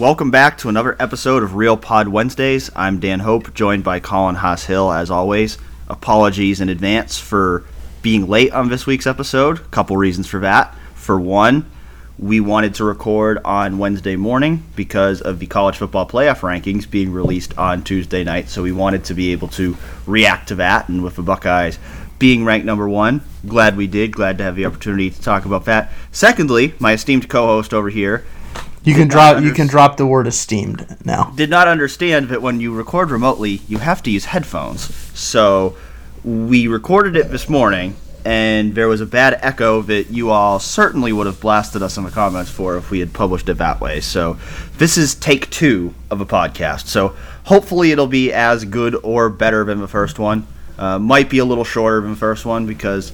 Welcome 0.00 0.30
back 0.30 0.56
to 0.58 0.70
another 0.70 0.96
episode 0.98 1.42
of 1.42 1.56
Real 1.56 1.76
Pod 1.76 2.08
Wednesdays. 2.08 2.70
I'm 2.74 3.00
Dan 3.00 3.20
Hope, 3.20 3.52
joined 3.52 3.84
by 3.84 4.00
Colin 4.00 4.36
Hass-Hill, 4.36 4.90
as 4.90 5.10
always. 5.10 5.58
Apologies 5.88 6.62
in 6.62 6.70
advance 6.70 7.18
for 7.18 7.64
being 8.00 8.26
late 8.26 8.50
on 8.52 8.70
this 8.70 8.86
week's 8.86 9.06
episode. 9.06 9.70
Couple 9.70 9.98
reasons 9.98 10.26
for 10.26 10.38
that. 10.38 10.74
For 10.94 11.20
one, 11.20 11.70
we 12.18 12.40
wanted 12.40 12.76
to 12.76 12.84
record 12.84 13.40
on 13.44 13.76
Wednesday 13.76 14.16
morning 14.16 14.62
because 14.74 15.20
of 15.20 15.38
the 15.38 15.46
college 15.46 15.76
football 15.76 16.08
playoff 16.08 16.40
rankings 16.40 16.90
being 16.90 17.12
released 17.12 17.58
on 17.58 17.84
Tuesday 17.84 18.24
night. 18.24 18.48
So 18.48 18.62
we 18.62 18.72
wanted 18.72 19.04
to 19.04 19.14
be 19.14 19.32
able 19.32 19.48
to 19.48 19.76
react 20.06 20.48
to 20.48 20.54
that. 20.54 20.88
And 20.88 21.04
with 21.04 21.16
the 21.16 21.22
Buckeyes 21.22 21.78
being 22.18 22.46
ranked 22.46 22.64
number 22.64 22.88
one, 22.88 23.20
glad 23.46 23.76
we 23.76 23.86
did. 23.86 24.12
Glad 24.12 24.38
to 24.38 24.44
have 24.44 24.56
the 24.56 24.64
opportunity 24.64 25.10
to 25.10 25.20
talk 25.20 25.44
about 25.44 25.66
that. 25.66 25.92
Secondly, 26.10 26.72
my 26.78 26.94
esteemed 26.94 27.28
co 27.28 27.44
host 27.44 27.74
over 27.74 27.90
here 27.90 28.24
you 28.84 28.94
can 28.94 29.08
drop 29.08 29.42
you 29.42 29.52
can 29.52 29.66
drop 29.66 29.96
the 29.96 30.06
word 30.06 30.26
esteemed 30.26 30.96
now. 31.04 31.32
Did 31.36 31.50
not 31.50 31.68
understand 31.68 32.28
that 32.28 32.40
when 32.40 32.60
you 32.60 32.74
record 32.74 33.10
remotely, 33.10 33.60
you 33.68 33.78
have 33.78 34.02
to 34.04 34.10
use 34.10 34.26
headphones. 34.26 34.94
So 35.18 35.76
we 36.24 36.66
recorded 36.66 37.16
it 37.16 37.30
this 37.30 37.48
morning, 37.48 37.96
and 38.24 38.74
there 38.74 38.88
was 38.88 39.00
a 39.00 39.06
bad 39.06 39.38
echo 39.42 39.82
that 39.82 40.10
you 40.10 40.30
all 40.30 40.58
certainly 40.58 41.12
would 41.12 41.26
have 41.26 41.40
blasted 41.40 41.82
us 41.82 41.98
in 41.98 42.04
the 42.04 42.10
comments 42.10 42.50
for 42.50 42.76
if 42.76 42.90
we 42.90 43.00
had 43.00 43.12
published 43.12 43.48
it 43.48 43.58
that 43.58 43.80
way. 43.80 44.00
So 44.00 44.38
this 44.78 44.96
is 44.96 45.14
take 45.14 45.50
two 45.50 45.94
of 46.10 46.20
a 46.20 46.26
podcast. 46.26 46.86
So 46.86 47.14
hopefully 47.44 47.92
it'll 47.92 48.06
be 48.06 48.32
as 48.32 48.64
good 48.64 48.96
or 49.02 49.28
better 49.28 49.64
than 49.64 49.80
the 49.80 49.88
first 49.88 50.18
one. 50.18 50.46
Uh, 50.78 50.98
might 50.98 51.28
be 51.28 51.38
a 51.38 51.44
little 51.44 51.64
shorter 51.64 52.00
than 52.00 52.12
the 52.12 52.16
first 52.16 52.46
one 52.46 52.64
because 52.64 53.12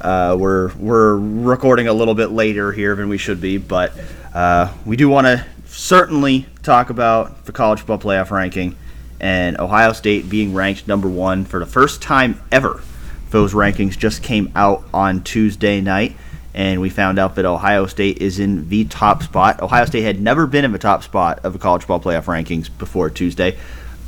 uh, 0.00 0.36
we're 0.38 0.72
we're 0.76 1.16
recording 1.16 1.88
a 1.88 1.92
little 1.92 2.14
bit 2.14 2.30
later 2.30 2.70
here 2.70 2.94
than 2.94 3.08
we 3.08 3.18
should 3.18 3.40
be, 3.40 3.58
but. 3.58 3.92
Uh, 4.34 4.72
we 4.84 4.96
do 4.96 5.08
want 5.08 5.26
to 5.26 5.46
certainly 5.66 6.46
talk 6.62 6.90
about 6.90 7.44
the 7.44 7.52
college 7.52 7.78
football 7.80 7.98
playoff 7.98 8.30
ranking 8.30 8.76
and 9.20 9.58
Ohio 9.58 9.92
State 9.92 10.28
being 10.28 10.52
ranked 10.52 10.88
number 10.88 11.08
one 11.08 11.44
for 11.44 11.60
the 11.60 11.66
first 11.66 12.02
time 12.02 12.40
ever. 12.50 12.82
Those 13.30 13.54
rankings 13.54 13.96
just 13.96 14.22
came 14.22 14.50
out 14.54 14.84
on 14.92 15.22
Tuesday 15.22 15.80
night, 15.80 16.16
and 16.52 16.80
we 16.80 16.90
found 16.90 17.18
out 17.18 17.36
that 17.36 17.44
Ohio 17.44 17.86
State 17.86 18.18
is 18.18 18.38
in 18.38 18.68
the 18.68 18.84
top 18.84 19.22
spot. 19.22 19.62
Ohio 19.62 19.84
State 19.86 20.02
had 20.02 20.20
never 20.20 20.46
been 20.46 20.64
in 20.64 20.72
the 20.72 20.78
top 20.78 21.02
spot 21.04 21.40
of 21.44 21.52
the 21.52 21.58
college 21.58 21.82
football 21.82 22.00
playoff 22.00 22.24
rankings 22.24 22.68
before 22.76 23.08
Tuesday. 23.08 23.56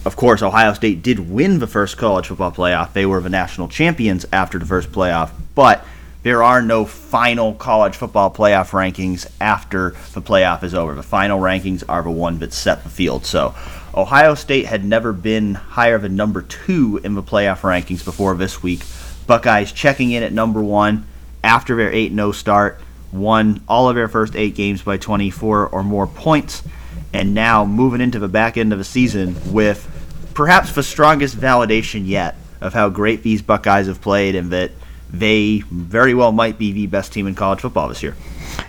Of 0.04 0.16
course, 0.16 0.42
Ohio 0.42 0.72
State 0.74 1.02
did 1.02 1.30
win 1.30 1.60
the 1.60 1.66
first 1.66 1.96
college 1.96 2.26
football 2.26 2.52
playoff. 2.52 2.92
They 2.92 3.06
were 3.06 3.20
the 3.20 3.30
national 3.30 3.68
champions 3.68 4.26
after 4.32 4.58
the 4.58 4.66
first 4.66 4.92
playoff, 4.92 5.30
but 5.54 5.84
there 6.26 6.42
are 6.42 6.60
no 6.60 6.84
final 6.84 7.54
college 7.54 7.94
football 7.94 8.28
playoff 8.32 8.70
rankings 8.70 9.30
after 9.40 9.90
the 10.12 10.20
playoff 10.20 10.64
is 10.64 10.74
over. 10.74 10.92
The 10.92 11.02
final 11.04 11.38
rankings 11.38 11.84
are 11.88 12.02
the 12.02 12.10
one 12.10 12.40
that 12.40 12.52
set 12.52 12.82
the 12.82 12.88
field. 12.88 13.24
So 13.24 13.54
Ohio 13.94 14.34
State 14.34 14.66
had 14.66 14.84
never 14.84 15.12
been 15.12 15.54
higher 15.54 15.98
than 15.98 16.16
number 16.16 16.42
two 16.42 17.00
in 17.04 17.14
the 17.14 17.22
playoff 17.22 17.60
rankings 17.60 18.04
before 18.04 18.34
this 18.34 18.60
week. 18.60 18.82
Buckeyes 19.28 19.70
checking 19.70 20.10
in 20.10 20.24
at 20.24 20.32
number 20.32 20.60
one 20.60 21.06
after 21.44 21.76
their 21.76 21.92
8 21.92 22.12
0 22.12 22.32
start, 22.32 22.80
won 23.12 23.62
all 23.68 23.88
of 23.88 23.94
their 23.94 24.08
first 24.08 24.34
eight 24.34 24.56
games 24.56 24.82
by 24.82 24.96
24 24.96 25.68
or 25.68 25.84
more 25.84 26.08
points, 26.08 26.64
and 27.12 27.34
now 27.34 27.64
moving 27.64 28.00
into 28.00 28.18
the 28.18 28.26
back 28.26 28.56
end 28.56 28.72
of 28.72 28.80
the 28.80 28.84
season 28.84 29.36
with 29.52 29.88
perhaps 30.34 30.72
the 30.72 30.82
strongest 30.82 31.36
validation 31.36 32.04
yet 32.04 32.34
of 32.60 32.74
how 32.74 32.88
great 32.88 33.22
these 33.22 33.42
Buckeyes 33.42 33.86
have 33.86 34.00
played 34.00 34.34
and 34.34 34.50
that 34.50 34.72
they 35.10 35.62
very 35.70 36.14
well 36.14 36.32
might 36.32 36.58
be 36.58 36.72
the 36.72 36.86
best 36.86 37.12
team 37.12 37.26
in 37.26 37.34
college 37.34 37.60
football 37.60 37.88
this 37.88 38.02
year. 38.02 38.16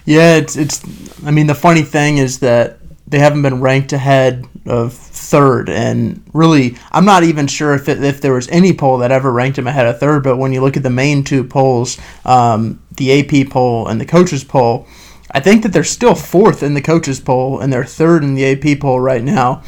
Yeah, 0.05 0.35
it's 0.35 0.55
it's. 0.55 0.81
I 1.25 1.31
mean, 1.31 1.47
the 1.47 1.55
funny 1.55 1.81
thing 1.81 2.17
is 2.17 2.39
that 2.39 2.79
they 3.07 3.19
haven't 3.19 3.41
been 3.41 3.61
ranked 3.61 3.93
ahead 3.93 4.45
of 4.65 4.93
third, 4.93 5.69
and 5.69 6.23
really, 6.33 6.77
I'm 6.91 7.05
not 7.05 7.23
even 7.23 7.47
sure 7.47 7.73
if 7.73 7.89
it, 7.89 8.03
if 8.03 8.21
there 8.21 8.33
was 8.33 8.47
any 8.49 8.73
poll 8.73 8.99
that 8.99 9.11
ever 9.11 9.31
ranked 9.31 9.55
them 9.55 9.67
ahead 9.67 9.87
of 9.87 9.99
third. 9.99 10.23
But 10.23 10.37
when 10.37 10.53
you 10.53 10.61
look 10.61 10.77
at 10.77 10.83
the 10.83 10.89
main 10.89 11.23
two 11.23 11.43
polls, 11.43 11.97
um, 12.25 12.81
the 12.95 13.19
AP 13.19 13.49
poll 13.49 13.87
and 13.87 13.99
the 13.99 14.05
coaches 14.05 14.43
poll, 14.43 14.87
I 15.31 15.39
think 15.39 15.63
that 15.63 15.69
they're 15.69 15.83
still 15.83 16.15
fourth 16.15 16.63
in 16.63 16.73
the 16.73 16.81
coaches 16.81 17.19
poll, 17.19 17.59
and 17.59 17.71
they're 17.71 17.85
third 17.85 18.23
in 18.23 18.35
the 18.35 18.45
AP 18.45 18.79
poll 18.79 18.99
right 18.99 19.23
now. 19.23 19.63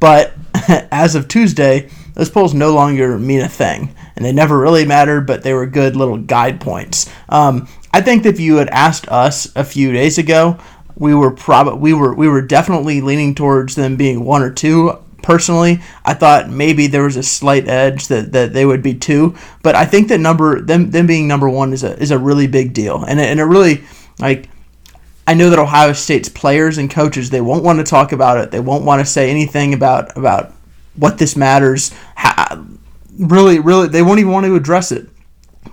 But 0.00 0.34
as 0.90 1.14
of 1.14 1.28
Tuesday, 1.28 1.88
those 2.14 2.30
polls 2.30 2.54
no 2.54 2.74
longer 2.74 3.18
mean 3.18 3.40
a 3.40 3.48
thing 3.48 3.94
and 4.16 4.24
they 4.24 4.32
never 4.32 4.58
really 4.58 4.84
mattered, 4.84 5.26
but 5.26 5.42
they 5.42 5.54
were 5.54 5.66
good 5.66 5.96
little 5.96 6.18
guide 6.18 6.60
points. 6.60 7.10
Um, 7.28 7.68
I 7.92 8.00
think 8.00 8.24
if 8.24 8.40
you 8.40 8.56
had 8.56 8.68
asked 8.70 9.08
us 9.08 9.54
a 9.54 9.64
few 9.64 9.92
days 9.92 10.18
ago, 10.18 10.58
we 10.96 11.14
were 11.14 11.30
probably 11.30 11.78
we 11.80 11.94
were 11.94 12.14
we 12.14 12.28
were 12.28 12.42
definitely 12.42 13.00
leaning 13.00 13.34
towards 13.34 13.74
them 13.74 13.96
being 13.96 14.24
one 14.24 14.42
or 14.42 14.50
two. 14.50 14.98
Personally, 15.22 15.80
I 16.04 16.14
thought 16.14 16.50
maybe 16.50 16.88
there 16.88 17.04
was 17.04 17.16
a 17.16 17.22
slight 17.22 17.68
edge 17.68 18.08
that, 18.08 18.32
that 18.32 18.52
they 18.52 18.66
would 18.66 18.82
be 18.82 18.94
two, 18.94 19.36
but 19.62 19.76
I 19.76 19.84
think 19.84 20.08
that 20.08 20.18
number 20.18 20.60
them 20.60 20.90
them 20.90 21.06
being 21.06 21.28
number 21.28 21.48
one 21.48 21.72
is 21.72 21.84
a 21.84 21.96
is 21.98 22.10
a 22.10 22.18
really 22.18 22.46
big 22.46 22.72
deal, 22.72 23.04
and 23.04 23.20
it, 23.20 23.26
and 23.26 23.38
it 23.38 23.44
really 23.44 23.84
like 24.18 24.48
I 25.26 25.34
know 25.34 25.50
that 25.50 25.58
Ohio 25.58 25.92
State's 25.92 26.28
players 26.28 26.78
and 26.78 26.90
coaches 26.90 27.30
they 27.30 27.40
won't 27.40 27.62
want 27.62 27.78
to 27.78 27.84
talk 27.84 28.12
about 28.12 28.38
it. 28.38 28.50
They 28.50 28.60
won't 28.60 28.84
want 28.84 29.00
to 29.00 29.06
say 29.06 29.30
anything 29.30 29.74
about 29.74 30.16
about 30.16 30.52
what 30.96 31.18
this 31.18 31.36
matters, 31.36 31.92
how, 32.14 32.66
really, 33.22 33.58
really, 33.58 33.88
they 33.88 34.02
won't 34.02 34.20
even 34.20 34.32
want 34.32 34.46
to 34.46 34.56
address 34.56 34.92
it. 34.92 35.08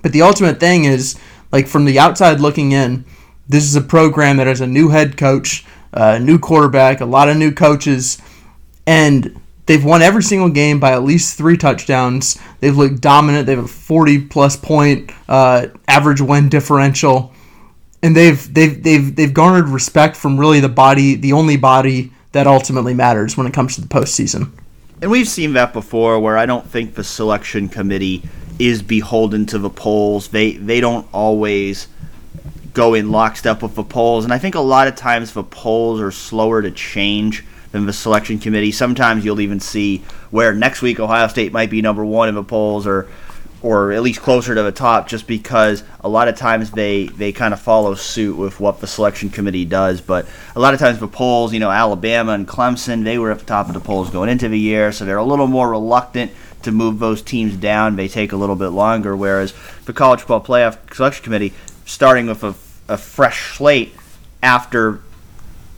But 0.01 0.13
the 0.13 0.21
ultimate 0.21 0.59
thing 0.59 0.85
is, 0.85 1.19
like 1.51 1.67
from 1.67 1.85
the 1.85 1.99
outside 1.99 2.39
looking 2.39 2.71
in, 2.71 3.05
this 3.47 3.63
is 3.63 3.75
a 3.75 3.81
program 3.81 4.37
that 4.37 4.47
has 4.47 4.61
a 4.61 4.67
new 4.67 4.89
head 4.89 5.17
coach, 5.17 5.65
a 5.91 6.19
new 6.19 6.37
quarterback, 6.37 7.01
a 7.01 7.05
lot 7.05 7.29
of 7.29 7.37
new 7.37 7.51
coaches, 7.51 8.21
and 8.85 9.39
they've 9.65 9.83
won 9.83 10.01
every 10.01 10.23
single 10.23 10.49
game 10.49 10.79
by 10.79 10.91
at 10.91 11.03
least 11.03 11.37
three 11.37 11.57
touchdowns. 11.57 12.39
They've 12.59 12.77
looked 12.77 13.01
dominant. 13.01 13.47
They 13.47 13.55
have 13.55 13.65
a 13.65 13.67
40 13.67 14.27
plus 14.27 14.55
point 14.55 15.11
uh, 15.27 15.67
average 15.87 16.21
win 16.21 16.49
differential, 16.49 17.33
and 18.03 18.15
they've 18.15 18.53
they've 18.53 18.81
they've 18.83 19.15
they've 19.15 19.33
garnered 19.33 19.69
respect 19.69 20.15
from 20.15 20.39
really 20.39 20.59
the 20.59 20.69
body, 20.69 21.15
the 21.15 21.33
only 21.33 21.57
body 21.57 22.13
that 22.31 22.45
ultimately 22.45 22.93
matters 22.93 23.35
when 23.35 23.47
it 23.47 23.53
comes 23.53 23.73
to 23.75 23.81
the 23.81 23.87
postseason 23.87 24.51
and 25.01 25.11
we've 25.11 25.27
seen 25.27 25.53
that 25.53 25.73
before 25.73 26.19
where 26.19 26.37
I 26.37 26.45
don't 26.45 26.67
think 26.67 26.95
the 26.95 27.03
selection 27.03 27.69
committee 27.69 28.23
is 28.57 28.81
beholden 28.81 29.45
to 29.47 29.57
the 29.57 29.69
polls. 29.69 30.29
They 30.29 30.53
they 30.53 30.81
don't 30.81 31.07
always 31.13 31.87
go 32.73 32.93
in 32.93 33.11
lockstep 33.11 33.61
with 33.61 33.75
the 33.75 33.83
polls, 33.83 34.23
and 34.25 34.33
I 34.33 34.37
think 34.37 34.55
a 34.55 34.59
lot 34.59 34.87
of 34.87 34.95
times 34.95 35.33
the 35.33 35.43
polls 35.43 35.99
are 36.01 36.11
slower 36.11 36.61
to 36.61 36.71
change 36.71 37.43
than 37.71 37.85
the 37.85 37.93
selection 37.93 38.39
committee. 38.39 38.71
Sometimes 38.71 39.23
you'll 39.23 39.41
even 39.41 39.59
see 39.59 40.03
where 40.31 40.53
next 40.53 40.81
week 40.81 40.99
Ohio 40.99 41.27
State 41.27 41.53
might 41.53 41.69
be 41.69 41.81
number 41.81 42.03
one 42.03 42.29
in 42.29 42.35
the 42.35 42.43
polls, 42.43 42.85
or 42.85 43.07
or 43.61 43.91
at 43.91 44.01
least 44.01 44.21
closer 44.21 44.55
to 44.55 44.63
the 44.63 44.71
top, 44.71 45.07
just 45.07 45.27
because 45.27 45.83
a 46.01 46.09
lot 46.09 46.27
of 46.27 46.37
times 46.37 46.71
they 46.71 47.07
they 47.07 47.31
kind 47.31 47.53
of 47.53 47.59
follow 47.59 47.93
suit 47.95 48.37
with 48.37 48.59
what 48.59 48.79
the 48.79 48.87
selection 48.87 49.29
committee 49.29 49.65
does. 49.65 50.01
But 50.01 50.27
a 50.55 50.59
lot 50.59 50.73
of 50.73 50.79
times 50.79 50.99
the 50.99 51.07
polls, 51.07 51.53
you 51.53 51.59
know, 51.59 51.69
Alabama 51.69 52.33
and 52.33 52.47
Clemson, 52.47 53.03
they 53.03 53.17
were 53.17 53.31
at 53.31 53.39
the 53.39 53.45
top 53.45 53.67
of 53.67 53.73
the 53.73 53.79
polls 53.79 54.09
going 54.09 54.29
into 54.29 54.47
the 54.47 54.59
year, 54.59 54.91
so 54.91 55.05
they're 55.05 55.17
a 55.17 55.23
little 55.23 55.47
more 55.47 55.69
reluctant 55.69 56.31
to 56.63 56.71
move 56.71 56.99
those 56.99 57.21
teams 57.21 57.55
down. 57.55 57.95
They 57.95 58.07
take 58.07 58.31
a 58.31 58.37
little 58.37 58.55
bit 58.55 58.69
longer. 58.69 59.15
Whereas 59.15 59.53
the 59.85 59.93
college 59.93 60.21
football 60.21 60.43
playoff 60.43 60.93
selection 60.93 61.23
committee, 61.23 61.53
starting 61.85 62.27
with 62.27 62.43
a, 62.43 62.55
a 62.87 62.97
fresh 62.97 63.57
slate 63.57 63.93
after 64.41 65.01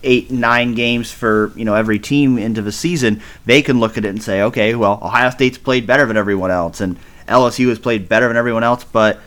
eight 0.04 0.32
nine 0.32 0.74
games 0.74 1.12
for 1.12 1.52
you 1.56 1.64
know 1.64 1.76
every 1.76 2.00
team 2.00 2.38
into 2.38 2.62
the 2.62 2.72
season, 2.72 3.22
they 3.46 3.62
can 3.62 3.80
look 3.80 3.98
at 3.98 4.06
it 4.06 4.10
and 4.10 4.22
say, 4.22 4.42
okay, 4.44 4.76
well, 4.76 5.00
Ohio 5.02 5.30
State's 5.30 5.58
played 5.58 5.88
better 5.88 6.06
than 6.06 6.18
everyone 6.18 6.52
else, 6.52 6.82
and 6.82 6.98
LSU 7.32 7.70
has 7.70 7.80
played 7.80 8.08
better 8.08 8.28
than 8.28 8.38
everyone 8.38 8.64
else, 8.64 8.84
but 8.84 9.20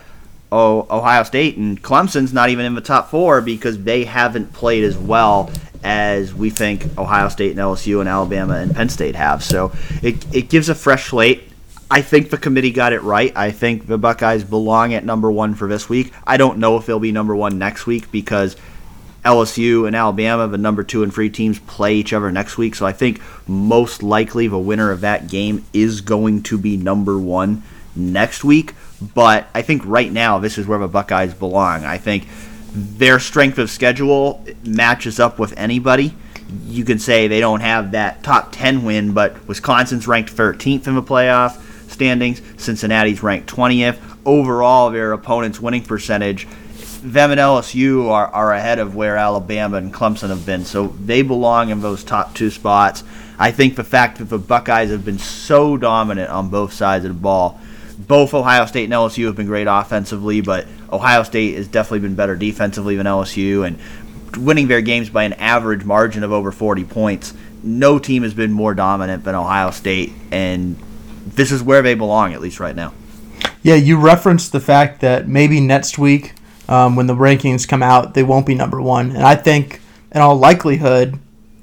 oh, 0.53 0.87
Ohio 0.91 1.25
State 1.25 1.57
and 1.57 1.83
Clemson's 1.83 2.33
not 2.33 2.49
even 2.51 2.65
in 2.65 2.75
the 2.75 2.81
top 2.81 3.11
four 3.11 3.41
because 3.41 3.83
they 3.83 4.05
haven't 4.05 4.53
played 4.53 4.85
as 4.85 4.97
well 4.97 5.51
as 5.83 6.33
we 6.33 6.49
think 6.49 6.87
Ohio 6.97 7.29
State 7.29 7.51
and 7.51 7.61
LSU 7.61 8.01
and 8.01 8.09
Alabama 8.09 8.55
and 8.55 8.75
Penn 8.75 8.89
State 8.89 9.17
have. 9.17 9.43
So 9.43 9.73
it, 10.03 10.25
it 10.35 10.49
gives 10.49 10.69
a 10.69 10.75
fresh 10.75 11.11
slate. 11.11 11.51
I 11.91 12.01
think 12.01 12.31
the 12.31 12.39
committee 12.39 12.71
got 12.71 12.93
it 12.93 13.03
right. 13.03 13.37
I 13.37 13.51
think 13.51 13.87
the 13.87 13.99
Buckeyes 13.99 14.45
belong 14.45 14.95
at 14.95 15.05
number 15.05 15.31
one 15.31 15.55
for 15.55 15.69
this 15.69 15.89
week. 15.89 16.13
I 16.27 16.37
don't 16.37 16.59
know 16.59 16.77
if 16.79 16.87
they'll 16.87 16.99
be 16.99 17.13
number 17.13 17.37
one 17.37 17.59
next 17.59 17.87
week 17.87 18.11
because 18.11 18.57
LSU 19.25 19.87
and 19.87 19.97
Alabama, 19.97 20.49
the 20.49 20.59
number 20.59 20.83
two 20.83 21.03
and 21.03 21.13
three 21.13 21.31
teams, 21.31 21.59
play 21.59 21.95
each 21.97 22.13
other 22.13 22.31
next 22.33 22.57
week. 22.57 22.75
So 22.75 22.87
I 22.87 22.93
think 22.93 23.21
most 23.47 24.03
likely 24.03 24.49
the 24.49 24.59
winner 24.59 24.91
of 24.91 25.03
that 25.03 25.29
game 25.29 25.65
is 25.73 26.01
going 26.01 26.43
to 26.45 26.59
be 26.59 26.77
number 26.77 27.19
one 27.19 27.63
next 27.97 28.45
week. 28.45 28.75
But 29.15 29.49
I 29.55 29.63
think 29.63 29.83
right 29.85 30.11
now 30.11 30.39
this 30.39 30.59
is 30.59 30.67
where 30.67 30.79
the 30.79 30.89
Buckeyes 30.89 31.35
belong. 31.35 31.85
I 31.85 31.99
think 31.99 32.27
their 32.73 33.19
strength 33.21 33.59
of 33.59 33.71
schedule 33.71 34.45
matches 34.65 35.21
up 35.21 35.39
with 35.39 35.55
anybody. 35.57 36.15
You 36.67 36.85
can 36.85 36.99
say 36.99 37.29
they 37.29 37.41
don't 37.41 37.61
have 37.61 37.93
that 37.93 38.23
top 38.23 38.53
10 38.53 38.85
win, 38.85 39.13
but 39.13 39.47
Wisconsin's 39.47 40.07
ranked 40.07 40.35
13th 40.35 40.87
in 40.87 40.95
the 40.95 41.03
playoff 41.03 41.61
standings. 41.91 42.43
Cincinnati's 42.57 43.23
ranked 43.23 43.49
20th. 43.49 43.99
Overall, 44.25 44.91
their 44.91 45.13
opponent's 45.13 45.61
winning 45.61 45.85
percentage 45.85 46.47
them 47.05 47.31
and 47.31 47.39
LSU 47.39 48.09
are, 48.11 48.29
are 48.29 48.53
ahead 48.53 48.79
of 48.79 48.97
where 48.97 49.19
Alabama 49.19 49.77
and 49.77 49.93
Clemson 49.93 50.31
have 50.31 50.47
been. 50.47 50.65
So 50.65 50.89
they 50.89 51.21
belong 51.21 51.69
in 51.69 51.81
those 51.81 52.03
top 52.03 52.35
two 52.35 52.51
spots. 52.51 53.05
I 53.39 53.51
think 53.51 53.77
the 53.77 53.85
fact 53.85 54.19
that 54.19 54.31
the 54.31 54.39
Buckeyes 54.39 54.91
have 54.91 55.05
been 55.05 55.19
so 55.19 55.77
dominant 55.77 56.31
on 56.31 56.49
both 56.49 56.73
sides 56.73 57.05
of 57.05 57.11
the 57.11 57.21
ball, 57.21 57.61
both 57.95 58.35
Ohio 58.35 58.67
State 58.67 58.85
and 58.85 58.93
LSU 58.93 59.27
have 59.27 59.37
been 59.37 59.47
great 59.47 59.67
offensively, 59.69 60.41
but 60.41 60.67
Ohio 60.93 61.23
State 61.23 61.57
has 61.57 61.69
definitely 61.69 62.01
been 62.01 62.15
better 62.15 62.37
defensively 62.37 62.97
than 62.97 63.07
LSU 63.07 63.67
and 63.67 63.79
winning 64.45 64.69
their 64.69 64.81
games 64.81 65.11
by 65.11 65.25
an 65.25 65.33
average 65.35 65.85
margin 65.85 66.23
of 66.23 66.33
over 66.33 66.51
40 66.53 66.85
points. 66.85 67.35
No 67.63 67.99
team 67.99 68.23
has 68.23 68.35
been 68.35 68.53
more 68.53 68.75
dominant 68.75 69.25
than 69.25 69.35
Ohio 69.35 69.71
State, 69.71 70.13
and 70.31 70.77
this 71.25 71.51
is 71.51 71.63
where 71.63 71.83
they 71.83 71.95
belong, 71.95 72.35
at 72.35 72.41
least 72.41 72.61
right 72.61 72.77
now. 72.77 72.93
Yeah, 73.63 73.77
you 73.77 73.99
referenced 73.99 74.53
the 74.53 74.61
fact 74.61 75.01
that 75.01 75.27
maybe 75.27 75.61
next 75.61 75.99
week, 75.99 76.35
um, 76.69 76.97
when 76.97 77.07
the 77.07 77.15
rankings 77.15 77.67
come 77.67 77.83
out, 77.83 78.15
they 78.15 78.23
won't 78.23 78.47
be 78.47 78.55
number 78.55 78.81
one. 78.81 79.11
And 79.11 79.23
I 79.23 79.35
think, 79.35 79.81
in 80.13 80.21
all 80.21 80.37
likelihood, 80.37 81.19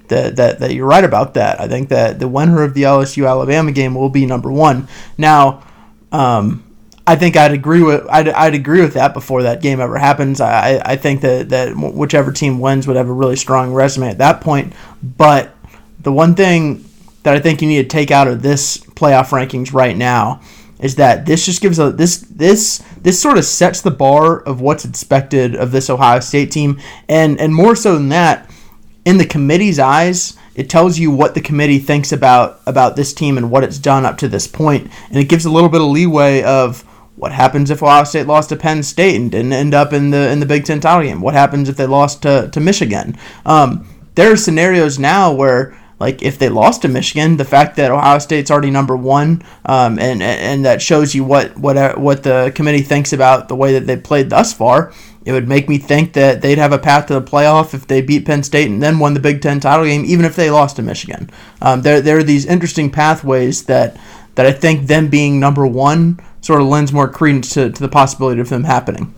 that, 0.07 0.35
that, 0.35 0.59
that 0.59 0.73
you're 0.73 0.87
right 0.87 1.03
about 1.03 1.35
that. 1.35 1.59
I 1.59 1.67
think 1.67 1.89
that 1.89 2.19
the 2.19 2.27
winner 2.27 2.63
of 2.63 2.73
the 2.73 2.83
LSU 2.83 3.27
Alabama 3.27 3.71
game 3.71 3.95
will 3.95 4.09
be 4.09 4.25
number 4.25 4.51
one. 4.51 4.87
Now, 5.17 5.63
um, 6.11 6.63
I 7.05 7.15
think 7.15 7.35
I'd 7.35 7.51
agree 7.51 7.81
with 7.81 8.07
I'd, 8.09 8.29
I'd 8.29 8.53
agree 8.53 8.81
with 8.81 8.93
that 8.93 9.13
before 9.13 9.43
that 9.43 9.61
game 9.61 9.79
ever 9.79 9.97
happens. 9.97 10.39
I, 10.39 10.81
I 10.83 10.95
think 10.95 11.21
that, 11.21 11.49
that 11.49 11.75
whichever 11.75 12.31
team 12.31 12.59
wins 12.59 12.87
would 12.87 12.95
have 12.95 13.09
a 13.09 13.13
really 13.13 13.35
strong 13.35 13.73
resume 13.73 14.09
at 14.09 14.19
that 14.19 14.41
point. 14.41 14.73
But 15.01 15.55
the 15.99 16.11
one 16.11 16.35
thing 16.35 16.85
that 17.23 17.33
I 17.35 17.39
think 17.39 17.61
you 17.61 17.67
need 17.67 17.83
to 17.83 17.87
take 17.87 18.11
out 18.11 18.27
of 18.27 18.41
this 18.41 18.77
playoff 18.77 19.29
rankings 19.29 19.73
right 19.73 19.95
now 19.95 20.41
is 20.79 20.95
that 20.95 21.25
this 21.25 21.45
just 21.45 21.61
gives 21.61 21.79
a 21.79 21.91
this 21.91 22.17
this 22.17 22.83
this 23.01 23.21
sort 23.21 23.37
of 23.37 23.45
sets 23.45 23.81
the 23.81 23.91
bar 23.91 24.39
of 24.41 24.61
what's 24.61 24.85
expected 24.85 25.55
of 25.55 25.71
this 25.71 25.89
Ohio 25.89 26.19
State 26.19 26.51
team, 26.51 26.79
and 27.07 27.39
and 27.39 27.53
more 27.53 27.75
so 27.75 27.93
than 27.93 28.09
that, 28.09 28.49
in 29.05 29.17
the 29.17 29.25
committee's 29.25 29.79
eyes, 29.79 30.37
it 30.55 30.69
tells 30.69 30.99
you 30.99 31.11
what 31.11 31.33
the 31.33 31.41
committee 31.41 31.79
thinks 31.79 32.11
about 32.11 32.61
about 32.65 32.95
this 32.95 33.13
team 33.13 33.37
and 33.37 33.51
what 33.51 33.63
it's 33.63 33.77
done 33.77 34.05
up 34.05 34.17
to 34.19 34.27
this 34.27 34.47
point, 34.47 34.91
and 35.09 35.17
it 35.17 35.29
gives 35.29 35.45
a 35.45 35.51
little 35.51 35.69
bit 35.69 35.81
of 35.81 35.87
leeway 35.87 36.43
of 36.43 36.83
what 37.15 37.31
happens 37.31 37.69
if 37.69 37.83
Ohio 37.83 38.03
State 38.03 38.25
lost 38.25 38.49
to 38.49 38.55
Penn 38.55 38.81
State 38.83 39.15
and 39.15 39.29
didn't 39.29 39.53
end 39.53 39.73
up 39.73 39.93
in 39.93 40.09
the 40.09 40.29
in 40.29 40.39
the 40.39 40.45
Big 40.45 40.65
Ten 40.65 40.79
title 40.79 41.03
game? 41.03 41.21
What 41.21 41.33
happens 41.33 41.69
if 41.69 41.77
they 41.77 41.85
lost 41.85 42.23
to 42.23 42.49
to 42.51 42.59
Michigan? 42.59 43.17
Um, 43.45 43.87
there 44.15 44.31
are 44.31 44.37
scenarios 44.37 44.99
now 44.99 45.31
where 45.31 45.77
like 46.01 46.23
if 46.23 46.39
they 46.39 46.49
lost 46.49 46.81
to 46.81 46.87
Michigan, 46.87 47.37
the 47.37 47.45
fact 47.45 47.75
that 47.75 47.91
Ohio 47.91 48.17
State's 48.17 48.49
already 48.49 48.71
number 48.71 48.97
one, 48.97 49.43
um, 49.65 49.99
and 49.99 50.23
and 50.23 50.65
that 50.65 50.81
shows 50.81 51.13
you 51.13 51.23
what 51.23 51.55
what 51.57 51.99
what 51.99 52.23
the 52.23 52.51
committee 52.55 52.81
thinks 52.81 53.13
about 53.13 53.47
the 53.47 53.55
way 53.55 53.73
that 53.73 53.85
they 53.85 53.97
played 53.97 54.31
thus 54.31 54.51
far. 54.51 54.91
It 55.23 55.33
would 55.33 55.47
make 55.47 55.69
me 55.69 55.77
think 55.77 56.13
that 56.13 56.41
they'd 56.41 56.57
have 56.57 56.73
a 56.73 56.79
path 56.79 57.07
to 57.07 57.13
the 57.13 57.21
playoff 57.21 57.73
if 57.73 57.87
they 57.87 58.01
beat 58.01 58.25
Penn 58.25 58.43
State 58.43 58.69
and 58.69 58.81
then 58.81 58.99
won 58.99 59.13
the 59.13 59.19
Big 59.19 59.41
Ten 59.41 59.59
title 59.59 59.85
game, 59.85 60.03
even 60.05 60.25
if 60.25 60.35
they 60.35 60.49
lost 60.49 60.77
to 60.77 60.81
Michigan. 60.81 61.29
Um, 61.61 61.83
there 61.83 62.01
there 62.01 62.17
are 62.17 62.23
these 62.23 62.45
interesting 62.45 62.89
pathways 62.89 63.65
that 63.65 63.97
that 64.35 64.45
I 64.45 64.51
think 64.51 64.87
them 64.87 65.09
being 65.09 65.39
number 65.39 65.67
one 65.67 66.19
sort 66.41 66.61
of 66.61 66.67
lends 66.67 66.91
more 66.91 67.07
credence 67.07 67.53
to, 67.53 67.69
to 67.69 67.81
the 67.81 67.89
possibility 67.89 68.41
of 68.41 68.49
them 68.49 68.63
happening. 68.63 69.13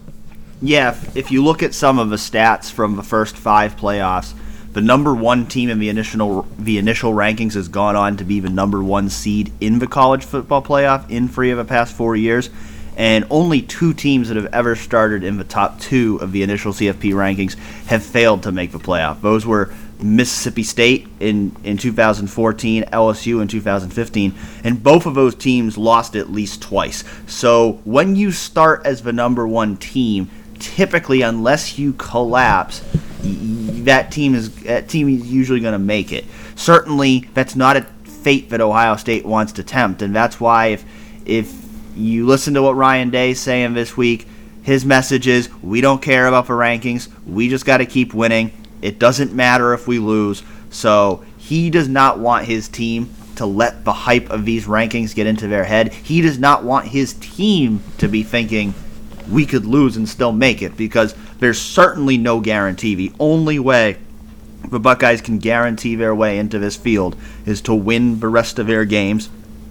Yeah, 0.62 0.90
if, 0.90 1.16
if 1.16 1.32
you 1.32 1.44
look 1.44 1.64
at 1.64 1.74
some 1.74 2.00
of 2.00 2.10
the 2.10 2.16
stats 2.18 2.72
from 2.72 2.96
the 2.96 3.04
first 3.04 3.38
five 3.38 3.78
playoffs 3.78 4.34
the 4.74 4.82
number 4.82 5.14
one 5.14 5.46
team 5.46 5.70
in 5.70 5.80
the 5.80 5.90
initial 5.90 6.48
the 6.58 6.78
initial 6.78 7.14
rankings 7.14 7.54
has 7.54 7.68
gone 7.68 7.96
on 7.96 8.18
to 8.18 8.24
be 8.24 8.40
the 8.40 8.50
number 8.50 8.84
one 8.84 9.08
seed 9.08 9.54
in 9.62 9.80
the 9.80 9.88
college 9.88 10.26
football 10.26 10.64
playoff 10.64 11.10
in 11.10 11.28
three 11.28 11.52
of 11.52 11.58
the 11.58 11.66
past 11.66 11.96
four 11.96 12.16
years, 12.16 12.50
and 12.98 13.26
only 13.30 13.62
two 13.62 13.94
teams 13.94 14.28
that 14.28 14.38
have 14.38 14.54
ever 14.54 14.76
started 14.76 15.24
in 15.24 15.38
the 15.38 15.44
top 15.44 15.80
two 15.80 16.18
of 16.22 16.32
the 16.32 16.44
initial 16.44 16.74
CFP 16.74 17.14
rankings 17.14 17.56
have 17.88 18.04
failed 18.04 18.44
to 18.44 18.52
make 18.52 18.72
the 18.72 18.80
playoff. 18.80 19.22
Those 19.22 19.46
were 19.46 19.74
Mississippi 20.02 20.64
State 20.64 21.08
in, 21.20 21.56
in 21.64 21.78
2014, 21.78 22.84
LSU 22.84 23.42
in 23.42 23.48
2015, 23.48 24.34
and 24.64 24.84
both 24.84 25.06
of 25.06 25.16
those 25.16 25.34
teams 25.34 25.78
lost 25.78 26.16
at 26.16 26.30
least 26.30 26.62
twice. 26.62 27.04
So 27.26 27.82
when 27.86 28.16
you 28.16 28.32
start 28.32 28.86
as 28.86 29.02
the 29.02 29.14
number 29.14 29.48
one 29.48 29.78
team, 29.78 30.30
typically, 30.60 31.22
unless 31.22 31.80
you 31.80 31.94
collapse, 31.94 32.84
that 33.24 34.12
team 34.12 34.36
is 34.36 34.54
that 34.64 34.90
team 34.90 35.08
is 35.10 35.32
usually 35.32 35.62
going 35.62 35.74
to 35.74 35.80
make 35.80 36.12
it. 36.12 36.26
Certainly, 36.56 37.30
that's 37.34 37.56
not 37.56 37.78
a 37.78 37.82
fate 37.82 38.50
that 38.50 38.62
Ohio 38.62 38.96
State 38.98 39.26
wants 39.26 39.54
to 39.54 39.64
tempt, 39.64 40.02
and 40.02 40.14
that's 40.14 40.40
why 40.40 40.68
if 40.68 40.86
if 41.26 41.63
you 41.96 42.26
listen 42.26 42.54
to 42.56 42.62
what 42.62 42.76
Ryan 42.76 43.10
Day 43.10 43.32
is 43.32 43.40
saying 43.40 43.74
this 43.74 43.96
week, 43.96 44.28
his 44.64 44.86
message 44.86 45.28
is 45.28 45.50
we 45.62 45.82
don't 45.82 46.02
care 46.02 46.28
about 46.28 46.48
the 46.48 46.54
rankings. 46.54 47.10
We 47.26 47.50
just 47.50 47.66
got 47.66 47.78
to 47.78 47.86
keep 47.86 48.14
winning. 48.14 48.52
It 48.82 49.00
doesn't 49.00 49.34
matter 49.34 49.74
if 49.74 49.88
we 49.88 50.00
lose. 50.00 50.44
So 50.70 51.24
he 51.38 51.70
does 51.70 51.88
not 51.88 52.20
want 52.20 52.46
his 52.46 52.68
team 52.68 53.14
to 53.36 53.46
let 53.46 53.84
the 53.84 53.94
hype 53.94 54.30
of 54.30 54.46
these 54.46 54.66
rankings 54.66 55.14
get 55.14 55.28
into 55.28 55.48
their 55.48 55.66
head. 55.66 55.94
He 55.94 56.22
does 56.22 56.40
not 56.40 56.64
want 56.64 56.88
his 56.88 57.14
team 57.16 57.82
to 57.98 58.08
be 58.08 58.24
thinking 58.24 58.74
we 59.30 59.46
could 59.46 59.66
lose 59.66 59.98
and 59.98 60.08
still 60.08 60.32
make 60.32 60.62
it 60.62 60.78
because 60.78 61.16
there's 61.40 61.60
certainly 61.60 62.18
no 62.18 62.40
guarantee. 62.40 62.96
The 62.96 63.14
only 63.20 63.60
way 63.60 63.98
the 64.70 64.80
Buckeyes 64.80 65.22
can 65.22 65.40
guarantee 65.40 65.96
their 65.96 66.16
way 66.16 66.38
into 66.38 66.60
this 66.60 66.76
field 66.76 67.16
is 67.46 67.62
to 67.62 67.74
win 67.74 68.20
the 68.20 68.28
rest 68.28 68.60
of 68.60 68.68
their 68.68 68.86
games. 68.86 69.30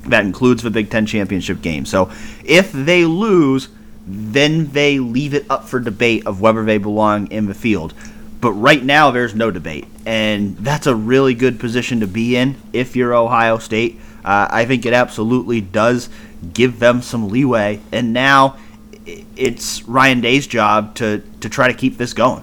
That 0.08 0.24
includes 0.24 0.62
the 0.62 0.70
Big 0.70 0.90
Ten 0.90 1.06
championship 1.06 1.62
game. 1.62 1.86
So 1.86 2.10
if 2.44 2.72
they 2.72 3.04
lose, 3.04 3.68
then 4.06 4.70
they 4.72 4.98
leave 4.98 5.34
it 5.34 5.46
up 5.48 5.68
for 5.68 5.78
debate 5.80 6.26
of 6.26 6.40
whether 6.40 6.64
they 6.64 6.78
belong 6.78 7.28
in 7.28 7.46
the 7.46 7.54
field. 7.54 7.94
But 8.40 8.52
right 8.52 8.82
now, 8.82 9.12
there's 9.12 9.34
no 9.34 9.52
debate. 9.52 9.86
And 10.04 10.56
that's 10.58 10.88
a 10.88 10.94
really 10.96 11.34
good 11.34 11.60
position 11.60 12.00
to 12.00 12.08
be 12.08 12.36
in 12.36 12.56
if 12.72 12.96
you're 12.96 13.14
Ohio 13.14 13.58
State. 13.58 14.00
Uh, 14.24 14.48
I 14.50 14.64
think 14.64 14.84
it 14.84 14.92
absolutely 14.92 15.60
does 15.60 16.08
give 16.52 16.80
them 16.80 17.02
some 17.02 17.28
leeway. 17.28 17.80
And 17.92 18.12
now 18.12 18.56
it's 19.36 19.82
Ryan 19.84 20.20
Day's 20.20 20.46
job 20.46 20.94
to 20.96 21.22
to 21.40 21.48
try 21.48 21.68
to 21.68 21.74
keep 21.74 21.98
this 21.98 22.12
going. 22.12 22.42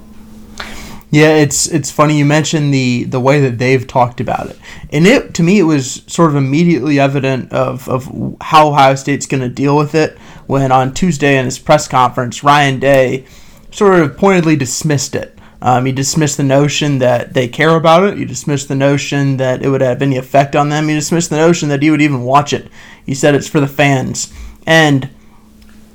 Yeah, 1.12 1.36
it's 1.38 1.68
it's 1.68 1.90
funny 1.90 2.20
you 2.20 2.26
mentioned 2.26 2.72
the 2.72 3.04
the 3.06 3.20
way 3.20 3.40
that 3.42 3.58
they've 3.58 3.86
talked 3.86 4.22
about 4.22 4.52
it, 4.52 4.60
and 4.92 5.08
it 5.08 5.34
to 5.36 5.44
me 5.44 5.58
it 5.58 5.64
was 5.64 6.04
sort 6.06 6.30
of 6.30 6.36
immediately 6.36 7.00
evident 7.00 7.52
of 7.52 7.90
of 7.90 8.38
how 8.42 8.69
Ohio 8.69 8.94
State's 8.94 9.26
going 9.26 9.42
to 9.42 9.50
deal 9.50 9.76
with 9.76 9.95
it 9.95 10.18
when 10.45 10.72
on 10.72 10.94
Tuesday 10.94 11.38
in 11.38 11.45
his 11.45 11.57
press 11.57 11.88
conference 11.88 12.44
Ryan 12.44 12.80
Day 12.80 13.26
sort 13.72 14.00
of 14.00 14.18
pointedly 14.18 14.56
dismissed 14.56 15.16
it. 15.16 15.36
Um, 15.62 15.86
he 15.86 15.92
dismissed 15.92 16.38
the 16.38 16.44
notion 16.44 17.00
that 17.00 17.33
they 17.33 17.48
care 17.48 17.76
about 17.76 18.04
it. 18.04 18.18
He 18.18 18.24
dismissed 18.24 18.68
the 18.68 18.76
notion 18.76 19.38
that 19.38 19.62
it 19.64 19.69
would 19.69 19.81
have 19.81 20.02
any 20.02 20.16
effect 20.16 20.56
on 20.56 20.69
them. 20.69 20.88
He 20.88 20.94
dismissed 20.94 21.31
the 21.31 21.38
notion 21.38 21.69
that 21.69 21.81
he 21.81 21.90
would 21.90 22.02
even 22.02 22.24
watch 22.24 22.54
it. 22.54 22.69
He 23.06 23.16
said 23.16 23.33
it's 23.36 23.50
for 23.50 23.60
the 23.60 23.68
fans, 23.68 24.31
and 24.68 25.10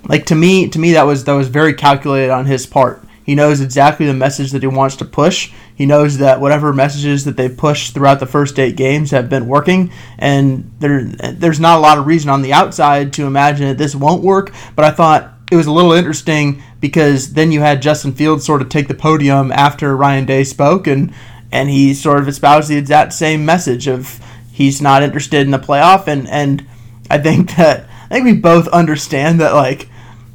like 0.08 0.26
to 0.26 0.34
me, 0.34 0.68
to 0.68 0.78
me 0.80 0.92
that 0.92 1.04
was 1.06 1.22
that 1.24 1.34
was 1.34 1.48
very 1.48 1.72
calculated 1.72 2.30
on 2.30 2.46
his 2.46 2.66
part. 2.66 3.03
He 3.24 3.34
knows 3.34 3.60
exactly 3.60 4.06
the 4.06 4.14
message 4.14 4.50
that 4.52 4.62
he 4.62 4.66
wants 4.66 4.96
to 4.96 5.04
push. 5.04 5.52
He 5.74 5.86
knows 5.86 6.18
that 6.18 6.40
whatever 6.40 6.72
messages 6.72 7.24
that 7.24 7.36
they 7.36 7.48
pushed 7.48 7.94
throughout 7.94 8.20
the 8.20 8.26
first 8.26 8.58
eight 8.58 8.76
games 8.76 9.10
have 9.10 9.30
been 9.30 9.48
working, 9.48 9.90
and 10.18 10.70
there 10.78 11.04
there's 11.04 11.58
not 11.58 11.78
a 11.78 11.80
lot 11.80 11.98
of 11.98 12.06
reason 12.06 12.28
on 12.28 12.42
the 12.42 12.52
outside 12.52 13.12
to 13.14 13.26
imagine 13.26 13.66
that 13.66 13.78
this 13.78 13.94
won't 13.94 14.22
work. 14.22 14.52
But 14.76 14.84
I 14.84 14.90
thought 14.90 15.32
it 15.50 15.56
was 15.56 15.66
a 15.66 15.72
little 15.72 15.92
interesting 15.92 16.62
because 16.80 17.32
then 17.32 17.50
you 17.50 17.60
had 17.60 17.80
Justin 17.80 18.12
Fields 18.12 18.44
sort 18.44 18.60
of 18.60 18.68
take 18.68 18.88
the 18.88 18.94
podium 18.94 19.50
after 19.52 19.96
Ryan 19.96 20.26
Day 20.26 20.44
spoke, 20.44 20.86
and 20.86 21.14
and 21.50 21.70
he 21.70 21.94
sort 21.94 22.18
of 22.18 22.28
espoused 22.28 22.68
the 22.68 22.76
exact 22.76 23.14
same 23.14 23.46
message 23.46 23.86
of 23.86 24.20
he's 24.52 24.82
not 24.82 25.02
interested 25.02 25.40
in 25.40 25.50
the 25.50 25.58
playoff, 25.58 26.06
and 26.06 26.28
and 26.28 26.66
I 27.08 27.18
think 27.18 27.56
that 27.56 27.88
I 28.10 28.14
think 28.14 28.26
we 28.26 28.34
both 28.34 28.68
understand 28.68 29.40
that 29.40 29.54
like 29.54 29.88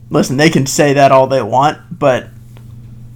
listen, 0.10 0.38
they 0.38 0.50
can 0.50 0.66
say 0.66 0.94
that 0.94 1.12
all 1.12 1.28
they 1.28 1.42
want, 1.42 1.78
but 1.92 2.30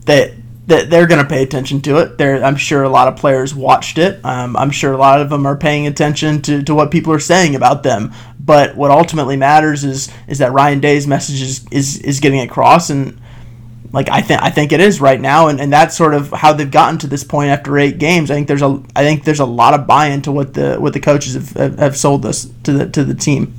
they, 0.06 0.36
they 0.68 0.86
they're 0.86 1.08
going 1.08 1.22
to 1.22 1.30
pay 1.30 1.44
attention 1.44 1.82
to 1.82 1.98
it. 1.98 2.18
They're, 2.18 2.44
I'm 2.44 2.56
sure 2.56 2.84
a 2.84 2.90
lot 2.90 3.08
of 3.08 3.18
players 3.18 3.54
watched 3.54 3.98
it. 3.98 4.24
Um, 4.24 4.56
I'm 4.56 4.72
sure 4.72 4.94
a 4.94 4.98
lot 4.98 5.22
of 5.22 5.30
them 5.30 5.46
are 5.46 5.58
paying 5.58 5.88
attention 5.88 6.42
to, 6.44 6.64
to 6.64 6.76
what 6.76 6.92
people 6.92 7.14
are 7.14 7.20
saying 7.20 7.56
about 7.56 7.84
them. 7.84 8.14
But 8.40 8.76
what 8.76 8.92
ultimately 8.92 9.38
matters 9.38 9.84
is 9.84 10.12
is 10.28 10.40
that 10.40 10.52
Ryan 10.52 10.80
Day's 10.80 11.08
message 11.08 11.42
is, 11.42 11.66
is, 11.72 11.98
is 12.00 12.20
getting 12.20 12.42
across, 12.42 12.90
and 12.90 13.22
like 13.94 14.10
I 14.10 14.22
think 14.22 14.42
I 14.42 14.50
think 14.50 14.74
it 14.74 14.82
is 14.82 15.00
right 15.00 15.22
now, 15.22 15.48
and, 15.48 15.62
and 15.62 15.72
that's 15.72 15.96
sort 15.96 16.14
of 16.14 16.32
how 16.32 16.52
they've 16.52 16.70
gotten 16.70 16.98
to 17.00 17.08
this 17.08 17.24
point 17.24 17.52
after 17.52 17.78
eight 17.78 18.00
games. 18.00 18.30
I 18.32 18.34
think 18.34 18.48
there's 18.48 18.62
a 18.62 18.84
I 18.96 19.04
think 19.04 19.24
there's 19.24 19.40
a 19.40 19.46
lot 19.46 19.74
of 19.74 19.88
buy-in 19.88 20.24
to 20.24 20.32
what 20.32 20.56
the 20.56 20.76
what 20.76 20.94
the 20.94 21.00
coaches 21.00 21.36
have, 21.36 21.50
have, 21.52 21.80
have 21.80 21.98
sold 21.98 22.24
this 22.24 22.52
to 22.64 22.74
the 22.74 22.90
to 22.90 23.04
the 23.06 23.14
team. 23.14 23.54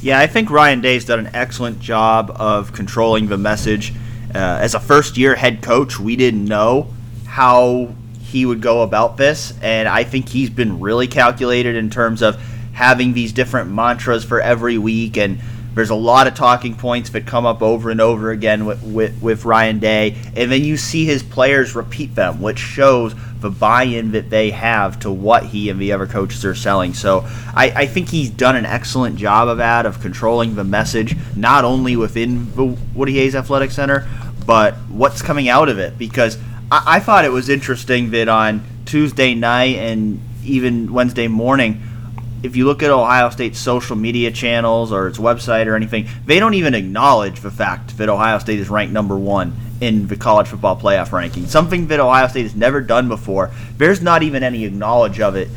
Yeah, 0.00 0.18
I 0.18 0.26
think 0.26 0.50
Ryan 0.50 0.80
Day's 0.80 1.04
done 1.04 1.20
an 1.20 1.34
excellent 1.34 1.78
job 1.78 2.34
of 2.36 2.72
controlling 2.72 3.26
the 3.26 3.38
message. 3.38 3.92
Uh, 4.34 4.58
as 4.60 4.74
a 4.74 4.80
first 4.80 5.16
year 5.16 5.34
head 5.34 5.62
coach, 5.62 5.98
we 5.98 6.16
didn't 6.16 6.44
know 6.44 6.88
how 7.26 7.94
he 8.20 8.46
would 8.46 8.60
go 8.60 8.82
about 8.82 9.16
this, 9.16 9.52
and 9.60 9.88
I 9.88 10.04
think 10.04 10.28
he's 10.28 10.50
been 10.50 10.80
really 10.80 11.06
calculated 11.06 11.76
in 11.76 11.90
terms 11.90 12.22
of 12.22 12.40
having 12.72 13.12
these 13.12 13.32
different 13.32 13.70
mantras 13.70 14.24
for 14.24 14.40
every 14.40 14.78
week 14.78 15.18
and 15.18 15.38
There's 15.74 15.90
a 15.90 15.94
lot 15.94 16.26
of 16.26 16.34
talking 16.34 16.74
points 16.74 17.10
that 17.10 17.26
come 17.26 17.46
up 17.46 17.62
over 17.62 17.90
and 17.90 18.00
over 18.00 18.30
again 18.30 18.66
with, 18.66 18.82
with, 18.82 19.22
with 19.22 19.44
Ryan 19.44 19.78
Day, 19.78 20.16
and 20.36 20.52
then 20.52 20.64
you 20.64 20.76
see 20.76 21.04
his 21.06 21.22
players 21.22 21.74
repeat 21.74 22.14
them, 22.14 22.42
which 22.42 22.58
shows 22.58 23.14
the 23.40 23.50
buy-in 23.50 24.12
that 24.12 24.30
they 24.30 24.50
have 24.50 25.00
to 25.00 25.10
what 25.10 25.44
he 25.46 25.68
and 25.68 25.80
the 25.80 25.92
other 25.92 26.06
coaches 26.06 26.44
are 26.44 26.54
selling. 26.54 26.94
So 26.94 27.22
I, 27.54 27.72
I 27.74 27.86
think 27.86 28.08
he's 28.08 28.30
done 28.30 28.54
an 28.54 28.66
excellent 28.66 29.16
job 29.16 29.48
of 29.48 29.58
that, 29.58 29.86
of 29.86 30.00
controlling 30.00 30.54
the 30.54 30.64
message, 30.64 31.16
not 31.36 31.64
only 31.64 31.96
within 31.96 32.54
the 32.54 32.64
Woody 32.94 33.14
Hayes 33.14 33.34
Athletic 33.34 33.70
Center, 33.70 34.06
but 34.46 34.74
what's 34.88 35.22
coming 35.22 35.48
out 35.48 35.68
of 35.68 35.78
it. 35.78 35.98
Because 35.98 36.38
I, 36.70 36.96
I 36.96 37.00
thought 37.00 37.24
it 37.24 37.32
was 37.32 37.48
interesting 37.48 38.10
that 38.10 38.28
on 38.28 38.62
Tuesday 38.84 39.34
night 39.34 39.76
and 39.76 40.20
even 40.44 40.92
Wednesday 40.92 41.28
morning, 41.28 41.82
if 42.42 42.56
you 42.56 42.66
look 42.66 42.82
at 42.82 42.90
Ohio 42.90 43.30
State's 43.30 43.58
social 43.58 43.96
media 43.96 44.30
channels 44.30 44.92
or 44.92 45.06
its 45.06 45.18
website 45.18 45.66
or 45.66 45.76
anything, 45.76 46.08
they 46.26 46.40
don't 46.40 46.54
even 46.54 46.74
acknowledge 46.74 47.40
the 47.40 47.50
fact 47.50 47.96
that 47.98 48.08
Ohio 48.08 48.38
State 48.38 48.58
is 48.58 48.68
ranked 48.68 48.92
number 48.92 49.16
one 49.16 49.54
in 49.80 50.06
the 50.08 50.16
college 50.16 50.48
football 50.48 50.78
playoff 50.78 51.12
ranking. 51.12 51.46
Something 51.46 51.88
that 51.88 52.00
Ohio 52.00 52.28
State 52.28 52.42
has 52.42 52.54
never 52.54 52.80
done 52.80 53.08
before. 53.08 53.50
There's 53.78 54.02
not 54.02 54.22
even 54.22 54.42
any 54.42 54.64
acknowledge 54.64 55.20
of 55.20 55.36
it 55.36 55.48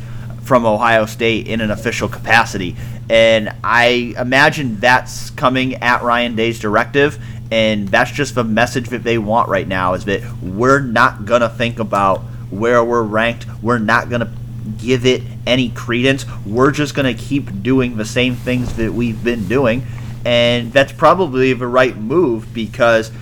from 0.42 0.64
Ohio 0.64 1.06
State 1.06 1.48
in 1.48 1.60
an 1.60 1.70
official 1.70 2.08
capacity. 2.08 2.76
And 3.10 3.52
I 3.62 4.14
imagine 4.18 4.80
that's 4.80 5.30
coming 5.30 5.74
at 5.76 6.02
Ryan 6.02 6.36
Day's 6.36 6.58
directive. 6.58 7.18
And 7.50 7.88
that's 7.88 8.10
just 8.10 8.34
the 8.34 8.44
message 8.44 8.88
that 8.88 9.04
they 9.04 9.18
want 9.18 9.48
right 9.48 9.66
now 9.66 9.94
is 9.94 10.04
that 10.06 10.22
we're 10.42 10.80
not 10.80 11.24
going 11.24 11.42
to 11.42 11.48
think 11.48 11.78
about 11.78 12.18
where 12.50 12.84
we're 12.84 13.02
ranked. 13.02 13.46
We're 13.62 13.78
not 13.78 14.08
going 14.08 14.20
to 14.20 14.30
give 14.78 15.06
it 15.06 15.22
any 15.46 15.70
credence. 15.70 16.24
We're 16.44 16.70
just 16.70 16.94
going 16.94 17.14
to 17.14 17.22
keep 17.22 17.62
doing 17.62 17.96
the 17.96 18.04
same 18.04 18.34
things 18.34 18.76
that 18.76 18.92
we've 18.92 19.22
been 19.22 19.48
doing. 19.48 19.86
And 20.24 20.72
that's 20.72 20.92
probably 20.92 21.52
the 21.52 21.66
right 21.66 21.96
move 21.96 22.52
because 22.52 23.12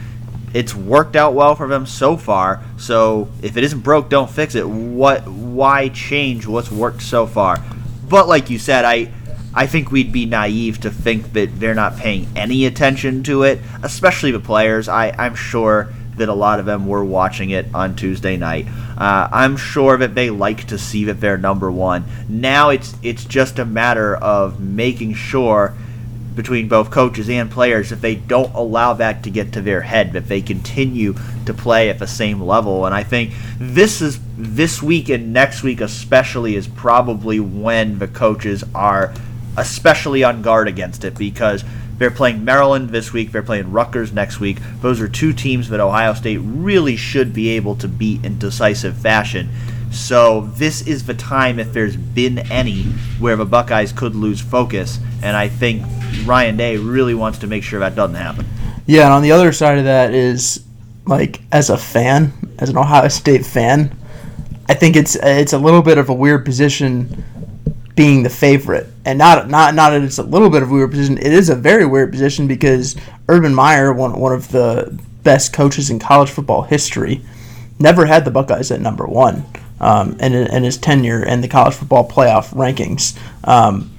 it's 0.55 0.75
worked 0.75 1.17
out 1.17 1.35
well 1.35 1.55
for 1.55 1.69
them 1.69 1.85
so 1.85 2.17
far. 2.17 2.63
So 2.79 3.29
if 3.43 3.57
it 3.57 3.65
isn't 3.65 3.81
broke, 3.81 4.09
don't 4.09 4.31
fix 4.31 4.55
it. 4.55 4.67
What 4.67 5.27
why 5.29 5.89
change 5.89 6.47
what's 6.47 6.71
worked 6.71 7.03
so 7.03 7.27
far? 7.27 7.63
But 8.09 8.29
like 8.29 8.49
you 8.51 8.59
said, 8.59 8.85
I 8.85 9.13
I 9.53 9.67
think 9.67 9.91
we'd 9.91 10.13
be 10.13 10.27
naive 10.27 10.81
to 10.81 10.91
think 10.91 11.33
that 11.35 11.61
they're 11.61 11.75
not 11.75 11.97
paying 11.97 12.27
any 12.35 12.67
attention 12.67 13.23
to 13.25 13.45
it, 13.45 13.61
especially 13.83 14.33
the 14.33 14.41
players. 14.41 14.89
I, 14.89 15.11
I'm 15.17 15.37
sure 15.37 15.93
that 16.17 16.29
a 16.29 16.35
lot 16.35 16.61
of 16.61 16.67
them 16.67 16.87
were 16.87 17.05
watching 17.05 17.51
it 17.51 17.67
on 17.75 17.97
Tuesday 17.97 18.37
night. 18.37 18.67
Uh, 18.97 19.29
I'm 19.33 19.57
sure 19.57 19.97
that 19.97 20.15
they 20.15 20.31
like 20.31 20.67
to 20.69 20.79
see 20.79 21.05
that 21.05 21.21
they're 21.21 21.39
number 21.39 21.71
one. 21.71 22.05
Now 22.29 22.71
it's 22.71 22.95
it's 23.03 23.25
just 23.25 23.59
a 23.59 23.65
matter 23.65 24.17
of 24.17 24.61
making 24.61 25.15
sure 25.15 25.75
between 26.35 26.69
both 26.69 26.91
coaches 26.91 27.31
and 27.31 27.51
players 27.51 27.93
if 27.93 28.01
they 28.01 28.15
don't 28.15 28.53
allow 28.55 28.93
that 28.95 29.23
to 29.23 29.31
get 29.31 29.53
to 29.53 29.61
their 29.61 29.83
head, 29.83 30.13
that 30.13 30.29
they 30.29 30.41
continue 30.41 31.15
to 31.47 31.55
play 31.55 31.89
at 31.89 31.99
the 31.99 32.07
same 32.07 32.41
level. 32.41 32.87
And 32.87 32.95
I 32.95 33.05
think 33.05 33.33
this 33.59 34.01
is 34.01 34.19
this 34.37 34.83
week 34.83 35.09
and 35.09 35.33
next 35.33 35.63
week 35.63 35.81
especially 35.81 36.57
is 36.57 36.67
probably 36.67 37.39
when 37.39 37.99
the 37.99 38.09
coaches 38.09 38.65
are 38.75 39.15
especially 39.57 40.25
on 40.25 40.43
guard 40.43 40.67
against 40.67 41.05
it 41.05 41.17
because 41.17 41.65
they're 41.99 42.11
playing 42.11 42.45
Maryland 42.45 42.91
this 42.91 43.13
week. 43.13 43.33
They're 43.33 43.43
playing 43.43 43.71
Rutgers 43.73 44.13
next 44.13 44.41
week. 44.41 44.59
Those 44.81 45.01
are 45.01 45.09
two 45.09 45.33
teams 45.33 45.69
that 45.69 45.81
Ohio 45.81 46.15
State 46.15 46.39
really 46.39 46.97
should 46.97 47.33
be 47.33 47.51
able 47.51 47.77
to 47.77 47.89
beat 47.89 48.25
in 48.25 48.39
decisive 48.39 48.97
fashion. 48.97 49.49
So 49.91 50.43
this 50.57 50.87
is 50.87 51.07
the 51.07 51.15
time, 51.15 51.61
if 51.61 51.73
there's 51.73 51.97
been 51.97 52.39
any, 52.51 52.83
where 53.21 53.37
the 53.37 53.45
Buckeyes 53.45 53.93
could 53.93 54.17
lose 54.17 54.41
focus, 54.41 54.99
and 55.23 55.37
I 55.37 55.49
think 55.49 55.85
Ryan 56.25 56.57
Day 56.57 56.77
really 56.77 57.15
wants 57.15 57.39
to 57.39 57.47
make 57.47 57.63
sure 57.63 57.79
that 57.79 57.95
doesn't 57.95 58.17
happen. 58.17 58.45
Yeah, 58.87 59.05
and 59.05 59.13
on 59.13 59.23
the 59.23 59.31
other 59.31 59.53
side 59.53 59.79
of 59.79 59.85
that 59.85 60.13
is, 60.13 60.65
like, 61.07 61.41
as 61.53 61.71
a 61.71 61.79
fan, 61.79 62.33
as 62.59 62.71
an 62.71 62.77
Ohio 62.77 63.07
State 63.09 63.47
fan, 63.47 63.97
I 64.69 64.75
think 64.75 64.97
it's 64.97 65.15
it's 65.17 65.53
a 65.53 65.59
little 65.59 65.83
bit 65.83 65.99
of 65.99 66.09
a 66.09 66.15
weird 66.15 66.45
position 66.45 67.23
being 67.95 68.23
the 68.23 68.31
favorite, 68.31 68.89
and 69.05 69.19
not 69.19 69.49
not 69.49 69.75
not 69.75 69.93
it's 69.93 70.19
a 70.19 70.23
little 70.23 70.51
bit 70.51 70.63
of 70.63 70.71
weird 70.71 70.91
position. 70.91 71.19
It 71.19 71.33
is 71.33 71.49
a 71.49 71.55
very 71.55 71.87
weird 71.87 72.11
position 72.11 72.47
because 72.47 72.97
Urban 73.29 73.55
Meyer, 73.55 73.93
one 73.93 74.19
one 74.19 74.33
of 74.33 74.49
the 74.49 74.99
best 75.23 75.53
coaches 75.53 75.91
in 75.91 75.99
college 75.99 76.31
football 76.31 76.63
history, 76.63 77.23
never 77.79 78.07
had 78.07 78.25
the 78.25 78.31
Buckeyes 78.31 78.71
at 78.71 78.81
number 78.81 79.07
one 79.07 79.45
um, 79.81 80.19
in, 80.21 80.33
in 80.33 80.63
his 80.65 80.77
tenure 80.77 81.25
in 81.25 81.41
the 81.41 81.49
college 81.49 81.75
football 81.75 82.09
playoff 82.09 82.53
rankings. 82.55 83.19
Um, 83.47 83.91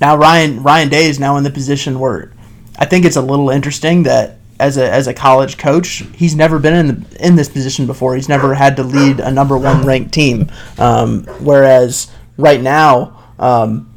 now 0.00 0.16
Ryan 0.16 0.62
Ryan 0.62 0.88
Day 0.88 1.06
is 1.06 1.20
now 1.20 1.36
in 1.36 1.44
the 1.44 1.50
position 1.50 2.00
where 2.00 2.32
I 2.78 2.86
think 2.86 3.04
it's 3.04 3.16
a 3.16 3.22
little 3.22 3.50
interesting 3.50 4.04
that 4.04 4.38
as 4.58 4.76
a 4.76 4.90
as 4.90 5.06
a 5.06 5.14
college 5.14 5.58
coach, 5.58 6.04
he's 6.14 6.34
never 6.34 6.58
been 6.58 6.74
in 6.74 6.86
the, 6.86 7.26
in 7.26 7.36
this 7.36 7.48
position 7.48 7.86
before. 7.86 8.14
He's 8.14 8.28
never 8.28 8.54
had 8.54 8.76
to 8.76 8.82
lead 8.82 9.20
a 9.20 9.30
number 9.30 9.56
one 9.56 9.86
ranked 9.86 10.12
team. 10.12 10.50
Um, 10.78 11.24
whereas 11.40 12.10
right 12.40 12.60
now, 12.60 13.18
um, 13.38 13.90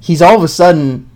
he's 0.00 0.22
all 0.22 0.36
of 0.36 0.42
a 0.42 0.48
sudden 0.48 1.08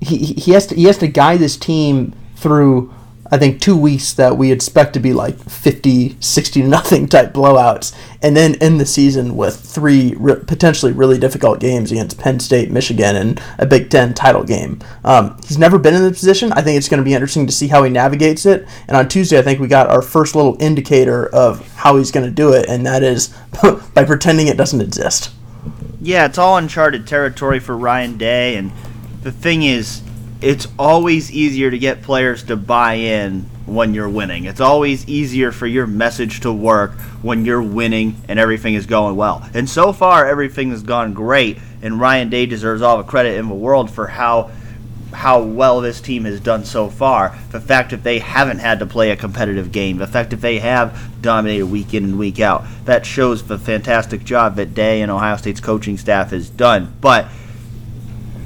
he, 0.00 0.18
he 0.18 0.52
has 0.52 0.66
to 0.66 0.74
he 0.74 0.84
has 0.84 0.98
to 0.98 1.08
guide 1.08 1.40
this 1.40 1.56
team 1.56 2.14
through 2.36 2.92
I 3.32 3.38
think 3.38 3.62
two 3.62 3.78
weeks 3.78 4.12
that 4.14 4.36
we 4.36 4.52
expect 4.52 4.92
to 4.92 5.00
be 5.00 5.14
like 5.14 5.38
50, 5.38 6.18
60 6.20 6.62
nothing 6.64 7.06
type 7.06 7.32
blowouts, 7.32 7.96
and 8.20 8.36
then 8.36 8.56
end 8.56 8.78
the 8.78 8.84
season 8.84 9.38
with 9.38 9.58
three 9.58 10.14
re- 10.18 10.44
potentially 10.46 10.92
really 10.92 11.18
difficult 11.18 11.58
games 11.58 11.90
against 11.90 12.18
Penn 12.18 12.40
State, 12.40 12.70
Michigan, 12.70 13.16
and 13.16 13.42
a 13.56 13.64
Big 13.64 13.88
Ten 13.88 14.12
title 14.12 14.44
game. 14.44 14.80
Um, 15.02 15.38
he's 15.48 15.56
never 15.56 15.78
been 15.78 15.94
in 15.94 16.02
this 16.02 16.18
position. 16.18 16.52
I 16.52 16.60
think 16.60 16.76
it's 16.76 16.90
going 16.90 17.00
to 17.00 17.04
be 17.04 17.14
interesting 17.14 17.46
to 17.46 17.52
see 17.54 17.68
how 17.68 17.82
he 17.84 17.90
navigates 17.90 18.44
it. 18.44 18.68
And 18.86 18.98
on 18.98 19.08
Tuesday, 19.08 19.38
I 19.38 19.42
think 19.42 19.60
we 19.60 19.66
got 19.66 19.88
our 19.88 20.02
first 20.02 20.34
little 20.34 20.58
indicator 20.60 21.34
of 21.34 21.66
how 21.76 21.96
he's 21.96 22.10
going 22.10 22.26
to 22.26 22.30
do 22.30 22.52
it, 22.52 22.68
and 22.68 22.84
that 22.84 23.02
is 23.02 23.28
by 23.94 24.04
pretending 24.04 24.48
it 24.48 24.58
doesn't 24.58 24.82
exist. 24.82 25.30
Yeah, 26.04 26.26
it's 26.26 26.36
all 26.36 26.56
uncharted 26.56 27.06
territory 27.06 27.60
for 27.60 27.76
Ryan 27.76 28.18
Day, 28.18 28.56
and 28.56 28.72
the 29.22 29.30
thing 29.30 29.62
is, 29.62 30.02
it's 30.40 30.66
always 30.76 31.30
easier 31.30 31.70
to 31.70 31.78
get 31.78 32.02
players 32.02 32.42
to 32.44 32.56
buy 32.56 32.94
in 32.94 33.42
when 33.66 33.94
you're 33.94 34.08
winning. 34.08 34.46
It's 34.46 34.60
always 34.60 35.08
easier 35.08 35.52
for 35.52 35.68
your 35.68 35.86
message 35.86 36.40
to 36.40 36.52
work 36.52 36.90
when 37.22 37.44
you're 37.44 37.62
winning 37.62 38.16
and 38.26 38.40
everything 38.40 38.74
is 38.74 38.84
going 38.86 39.14
well. 39.14 39.48
And 39.54 39.70
so 39.70 39.92
far, 39.92 40.26
everything 40.26 40.70
has 40.70 40.82
gone 40.82 41.14
great, 41.14 41.58
and 41.82 42.00
Ryan 42.00 42.30
Day 42.30 42.46
deserves 42.46 42.82
all 42.82 42.96
the 42.96 43.04
credit 43.04 43.36
in 43.36 43.48
the 43.48 43.54
world 43.54 43.88
for 43.88 44.08
how 44.08 44.50
how 45.12 45.42
well 45.42 45.80
this 45.80 46.00
team 46.00 46.24
has 46.24 46.40
done 46.40 46.64
so 46.64 46.88
far. 46.88 47.38
The 47.50 47.60
fact 47.60 47.90
that 47.90 48.02
they 48.02 48.18
haven't 48.18 48.58
had 48.58 48.78
to 48.80 48.86
play 48.86 49.10
a 49.10 49.16
competitive 49.16 49.72
game, 49.72 49.98
the 49.98 50.06
fact 50.06 50.30
that 50.30 50.40
they 50.40 50.58
have 50.58 51.22
dominated 51.22 51.66
week 51.66 51.94
in 51.94 52.04
and 52.04 52.18
week 52.18 52.40
out, 52.40 52.64
that 52.84 53.06
shows 53.06 53.44
the 53.44 53.58
fantastic 53.58 54.24
job 54.24 54.56
that 54.56 54.74
Day 54.74 55.02
and 55.02 55.10
Ohio 55.10 55.36
State's 55.36 55.60
coaching 55.60 55.98
staff 55.98 56.30
has 56.30 56.50
done. 56.50 56.94
But 57.00 57.28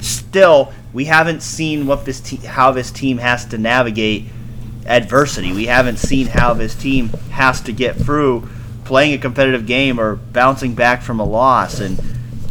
still, 0.00 0.72
we 0.92 1.06
haven't 1.06 1.42
seen 1.42 1.86
what 1.86 2.04
this 2.04 2.20
te- 2.20 2.36
how 2.36 2.72
this 2.72 2.90
team 2.90 3.18
has 3.18 3.44
to 3.46 3.58
navigate 3.58 4.26
adversity. 4.86 5.52
We 5.52 5.66
haven't 5.66 5.98
seen 5.98 6.26
how 6.26 6.54
this 6.54 6.74
team 6.74 7.08
has 7.30 7.60
to 7.62 7.72
get 7.72 7.96
through 7.96 8.48
playing 8.84 9.12
a 9.12 9.18
competitive 9.18 9.66
game 9.66 9.98
or 9.98 10.16
bouncing 10.16 10.74
back 10.74 11.02
from 11.02 11.18
a 11.18 11.24
loss 11.24 11.80
and 11.80 11.98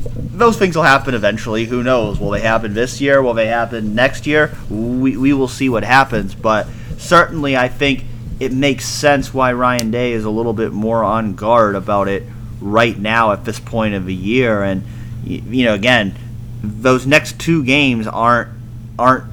those 0.05 0.57
things 0.57 0.75
will 0.75 0.83
happen 0.83 1.13
eventually. 1.13 1.65
Who 1.65 1.83
knows? 1.83 2.19
Will 2.19 2.31
they 2.31 2.41
happen 2.41 2.74
this 2.74 3.01
year? 3.01 3.21
Will 3.21 3.33
they 3.33 3.47
happen 3.47 3.95
next 3.95 4.27
year? 4.27 4.55
We, 4.69 5.17
we 5.17 5.33
will 5.33 5.47
see 5.47 5.69
what 5.69 5.83
happens. 5.83 6.35
But 6.35 6.67
certainly, 6.97 7.55
I 7.57 7.67
think 7.67 8.03
it 8.39 8.51
makes 8.51 8.85
sense 8.85 9.33
why 9.33 9.53
Ryan 9.53 9.91
Day 9.91 10.12
is 10.12 10.25
a 10.25 10.29
little 10.29 10.53
bit 10.53 10.71
more 10.71 11.03
on 11.03 11.35
guard 11.35 11.75
about 11.75 12.07
it 12.07 12.24
right 12.59 12.97
now 12.97 13.31
at 13.31 13.45
this 13.45 13.59
point 13.59 13.95
of 13.95 14.05
the 14.05 14.13
year. 14.13 14.63
And, 14.63 14.83
you 15.25 15.65
know, 15.65 15.74
again, 15.74 16.15
those 16.62 17.05
next 17.07 17.39
two 17.39 17.63
games 17.63 18.07
aren't 18.07 18.50
aren't 18.97 19.25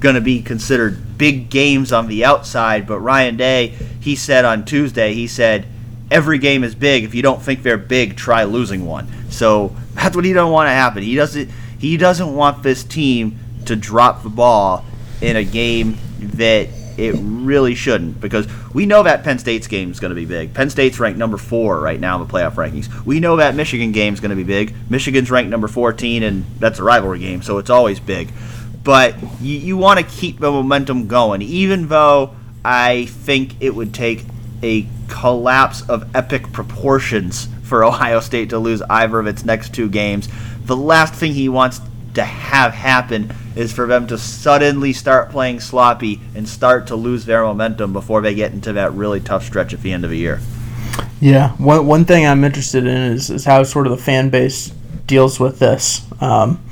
going 0.00 0.16
to 0.16 0.20
be 0.20 0.42
considered 0.42 1.16
big 1.16 1.48
games 1.48 1.92
on 1.92 2.08
the 2.08 2.24
outside. 2.24 2.86
But 2.86 3.00
Ryan 3.00 3.36
Day, 3.36 3.68
he 4.00 4.16
said 4.16 4.44
on 4.44 4.64
Tuesday, 4.64 5.14
he 5.14 5.26
said 5.26 5.66
every 6.12 6.38
game 6.38 6.62
is 6.62 6.74
big. 6.74 7.04
If 7.04 7.14
you 7.14 7.22
don't 7.22 7.42
think 7.42 7.62
they're 7.62 7.78
big, 7.78 8.16
try 8.16 8.44
losing 8.44 8.86
one. 8.86 9.08
So 9.30 9.74
that's 9.94 10.14
what 10.14 10.24
he 10.24 10.32
don't 10.32 10.52
want 10.52 10.68
to 10.68 10.72
happen. 10.72 11.02
He 11.02 11.14
doesn't 11.14 11.50
he 11.78 11.96
doesn't 11.96 12.34
want 12.34 12.62
this 12.62 12.84
team 12.84 13.38
to 13.64 13.74
drop 13.74 14.22
the 14.22 14.28
ball 14.28 14.84
in 15.20 15.36
a 15.36 15.44
game 15.44 15.98
that 16.20 16.68
it 16.96 17.14
really 17.18 17.74
shouldn't 17.74 18.20
because 18.20 18.46
we 18.72 18.86
know 18.86 19.02
that 19.02 19.24
Penn 19.24 19.38
State's 19.38 19.66
game 19.66 19.90
is 19.90 19.98
going 19.98 20.10
to 20.10 20.14
be 20.14 20.26
big. 20.26 20.54
Penn 20.54 20.70
State's 20.70 21.00
ranked 21.00 21.18
number 21.18 21.38
four 21.38 21.80
right 21.80 21.98
now 21.98 22.20
in 22.20 22.26
the 22.26 22.32
playoff 22.32 22.52
rankings. 22.52 23.04
We 23.04 23.18
know 23.18 23.36
that 23.36 23.54
Michigan 23.54 23.92
game 23.92 24.14
is 24.14 24.20
going 24.20 24.30
to 24.30 24.36
be 24.36 24.44
big. 24.44 24.74
Michigan's 24.90 25.30
ranked 25.30 25.50
number 25.50 25.68
14, 25.68 26.22
and 26.22 26.44
that's 26.58 26.78
a 26.78 26.84
rivalry 26.84 27.18
game, 27.18 27.42
so 27.42 27.58
it's 27.58 27.70
always 27.70 27.98
big. 27.98 28.30
But 28.84 29.14
you, 29.40 29.58
you 29.58 29.76
want 29.76 30.00
to 30.00 30.06
keep 30.06 30.38
the 30.38 30.50
momentum 30.50 31.08
going, 31.08 31.42
even 31.42 31.88
though 31.88 32.36
I 32.64 33.06
think 33.06 33.56
it 33.60 33.74
would 33.74 33.94
take 33.94 34.24
a 34.62 34.86
collapse 35.08 35.82
of 35.88 36.14
epic 36.14 36.52
proportions 36.52 37.48
for 37.62 37.84
Ohio 37.84 38.20
State 38.20 38.50
to 38.50 38.58
lose 38.58 38.82
either 38.82 39.18
of 39.18 39.26
its 39.26 39.44
next 39.44 39.74
two 39.74 39.88
games. 39.88 40.28
The 40.64 40.76
last 40.76 41.14
thing 41.14 41.32
he 41.32 41.48
wants 41.48 41.80
to 42.14 42.24
have 42.24 42.72
happen 42.72 43.32
is 43.56 43.72
for 43.72 43.86
them 43.86 44.06
to 44.06 44.18
suddenly 44.18 44.92
start 44.92 45.30
playing 45.30 45.60
sloppy 45.60 46.20
and 46.34 46.48
start 46.48 46.86
to 46.88 46.96
lose 46.96 47.24
their 47.24 47.42
momentum 47.42 47.92
before 47.92 48.20
they 48.20 48.34
get 48.34 48.52
into 48.52 48.72
that 48.74 48.92
really 48.92 49.20
tough 49.20 49.44
stretch 49.44 49.72
at 49.72 49.82
the 49.82 49.92
end 49.92 50.04
of 50.04 50.10
the 50.10 50.18
year. 50.18 50.40
Yeah, 51.20 51.50
one, 51.52 51.86
one 51.86 52.04
thing 52.04 52.26
I'm 52.26 52.44
interested 52.44 52.86
in 52.86 53.12
is, 53.12 53.30
is 53.30 53.44
how 53.44 53.62
sort 53.62 53.86
of 53.86 53.96
the 53.96 54.02
fan 54.02 54.30
base 54.30 54.72
deals 55.06 55.40
with 55.40 55.58
this. 55.58 56.02
Um, 56.20 56.62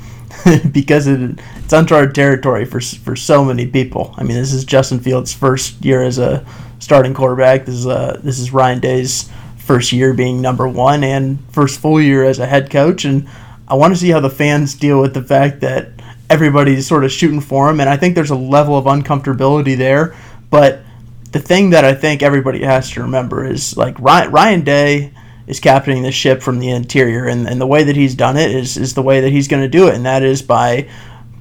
because 0.71 1.07
it, 1.07 1.39
it's 1.57 1.73
uncharted 1.73 2.15
territory 2.15 2.65
for 2.65 2.79
for 2.79 3.15
so 3.15 3.43
many 3.43 3.67
people. 3.67 4.13
I 4.17 4.23
mean, 4.23 4.37
this 4.37 4.53
is 4.53 4.63
Justin 4.63 4.99
Fields' 4.99 5.33
first 5.33 5.83
year 5.83 6.01
as 6.03 6.17
a 6.17 6.45
starting 6.81 7.13
quarterback. 7.13 7.65
This 7.65 7.75
is 7.75 7.87
uh, 7.87 8.19
this 8.21 8.39
is 8.39 8.51
Ryan 8.51 8.81
Day's 8.81 9.29
first 9.57 9.93
year 9.93 10.13
being 10.13 10.41
number 10.41 10.67
one 10.67 11.05
and 11.05 11.39
first 11.51 11.79
full 11.79 12.01
year 12.01 12.25
as 12.25 12.39
a 12.39 12.45
head 12.45 12.69
coach. 12.69 13.05
And 13.05 13.29
I 13.69 13.75
want 13.75 13.93
to 13.93 13.99
see 13.99 14.09
how 14.09 14.19
the 14.19 14.29
fans 14.29 14.75
deal 14.75 14.99
with 14.99 15.13
the 15.13 15.23
fact 15.23 15.61
that 15.61 15.91
everybody's 16.29 16.85
sort 16.85 17.05
of 17.05 17.11
shooting 17.11 17.39
for 17.39 17.69
him. 17.69 17.79
And 17.79 17.89
I 17.89 17.95
think 17.95 18.15
there's 18.15 18.31
a 18.31 18.35
level 18.35 18.77
of 18.77 18.85
uncomfortability 18.85 19.77
there. 19.77 20.15
But 20.49 20.81
the 21.31 21.39
thing 21.39 21.69
that 21.69 21.85
I 21.85 21.93
think 21.93 22.21
everybody 22.21 22.63
has 22.63 22.89
to 22.91 23.03
remember 23.03 23.45
is 23.45 23.77
like 23.77 23.97
Ryan, 23.99 24.31
Ryan 24.31 24.61
Day 24.63 25.13
is 25.47 25.59
captaining 25.59 26.03
the 26.03 26.11
ship 26.11 26.41
from 26.41 26.59
the 26.59 26.69
interior, 26.69 27.25
and, 27.25 27.47
and 27.47 27.59
the 27.59 27.67
way 27.67 27.83
that 27.83 27.95
he's 27.95 28.15
done 28.15 28.37
it 28.37 28.51
is, 28.51 28.77
is 28.77 28.93
the 28.93 29.01
way 29.01 29.21
that 29.21 29.31
he's 29.31 29.47
going 29.47 29.61
to 29.61 29.69
do 29.69 29.87
it, 29.87 29.95
and 29.95 30.05
that 30.05 30.23
is 30.23 30.41
by 30.41 30.87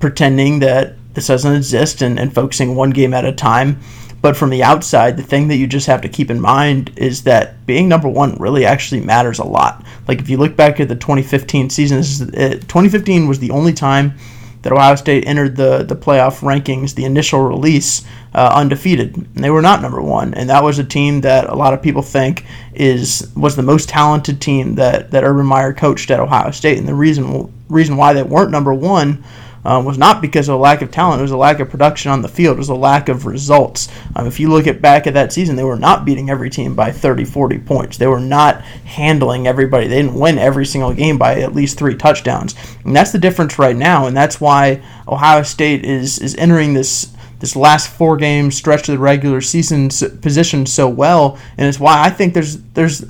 pretending 0.01 0.61
that 0.61 0.95
this 1.15 1.27
doesn't 1.27 1.55
exist 1.55 2.03
and, 2.03 2.19
and 2.19 2.35
focusing 2.35 2.75
one 2.75 2.91
game 2.91 3.13
at 3.13 3.25
a 3.25 3.33
time. 3.33 3.79
But 4.23 4.37
from 4.37 4.51
the 4.51 4.63
outside, 4.63 5.17
the 5.17 5.23
thing 5.23 5.49
that 5.49 5.57
you 5.57 5.67
just 5.67 5.87
have 5.87 6.03
to 6.03 6.09
keep 6.09 6.31
in 6.31 6.41
mind 6.41 6.93
is 6.97 7.23
that 7.23 7.65
being 7.67 7.89
number 7.89 8.09
one 8.09 8.35
really 8.35 8.67
actually 8.67 9.01
matters 9.01 9.39
a 9.39 9.45
lot. 9.45 9.85
Like 10.07 10.21
if 10.21 10.29
you 10.29 10.37
look 10.37 10.57
back 10.57 10.79
at 10.79 10.89
the 10.89 10.97
2015 10.97 11.71
season, 11.71 11.99
is, 11.99 12.23
uh, 12.23 12.59
2015 12.69 13.29
was 13.29 13.39
the 13.39 13.51
only 13.51 13.73
time 13.73 14.15
that 14.63 14.73
Ohio 14.73 14.95
State 14.95 15.27
entered 15.27 15.57
the, 15.57 15.85
the 15.85 15.97
playoff 15.97 16.41
rankings, 16.41 16.95
the 16.95 17.07
initial 17.07 17.41
release, 17.41 18.05
uh, 18.35 18.53
undefeated. 18.55 19.17
And 19.17 19.43
they 19.43 19.51
were 19.51 19.63
not 19.63 19.81
number 19.81 20.03
one. 20.03 20.35
And 20.35 20.51
that 20.51 20.63
was 20.63 20.79
a 20.79 20.85
team 20.85 21.23
that 21.23 21.49
a 21.49 21.55
lot 21.55 21.73
of 21.73 21.81
people 21.81 22.03
think 22.03 22.45
is 22.75 23.31
was 23.35 23.57
the 23.57 23.63
most 23.63 23.89
talented 23.89 24.41
team 24.41 24.75
that, 24.75 25.11
that 25.13 25.25
Urban 25.25 25.47
Meyer 25.47 25.73
coached 25.73 26.11
at 26.11 26.21
Ohio 26.21 26.51
State. 26.51 26.79
And 26.79 26.87
the 26.87 26.95
reason 26.95 27.53
reason 27.71 27.97
why 27.97 28.13
they 28.13 28.23
weren't 28.23 28.51
number 28.51 28.75
one 28.75 29.25
um, 29.65 29.85
was 29.85 29.99
not 29.99 30.23
because 30.23 30.49
of 30.49 30.55
a 30.55 30.63
lack 30.63 30.83
of 30.83 30.91
talent. 30.91 31.21
It 31.21 31.23
was 31.23 31.31
a 31.31 31.37
lack 31.37 31.61
of 31.61 31.69
production 31.69 32.11
on 32.11 32.23
the 32.23 32.29
field. 32.29 32.57
It 32.57 32.59
was 32.59 32.69
a 32.69 32.75
lack 32.75 33.09
of 33.09 33.27
results. 33.27 33.89
Um, 34.17 34.27
if 34.27 34.41
you 34.41 34.49
look 34.49 34.67
at 34.67 34.81
back 34.81 35.07
at 35.07 35.15
that 35.15 35.33
season, 35.33 35.57
they 35.57 35.65
were 35.65 35.77
not 35.77 36.05
beating 36.05 36.31
every 36.31 36.51
team 36.51 36.75
by 36.75 36.93
30, 36.93 37.25
40 37.25 37.59
points. 37.59 37.97
They 37.97 38.07
were 38.07 38.21
not 38.21 38.63
handling 38.63 39.47
everybody. 39.47 39.87
They 39.87 40.03
didn't 40.03 40.19
win 40.19 40.39
every 40.39 40.67
single 40.67 40.95
game 40.95 41.19
by 41.19 41.41
at 41.41 41.55
least 41.55 41.79
three 41.79 41.97
touchdowns. 41.97 42.55
And 42.85 42.97
that's 42.97 43.13
the 43.13 43.19
difference 43.19 43.59
right 43.59 43.77
now. 43.77 44.07
And 44.07 44.17
that's 44.17 44.41
why 44.41 44.83
Ohio 45.07 45.43
State 45.43 45.85
is 45.85 46.19
is 46.19 46.35
entering 46.37 46.75
this 46.75 47.15
this 47.41 47.57
last 47.57 47.91
four 47.91 48.17
game 48.17 48.51
stretch 48.51 48.89
of 48.89 48.95
the 48.95 48.99
regular 48.99 49.41
season 49.41 49.89
positioned 50.21 50.69
so 50.69 50.89
well, 50.89 51.39
and 51.59 51.67
it's 51.67 51.81
why 51.81 52.05
I 52.05 52.11
think 52.11 52.35
there's 52.35 52.59
there's 52.75 53.05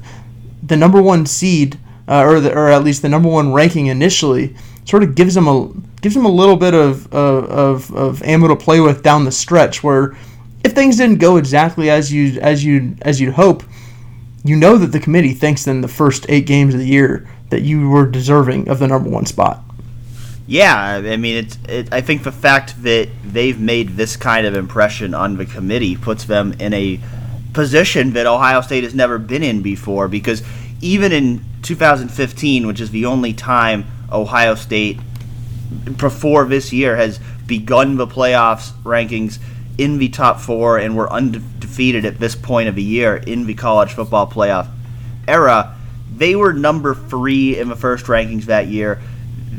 the 0.63 0.77
number 0.77 1.03
one 1.03 1.27
seed, 1.27 1.79
uh, 2.09 2.23
or 2.25 2.41
the, 2.41 2.57
or 2.57 2.69
at 2.69 2.85
least 2.85 3.03
the 3.03 3.09
number 3.09 3.29
one 3.29 3.53
ranking 3.53 3.87
initially, 3.87 4.55
sort 4.91 5.05
of 5.05 5.15
gives 5.15 5.35
them 5.35 5.47
a 5.47 5.69
gives 6.03 6.17
them 6.17 6.25
a 6.25 6.31
little 6.31 6.57
bit 6.57 6.75
of, 6.75 7.13
of, 7.15 7.95
of 7.95 8.23
ammo 8.23 8.49
to 8.49 8.57
play 8.57 8.81
with 8.81 9.03
down 9.03 9.25
the 9.25 9.31
stretch. 9.31 9.85
Where 9.85 10.17
if 10.65 10.73
things 10.73 10.97
didn't 10.97 11.19
go 11.19 11.37
exactly 11.37 11.89
as 11.89 12.13
you 12.13 12.41
as 12.41 12.65
you 12.65 12.97
as 13.03 13.21
you'd 13.21 13.35
hope, 13.35 13.63
you 14.45 14.57
know 14.57 14.77
that 14.77 14.89
the 14.89 14.99
committee 14.99 15.33
thinks 15.33 15.67
in 15.69 15.81
the 15.81 15.89
first 15.89 16.27
eight 16.29 16.45
games 16.47 16.75
of 16.75 16.81
the 16.81 16.89
year 16.89 17.29
that 17.51 17.63
you 17.63 17.89
were 17.89 18.07
deserving 18.07 18.69
of 18.69 18.81
the 18.81 18.89
number 18.89 19.09
one 19.09 19.27
spot. 19.27 19.63
Yeah, 20.49 20.75
I 20.77 21.17
mean, 21.17 21.45
it's. 21.45 21.59
It, 21.69 21.93
I 21.93 22.01
think 22.01 22.25
the 22.25 22.33
fact 22.33 22.83
that 22.83 23.09
they've 23.25 23.59
made 23.59 23.91
this 23.91 24.17
kind 24.17 24.45
of 24.45 24.57
impression 24.57 25.15
on 25.15 25.37
the 25.37 25.47
committee 25.47 25.97
puts 25.97 26.25
them 26.25 26.55
in 26.55 26.75
a 26.75 26.99
position 27.53 28.15
that 28.15 28.27
Ohio 28.27 28.61
State 28.61 28.83
has 28.83 28.95
never 28.95 29.19
been 29.19 29.45
in 29.45 29.63
before. 29.63 30.09
Because 30.09 30.43
even 30.81 31.13
in 31.13 31.45
2015, 31.63 32.67
which 32.67 32.81
is 32.81 32.91
the 32.91 33.07
only 33.07 33.33
time 33.33 33.85
Ohio 34.13 34.55
State 34.55 34.99
before 35.97 36.47
this 36.47 36.73
year 36.73 36.97
has 36.97 37.21
begun 37.47 37.97
the 37.97 38.07
playoffs 38.07 38.73
rankings 38.83 39.39
in 39.79 39.99
the 39.99 40.09
top 40.09 40.41
four 40.41 40.79
and 40.79 40.97
were 40.97 41.11
undefeated 41.13 42.05
at 42.05 42.19
this 42.19 42.35
point 42.35 42.69
of 42.69 42.75
the 42.75 42.83
year 42.83 43.17
in 43.17 43.47
the 43.47 43.55
college 43.55 43.93
football 43.93 44.29
playoff 44.29 44.69
era. 45.27 45.77
They 46.15 46.37
were 46.37 46.53
number 46.53 46.95
three 46.95 47.59
in 47.59 47.69
the 47.69 47.77
first 47.77 48.07
rankings 48.07 48.45
that 48.45 48.67
year. 48.67 49.01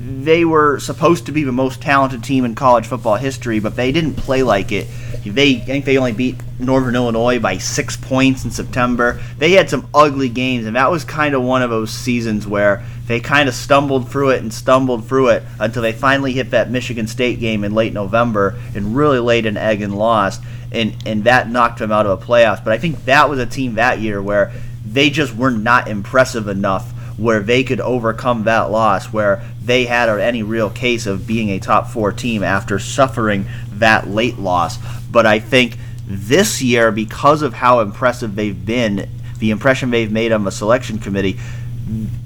They 0.03 0.45
were 0.45 0.79
supposed 0.79 1.27
to 1.27 1.31
be 1.31 1.43
the 1.43 1.51
most 1.51 1.79
talented 1.79 2.23
team 2.23 2.43
in 2.43 2.55
college 2.55 2.87
football 2.87 3.17
history, 3.17 3.59
but 3.59 3.75
they 3.75 3.91
didn't 3.91 4.15
play 4.15 4.41
like 4.41 4.71
it. 4.71 4.87
They 5.23 5.57
I 5.57 5.59
think 5.59 5.85
they 5.85 5.97
only 5.97 6.11
beat 6.11 6.37
Northern 6.57 6.95
Illinois 6.95 7.37
by 7.37 7.59
six 7.59 7.97
points 7.97 8.43
in 8.43 8.49
September. 8.49 9.21
They 9.37 9.51
had 9.51 9.69
some 9.69 9.87
ugly 9.93 10.29
games, 10.29 10.65
and 10.65 10.75
that 10.75 10.89
was 10.89 11.05
kind 11.05 11.35
of 11.35 11.43
one 11.43 11.61
of 11.61 11.69
those 11.69 11.91
seasons 11.91 12.47
where 12.47 12.83
they 13.05 13.19
kind 13.19 13.47
of 13.47 13.53
stumbled 13.53 14.09
through 14.09 14.31
it 14.31 14.41
and 14.41 14.51
stumbled 14.51 15.05
through 15.05 15.29
it 15.29 15.43
until 15.59 15.83
they 15.83 15.93
finally 15.93 16.31
hit 16.31 16.49
that 16.49 16.71
Michigan 16.71 17.05
State 17.05 17.39
game 17.39 17.63
in 17.63 17.75
late 17.75 17.93
November 17.93 18.59
and 18.73 18.95
really 18.95 19.19
laid 19.19 19.45
an 19.45 19.57
egg 19.57 19.83
and 19.83 19.95
lost, 19.95 20.41
and 20.71 20.95
and 21.05 21.25
that 21.25 21.47
knocked 21.47 21.77
them 21.77 21.91
out 21.91 22.07
of 22.07 22.19
the 22.19 22.25
playoffs. 22.25 22.63
But 22.63 22.73
I 22.73 22.79
think 22.79 23.05
that 23.05 23.29
was 23.29 23.37
a 23.37 23.45
team 23.45 23.75
that 23.75 23.99
year 23.99 24.19
where 24.19 24.51
they 24.83 25.11
just 25.11 25.35
were 25.35 25.51
not 25.51 25.87
impressive 25.87 26.47
enough 26.47 26.91
where 27.21 27.41
they 27.41 27.63
could 27.63 27.79
overcome 27.79 28.43
that 28.45 28.71
loss, 28.71 29.13
where 29.13 29.43
they 29.63 29.86
had 29.86 30.10
any 30.10 30.41
real 30.41 30.69
case 30.71 31.05
of 31.05 31.27
being 31.27 31.49
a 31.49 31.60
top 31.60 31.88
four 31.88 32.12
team 32.12 32.41
after 32.41 32.79
suffering 32.79 33.45
that 33.73 34.07
late 34.07 34.39
loss. 34.39 34.77
But 35.12 35.27
I 35.27 35.39
think 35.39 35.77
this 36.07 36.62
year, 36.62 36.91
because 36.91 37.43
of 37.43 37.53
how 37.53 37.79
impressive 37.81 38.36
they've 38.36 38.65
been, 38.65 39.07
the 39.38 39.51
impression 39.51 39.91
they've 39.91 40.12
made 40.12 40.31
on 40.31 40.43
the 40.43 40.51
selection 40.51 40.97
committee, 40.97 41.39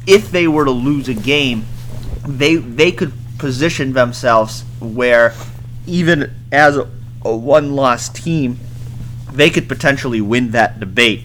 if 0.07 0.31
they 0.31 0.47
were 0.47 0.63
to 0.63 0.71
lose 0.71 1.09
a 1.09 1.13
game, 1.13 1.65
they 2.25 2.55
they 2.55 2.91
could 2.91 3.11
position 3.37 3.93
themselves 3.93 4.63
where 4.79 5.33
even 5.85 6.33
as 6.51 6.77
a, 6.77 6.89
a 7.23 7.35
one-loss 7.35 8.09
team, 8.09 8.59
they 9.33 9.49
could 9.49 9.67
potentially 9.67 10.21
win 10.21 10.51
that 10.51 10.79
debate 10.79 11.23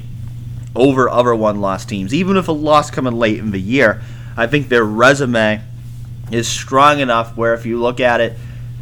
over 0.75 1.09
other 1.09 1.35
one-loss 1.35 1.85
teams. 1.85 2.15
Even 2.15 2.37
if 2.37 2.49
a 2.49 2.53
loss 2.53 2.91
coming 2.91 3.15
late 3.15 3.39
in 3.39 3.51
the 3.51 3.61
year, 3.61 4.03
I 4.37 4.47
think 4.47 4.69
their 4.69 4.85
resume 4.85 5.63
is 6.31 6.47
strong 6.49 7.01
enough 7.01 7.37
where 7.37 7.55
if 7.55 7.67
you 7.67 7.81
look 7.81 8.01
at 8.01 8.21
it 8.21 8.37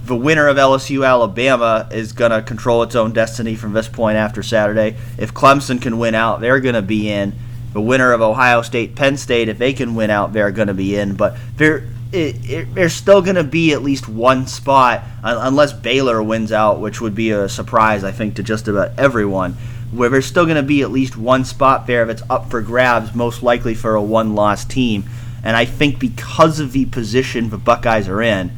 the 0.09 0.17
winner 0.17 0.49
of 0.49 0.57
LSU 0.57 1.07
Alabama 1.07 1.87
is 1.93 2.13
going 2.13 2.31
to 2.31 2.43
control 2.43 2.83
its 2.83 2.95
own 2.95 3.13
destiny 3.13 3.55
from 3.55 3.75
this 3.75 3.89
point 3.89 4.17
after 4.17 4.43
Saturday. 4.43 4.97
If 5.19 5.35
Clemson 5.35 5.81
can 5.81 5.99
win 5.99 6.15
out, 6.15 6.41
they're 6.41 6.61
going 6.61 6.75
to 6.75 6.83
be 6.83 7.11
in. 7.11 7.35
The 7.75 7.83
winner 7.83 8.13
of 8.13 8.23
Ohio 8.23 8.63
State 8.63 8.97
Penn 8.97 9.19
State, 9.19 9.49
if 9.49 9.59
they 9.59 9.75
can 9.75 9.95
win 9.95 10.09
out, 10.09 10.33
they're 10.33 10.51
going 10.51 10.69
to 10.69 10.75
be 10.75 10.97
in. 10.97 11.15
But 11.15 11.37
there, 11.57 11.87
it, 12.11 12.51
it, 12.51 12.75
there's 12.75 12.95
still 12.95 13.21
going 13.21 13.37
to 13.37 13.45
be 13.45 13.75
at 13.75 13.83
least 13.83 14.09
one 14.09 14.47
spot, 14.47 15.05
unless 15.23 15.75
Baylor 15.75 16.23
wins 16.23 16.53
out, 16.53 16.81
which 16.81 17.03
would 17.03 17.15
be 17.15 17.31
a 17.31 17.49
surprise, 17.49 18.03
I 18.03 18.11
think, 18.11 18.37
to 18.37 18.43
just 18.43 18.67
about 18.67 18.99
everyone. 18.99 19.57
Where 19.93 20.09
there's 20.09 20.27
still 20.27 20.45
going 20.45 20.57
to 20.57 20.63
be 20.63 20.83
at 20.83 20.91
least 20.91 21.17
one 21.17 21.45
spot 21.45 21.87
there 21.87 22.05
that's 22.05 22.23
up 22.29 22.51
for 22.51 22.61
grabs, 22.61 23.15
most 23.15 23.43
likely 23.43 23.75
for 23.75 23.95
a 23.95 24.03
one-loss 24.03 24.65
team. 24.65 25.05
And 25.43 25.57
I 25.57 25.65
think 25.65 25.99
because 25.99 26.61
of 26.61 26.73
the 26.73 26.85
position 26.87 27.51
the 27.51 27.59
Buckeyes 27.59 28.09
are 28.09 28.21
in, 28.21 28.53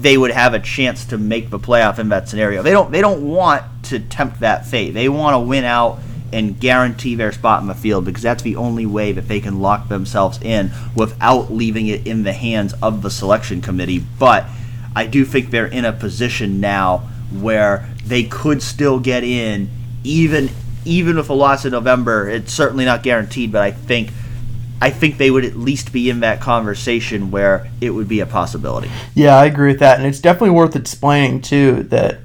they 0.00 0.18
would 0.18 0.30
have 0.30 0.54
a 0.54 0.60
chance 0.60 1.04
to 1.06 1.18
make 1.18 1.50
the 1.50 1.58
playoff 1.58 1.98
in 1.98 2.08
that 2.10 2.28
scenario. 2.28 2.62
They 2.62 2.72
don't 2.72 2.90
they 2.90 3.00
don't 3.00 3.22
want 3.22 3.64
to 3.84 4.00
tempt 4.00 4.40
that 4.40 4.66
fate. 4.66 4.92
They 4.92 5.08
want 5.08 5.34
to 5.34 5.38
win 5.38 5.64
out 5.64 6.00
and 6.32 6.58
guarantee 6.60 7.14
their 7.14 7.32
spot 7.32 7.62
in 7.62 7.68
the 7.68 7.74
field 7.74 8.04
because 8.04 8.22
that's 8.22 8.42
the 8.42 8.56
only 8.56 8.86
way 8.86 9.12
that 9.12 9.28
they 9.28 9.40
can 9.40 9.60
lock 9.60 9.88
themselves 9.88 10.38
in 10.42 10.70
without 10.94 11.52
leaving 11.52 11.86
it 11.86 12.06
in 12.06 12.22
the 12.22 12.32
hands 12.32 12.74
of 12.82 13.02
the 13.02 13.10
selection 13.10 13.62
committee. 13.62 14.04
But 14.18 14.46
I 14.94 15.06
do 15.06 15.24
think 15.24 15.50
they're 15.50 15.66
in 15.66 15.84
a 15.84 15.92
position 15.92 16.60
now 16.60 17.08
where 17.32 17.88
they 18.04 18.24
could 18.24 18.62
still 18.62 18.98
get 18.98 19.24
in 19.24 19.70
even 20.08 20.50
even 20.84 21.16
with 21.16 21.28
a 21.28 21.34
loss 21.34 21.64
in 21.64 21.72
November. 21.72 22.28
It's 22.28 22.52
certainly 22.52 22.84
not 22.84 23.02
guaranteed, 23.02 23.52
but 23.52 23.62
I 23.62 23.70
think 23.70 24.10
I 24.80 24.90
think 24.90 25.18
they 25.18 25.30
would 25.30 25.44
at 25.44 25.56
least 25.56 25.92
be 25.92 26.08
in 26.08 26.20
that 26.20 26.40
conversation 26.40 27.30
where 27.30 27.68
it 27.80 27.90
would 27.90 28.08
be 28.08 28.20
a 28.20 28.26
possibility. 28.26 28.90
Yeah, 29.14 29.36
I 29.36 29.46
agree 29.46 29.72
with 29.72 29.80
that, 29.80 29.98
and 29.98 30.06
it's 30.06 30.20
definitely 30.20 30.50
worth 30.50 30.76
explaining 30.76 31.42
too 31.42 31.82
that 31.84 32.20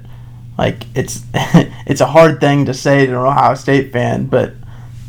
like 0.56 0.86
it's 0.94 1.24
it's 1.34 2.00
a 2.00 2.06
hard 2.06 2.40
thing 2.40 2.64
to 2.66 2.74
say 2.74 3.06
to 3.06 3.12
an 3.12 3.18
Ohio 3.18 3.54
State 3.54 3.92
fan, 3.92 4.26
but 4.26 4.54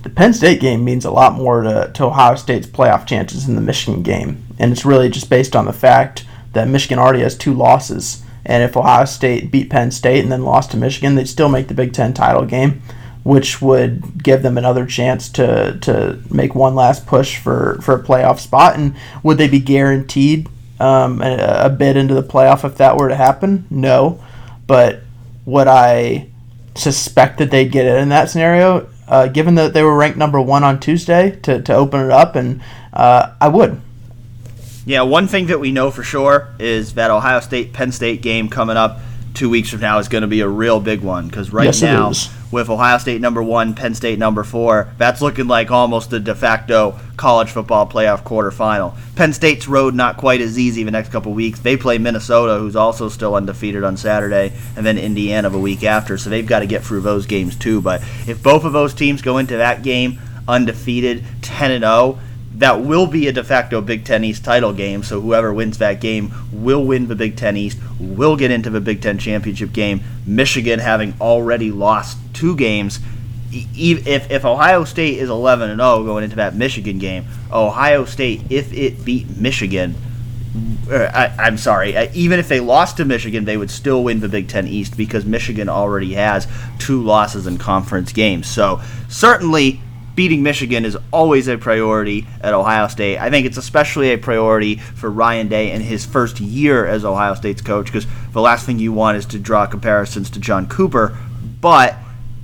the 0.03 0.09
Penn 0.09 0.33
State 0.33 0.59
game 0.59 0.83
means 0.83 1.05
a 1.05 1.11
lot 1.11 1.33
more 1.33 1.63
to, 1.63 1.91
to 1.93 2.05
Ohio 2.05 2.35
State's 2.35 2.67
playoff 2.67 3.07
chances 3.07 3.45
than 3.45 3.55
the 3.55 3.61
Michigan 3.61 4.03
game, 4.03 4.45
and 4.59 4.71
it's 4.71 4.85
really 4.85 5.09
just 5.09 5.29
based 5.29 5.55
on 5.55 5.65
the 5.65 5.73
fact 5.73 6.25
that 6.53 6.67
Michigan 6.67 6.99
already 6.99 7.21
has 7.21 7.37
two 7.37 7.53
losses, 7.53 8.23
and 8.45 8.63
if 8.63 8.77
Ohio 8.77 9.05
State 9.05 9.51
beat 9.51 9.69
Penn 9.69 9.91
State 9.91 10.21
and 10.23 10.31
then 10.31 10.43
lost 10.43 10.71
to 10.71 10.77
Michigan, 10.77 11.15
they'd 11.15 11.27
still 11.27 11.49
make 11.49 11.67
the 11.67 11.73
Big 11.73 11.93
Ten 11.93 12.13
title 12.13 12.45
game 12.45 12.81
which 13.25 13.59
would 13.59 14.23
give 14.23 14.43
them 14.43 14.55
another 14.55 14.85
chance 14.85 15.29
to 15.29 15.79
to 15.81 16.19
make 16.29 16.53
one 16.53 16.75
last 16.75 17.07
push 17.07 17.37
for 17.37 17.79
for 17.81 17.95
a 17.95 18.03
playoff 18.03 18.39
spot. 18.39 18.77
And 18.77 18.95
would 19.23 19.39
they 19.39 19.47
be 19.47 19.59
guaranteed 19.59 20.47
um, 20.79 21.23
a, 21.23 21.65
a 21.65 21.69
bid 21.71 21.97
into 21.97 22.13
the 22.13 22.21
playoff 22.21 22.63
if 22.63 22.77
that 22.77 22.97
were 22.97 23.09
to 23.09 23.15
happen? 23.15 23.65
No. 23.71 24.23
But 24.67 25.01
would 25.43 25.67
I 25.67 26.29
suspect 26.75 27.39
that 27.39 27.49
they'd 27.49 27.71
get 27.71 27.87
it 27.87 27.97
in 27.97 28.09
that 28.09 28.29
scenario? 28.29 28.89
Uh, 29.07 29.27
given 29.27 29.55
that 29.55 29.73
they 29.73 29.81
were 29.81 29.97
ranked 29.97 30.19
number 30.19 30.39
one 30.39 30.63
on 30.63 30.79
Tuesday 30.79 31.39
to, 31.41 31.61
to 31.61 31.73
open 31.73 32.05
it 32.05 32.11
up, 32.11 32.35
and 32.35 32.61
uh, 32.93 33.33
I 33.41 33.47
would. 33.47 33.81
Yeah, 34.85 35.01
one 35.01 35.27
thing 35.27 35.47
that 35.47 35.59
we 35.59 35.71
know 35.71 35.89
for 35.89 36.03
sure 36.03 36.53
is 36.59 36.93
that 36.93 37.09
Ohio 37.09 37.39
State 37.39 37.73
Penn 37.73 37.91
State 37.91 38.21
game 38.21 38.49
coming 38.49 38.77
up 38.77 38.99
two 39.33 39.49
weeks 39.49 39.69
from 39.69 39.81
now 39.81 39.99
is 39.99 40.07
going 40.07 40.21
to 40.21 40.27
be 40.27 40.41
a 40.41 40.47
real 40.47 40.79
big 40.79 41.01
one 41.01 41.27
because 41.27 41.51
right 41.51 41.65
Yes, 41.65 41.81
now, 41.81 42.13
with 42.51 42.69
Ohio 42.69 42.97
State 42.99 43.19
number 43.19 43.43
one, 43.43 43.73
Penn 43.73 43.93
State 43.93 44.17
number 44.17 44.43
four, 44.43 44.93
that's 44.97 45.21
looking 45.21 45.47
like 45.47 45.71
almost 45.71 46.13
a 46.13 46.19
de 46.19 46.33
facto 46.33 46.97
college 47.17 47.49
football 47.49 47.87
playoff 47.87 48.23
quarterfinal. 48.23 48.95
Penn 49.15 49.33
State's 49.33 49.67
road 49.67 49.93
not 49.93 50.17
quite 50.17 50.39
as 50.39 50.57
easy 50.57 50.83
the 50.83 50.91
next 50.91 51.09
couple 51.09 51.33
weeks. 51.33 51.59
They 51.59 51.75
play 51.77 51.97
Minnesota, 51.97 52.59
who's 52.59 52.75
also 52.75 53.09
still 53.09 53.35
undefeated 53.35 53.83
on 53.83 53.97
Saturday, 53.97 54.53
and 54.77 54.85
then 54.85 54.97
Indiana 54.97 55.49
the 55.49 55.59
week 55.59 55.83
after, 55.83 56.17
so 56.17 56.29
they've 56.29 56.47
got 56.47 56.59
to 56.59 56.67
get 56.67 56.83
through 56.83 57.01
those 57.01 57.25
games 57.25 57.55
too. 57.55 57.81
But 57.81 58.01
if 58.27 58.41
both 58.41 58.63
of 58.63 58.73
those 58.73 58.93
teams 58.93 59.21
go 59.21 59.37
into 59.37 59.57
that 59.57 59.83
game 59.83 60.19
undefeated, 60.47 61.25
10 61.41 61.71
and 61.71 61.83
0, 61.83 62.19
that 62.59 62.81
will 62.81 63.05
be 63.05 63.27
a 63.27 63.31
de 63.33 63.43
facto 63.43 63.81
Big 63.81 64.05
Ten 64.05 64.23
East 64.23 64.43
title 64.43 64.73
game. 64.73 65.03
So 65.03 65.19
whoever 65.19 65.53
wins 65.53 65.77
that 65.79 65.99
game 65.99 66.33
will 66.51 66.85
win 66.85 67.07
the 67.07 67.15
Big 67.15 67.35
Ten 67.35 67.57
East, 67.57 67.77
will 67.99 68.35
get 68.35 68.51
into 68.51 68.69
the 68.69 68.81
Big 68.81 69.01
Ten 69.01 69.17
championship 69.17 69.73
game. 69.73 70.01
Michigan 70.25 70.79
having 70.79 71.13
already 71.19 71.71
lost 71.71 72.17
two 72.33 72.55
games. 72.55 72.99
If, 73.51 74.29
if 74.31 74.43
Ohio 74.43 74.83
State 74.83 75.17
is 75.17 75.29
11 75.29 75.69
and 75.69 75.79
0 75.79 76.03
going 76.03 76.23
into 76.23 76.37
that 76.37 76.55
Michigan 76.55 76.97
game, 76.97 77.25
Ohio 77.51 78.05
State, 78.05 78.43
if 78.49 78.73
it 78.73 79.05
beat 79.05 79.37
Michigan, 79.37 79.95
uh, 80.89 81.09
I, 81.13 81.27
I'm 81.37 81.57
sorry. 81.57 81.95
Even 82.13 82.39
if 82.39 82.47
they 82.47 82.59
lost 82.59 82.97
to 82.97 83.05
Michigan, 83.05 83.45
they 83.45 83.57
would 83.57 83.71
still 83.71 84.03
win 84.03 84.19
the 84.19 84.29
Big 84.29 84.47
Ten 84.47 84.67
East 84.67 84.95
because 84.97 85.25
Michigan 85.25 85.69
already 85.69 86.13
has 86.13 86.47
two 86.79 87.01
losses 87.01 87.47
in 87.47 87.57
conference 87.57 88.13
games. 88.13 88.47
So 88.47 88.81
certainly, 89.09 89.81
beating 90.15 90.43
Michigan 90.43 90.85
is 90.85 90.97
always 91.11 91.47
a 91.47 91.57
priority 91.57 92.27
at 92.41 92.53
Ohio 92.53 92.87
State. 92.87 93.17
I 93.17 93.29
think 93.29 93.45
it's 93.45 93.57
especially 93.57 94.11
a 94.11 94.17
priority 94.17 94.77
for 94.77 95.09
Ryan 95.11 95.47
Day 95.47 95.71
in 95.71 95.81
his 95.81 96.05
first 96.05 96.39
year 96.39 96.85
as 96.85 97.03
Ohio 97.03 97.35
State's 97.35 97.61
coach 97.61 97.87
because 97.87 98.07
the 98.31 98.41
last 98.41 98.65
thing 98.65 98.79
you 98.79 98.93
want 98.93 99.17
is 99.17 99.25
to 99.27 99.39
draw 99.39 99.65
comparisons 99.65 100.29
to 100.31 100.39
John 100.39 100.67
Cooper. 100.67 101.17
But 101.61 101.95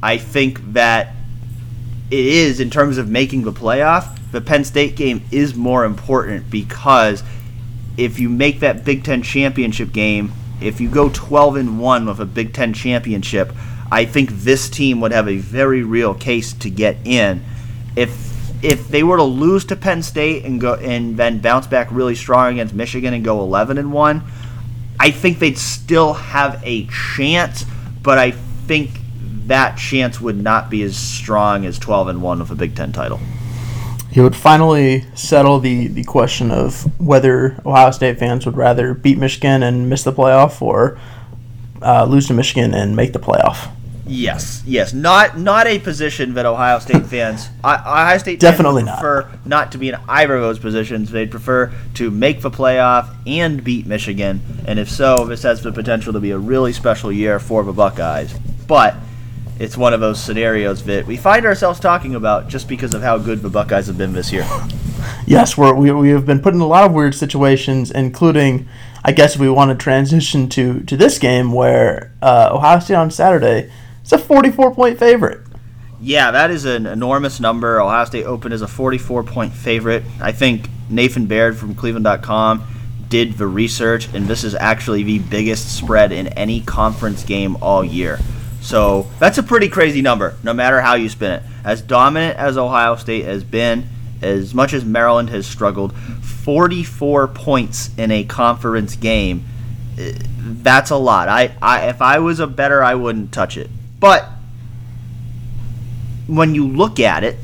I 0.03 0.17
think 0.17 0.73
that 0.73 1.15
it 2.09 2.25
is 2.25 2.59
in 2.59 2.69
terms 2.69 2.97
of 2.97 3.09
making 3.09 3.43
the 3.43 3.53
playoff. 3.53 4.17
The 4.31 4.41
Penn 4.41 4.63
State 4.63 4.95
game 4.95 5.23
is 5.31 5.55
more 5.55 5.85
important 5.85 6.49
because 6.49 7.23
if 7.97 8.19
you 8.19 8.29
make 8.29 8.59
that 8.59 8.83
Big 8.83 9.03
Ten 9.03 9.21
championship 9.21 9.91
game, 9.93 10.33
if 10.61 10.79
you 10.79 10.89
go 10.89 11.09
12 11.09 11.55
and 11.55 11.79
one 11.79 12.05
with 12.05 12.19
a 12.19 12.25
Big 12.25 12.53
Ten 12.53 12.73
championship, 12.73 13.53
I 13.91 14.05
think 14.05 14.29
this 14.29 14.69
team 14.69 15.01
would 15.01 15.11
have 15.11 15.27
a 15.27 15.37
very 15.37 15.83
real 15.83 16.13
case 16.13 16.53
to 16.53 16.69
get 16.69 16.97
in. 17.05 17.43
If 17.95 18.31
if 18.63 18.87
they 18.89 19.01
were 19.03 19.17
to 19.17 19.23
lose 19.23 19.65
to 19.65 19.75
Penn 19.75 20.03
State 20.03 20.45
and 20.45 20.61
go 20.61 20.75
and 20.75 21.17
then 21.17 21.39
bounce 21.39 21.67
back 21.67 21.87
really 21.91 22.15
strong 22.15 22.53
against 22.53 22.75
Michigan 22.75 23.13
and 23.13 23.23
go 23.23 23.41
11 23.41 23.77
and 23.77 23.91
one, 23.91 24.23
I 24.99 25.09
think 25.09 25.39
they'd 25.39 25.57
still 25.57 26.13
have 26.13 26.61
a 26.63 26.85
chance, 26.87 27.65
but 28.03 28.19
I 28.19 28.31
think 28.31 28.91
that 29.47 29.77
chance 29.77 30.21
would 30.21 30.37
not 30.37 30.69
be 30.69 30.83
as 30.83 30.95
strong 30.95 31.65
as 31.65 31.79
12 31.79 32.09
and 32.09 32.21
1 32.21 32.39
with 32.39 32.51
a 32.51 32.55
Big 32.55 32.75
10 32.75 32.91
title. 32.91 33.19
It 34.13 34.21
would 34.21 34.35
finally 34.35 35.05
settle 35.15 35.59
the, 35.59 35.87
the 35.87 36.03
question 36.03 36.51
of 36.51 36.83
whether 36.99 37.59
Ohio 37.65 37.91
State 37.91 38.19
fans 38.19 38.45
would 38.45 38.57
rather 38.57 38.93
beat 38.93 39.17
Michigan 39.17 39.63
and 39.63 39.89
miss 39.89 40.03
the 40.03 40.11
playoff 40.11 40.61
or 40.61 40.99
uh, 41.81 42.05
lose 42.05 42.27
to 42.27 42.33
Michigan 42.33 42.73
and 42.73 42.95
make 42.95 43.13
the 43.13 43.19
playoff. 43.19 43.71
Yes, 44.11 44.61
yes, 44.65 44.93
not 44.93 45.37
not 45.37 45.67
a 45.67 45.79
position 45.79 46.33
that 46.33 46.45
Ohio 46.45 46.79
State 46.79 47.05
fans, 47.05 47.47
I, 47.63 47.75
Ohio 47.75 48.17
State 48.17 48.39
Definitely 48.41 48.83
fans 48.83 48.99
prefer 48.99 49.31
not. 49.45 49.71
to 49.71 49.77
be 49.77 49.87
in 49.87 49.95
either 50.09 50.35
of 50.35 50.41
those 50.41 50.59
positions. 50.59 51.11
They'd 51.11 51.31
prefer 51.31 51.71
to 51.95 52.11
make 52.11 52.41
the 52.41 52.51
playoff 52.51 53.15
and 53.25 53.63
beat 53.63 53.87
Michigan, 53.87 54.41
and 54.67 54.79
if 54.79 54.89
so, 54.89 55.25
this 55.25 55.43
has 55.43 55.61
the 55.61 55.71
potential 55.71 56.11
to 56.11 56.19
be 56.19 56.31
a 56.31 56.37
really 56.37 56.73
special 56.73 57.09
year 57.11 57.39
for 57.39 57.63
the 57.63 57.71
Buckeyes. 57.71 58.33
But 58.67 58.95
it's 59.59 59.77
one 59.77 59.93
of 59.93 60.01
those 60.01 60.21
scenarios 60.21 60.83
that 60.85 61.05
we 61.05 61.15
find 61.15 61.45
ourselves 61.45 61.79
talking 61.79 62.15
about 62.15 62.49
just 62.49 62.67
because 62.67 62.93
of 62.93 63.01
how 63.01 63.17
good 63.17 63.41
the 63.41 63.49
Buckeyes 63.49 63.87
have 63.87 63.97
been 63.97 64.13
this 64.13 64.31
year. 64.31 64.47
Yes, 65.25 65.57
we're, 65.57 65.73
we, 65.73 65.91
we 65.91 66.09
have 66.09 66.27
been 66.27 66.41
put 66.41 66.53
in 66.53 66.59
a 66.61 66.67
lot 66.67 66.83
of 66.83 66.93
weird 66.93 67.15
situations, 67.15 67.89
including, 67.89 68.67
I 69.03 69.11
guess, 69.13 69.35
we 69.35 69.49
want 69.49 69.71
to 69.71 69.83
transition 69.83 70.47
to, 70.49 70.81
to 70.81 70.95
this 70.95 71.17
game 71.17 71.53
where 71.53 72.11
uh, 72.21 72.49
Ohio 72.51 72.79
State 72.79 72.95
on 72.95 73.09
Saturday 73.09 73.71
is 74.03 74.13
a 74.13 74.17
44 74.17 74.73
point 74.75 74.99
favorite. 74.99 75.41
Yeah, 75.99 76.31
that 76.31 76.49
is 76.49 76.65
an 76.65 76.87
enormous 76.87 77.39
number. 77.39 77.79
Ohio 77.79 78.05
State 78.05 78.25
opened 78.25 78.53
as 78.53 78.63
a 78.63 78.67
44 78.67 79.23
point 79.23 79.53
favorite. 79.53 80.03
I 80.19 80.31
think 80.31 80.67
Nathan 80.89 81.27
Baird 81.27 81.57
from 81.57 81.75
Cleveland.com 81.75 82.67
did 83.07 83.33
the 83.33 83.45
research, 83.45 84.11
and 84.13 84.27
this 84.27 84.43
is 84.43 84.55
actually 84.55 85.03
the 85.03 85.19
biggest 85.19 85.77
spread 85.77 86.11
in 86.11 86.27
any 86.29 86.61
conference 86.61 87.23
game 87.23 87.55
all 87.61 87.83
year. 87.83 88.19
So 88.61 89.07
that's 89.19 89.37
a 89.37 89.43
pretty 89.43 89.69
crazy 89.69 90.01
number, 90.01 90.37
no 90.43 90.53
matter 90.53 90.81
how 90.81 90.95
you 90.95 91.09
spin 91.09 91.31
it. 91.31 91.43
As 91.63 91.81
dominant 91.81 92.37
as 92.37 92.57
Ohio 92.57 92.95
State 92.95 93.25
has 93.25 93.43
been, 93.43 93.87
as 94.21 94.53
much 94.53 94.73
as 94.73 94.85
Maryland 94.85 95.29
has 95.29 95.45
struggled, 95.45 95.93
44 95.95 97.27
points 97.27 97.89
in 97.97 98.11
a 98.11 98.23
conference 98.23 98.95
game, 98.95 99.45
eh, 99.99 100.13
that's 100.39 100.89
a 100.89 100.95
lot. 100.95 101.27
I, 101.27 101.53
I 101.61 101.89
if 101.89 102.01
I 102.01 102.19
was 102.19 102.39
a 102.39 102.47
bettor, 102.47 102.83
I 102.83 102.95
wouldn't 102.95 103.31
touch 103.31 103.57
it. 103.57 103.69
But 104.01 104.27
when 106.27 106.55
you 106.55 106.67
look 106.67 106.99
at 106.99 107.23
it, 107.23 107.37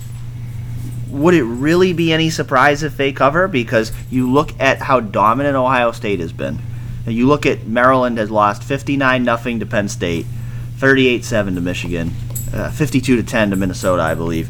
would 1.09 1.35
it 1.35 1.43
really 1.43 1.93
be 1.93 2.11
any 2.11 2.29
surprise 2.29 2.83
if 2.83 2.97
they 2.97 3.13
cover? 3.13 3.47
Because 3.47 3.93
you 4.09 4.29
look 4.29 4.59
at 4.59 4.79
how 4.79 4.99
dominant 4.99 5.55
Ohio 5.55 5.91
State 5.91 6.19
has 6.19 6.33
been. 6.33 6.59
You 7.05 7.27
look 7.27 7.45
at 7.45 7.67
Maryland 7.67 8.17
has 8.17 8.29
lost 8.29 8.63
59 8.63 9.23
nothing 9.23 9.59
to 9.61 9.65
Penn 9.65 9.87
State, 9.87 10.25
38-7 10.79 11.55
to 11.55 11.61
Michigan, 11.61 12.11
uh, 12.51 12.71
52 12.71 13.15
to 13.17 13.23
10 13.23 13.51
to 13.51 13.55
Minnesota, 13.55 14.01
I 14.01 14.15
believe. 14.15 14.49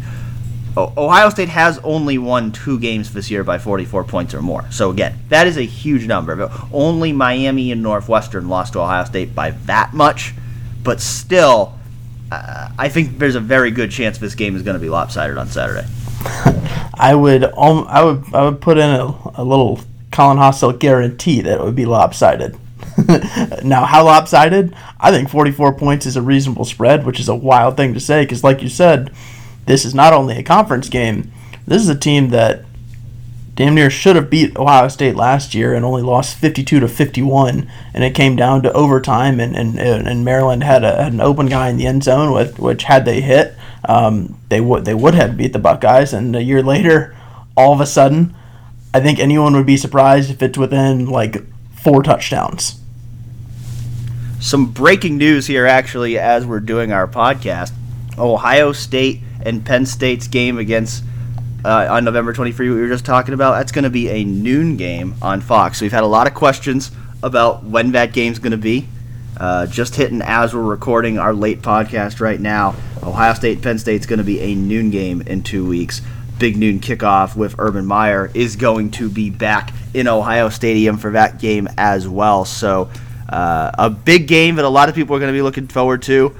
Ohio 0.78 1.30
State 1.30 1.50
has 1.50 1.80
only 1.80 2.17
won 2.17 2.52
two 2.52 2.80
games 2.80 3.12
this 3.12 3.30
year 3.30 3.43
by 3.43 3.58
44 3.58 4.04
points 4.06 4.34
or 4.34 4.41
more. 4.41 4.70
So 4.72 4.91
again, 4.91 5.20
that 5.30 5.48
is 5.48 5.58
a 5.58 5.63
huge 5.63 6.06
number. 6.08 6.50
Only 6.72 7.12
Miami 7.12 7.72
and 7.72 7.84
Northwestern 7.84 8.48
lost 8.48 8.74
to 8.74 8.80
Ohio 8.80 9.04
State 9.06 9.36
by 9.36 9.52
that 9.65 9.93
much, 9.93 10.34
but 10.84 11.02
still, 11.02 11.77
uh, 12.32 12.70
I 12.78 12.90
think 12.90 13.18
there's 13.18 13.36
a 13.36 13.40
very 13.40 13.72
good 13.72 13.92
chance 13.92 14.18
this 14.18 14.36
game 14.36 14.56
is 14.56 14.63
going 14.63 14.76
to 14.76 14.82
be 14.82 14.90
lopsided 14.90 15.38
on 15.38 15.48
Saturday. 15.48 15.88
I 16.94 17.13
would 17.16 17.44
um, 17.44 17.86
I 17.88 18.04
would 18.04 18.24
I 18.34 18.44
would 18.44 18.62
put 18.62 18.78
in 18.78 18.90
a, 18.90 19.16
a 19.36 19.44
little 19.44 19.80
Colin 20.12 20.38
Hass-Hill 20.38 20.74
guarantee 20.74 21.42
that 21.42 21.60
it 21.60 21.63
would 21.63 21.76
be 21.76 21.86
lopsided. 21.86 22.58
now, 23.63 23.86
how 23.86 24.06
lopsided? 24.06 24.76
I 25.00 25.12
think 25.12 25.30
44 25.30 25.76
points 25.76 26.06
is 26.06 26.16
a 26.16 26.22
reasonable 26.22 26.66
spread, 26.66 27.06
which 27.06 27.20
is 27.20 27.30
a 27.30 27.36
wild 27.36 27.78
thing 27.78 27.94
to 27.94 28.00
say 28.00 28.24
because, 28.24 28.44
like 28.44 28.62
you 28.62 28.70
said, 28.70 29.13
this 29.66 29.86
is 29.86 29.94
not 29.94 30.13
only 30.13 30.38
a 30.38 30.44
conference 30.44 30.90
game. 30.90 31.32
This 31.68 31.82
is 31.82 31.90
a 31.90 31.98
team 31.98 32.30
that 32.30 32.63
damn 33.58 33.74
near 33.74 33.89
should 33.89 34.15
have 34.15 34.30
beat 34.30 34.56
Ohio 34.56 34.88
State 34.88 35.15
last 35.15 35.54
year 35.54 35.74
and 35.74 35.84
only 35.84 36.04
lost 36.04 36.38
52 36.38 36.80
to 36.80 36.88
51, 36.88 37.70
and 37.93 38.04
it 38.04 38.15
came 38.15 38.38
down 38.38 38.62
to 38.62 38.72
overtime, 38.72 39.41
and 39.41 39.58
and, 39.58 39.78
and 39.80 40.24
Maryland 40.24 40.63
had, 40.63 40.86
a, 40.86 41.04
had 41.04 41.12
an 41.12 41.20
open 41.20 41.48
guy 41.48 41.67
in 41.67 41.78
the 41.78 41.88
end 41.88 42.04
zone, 42.04 42.32
with, 42.32 42.60
which 42.60 42.84
had 42.84 43.04
they 43.04 43.20
hit, 43.20 43.56
um, 43.86 44.39
they 44.48 44.62
would 44.62 44.86
they 44.86 44.93
would 44.93 45.15
have 45.15 45.36
beat 45.36 45.52
the 45.52 45.60
Buckeyes, 45.60 46.13
and 46.13 46.36
a 46.36 46.43
year 46.43 46.63
later, 46.63 47.15
all 47.58 47.74
of 47.74 47.82
a 47.82 47.86
sudden, 47.86 48.34
I 48.93 49.00
think 49.00 49.20
anyone 49.20 49.56
would 49.56 49.65
be 49.65 49.78
surprised 49.78 50.30
if 50.30 50.41
it's 50.41 50.58
within 50.58 51.08
like 51.08 51.43
four 51.74 52.04
touchdowns. 52.04 52.80
Some 54.39 54.72
breaking 54.72 55.17
news 55.17 55.48
here, 55.48 55.65
actually, 55.65 56.20
as 56.20 56.46
we're 56.46 56.60
doing 56.60 56.91
our 56.91 57.08
podcast. 57.08 57.72
Ohio 58.20 58.72
State 58.72 59.22
and 59.43 59.65
Penn 59.65 59.86
State's 59.88 60.28
game 60.28 60.60
against 60.60 61.04
uh, 61.65 61.88
on 61.89 62.06
November 62.06 62.34
23, 62.34 62.70
we 62.70 62.80
were 62.80 62.88
just 62.88 63.06
talking 63.06 63.34
about, 63.34 63.54
that's 63.54 63.72
going 63.72 63.84
to 63.84 63.89
be 63.89 64.10
a 64.10 64.24
noon 64.24 64.78
game 64.78 65.15
on 65.22 65.41
Fox. 65.41 65.80
So 65.80 65.86
we've 65.86 65.91
had 65.91 66.04
a 66.04 66.08
lot 66.08 66.28
of 66.28 66.34
questions 66.34 66.91
about 67.24 67.63
when 67.63 67.91
that 67.93 68.13
game's 68.13 68.39
going 68.39 68.52
to 68.52 68.58
be. 68.58 68.88
Uh, 69.39 69.67
just 69.67 69.96
hitting 69.96 70.22
as 70.24 70.56
we're 70.56 70.63
recording 70.63 71.20
our 71.20 71.34
late 71.34 71.62
podcast 71.62 72.20
right 72.20 72.39
now. 72.39 72.76
Ohio 73.04 73.36
State 73.36 73.62
Penn 73.62 73.78
State's 73.78 74.08
going 74.08 74.17
to 74.17 74.26
be 74.26 74.39
a 74.39 74.56
noon 74.56 74.89
game 74.89 75.22
in 75.22 75.43
two 75.43 75.67
weeks. 75.67 76.02
Big 76.39 76.58
noon 76.58 76.80
kickoff 76.80 77.36
with 77.36 77.56
Urban 77.60 77.86
Meyer 77.86 78.32
is 78.34 78.56
going 78.56 78.89
to 78.91 79.10
be 79.10 79.30
back 79.30 79.74
in 79.93 80.08
Ohio 80.08 80.50
Stadium 80.50 80.98
for 80.98 81.12
that 81.12 81.39
game 81.39 81.67
as 81.78 82.08
well. 82.08 82.46
So 82.46 82.89
uh, 83.30 83.72
a 83.78 83.89
big 83.89 84.28
game 84.28 84.56
that 84.56 84.65
a 84.65 84.70
lot 84.70 84.89
of 84.89 84.96
people 84.96 85.15
are 85.15 85.20
going 85.20 85.32
to 85.32 85.38
be 85.38 85.43
looking 85.43 85.67
forward 85.67 86.02
to. 86.04 86.36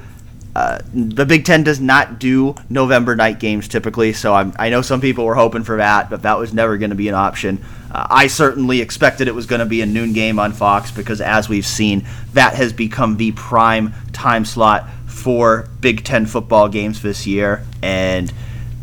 Uh, 0.58 0.80
the 0.92 1.24
Big 1.24 1.44
Ten 1.44 1.62
does 1.62 1.78
not 1.78 2.18
do 2.18 2.52
November 2.68 3.14
night 3.14 3.38
games 3.38 3.68
typically, 3.68 4.12
so 4.12 4.34
I'm, 4.34 4.52
i 4.58 4.70
know 4.70 4.82
some 4.82 5.00
people 5.00 5.24
were 5.24 5.36
hoping 5.36 5.62
for 5.62 5.76
that, 5.76 6.10
but 6.10 6.22
that 6.22 6.36
was 6.36 6.52
never 6.52 6.76
going 6.78 6.90
to 6.90 6.96
be 6.96 7.06
an 7.06 7.14
option. 7.14 7.64
Uh, 7.92 8.08
I 8.10 8.26
certainly 8.26 8.80
expected 8.80 9.28
it 9.28 9.36
was 9.36 9.46
going 9.46 9.60
to 9.60 9.66
be 9.66 9.82
a 9.82 9.86
noon 9.86 10.14
game 10.14 10.40
on 10.40 10.52
Fox 10.52 10.90
because, 10.90 11.20
as 11.20 11.48
we've 11.48 11.64
seen, 11.64 12.04
that 12.32 12.54
has 12.54 12.72
become 12.72 13.18
the 13.18 13.30
prime 13.30 13.94
time 14.12 14.44
slot 14.44 14.90
for 15.06 15.68
Big 15.80 16.02
Ten 16.02 16.26
football 16.26 16.68
games 16.68 17.02
this 17.02 17.24
year, 17.24 17.64
and 17.80 18.32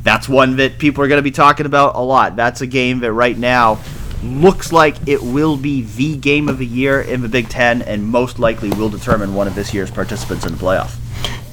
that's 0.01 0.29
one 0.29 0.55
that 0.55 0.79
people 0.79 1.03
are 1.03 1.09
going 1.09 1.19
to 1.19 1.23
be 1.23 1.31
talking 1.31 1.65
about 1.65 1.97
a 1.97 2.01
lot. 2.01 2.37
That's 2.37 2.61
a 2.61 2.67
game 2.67 3.01
that 3.01 3.11
right 3.11 3.37
now 3.37 3.81
looks 4.23 4.71
like 4.71 4.95
it 5.09 5.21
will 5.21 5.57
be 5.57 5.81
the 5.81 6.15
game 6.15 6.47
of 6.47 6.57
the 6.57 6.65
year 6.65 7.01
in 7.01 7.21
the 7.21 7.27
Big 7.27 7.49
Ten, 7.49 7.81
and 7.81 8.01
most 8.01 8.39
likely 8.39 8.69
will 8.69 8.87
determine 8.87 9.33
one 9.33 9.47
of 9.47 9.55
this 9.55 9.73
year's 9.73 9.91
participants 9.91 10.45
in 10.45 10.53
the 10.53 10.57
playoff. 10.57 10.95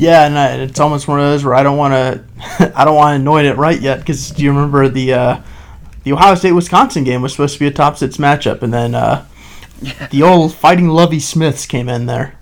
Yeah, 0.02 0.26
and 0.26 0.36
I, 0.36 0.56
it's 0.56 0.80
almost 0.80 1.06
one 1.06 1.20
of 1.20 1.26
those 1.26 1.44
where 1.44 1.54
I 1.54 1.62
don't 1.62 1.76
want 1.76 1.94
to, 1.94 2.72
I 2.76 2.84
don't 2.84 2.96
want 2.96 3.12
to 3.12 3.20
anoint 3.20 3.46
it 3.46 3.56
right 3.56 3.80
yet 3.80 4.00
because 4.00 4.30
do 4.30 4.42
you 4.42 4.50
remember 4.50 4.88
the 4.88 5.14
uh, 5.14 5.40
the 6.02 6.12
Ohio 6.12 6.34
State 6.34 6.50
Wisconsin 6.50 7.04
game 7.04 7.22
was 7.22 7.30
supposed 7.30 7.54
to 7.54 7.60
be 7.60 7.68
a 7.68 7.70
top 7.70 7.96
six 7.96 8.16
matchup, 8.16 8.62
and 8.62 8.74
then 8.74 8.96
uh, 8.96 9.24
the 10.10 10.24
old 10.24 10.56
Fighting 10.56 10.88
Lovie 10.88 11.20
Smiths 11.20 11.66
came 11.66 11.88
in 11.88 12.06
there. 12.06 12.36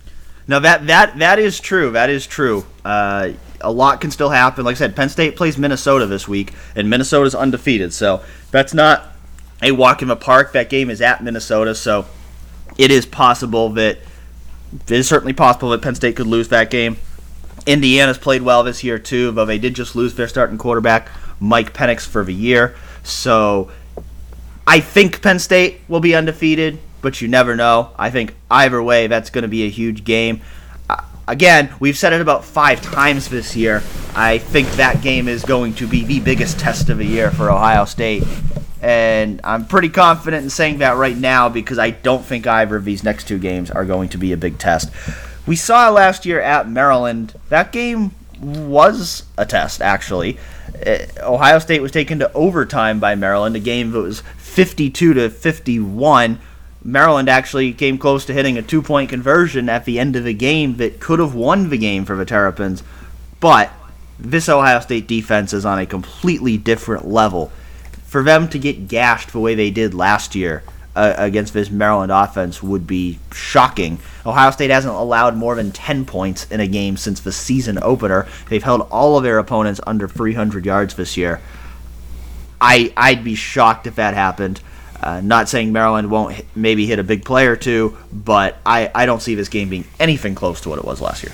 No, 0.48 0.58
that 0.58 0.86
that 0.86 1.18
that 1.18 1.38
is 1.38 1.60
true. 1.60 1.90
That 1.90 2.08
is 2.08 2.26
true. 2.26 2.64
Uh, 2.82 3.32
a 3.60 3.70
lot 3.70 4.00
can 4.00 4.10
still 4.10 4.30
happen. 4.30 4.64
Like 4.64 4.76
I 4.76 4.78
said, 4.78 4.96
Penn 4.96 5.10
State 5.10 5.36
plays 5.36 5.58
Minnesota 5.58 6.06
this 6.06 6.26
week, 6.26 6.54
and 6.74 6.88
Minnesota's 6.88 7.34
undefeated. 7.34 7.92
So 7.92 8.22
that's 8.50 8.72
not 8.72 9.04
a 9.62 9.72
walk 9.72 10.00
in 10.00 10.08
the 10.08 10.16
park. 10.16 10.54
That 10.54 10.70
game 10.70 10.88
is 10.88 11.02
at 11.02 11.22
Minnesota, 11.22 11.74
so 11.74 12.06
it 12.78 12.90
is 12.90 13.04
possible 13.04 13.68
that 13.74 13.98
it 14.72 14.90
is 14.90 15.06
certainly 15.06 15.34
possible 15.34 15.68
that 15.70 15.82
Penn 15.82 15.94
State 15.94 16.16
could 16.16 16.26
lose 16.26 16.48
that 16.48 16.70
game. 16.70 16.96
Indiana's 17.66 18.18
played 18.18 18.42
well 18.42 18.62
this 18.62 18.82
year 18.82 18.98
too, 18.98 19.32
but 19.32 19.44
they 19.46 19.58
did 19.58 19.74
just 19.74 19.94
lose 19.94 20.14
their 20.14 20.28
starting 20.28 20.58
quarterback, 20.58 21.08
Mike 21.38 21.72
Penix, 21.72 22.06
for 22.06 22.24
the 22.24 22.34
year. 22.34 22.74
So 23.02 23.70
I 24.66 24.80
think 24.80 25.22
Penn 25.22 25.38
State 25.38 25.80
will 25.88 26.00
be 26.00 26.14
undefeated, 26.14 26.78
but 27.02 27.20
you 27.20 27.28
never 27.28 27.56
know. 27.56 27.90
I 27.98 28.10
think 28.10 28.34
either 28.50 28.82
way, 28.82 29.06
that's 29.06 29.30
going 29.30 29.42
to 29.42 29.48
be 29.48 29.64
a 29.64 29.70
huge 29.70 30.04
game. 30.04 30.40
Uh, 30.88 31.02
again, 31.26 31.74
we've 31.80 31.98
said 31.98 32.12
it 32.12 32.20
about 32.20 32.44
five 32.44 32.80
times 32.80 33.28
this 33.28 33.56
year. 33.56 33.82
I 34.14 34.38
think 34.38 34.68
that 34.72 35.02
game 35.02 35.28
is 35.28 35.44
going 35.44 35.74
to 35.74 35.86
be 35.86 36.04
the 36.04 36.20
biggest 36.20 36.58
test 36.58 36.88
of 36.88 36.98
the 36.98 37.06
year 37.06 37.30
for 37.30 37.50
Ohio 37.50 37.84
State. 37.84 38.24
And 38.82 39.40
I'm 39.44 39.66
pretty 39.66 39.90
confident 39.90 40.44
in 40.44 40.50
saying 40.50 40.78
that 40.78 40.96
right 40.96 41.16
now 41.16 41.48
because 41.48 41.78
I 41.78 41.90
don't 41.90 42.24
think 42.24 42.46
either 42.46 42.76
of 42.76 42.84
these 42.84 43.04
next 43.04 43.28
two 43.28 43.38
games 43.38 43.70
are 43.70 43.84
going 43.84 44.08
to 44.10 44.18
be 44.18 44.32
a 44.32 44.36
big 44.36 44.58
test. 44.58 44.90
We 45.46 45.56
saw 45.56 45.90
last 45.90 46.26
year 46.26 46.40
at 46.40 46.68
Maryland, 46.68 47.34
that 47.48 47.72
game 47.72 48.12
was 48.40 49.24
a 49.36 49.46
test, 49.46 49.82
actually. 49.82 50.38
Uh, 50.86 50.98
Ohio 51.20 51.58
State 51.58 51.82
was 51.82 51.92
taken 51.92 52.18
to 52.20 52.32
overtime 52.32 53.00
by 53.00 53.14
Maryland, 53.14 53.56
a 53.56 53.60
game 53.60 53.90
that 53.92 54.00
was 54.00 54.20
52 54.38 55.14
to 55.14 55.30
51. 55.30 56.38
Maryland 56.82 57.28
actually 57.28 57.72
came 57.72 57.98
close 57.98 58.24
to 58.24 58.32
hitting 58.32 58.56
a 58.56 58.62
two 58.62 58.80
point 58.80 59.10
conversion 59.10 59.68
at 59.68 59.84
the 59.84 59.98
end 59.98 60.16
of 60.16 60.24
the 60.24 60.32
game 60.34 60.76
that 60.76 61.00
could 61.00 61.18
have 61.18 61.34
won 61.34 61.68
the 61.68 61.78
game 61.78 62.04
for 62.04 62.16
the 62.16 62.24
Terrapins. 62.24 62.82
But 63.40 63.70
this 64.18 64.48
Ohio 64.48 64.80
State 64.80 65.06
defense 65.06 65.52
is 65.52 65.66
on 65.66 65.78
a 65.78 65.86
completely 65.86 66.56
different 66.56 67.06
level. 67.06 67.52
For 68.04 68.22
them 68.22 68.48
to 68.48 68.58
get 68.58 68.88
gashed 68.88 69.32
the 69.32 69.40
way 69.40 69.54
they 69.54 69.70
did 69.70 69.94
last 69.94 70.34
year 70.34 70.62
uh, 70.96 71.14
against 71.16 71.52
this 71.52 71.70
Maryland 71.70 72.12
offense 72.12 72.62
would 72.62 72.86
be 72.86 73.18
shocking. 73.32 73.98
Ohio 74.26 74.50
State 74.50 74.70
hasn't 74.70 74.94
allowed 74.94 75.36
more 75.36 75.54
than 75.54 75.70
10 75.72 76.04
points 76.04 76.46
in 76.50 76.60
a 76.60 76.66
game 76.66 76.96
since 76.96 77.20
the 77.20 77.32
season 77.32 77.78
opener. 77.82 78.26
They've 78.48 78.62
held 78.62 78.88
all 78.90 79.16
of 79.16 79.22
their 79.22 79.38
opponents 79.38 79.80
under 79.86 80.08
300 80.08 80.64
yards 80.64 80.94
this 80.94 81.16
year. 81.16 81.40
I 82.60 82.92
I'd 82.96 83.24
be 83.24 83.34
shocked 83.34 83.86
if 83.86 83.96
that 83.96 84.14
happened. 84.14 84.60
Uh, 85.02 85.20
not 85.22 85.48
saying 85.48 85.72
Maryland 85.72 86.10
won't 86.10 86.34
hit, 86.34 86.46
maybe 86.54 86.84
hit 86.84 86.98
a 86.98 87.04
big 87.04 87.24
play 87.24 87.46
or 87.46 87.56
two, 87.56 87.96
but 88.12 88.58
I, 88.66 88.90
I 88.94 89.06
don't 89.06 89.22
see 89.22 89.34
this 89.34 89.48
game 89.48 89.70
being 89.70 89.86
anything 89.98 90.34
close 90.34 90.60
to 90.62 90.68
what 90.68 90.78
it 90.78 90.84
was 90.84 91.00
last 91.00 91.22
year. 91.22 91.32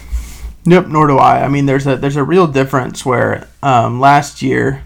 Nope, 0.64 0.86
nor 0.86 1.08
do 1.08 1.18
I. 1.18 1.42
I 1.44 1.48
mean, 1.48 1.66
there's 1.66 1.86
a 1.86 1.96
there's 1.96 2.16
a 2.16 2.22
real 2.22 2.46
difference 2.46 3.04
where 3.04 3.48
um, 3.64 3.98
last 3.98 4.40
year 4.40 4.82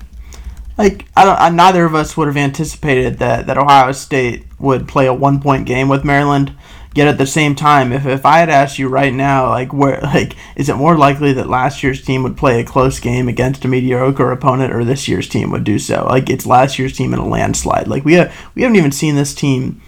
like 0.80 1.04
I 1.14 1.24
don't, 1.26 1.38
I, 1.38 1.50
neither 1.50 1.84
of 1.84 1.94
us 1.94 2.16
would 2.16 2.26
have 2.26 2.38
anticipated 2.38 3.18
that 3.18 3.46
that 3.46 3.58
Ohio 3.58 3.92
State 3.92 4.44
would 4.60 4.86
play 4.86 5.06
a 5.06 5.14
one 5.14 5.40
point 5.40 5.66
game 5.66 5.88
with 5.88 6.04
Maryland. 6.04 6.54
Yet 6.92 7.06
at 7.06 7.18
the 7.18 7.26
same 7.26 7.54
time, 7.54 7.92
if, 7.92 8.04
if 8.04 8.26
I 8.26 8.38
had 8.38 8.50
asked 8.50 8.80
you 8.80 8.88
right 8.88 9.14
now, 9.14 9.48
like 9.48 9.72
where 9.72 10.00
like 10.02 10.34
is 10.56 10.68
it 10.68 10.76
more 10.76 10.96
likely 10.96 11.32
that 11.34 11.48
last 11.48 11.82
year's 11.82 12.02
team 12.02 12.22
would 12.22 12.36
play 12.36 12.60
a 12.60 12.64
close 12.64 12.98
game 12.98 13.28
against 13.28 13.64
a 13.64 13.68
mediocre 13.68 14.30
opponent, 14.32 14.72
or 14.72 14.84
this 14.84 15.06
year's 15.06 15.28
team 15.28 15.50
would 15.50 15.64
do 15.64 15.78
so? 15.78 16.06
Like 16.08 16.28
it's 16.28 16.46
last 16.46 16.78
year's 16.78 16.96
team 16.96 17.12
in 17.14 17.20
a 17.20 17.28
landslide. 17.28 17.88
Like 17.88 18.04
we 18.04 18.14
have 18.14 18.34
we 18.54 18.62
haven't 18.62 18.76
even 18.76 18.92
seen 18.92 19.14
this 19.14 19.34
team. 19.34 19.80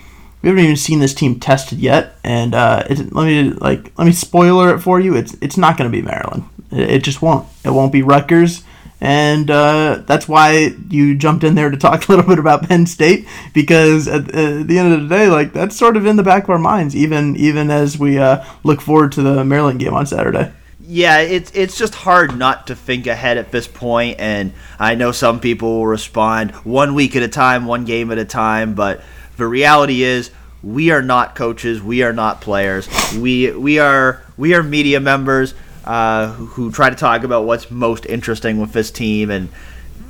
We 0.43 0.49
haven't 0.49 0.65
even 0.65 0.77
seen 0.77 0.99
this 0.99 1.15
team 1.15 1.39
tested 1.39 1.79
yet, 1.79 2.17
and 2.25 2.53
uh, 2.53 2.85
it, 2.91 3.13
let 3.13 3.27
me 3.27 3.51
like 3.51 3.97
let 3.97 4.07
me 4.07 4.13
spoiler 4.13 4.75
it 4.75 4.81
for 4.81 4.99
you. 4.99 5.15
It's 5.17 5.37
it's 5.41 5.57
not 5.57 5.77
going 5.77 5.91
to 5.91 5.97
be 5.97 6.03
Maryland. 6.03 6.45
It, 6.71 6.91
it 6.91 7.05
just 7.05 7.23
won't. 7.23 7.49
It 7.65 7.71
won't 7.71 7.93
be 7.93 8.03
Rutgers 8.03 8.65
and 9.03 9.51
uh, 9.51 10.01
that's 10.07 10.29
why 10.29 10.77
you 10.89 11.17
jumped 11.17 11.43
in 11.43 11.57
there 11.57 11.71
to 11.71 11.77
talk 11.77 12.05
a 12.09 12.13
little 12.13 12.25
bit 12.25 12.39
about 12.39 12.69
Penn 12.69 12.87
State 12.87 13.27
because 13.53 14.07
at, 14.07 14.33
at, 14.33 14.69
the 14.69 14.79
end 14.79 14.95
of 14.95 15.03
the 15.03 15.09
day, 15.09 15.27
like 15.27 15.53
that's 15.53 15.77
sort 15.77 15.97
of 15.97 16.07
in 16.07 16.15
the 16.15 16.23
back 16.23 16.45
of 16.45 16.51
our 16.51 16.59
minds, 16.59 16.95
even 16.95 17.35
even 17.37 17.69
as 17.69 17.99
we 17.99 18.17
uh, 18.19 18.45
look 18.63 18.81
forward 18.81 19.11
to 19.13 19.23
the 19.23 19.45
Maryland 19.45 19.81
game 19.81 19.93
on 19.93 20.07
Saturday. 20.07 20.53
Yeah, 20.81 21.19
it's 21.19 21.51
it's 21.53 21.77
just 21.77 21.97
hard 21.97 22.39
not 22.39 22.69
to 22.69 22.77
think 22.77 23.09
ahead 23.09 23.39
at 23.39 23.51
this 23.51 23.67
point, 23.67 24.21
and 24.21 24.53
I 24.79 24.95
know 24.95 25.11
some 25.11 25.41
people 25.41 25.79
will 25.79 25.87
respond 25.87 26.53
one 26.65 26.95
week 26.95 27.17
at 27.17 27.25
a 27.25 27.29
time, 27.29 27.67
one 27.67 27.85
game 27.85 28.13
at 28.13 28.19
a 28.19 28.25
time, 28.25 28.75
but 28.75 29.03
the 29.37 29.47
reality 29.47 30.05
is 30.05 30.31
we 30.63 30.93
are 30.93 31.03
not 31.03 31.35
coaches, 31.35 31.83
we 31.83 32.05
are 32.05 32.13
not 32.13 32.41
players, 32.41 32.89
we 33.19 33.51
we 33.51 33.81
are 33.81 34.23
we 34.37 34.55
are 34.55 34.63
media 34.63 35.01
members 35.01 35.55
uh, 35.85 36.33
who, 36.33 36.71
try 36.71 36.91
to 36.91 36.97
talk 36.97 37.25
about 37.25 37.45
what's 37.45 37.71
most 37.71 38.07
interesting 38.07 38.61
with 38.61 38.73
this 38.73 38.91
team, 38.91 39.31
and 39.31 39.49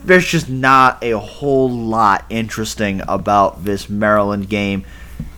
there's 0.04 0.26
just 0.26 0.48
not 0.48 1.02
a 1.02 1.18
whole 1.18 1.70
lot 1.70 2.24
interesting 2.28 3.02
about 3.08 3.64
this 3.64 3.88
Maryland 3.88 4.48
game. 4.48 4.84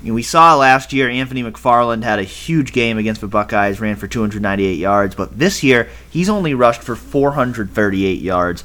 We 0.03 0.23
saw 0.23 0.55
last 0.57 0.93
year 0.93 1.09
Anthony 1.09 1.43
McFarland 1.43 2.05
had 2.05 2.19
a 2.19 2.25
huge 2.25 2.73
game 2.73 2.99
against 2.99 3.23
the 3.23 3.27
Buckeyes, 3.27 3.81
ran 3.81 3.97
for 3.97 4.07
298 4.07 4.79
yards, 4.79 5.15
but 5.15 5.39
this 5.39 5.63
year 5.63 5.89
he's 6.11 6.29
only 6.29 6.53
rushed 6.53 6.83
for 6.83 6.95
438 6.95 8.21
yards. 8.21 8.65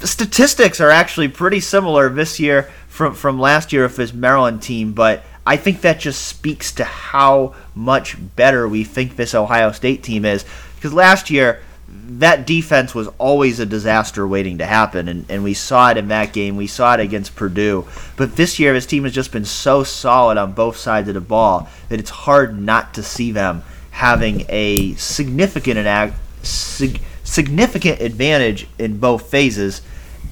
The 0.00 0.06
statistics 0.06 0.80
are 0.80 0.90
actually 0.90 1.28
pretty 1.28 1.60
similar 1.60 2.08
this 2.08 2.40
year 2.40 2.70
from 2.88 3.14
from 3.14 3.38
last 3.38 3.72
year 3.72 3.84
of 3.84 3.96
this 3.96 4.12
Maryland 4.12 4.62
team, 4.62 4.92
but 4.92 5.24
I 5.46 5.56
think 5.56 5.80
that 5.80 6.00
just 6.00 6.26
speaks 6.26 6.72
to 6.72 6.84
how 6.84 7.54
much 7.74 8.16
better 8.36 8.68
we 8.68 8.84
think 8.84 9.16
this 9.16 9.34
Ohio 9.34 9.72
State 9.72 10.02
team 10.02 10.24
is. 10.24 10.44
Because 10.82 10.94
last 10.94 11.30
year, 11.30 11.60
that 11.86 12.44
defense 12.44 12.92
was 12.92 13.06
always 13.18 13.60
a 13.60 13.66
disaster 13.66 14.26
waiting 14.26 14.58
to 14.58 14.66
happen, 14.66 15.06
and, 15.06 15.24
and 15.28 15.44
we 15.44 15.54
saw 15.54 15.92
it 15.92 15.96
in 15.96 16.08
that 16.08 16.32
game. 16.32 16.56
We 16.56 16.66
saw 16.66 16.94
it 16.94 16.98
against 16.98 17.36
Purdue. 17.36 17.86
But 18.16 18.34
this 18.34 18.58
year, 18.58 18.74
his 18.74 18.84
team 18.84 19.04
has 19.04 19.12
just 19.12 19.30
been 19.30 19.44
so 19.44 19.84
solid 19.84 20.38
on 20.38 20.54
both 20.54 20.76
sides 20.76 21.06
of 21.06 21.14
the 21.14 21.20
ball 21.20 21.68
that 21.88 22.00
it's 22.00 22.10
hard 22.10 22.60
not 22.60 22.94
to 22.94 23.02
see 23.04 23.30
them 23.30 23.62
having 23.92 24.44
a 24.48 24.94
significant 24.94 26.12
sig- 26.42 27.00
significant 27.22 28.00
advantage 28.00 28.66
in 28.76 28.98
both 28.98 29.30
phases, 29.30 29.82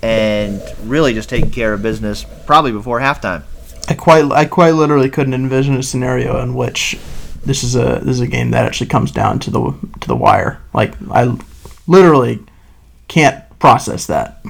and 0.03 0.61
really 0.83 1.15
just 1.15 1.29
taking 1.29 1.53
care 1.53 1.75
of 1.75 1.81
business 1.81 2.27
probably 2.45 2.73
before 2.73 2.99
halftime. 2.99 3.45
I 3.89 3.95
quite 3.95 4.25
I 4.33 4.47
quite 4.47 4.73
literally 4.73 5.11
couldn't 5.11 5.35
envision 5.35 5.77
a 5.77 5.83
scenario 5.85 6.43
in 6.43 6.57
which 6.57 6.99
this 7.45 7.63
is 7.63 7.77
a 7.77 8.01
this 8.03 8.17
is 8.17 8.21
a 8.21 8.27
game 8.27 8.51
that 8.51 8.67
actually 8.67 8.89
comes 8.89 9.11
down 9.11 9.39
to 9.41 9.51
the 9.51 9.73
to 10.01 10.09
the 10.09 10.17
wire. 10.17 10.61
Like 10.75 10.95
I 11.11 11.37
literally 11.87 12.41
can't 13.09 13.43
process 13.59 14.07
that. 14.07 14.45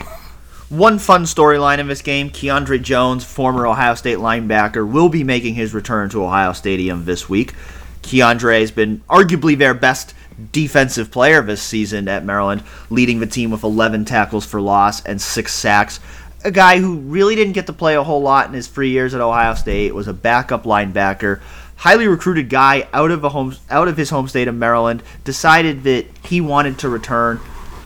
One 0.68 0.98
fun 0.98 1.24
storyline 1.24 1.79
in 1.79 1.88
this 1.88 2.03
game: 2.03 2.31
Keandre 2.31 2.81
Jones, 2.83 3.24
former 3.24 3.66
Ohio 3.66 3.94
State 3.94 4.18
linebacker, 4.18 4.88
will 4.88 5.09
be 5.09 5.24
making 5.24 5.55
his 5.55 5.74
return 5.74 6.11
to 6.11 6.24
Ohio 6.24 6.53
Stadium 6.53 7.05
this 7.05 7.29
week. 7.29 7.55
Keandre 8.03 8.61
has 8.61 8.70
been 8.70 9.03
arguably 9.09 9.57
their 9.59 9.74
best 9.74 10.14
defensive 10.53 11.11
player 11.11 11.42
this 11.42 11.62
season 11.62 12.09
at 12.09 12.24
Maryland, 12.24 12.62
leading 12.88 13.20
the 13.20 13.26
team 13.26 13.50
with 13.50 13.62
11 13.62 14.05
tackles 14.07 14.46
for 14.46 14.61
loss 14.61 15.05
and 15.05 15.20
six 15.20 15.53
sacks. 15.53 16.00
A 16.44 16.50
guy 16.50 16.79
who 16.79 16.96
really 16.96 17.35
didn't 17.35 17.53
get 17.53 17.66
to 17.66 17.72
play 17.72 17.96
a 17.96 18.03
whole 18.03 18.22
lot 18.22 18.46
in 18.46 18.55
his 18.55 18.66
three 18.66 18.90
years 18.90 19.12
at 19.12 19.20
Ohio 19.20 19.55
State 19.55 19.94
was 19.94 20.09
a 20.09 20.14
backup 20.14 20.64
linebacker 20.64 21.40
highly 21.81 22.07
recruited 22.07 22.51
guy 22.51 22.87
out 22.93 23.11
of 23.11 23.25
a 23.25 23.31
home 23.31 23.57
out 23.71 23.88
of 23.88 23.97
his 23.97 24.11
home 24.11 24.29
state 24.29 24.47
of 24.47 24.55
Maryland 24.55 25.03
decided 25.25 25.83
that 25.83 26.07
he 26.25 26.40
wanted 26.40 26.79
to 26.79 26.88
return, 26.88 27.40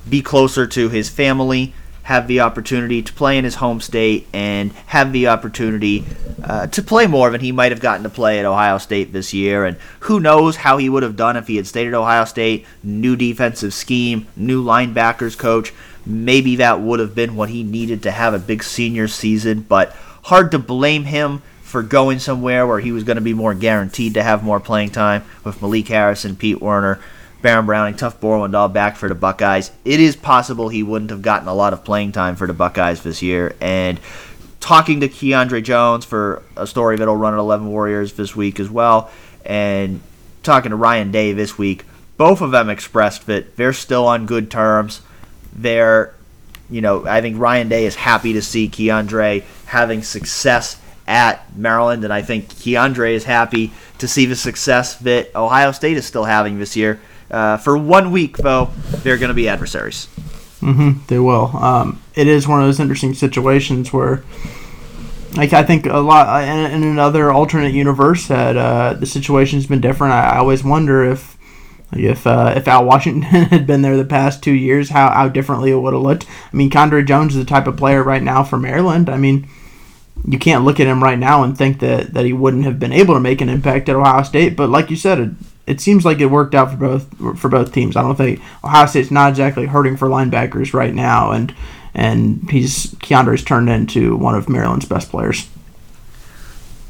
be 0.08 0.20
closer 0.20 0.66
to 0.66 0.88
his 0.88 1.08
family. 1.08 1.72
have 2.04 2.28
the 2.28 2.40
opportunity 2.40 3.00
to 3.02 3.12
play 3.14 3.38
in 3.38 3.44
his 3.44 3.56
home 3.56 3.80
state 3.80 4.26
and 4.34 4.70
have 4.86 5.10
the 5.12 5.26
opportunity 5.26 6.04
uh, 6.42 6.66
to 6.66 6.82
play 6.82 7.06
more 7.06 7.30
than 7.30 7.40
he 7.40 7.50
might 7.50 7.72
have 7.72 7.80
gotten 7.80 8.02
to 8.02 8.10
play 8.10 8.38
at 8.38 8.44
Ohio 8.44 8.76
State 8.76 9.12
this 9.12 9.32
year. 9.32 9.64
And 9.64 9.78
who 10.00 10.20
knows 10.20 10.56
how 10.56 10.76
he 10.76 10.90
would 10.90 11.02
have 11.02 11.16
done 11.16 11.36
if 11.36 11.46
he 11.46 11.56
had 11.56 11.66
stayed 11.66 11.88
at 11.88 11.94
Ohio 11.94 12.26
State, 12.26 12.66
new 12.82 13.16
defensive 13.16 13.72
scheme, 13.72 14.26
new 14.36 14.62
linebackers 14.62 15.36
coach. 15.36 15.72
Maybe 16.04 16.56
that 16.56 16.80
would 16.80 17.00
have 17.00 17.14
been 17.14 17.36
what 17.36 17.48
he 17.48 17.62
needed 17.62 18.02
to 18.02 18.10
have 18.10 18.34
a 18.34 18.38
big 18.38 18.62
senior 18.62 19.08
season, 19.08 19.62
but 19.62 19.92
hard 20.24 20.50
to 20.50 20.58
blame 20.58 21.04
him 21.04 21.42
for 21.74 21.82
going 21.82 22.20
somewhere 22.20 22.68
where 22.68 22.78
he 22.78 22.92
was 22.92 23.02
going 23.02 23.16
to 23.16 23.20
be 23.20 23.34
more 23.34 23.52
guaranteed 23.52 24.14
to 24.14 24.22
have 24.22 24.44
more 24.44 24.60
playing 24.60 24.90
time 24.90 25.24
with 25.42 25.60
Malik 25.60 25.88
Harrison, 25.88 26.36
Pete 26.36 26.60
Werner, 26.60 27.00
Baron 27.42 27.66
Browning, 27.66 27.94
Tuf 27.94 28.20
Borland 28.20 28.54
all 28.54 28.68
back 28.68 28.94
for 28.94 29.08
the 29.08 29.14
Buckeyes. 29.16 29.72
It 29.84 29.98
is 29.98 30.14
possible 30.14 30.68
he 30.68 30.84
wouldn't 30.84 31.10
have 31.10 31.20
gotten 31.20 31.48
a 31.48 31.52
lot 31.52 31.72
of 31.72 31.84
playing 31.84 32.12
time 32.12 32.36
for 32.36 32.46
the 32.46 32.54
Buckeyes 32.54 33.02
this 33.02 33.22
year. 33.22 33.56
And 33.60 33.98
talking 34.60 35.00
to 35.00 35.08
Keandre 35.08 35.64
Jones 35.64 36.04
for 36.04 36.44
a 36.56 36.64
story 36.64 36.96
that'll 36.96 37.16
run 37.16 37.34
at 37.34 37.40
11 37.40 37.66
Warriors 37.66 38.12
this 38.12 38.36
week 38.36 38.60
as 38.60 38.70
well, 38.70 39.10
and 39.44 40.00
talking 40.44 40.70
to 40.70 40.76
Ryan 40.76 41.10
Day 41.10 41.32
this 41.32 41.58
week, 41.58 41.84
both 42.16 42.40
of 42.40 42.52
them 42.52 42.70
expressed 42.70 43.26
that 43.26 43.56
they're 43.56 43.72
still 43.72 44.06
on 44.06 44.26
good 44.26 44.48
terms. 44.48 45.02
They're, 45.52 46.14
you 46.70 46.82
know, 46.82 47.04
I 47.04 47.20
think 47.20 47.36
Ryan 47.36 47.68
Day 47.68 47.84
is 47.84 47.96
happy 47.96 48.32
to 48.34 48.42
see 48.42 48.68
Keandre 48.68 49.42
having 49.66 50.04
success 50.04 50.80
at 51.06 51.56
Maryland, 51.56 52.04
and 52.04 52.12
I 52.12 52.22
think 52.22 52.48
Keandre 52.48 53.12
is 53.12 53.24
happy 53.24 53.72
to 53.98 54.08
see 54.08 54.26
the 54.26 54.36
success 54.36 54.96
that 54.96 55.34
Ohio 55.34 55.72
State 55.72 55.96
is 55.96 56.06
still 56.06 56.24
having 56.24 56.58
this 56.58 56.76
year. 56.76 57.00
Uh, 57.30 57.56
for 57.56 57.76
one 57.76 58.10
week, 58.10 58.36
though, 58.38 58.70
they're 59.02 59.18
going 59.18 59.28
to 59.28 59.34
be 59.34 59.48
adversaries. 59.48 60.06
Mm-hmm, 60.60 61.04
they 61.08 61.18
will. 61.18 61.56
Um, 61.56 62.00
it 62.14 62.26
is 62.26 62.48
one 62.48 62.60
of 62.60 62.66
those 62.66 62.80
interesting 62.80 63.14
situations 63.14 63.92
where, 63.92 64.24
like, 65.36 65.52
I 65.52 65.62
think 65.62 65.86
a 65.86 65.98
lot 65.98 66.44
in, 66.44 66.70
in 66.72 66.82
another 66.84 67.30
alternate 67.30 67.74
universe 67.74 68.28
that 68.28 68.56
uh, 68.56 68.94
the 68.94 69.06
situation's 69.06 69.66
been 69.66 69.80
different. 69.80 70.14
I, 70.14 70.30
I 70.30 70.38
always 70.38 70.64
wonder 70.64 71.04
if 71.04 71.34
if 71.92 72.26
uh, 72.26 72.54
if 72.56 72.66
Al 72.66 72.84
Washington 72.84 73.22
had 73.22 73.66
been 73.66 73.82
there 73.82 73.96
the 73.96 74.04
past 74.04 74.42
two 74.42 74.52
years, 74.52 74.90
how 74.90 75.10
how 75.10 75.28
differently 75.28 75.70
it 75.70 75.76
would 75.76 75.92
have 75.92 76.02
looked. 76.02 76.26
I 76.52 76.56
mean, 76.56 76.70
Keandre 76.70 77.06
Jones 77.06 77.36
is 77.36 77.44
the 77.44 77.48
type 77.48 77.66
of 77.66 77.76
player 77.76 78.02
right 78.02 78.22
now 78.22 78.42
for 78.42 78.56
Maryland. 78.56 79.10
I 79.10 79.18
mean 79.18 79.46
you 80.26 80.38
can't 80.38 80.64
look 80.64 80.80
at 80.80 80.86
him 80.86 81.02
right 81.02 81.18
now 81.18 81.42
and 81.42 81.56
think 81.56 81.80
that, 81.80 82.14
that 82.14 82.24
he 82.24 82.32
wouldn't 82.32 82.64
have 82.64 82.78
been 82.78 82.92
able 82.92 83.14
to 83.14 83.20
make 83.20 83.40
an 83.40 83.48
impact 83.48 83.88
at 83.88 83.96
Ohio 83.96 84.22
State. 84.22 84.56
But 84.56 84.70
like 84.70 84.90
you 84.90 84.96
said, 84.96 85.18
it, 85.18 85.30
it 85.66 85.80
seems 85.80 86.04
like 86.04 86.20
it 86.20 86.26
worked 86.26 86.54
out 86.54 86.70
for 86.70 86.76
both 86.76 87.38
for 87.38 87.48
both 87.48 87.72
teams. 87.72 87.96
I 87.96 88.02
don't 88.02 88.16
think 88.16 88.40
Ohio 88.62 88.86
State's 88.86 89.10
not 89.10 89.30
exactly 89.30 89.66
hurting 89.66 89.96
for 89.96 90.08
linebackers 90.08 90.74
right 90.74 90.94
now, 90.94 91.32
and 91.32 91.54
and 91.94 92.50
he's 92.50 92.94
Keandre's 92.96 93.44
turned 93.44 93.70
into 93.70 94.16
one 94.16 94.34
of 94.34 94.48
Maryland's 94.48 94.86
best 94.86 95.10
players. 95.10 95.48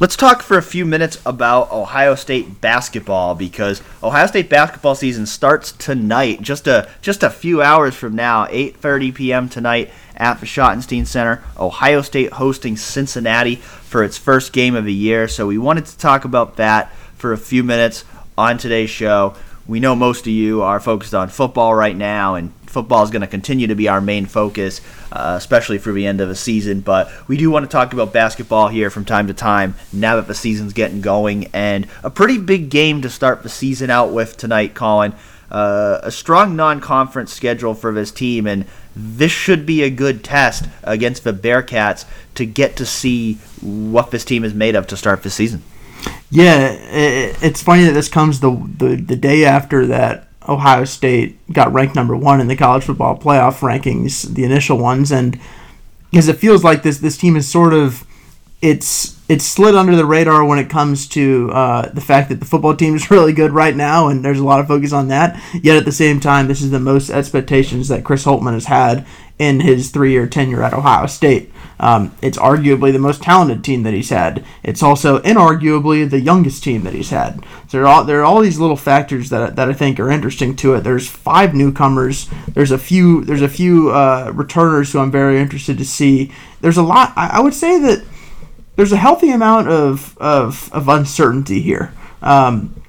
Let's 0.00 0.16
talk 0.16 0.42
for 0.42 0.58
a 0.58 0.62
few 0.62 0.84
minutes 0.84 1.22
about 1.24 1.70
Ohio 1.70 2.16
State 2.16 2.60
basketball 2.60 3.36
because 3.36 3.80
Ohio 4.02 4.26
State 4.26 4.50
basketball 4.50 4.96
season 4.96 5.24
starts 5.24 5.70
tonight, 5.70 6.42
just 6.42 6.66
a 6.66 6.88
just 7.00 7.22
a 7.22 7.30
few 7.30 7.62
hours 7.62 7.94
from 7.94 8.16
now, 8.16 8.46
8:30 8.46 9.14
p.m. 9.14 9.48
tonight 9.48 9.92
at 10.16 10.40
the 10.40 10.46
Schottenstein 10.46 11.06
Center. 11.06 11.44
Ohio 11.56 12.02
State 12.02 12.32
hosting 12.32 12.76
Cincinnati 12.76 13.54
for 13.54 14.02
its 14.02 14.18
first 14.18 14.52
game 14.52 14.74
of 14.74 14.84
the 14.84 14.92
year. 14.92 15.28
So 15.28 15.46
we 15.46 15.58
wanted 15.58 15.86
to 15.86 15.96
talk 15.96 16.24
about 16.24 16.56
that 16.56 16.92
for 17.14 17.32
a 17.32 17.38
few 17.38 17.62
minutes 17.62 18.04
on 18.36 18.58
today's 18.58 18.90
show. 18.90 19.36
We 19.68 19.78
know 19.78 19.94
most 19.94 20.22
of 20.22 20.32
you 20.32 20.60
are 20.62 20.80
focused 20.80 21.14
on 21.14 21.28
football 21.28 21.72
right 21.72 21.96
now, 21.96 22.34
and 22.34 22.52
football 22.74 23.02
is 23.02 23.10
going 23.10 23.22
to 23.22 23.26
continue 23.26 23.68
to 23.68 23.74
be 23.74 23.88
our 23.88 24.00
main 24.00 24.26
focus, 24.26 24.82
uh, 25.12 25.34
especially 25.38 25.78
through 25.78 25.94
the 25.94 26.06
end 26.06 26.20
of 26.20 26.28
the 26.28 26.34
season. 26.34 26.80
But 26.80 27.10
we 27.28 27.38
do 27.38 27.50
want 27.50 27.64
to 27.64 27.70
talk 27.70 27.94
about 27.94 28.12
basketball 28.12 28.68
here 28.68 28.90
from 28.90 29.06
time 29.06 29.28
to 29.28 29.34
time 29.34 29.76
now 29.92 30.16
that 30.16 30.26
the 30.26 30.34
season's 30.34 30.74
getting 30.74 31.00
going. 31.00 31.46
And 31.54 31.86
a 32.02 32.10
pretty 32.10 32.36
big 32.36 32.68
game 32.68 33.00
to 33.02 33.08
start 33.08 33.42
the 33.42 33.48
season 33.48 33.88
out 33.88 34.12
with 34.12 34.36
tonight, 34.36 34.74
Colin. 34.74 35.14
Uh, 35.50 36.00
a 36.02 36.10
strong 36.10 36.56
non 36.56 36.80
conference 36.80 37.32
schedule 37.32 37.74
for 37.74 37.92
this 37.92 38.10
team, 38.10 38.46
and 38.46 38.66
this 38.96 39.30
should 39.30 39.64
be 39.64 39.82
a 39.82 39.90
good 39.90 40.24
test 40.24 40.66
against 40.82 41.22
the 41.22 41.32
Bearcats 41.32 42.04
to 42.34 42.44
get 42.44 42.76
to 42.76 42.84
see 42.84 43.34
what 43.60 44.10
this 44.10 44.24
team 44.24 44.42
is 44.42 44.52
made 44.52 44.74
of 44.74 44.86
to 44.88 44.96
start 44.96 45.22
the 45.22 45.30
season. 45.30 45.62
Yeah, 46.30 46.76
it's 46.80 47.62
funny 47.62 47.84
that 47.84 47.92
this 47.92 48.08
comes 48.08 48.40
the, 48.40 48.50
the, 48.50 48.96
the 48.96 49.16
day 49.16 49.44
after 49.44 49.86
that 49.86 50.26
Ohio 50.48 50.84
State 50.84 51.38
got 51.52 51.72
ranked 51.72 51.94
number 51.94 52.16
one 52.16 52.40
in 52.40 52.48
the 52.48 52.56
college 52.56 52.84
football 52.84 53.18
playoff 53.18 53.60
rankings, 53.60 54.34
the 54.34 54.44
initial 54.44 54.78
ones, 54.78 55.10
and 55.10 55.38
because 56.10 56.28
it 56.28 56.36
feels 56.36 56.62
like 56.62 56.82
this 56.82 56.98
this 56.98 57.16
team 57.16 57.36
is 57.36 57.48
sort 57.48 57.72
of 57.72 58.06
it's 58.62 59.18
it's 59.28 59.44
slid 59.44 59.74
under 59.74 59.96
the 59.96 60.04
radar 60.06 60.44
when 60.44 60.58
it 60.58 60.70
comes 60.70 61.08
to 61.08 61.50
uh, 61.52 61.88
the 61.90 62.00
fact 62.00 62.28
that 62.28 62.40
the 62.40 62.46
football 62.46 62.76
team 62.76 62.94
is 62.94 63.10
really 63.10 63.32
good 63.32 63.52
right 63.52 63.76
now, 63.76 64.08
and 64.08 64.24
there's 64.24 64.38
a 64.38 64.44
lot 64.44 64.60
of 64.60 64.66
focus 64.66 64.92
on 64.92 65.08
that. 65.08 65.40
Yet 65.54 65.76
at 65.76 65.84
the 65.84 65.92
same 65.92 66.20
time, 66.20 66.46
this 66.46 66.62
is 66.62 66.70
the 66.70 66.80
most 66.80 67.10
expectations 67.10 67.88
that 67.88 68.04
Chris 68.04 68.24
Holtmann 68.24 68.54
has 68.54 68.66
had 68.66 69.06
in 69.38 69.60
his 69.60 69.90
three-year 69.90 70.26
tenure 70.26 70.62
at 70.62 70.72
Ohio 70.72 71.06
State. 71.06 71.50
Um, 71.80 72.14
it's 72.22 72.38
arguably 72.38 72.92
the 72.92 72.98
most 72.98 73.22
talented 73.22 73.64
team 73.64 73.82
that 73.82 73.94
he's 73.94 74.10
had. 74.10 74.44
It's 74.62 74.82
also 74.82 75.18
inarguably 75.20 76.08
the 76.08 76.20
youngest 76.20 76.62
team 76.62 76.84
that 76.84 76.94
he's 76.94 77.10
had. 77.10 77.44
So 77.68 77.78
there 77.78 77.82
are 77.82 77.86
all, 77.86 78.04
there 78.04 78.20
are 78.20 78.24
all 78.24 78.40
these 78.40 78.58
little 78.58 78.76
factors 78.76 79.30
that, 79.30 79.56
that 79.56 79.68
I 79.68 79.72
think 79.72 79.98
are 79.98 80.10
interesting 80.10 80.54
to 80.56 80.74
it. 80.74 80.82
There's 80.82 81.08
five 81.08 81.54
newcomers. 81.54 82.28
There's 82.48 82.70
a 82.70 82.78
few 82.78 83.24
there's 83.24 83.42
a 83.42 83.48
few 83.48 83.90
uh, 83.90 84.30
returners 84.34 84.92
who 84.92 85.00
I'm 85.00 85.10
very 85.10 85.38
interested 85.38 85.78
to 85.78 85.84
see. 85.84 86.32
There's 86.60 86.76
a 86.76 86.82
lot. 86.82 87.12
I, 87.16 87.38
I 87.38 87.40
would 87.40 87.54
say 87.54 87.78
that 87.80 88.04
there's 88.76 88.92
a 88.92 88.96
healthy 88.96 89.30
amount 89.30 89.68
of 89.68 90.16
of, 90.18 90.72
of 90.72 90.88
uncertainty 90.88 91.60
here. 91.60 91.92
Um, 92.22 92.80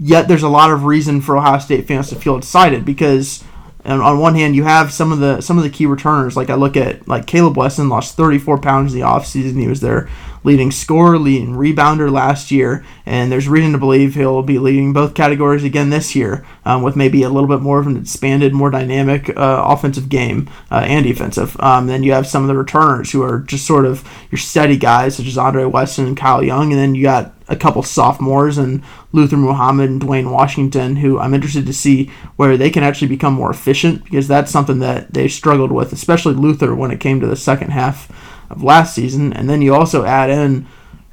yet 0.00 0.28
there's 0.28 0.42
a 0.42 0.48
lot 0.48 0.70
of 0.70 0.84
reason 0.84 1.20
for 1.20 1.36
Ohio 1.36 1.58
State 1.58 1.86
fans 1.86 2.08
to 2.08 2.16
feel 2.16 2.36
excited 2.36 2.84
because 2.84 3.44
and 3.84 4.00
on 4.00 4.18
one 4.18 4.34
hand, 4.34 4.56
you 4.56 4.64
have 4.64 4.92
some 4.92 5.12
of 5.12 5.18
the 5.18 5.40
some 5.40 5.58
of 5.58 5.64
the 5.64 5.70
key 5.70 5.86
returners. 5.86 6.36
Like 6.36 6.48
I 6.48 6.54
look 6.54 6.76
at 6.76 7.06
like 7.06 7.26
Caleb 7.26 7.56
Wesson 7.56 7.88
lost 7.88 8.16
34 8.16 8.58
pounds 8.58 8.94
in 8.94 9.00
the 9.00 9.06
offseason. 9.06 9.60
He 9.60 9.68
was 9.68 9.80
their 9.80 10.08
leading 10.44 10.70
scorer, 10.70 11.18
leading 11.18 11.54
rebounder 11.54 12.12
last 12.12 12.50
year, 12.50 12.84
and 13.06 13.32
there's 13.32 13.48
reason 13.48 13.72
to 13.72 13.78
believe 13.78 14.14
he'll 14.14 14.42
be 14.42 14.58
leading 14.58 14.92
both 14.92 15.14
categories 15.14 15.64
again 15.64 15.90
this 15.90 16.14
year, 16.14 16.46
um, 16.64 16.82
with 16.82 16.94
maybe 16.94 17.22
a 17.22 17.30
little 17.30 17.48
bit 17.48 17.60
more 17.60 17.80
of 17.80 17.86
an 17.86 17.96
expanded, 17.96 18.52
more 18.52 18.70
dynamic 18.70 19.30
uh, 19.30 19.64
offensive 19.66 20.08
game 20.08 20.48
uh, 20.70 20.84
and 20.86 21.04
defensive. 21.04 21.58
Um, 21.60 21.86
then 21.86 22.02
you 22.02 22.12
have 22.12 22.26
some 22.26 22.42
of 22.42 22.48
the 22.48 22.56
returners 22.56 23.10
who 23.10 23.22
are 23.22 23.40
just 23.40 23.66
sort 23.66 23.86
of 23.86 24.08
your 24.30 24.38
steady 24.38 24.76
guys, 24.76 25.16
such 25.16 25.26
as 25.26 25.38
Andre 25.38 25.64
Wesson 25.64 26.06
and 26.06 26.16
Kyle 26.16 26.44
Young, 26.44 26.72
and 26.72 26.80
then 26.80 26.94
you 26.94 27.02
got 27.02 27.32
a 27.48 27.56
couple 27.56 27.82
sophomores 27.82 28.56
and 28.56 28.82
Luther 29.12 29.36
Muhammad 29.36 29.90
and 29.90 30.00
Duane 30.00 30.30
Washington, 30.30 30.96
who 30.96 31.18
I'm 31.18 31.34
interested 31.34 31.66
to 31.66 31.72
see 31.72 32.10
where 32.36 32.56
they 32.56 32.70
can 32.70 32.82
actually 32.82 33.08
become 33.08 33.34
more 33.34 33.50
efficient 33.50 34.04
because 34.04 34.28
that's 34.28 34.50
something 34.50 34.78
that 34.78 35.12
they 35.12 35.28
struggled 35.28 35.72
with, 35.72 35.92
especially 35.92 36.34
Luther 36.34 36.74
when 36.74 36.90
it 36.90 37.00
came 37.00 37.20
to 37.20 37.26
the 37.26 37.36
second 37.36 37.70
half 37.70 38.10
of 38.50 38.62
last 38.62 38.94
season. 38.94 39.32
And 39.32 39.48
then 39.48 39.62
you 39.62 39.74
also 39.74 40.04
add 40.04 40.30
in 40.30 40.66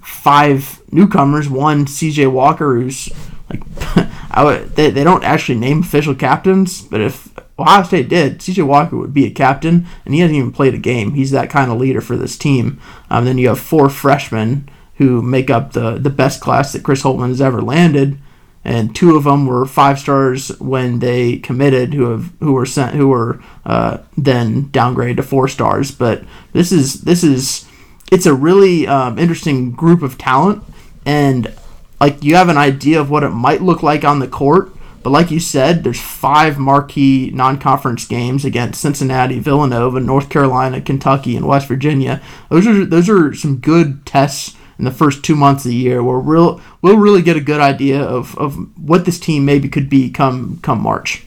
five 0.03 0.81
newcomers, 0.91 1.49
one 1.49 1.85
CJ 1.85 2.31
Walker, 2.31 2.75
who's 2.75 3.09
like 3.49 3.63
I 4.31 4.43
would, 4.43 4.75
they, 4.75 4.89
they 4.89 5.03
don't 5.03 5.23
actually 5.23 5.59
name 5.59 5.81
official 5.81 6.15
captains, 6.15 6.81
but 6.81 7.01
if 7.01 7.29
Ohio 7.59 7.83
State 7.83 8.09
did, 8.09 8.39
CJ 8.39 8.65
Walker 8.65 8.97
would 8.97 9.13
be 9.13 9.25
a 9.25 9.31
captain, 9.31 9.85
and 10.05 10.13
he 10.13 10.21
hasn't 10.21 10.37
even 10.37 10.51
played 10.51 10.73
a 10.73 10.79
game. 10.79 11.13
He's 11.13 11.31
that 11.31 11.49
kind 11.49 11.69
of 11.69 11.77
leader 11.77 12.01
for 12.01 12.15
this 12.15 12.37
team. 12.37 12.79
Um, 13.09 13.25
then 13.25 13.37
you 13.37 13.49
have 13.49 13.59
four 13.59 13.89
freshmen 13.89 14.69
who 14.95 15.21
make 15.21 15.49
up 15.49 15.73
the, 15.73 15.97
the 15.97 16.09
best 16.09 16.41
class 16.41 16.71
that 16.71 16.83
Chris 16.83 17.03
Holtmann 17.03 17.29
has 17.29 17.41
ever 17.41 17.61
landed, 17.61 18.17
and 18.63 18.95
two 18.95 19.15
of 19.15 19.23
them 19.23 19.47
were 19.47 19.65
five 19.65 19.99
stars 19.99 20.49
when 20.59 20.99
they 20.99 21.37
committed, 21.37 21.93
who 21.93 22.11
have 22.11 22.31
who 22.39 22.53
were 22.53 22.65
sent 22.65 22.95
who 22.95 23.07
were 23.07 23.41
uh, 23.65 23.97
then 24.17 24.65
downgraded 24.65 25.17
to 25.17 25.23
four 25.23 25.47
stars. 25.47 25.91
But 25.91 26.23
this 26.53 26.71
is 26.71 27.01
this 27.01 27.23
is 27.23 27.65
it's 28.11 28.25
a 28.25 28.33
really 28.33 28.85
um, 28.87 29.17
interesting 29.17 29.71
group 29.71 30.03
of 30.03 30.17
talent, 30.17 30.63
and 31.05 31.51
like 31.99 32.23
you 32.23 32.35
have 32.35 32.49
an 32.49 32.57
idea 32.57 33.01
of 33.01 33.09
what 33.09 33.23
it 33.23 33.29
might 33.29 33.61
look 33.61 33.81
like 33.81 34.03
on 34.03 34.19
the 34.19 34.27
court. 34.27 34.71
But 35.03 35.09
like 35.09 35.31
you 35.31 35.39
said, 35.39 35.83
there's 35.83 35.99
five 35.99 36.59
marquee 36.59 37.31
non-conference 37.33 38.05
games 38.05 38.45
against 38.45 38.79
Cincinnati, 38.79 39.39
Villanova, 39.39 39.99
North 39.99 40.29
Carolina, 40.29 40.79
Kentucky, 40.79 41.35
and 41.35 41.47
West 41.47 41.67
Virginia. 41.67 42.21
Those 42.49 42.67
are 42.67 42.85
those 42.85 43.09
are 43.09 43.33
some 43.33 43.57
good 43.57 44.05
tests 44.05 44.55
in 44.81 44.85
the 44.85 44.91
first 44.91 45.23
two 45.23 45.35
months 45.35 45.63
of 45.63 45.69
the 45.69 45.77
year, 45.77 46.01
where 46.01 46.17
we'll 46.17 46.59
we'll 46.81 46.97
really 46.97 47.21
get 47.21 47.37
a 47.37 47.39
good 47.39 47.61
idea 47.61 48.01
of, 48.01 48.35
of 48.39 48.55
what 48.79 49.05
this 49.05 49.19
team 49.19 49.45
maybe 49.45 49.69
could 49.69 49.91
be 49.91 50.09
come 50.09 50.57
come 50.63 50.81
March. 50.81 51.23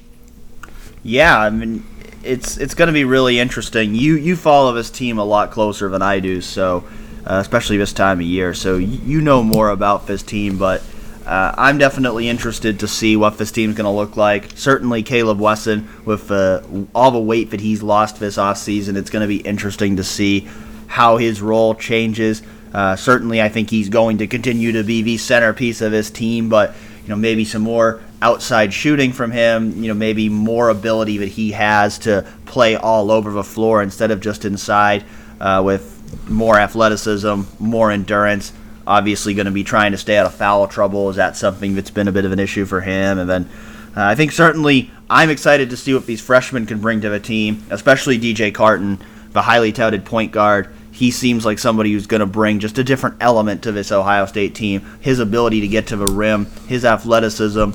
Yeah, 1.04 1.38
I 1.38 1.50
mean 1.50 1.86
it's 2.24 2.56
it's 2.56 2.74
going 2.74 2.88
to 2.88 2.92
be 2.92 3.04
really 3.04 3.38
interesting. 3.38 3.94
You 3.94 4.16
you 4.16 4.34
follow 4.34 4.72
this 4.72 4.90
team 4.90 5.18
a 5.18 5.24
lot 5.24 5.52
closer 5.52 5.88
than 5.88 6.02
I 6.02 6.18
do, 6.18 6.40
so 6.40 6.82
uh, 7.24 7.38
especially 7.40 7.76
this 7.76 7.92
time 7.92 8.18
of 8.18 8.26
year. 8.26 8.54
So 8.54 8.76
you 8.76 9.20
know 9.20 9.44
more 9.44 9.70
about 9.70 10.08
this 10.08 10.24
team, 10.24 10.58
but 10.58 10.82
uh, 11.24 11.54
I'm 11.56 11.78
definitely 11.78 12.28
interested 12.28 12.80
to 12.80 12.88
see 12.88 13.14
what 13.14 13.38
this 13.38 13.52
team's 13.52 13.76
going 13.76 13.84
to 13.84 13.90
look 13.90 14.16
like. 14.16 14.50
Certainly, 14.56 15.04
Caleb 15.04 15.38
Wesson, 15.38 15.88
with 16.04 16.32
uh, 16.32 16.62
all 16.92 17.12
the 17.12 17.20
weight 17.20 17.52
that 17.52 17.60
he's 17.60 17.84
lost 17.84 18.18
this 18.18 18.36
offseason, 18.36 18.96
it's 18.96 19.10
going 19.10 19.22
to 19.22 19.28
be 19.28 19.42
interesting 19.42 19.94
to 19.94 20.02
see 20.02 20.48
how 20.88 21.18
his 21.18 21.40
role 21.40 21.76
changes. 21.76 22.42
Uh, 22.74 22.96
certainly, 22.96 23.40
I 23.40 23.48
think 23.48 23.70
he's 23.70 23.88
going 23.88 24.18
to 24.18 24.26
continue 24.26 24.72
to 24.72 24.82
be 24.82 25.02
the 25.02 25.16
centerpiece 25.16 25.80
of 25.80 25.92
his 25.92 26.10
team, 26.10 26.48
but 26.48 26.74
you 27.04 27.08
know 27.08 27.16
maybe 27.16 27.44
some 27.44 27.62
more 27.62 28.00
outside 28.20 28.74
shooting 28.74 29.12
from 29.12 29.30
him. 29.30 29.82
You 29.82 29.88
know 29.88 29.94
maybe 29.94 30.28
more 30.28 30.68
ability 30.68 31.18
that 31.18 31.28
he 31.28 31.52
has 31.52 31.98
to 32.00 32.26
play 32.46 32.76
all 32.76 33.10
over 33.10 33.30
the 33.30 33.44
floor 33.44 33.82
instead 33.82 34.10
of 34.10 34.20
just 34.20 34.44
inside 34.44 35.04
uh, 35.40 35.62
with 35.64 35.92
more 36.28 36.58
athleticism, 36.58 37.42
more 37.60 37.90
endurance 37.90 38.52
obviously 38.86 39.34
going 39.34 39.46
to 39.46 39.52
be 39.52 39.64
trying 39.64 39.92
to 39.92 39.98
stay 39.98 40.16
out 40.16 40.26
of 40.26 40.34
foul 40.34 40.68
trouble. 40.68 41.10
Is 41.10 41.16
that 41.16 41.36
something 41.36 41.74
that's 41.74 41.90
been 41.90 42.08
a 42.08 42.12
bit 42.12 42.24
of 42.24 42.32
an 42.32 42.38
issue 42.38 42.64
for 42.64 42.80
him? 42.80 43.18
And 43.18 43.28
then 43.28 43.48
uh, 43.96 44.04
I 44.04 44.14
think 44.14 44.32
certainly 44.32 44.90
I'm 45.08 45.30
excited 45.30 45.70
to 45.70 45.76
see 45.76 45.94
what 45.94 46.06
these 46.06 46.20
freshmen 46.20 46.66
can 46.66 46.80
bring 46.80 47.00
to 47.02 47.08
the 47.08 47.20
team, 47.20 47.64
especially 47.70 48.18
DJ 48.18 48.54
Carton, 48.54 48.98
the 49.30 49.42
highly 49.42 49.72
touted 49.72 50.04
point 50.04 50.32
guard. 50.32 50.74
He 50.94 51.10
seems 51.10 51.44
like 51.44 51.58
somebody 51.58 51.90
who's 51.92 52.06
going 52.06 52.20
to 52.20 52.26
bring 52.26 52.60
just 52.60 52.78
a 52.78 52.84
different 52.84 53.16
element 53.18 53.64
to 53.64 53.72
this 53.72 53.90
Ohio 53.90 54.26
State 54.26 54.54
team. 54.54 54.80
His 55.00 55.18
ability 55.18 55.60
to 55.60 55.66
get 55.66 55.88
to 55.88 55.96
the 55.96 56.06
rim, 56.06 56.46
his 56.68 56.84
athleticism. 56.84 57.70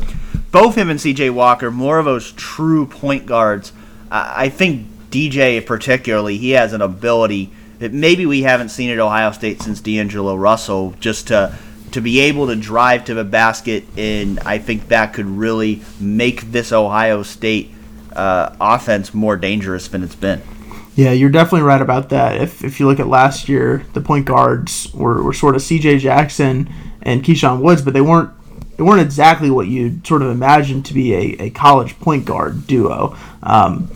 Both 0.51 0.75
him 0.75 0.89
and 0.89 0.97
CJ 0.97 1.33
Walker, 1.33 1.69
more 1.69 1.99
of 1.99 2.05
those 2.05 2.31
true 2.31 2.85
point 2.85 3.25
guards. 3.25 3.73
I 4.09 4.47
think 4.47 4.87
DJ, 5.11 5.63
particularly, 5.65 6.37
he 6.37 6.51
has 6.51 6.71
an 6.71 6.81
ability 6.81 7.51
that 7.79 7.91
maybe 7.91 8.25
we 8.25 8.43
haven't 8.43 8.69
seen 8.69 8.89
at 8.89 8.99
Ohio 8.99 9.31
State 9.31 9.61
since 9.61 9.81
D'Angelo 9.81 10.35
Russell, 10.35 10.95
just 11.01 11.27
to 11.27 11.57
to 11.91 11.99
be 12.01 12.21
able 12.21 12.47
to 12.47 12.55
drive 12.55 13.03
to 13.05 13.13
the 13.13 13.25
basket, 13.25 13.83
and 13.97 14.39
I 14.41 14.59
think 14.59 14.87
that 14.87 15.13
could 15.13 15.25
really 15.25 15.81
make 15.99 16.51
this 16.51 16.71
Ohio 16.71 17.23
State 17.23 17.73
uh, 18.15 18.55
offense 18.61 19.13
more 19.13 19.35
dangerous 19.35 19.89
than 19.89 20.03
it's 20.03 20.15
been. 20.15 20.41
Yeah, 20.99 21.11
you're 21.13 21.29
definitely 21.29 21.61
right 21.61 21.81
about 21.81 22.09
that. 22.09 22.41
If, 22.41 22.61
if 22.61 22.77
you 22.81 22.85
look 22.85 22.99
at 22.99 23.07
last 23.07 23.47
year, 23.47 23.85
the 23.93 24.01
point 24.01 24.25
guards 24.25 24.93
were, 24.93 25.23
were 25.23 25.31
sort 25.31 25.55
of 25.55 25.61
C.J. 25.61 25.99
Jackson 25.99 26.69
and 27.01 27.23
Keyshawn 27.23 27.61
Woods, 27.61 27.81
but 27.81 27.93
they 27.93 28.01
weren't 28.01 28.31
they 28.75 28.83
weren't 28.83 28.99
exactly 28.99 29.49
what 29.49 29.67
you'd 29.67 30.05
sort 30.05 30.21
of 30.21 30.29
imagine 30.29 30.83
to 30.83 30.93
be 30.93 31.13
a, 31.13 31.43
a 31.43 31.49
college 31.51 31.97
point 32.01 32.25
guard 32.25 32.67
duo. 32.67 33.15
Um, 33.41 33.89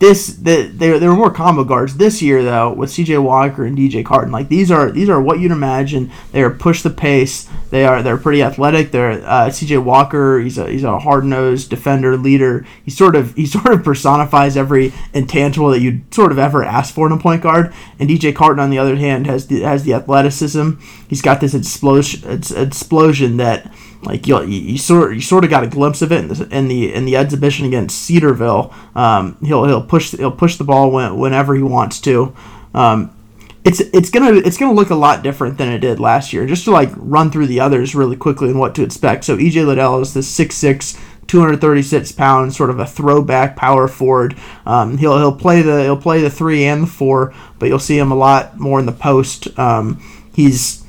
this 0.00 0.28
the, 0.28 0.62
there 0.62 0.98
there 0.98 1.10
were 1.10 1.16
more 1.16 1.30
combo 1.30 1.62
guards 1.62 1.98
this 1.98 2.22
year 2.22 2.42
though 2.42 2.72
with 2.72 2.88
CJ 2.88 3.22
Walker 3.22 3.66
and 3.66 3.76
DJ 3.76 4.04
Carton. 4.04 4.32
Like 4.32 4.48
these 4.48 4.70
are 4.70 4.90
these 4.90 5.10
are 5.10 5.20
what 5.20 5.40
you'd 5.40 5.52
imagine. 5.52 6.10
They 6.32 6.42
are 6.42 6.48
push 6.48 6.82
the 6.82 6.88
pace. 6.88 7.46
They 7.68 7.84
are 7.84 8.02
they're 8.02 8.16
pretty 8.16 8.42
athletic. 8.42 8.92
They're 8.92 9.10
uh, 9.10 9.50
CJ 9.50 9.84
Walker. 9.84 10.40
He's 10.40 10.56
a 10.56 10.70
he's 10.70 10.84
a 10.84 10.98
hard 10.98 11.26
nosed 11.26 11.68
defender 11.68 12.16
leader. 12.16 12.66
He 12.82 12.90
sort 12.90 13.14
of 13.14 13.34
he 13.34 13.44
sort 13.60 13.74
of 13.74 13.84
personifies 13.84 14.56
every 14.56 14.94
intangible 15.12 15.68
that 15.68 15.80
you'd 15.80 16.12
sort 16.14 16.32
of 16.32 16.38
ever 16.38 16.64
ask 16.64 16.94
for 16.94 17.06
in 17.06 17.12
a 17.12 17.18
point 17.18 17.42
guard. 17.42 17.72
And 17.98 18.08
DJ 18.08 18.34
Carton 18.34 18.58
on 18.58 18.70
the 18.70 18.78
other 18.78 18.96
hand 18.96 19.26
has 19.26 19.48
the 19.48 19.60
has 19.60 19.84
the 19.84 19.92
athleticism. 19.92 20.80
He's 21.08 21.20
got 21.20 21.42
this 21.42 21.52
explosion 21.52 22.42
explosion 22.56 23.36
that 23.36 23.70
like 24.02 24.26
you, 24.26 24.40
you 24.42 24.78
sort 24.78 25.14
you 25.14 25.20
sort 25.20 25.44
of 25.44 25.50
got 25.50 25.62
a 25.62 25.66
glimpse 25.66 26.00
of 26.02 26.10
it 26.12 26.20
in 26.20 26.28
the 26.28 26.56
in 26.56 26.68
the, 26.68 26.94
in 26.94 27.04
the 27.04 27.16
exhibition 27.16 27.66
against 27.66 28.02
Cedarville. 28.02 28.72
Um, 28.94 29.36
he'll 29.44 29.66
he'll 29.66 29.82
push 29.82 30.12
he'll 30.12 30.30
push 30.30 30.56
the 30.56 30.64
ball 30.64 30.90
when, 30.90 31.18
whenever 31.18 31.54
he 31.54 31.62
wants 31.62 32.00
to. 32.02 32.34
Um, 32.74 33.14
it's 33.62 33.80
it's 33.80 34.08
gonna 34.08 34.32
it's 34.32 34.56
gonna 34.56 34.72
look 34.72 34.90
a 34.90 34.94
lot 34.94 35.22
different 35.22 35.58
than 35.58 35.68
it 35.68 35.80
did 35.80 36.00
last 36.00 36.32
year. 36.32 36.46
Just 36.46 36.64
to 36.64 36.70
like 36.70 36.90
run 36.96 37.30
through 37.30 37.46
the 37.46 37.60
others 37.60 37.94
really 37.94 38.16
quickly 38.16 38.48
and 38.48 38.58
what 38.58 38.74
to 38.76 38.82
expect. 38.82 39.24
So 39.24 39.36
EJ 39.36 39.66
Liddell 39.66 40.00
is 40.00 40.14
the 40.14 40.22
six 40.22 40.56
six. 40.56 40.98
236 41.26 42.10
pounds, 42.10 42.56
sort 42.56 42.70
of 42.70 42.80
a 42.80 42.86
throwback 42.86 43.54
power 43.54 43.86
forward. 43.86 44.36
Um, 44.66 44.98
he'll 44.98 45.16
he'll 45.16 45.36
play 45.36 45.62
the 45.62 45.84
he'll 45.84 45.96
play 45.96 46.22
the 46.22 46.28
three 46.28 46.64
and 46.64 46.82
the 46.82 46.86
four, 46.88 47.32
but 47.60 47.68
you'll 47.68 47.78
see 47.78 47.96
him 47.96 48.10
a 48.10 48.16
lot 48.16 48.58
more 48.58 48.80
in 48.80 48.86
the 48.86 48.90
post. 48.90 49.46
Um, 49.56 50.02
he's 50.34 50.84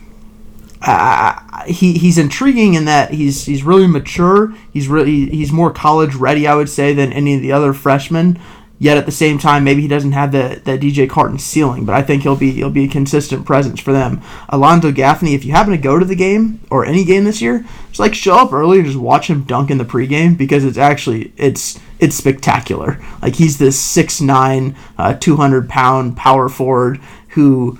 uh, 0.82 1.63
he 1.65 1.93
he's 1.93 2.17
intriguing 2.17 2.73
in 2.73 2.86
that 2.86 3.11
he's 3.13 3.45
he's 3.45 3.63
really 3.63 3.88
mature. 3.88 4.53
He's 4.71 4.88
really 4.88 5.27
he's 5.29 5.51
more 5.51 5.71
college 5.71 6.15
ready, 6.15 6.47
I 6.47 6.55
would 6.55 6.69
say, 6.69 6.93
than 6.93 7.13
any 7.13 7.36
of 7.36 7.41
the 7.41 7.51
other 7.51 7.73
freshmen. 7.73 8.39
Yet 8.79 8.97
at 8.97 9.05
the 9.05 9.11
same 9.11 9.38
time, 9.38 9.63
maybe 9.63 9.84
he 9.84 9.88
doesn't 9.88 10.13
have 10.13 10.32
the, 10.32 10.59
the 10.65 10.75
DJ 10.75 11.07
Carton 11.07 11.38
ceiling, 11.38 11.86
but 11.86 11.93
I 11.93 12.01
think 12.01 12.23
he'll 12.23 12.36
be 12.36 12.51
he'll 12.51 12.71
be 12.71 12.86
a 12.86 12.88
consistent 12.88 13.45
presence 13.45 13.79
for 13.79 13.93
them. 13.93 14.23
Alonzo 14.49 14.91
Gaffney, 14.91 15.36
if 15.36 15.45
you 15.45 15.51
happen 15.51 15.71
to 15.71 15.77
go 15.77 15.99
to 15.99 16.05
the 16.05 16.15
game 16.15 16.61
or 16.71 16.84
any 16.84 17.03
game 17.03 17.25
this 17.25 17.43
year, 17.43 17.63
just 17.89 17.99
like 17.99 18.15
show 18.15 18.38
up 18.38 18.51
early 18.51 18.79
and 18.79 18.88
just 18.88 18.97
watch 18.97 19.27
him 19.27 19.43
dunk 19.43 19.69
in 19.69 19.77
the 19.77 19.86
pregame 19.86 20.36
because 20.36 20.65
it's 20.65 20.79
actually 20.79 21.32
it's 21.38 21.79
it's 21.99 22.15
spectacular. 22.15 22.99
Like 23.21 23.36
he's 23.36 23.59
this 23.59 23.79
6'9", 23.95 24.75
uh, 24.97 25.13
200 25.13 25.69
pound 25.69 26.17
power 26.17 26.49
forward 26.49 26.99
who 27.29 27.77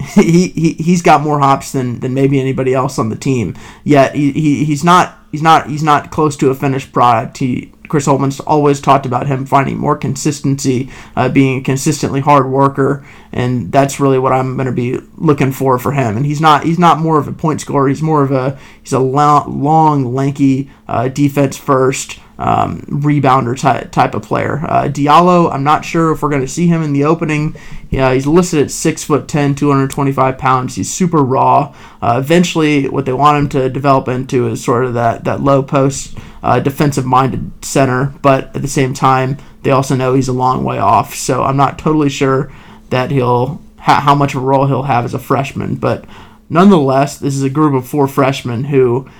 he, 0.00 0.48
he 0.48 0.72
he's 0.74 1.02
got 1.02 1.22
more 1.22 1.40
hops 1.40 1.72
than, 1.72 2.00
than 2.00 2.14
maybe 2.14 2.40
anybody 2.40 2.74
else 2.74 2.98
on 2.98 3.08
the 3.08 3.16
team. 3.16 3.56
Yet 3.84 4.14
he, 4.14 4.32
he 4.32 4.64
he's 4.64 4.84
not 4.84 5.18
he's 5.30 5.42
not 5.42 5.68
he's 5.68 5.82
not 5.82 6.10
close 6.10 6.36
to 6.38 6.50
a 6.50 6.54
finished 6.54 6.92
product. 6.92 7.38
He 7.38 7.72
Chris 7.88 8.06
Holtmann's 8.06 8.38
always 8.40 8.80
talked 8.80 9.04
about 9.04 9.26
him 9.26 9.44
finding 9.44 9.76
more 9.76 9.96
consistency, 9.96 10.88
uh, 11.16 11.28
being 11.28 11.58
a 11.58 11.62
consistently 11.62 12.20
hard 12.20 12.48
worker, 12.48 13.04
and 13.32 13.72
that's 13.72 13.98
really 13.98 14.18
what 14.18 14.32
I'm 14.32 14.54
going 14.54 14.66
to 14.66 14.72
be 14.72 14.98
looking 15.16 15.50
for 15.50 15.76
for 15.78 15.92
him. 15.92 16.16
And 16.16 16.24
he's 16.24 16.40
not 16.40 16.64
he's 16.64 16.78
not 16.78 17.00
more 17.00 17.18
of 17.18 17.28
a 17.28 17.32
point 17.32 17.60
scorer. 17.60 17.88
He's 17.88 18.00
more 18.00 18.22
of 18.22 18.30
a 18.30 18.58
he's 18.80 18.92
a 18.92 19.00
long, 19.00 19.62
long 19.62 20.14
lanky 20.14 20.70
uh, 20.88 21.08
defense 21.08 21.56
first 21.56 22.20
um, 22.40 22.80
rebounder 22.88 23.58
type, 23.58 23.92
type 23.92 24.14
of 24.14 24.22
player. 24.22 24.62
Uh, 24.64 24.84
Diallo, 24.84 25.52
I'm 25.52 25.62
not 25.62 25.84
sure 25.84 26.10
if 26.10 26.22
we're 26.22 26.30
going 26.30 26.40
to 26.40 26.48
see 26.48 26.66
him 26.66 26.82
in 26.82 26.94
the 26.94 27.04
opening. 27.04 27.54
Yeah, 27.90 28.14
he's 28.14 28.26
listed 28.26 28.62
at 28.64 28.70
six 28.70 29.04
foot 29.04 29.28
10, 29.28 29.54
225 29.54 30.38
pounds. 30.38 30.74
He's 30.74 30.90
super 30.90 31.22
raw. 31.22 31.74
Uh, 32.00 32.18
eventually, 32.18 32.88
what 32.88 33.04
they 33.04 33.12
want 33.12 33.36
him 33.38 33.48
to 33.50 33.68
develop 33.68 34.08
into 34.08 34.48
is 34.48 34.64
sort 34.64 34.86
of 34.86 34.94
that 34.94 35.24
that 35.24 35.42
low 35.42 35.62
post 35.62 36.16
uh, 36.42 36.60
defensive 36.60 37.04
minded 37.04 37.52
center. 37.62 38.14
But 38.22 38.56
at 38.56 38.62
the 38.62 38.68
same 38.68 38.94
time, 38.94 39.36
they 39.62 39.70
also 39.70 39.94
know 39.94 40.14
he's 40.14 40.28
a 40.28 40.32
long 40.32 40.64
way 40.64 40.78
off. 40.78 41.14
So 41.14 41.42
I'm 41.42 41.58
not 41.58 41.78
totally 41.78 42.08
sure 42.08 42.50
that 42.88 43.10
he'll 43.10 43.60
ha- 43.80 44.00
how 44.00 44.14
much 44.14 44.34
of 44.34 44.42
a 44.42 44.46
role 44.46 44.66
he'll 44.66 44.84
have 44.84 45.04
as 45.04 45.12
a 45.12 45.18
freshman. 45.18 45.74
But 45.74 46.06
nonetheless, 46.48 47.18
this 47.18 47.34
is 47.34 47.42
a 47.42 47.50
group 47.50 47.74
of 47.74 47.86
four 47.86 48.08
freshmen 48.08 48.64
who 48.64 49.10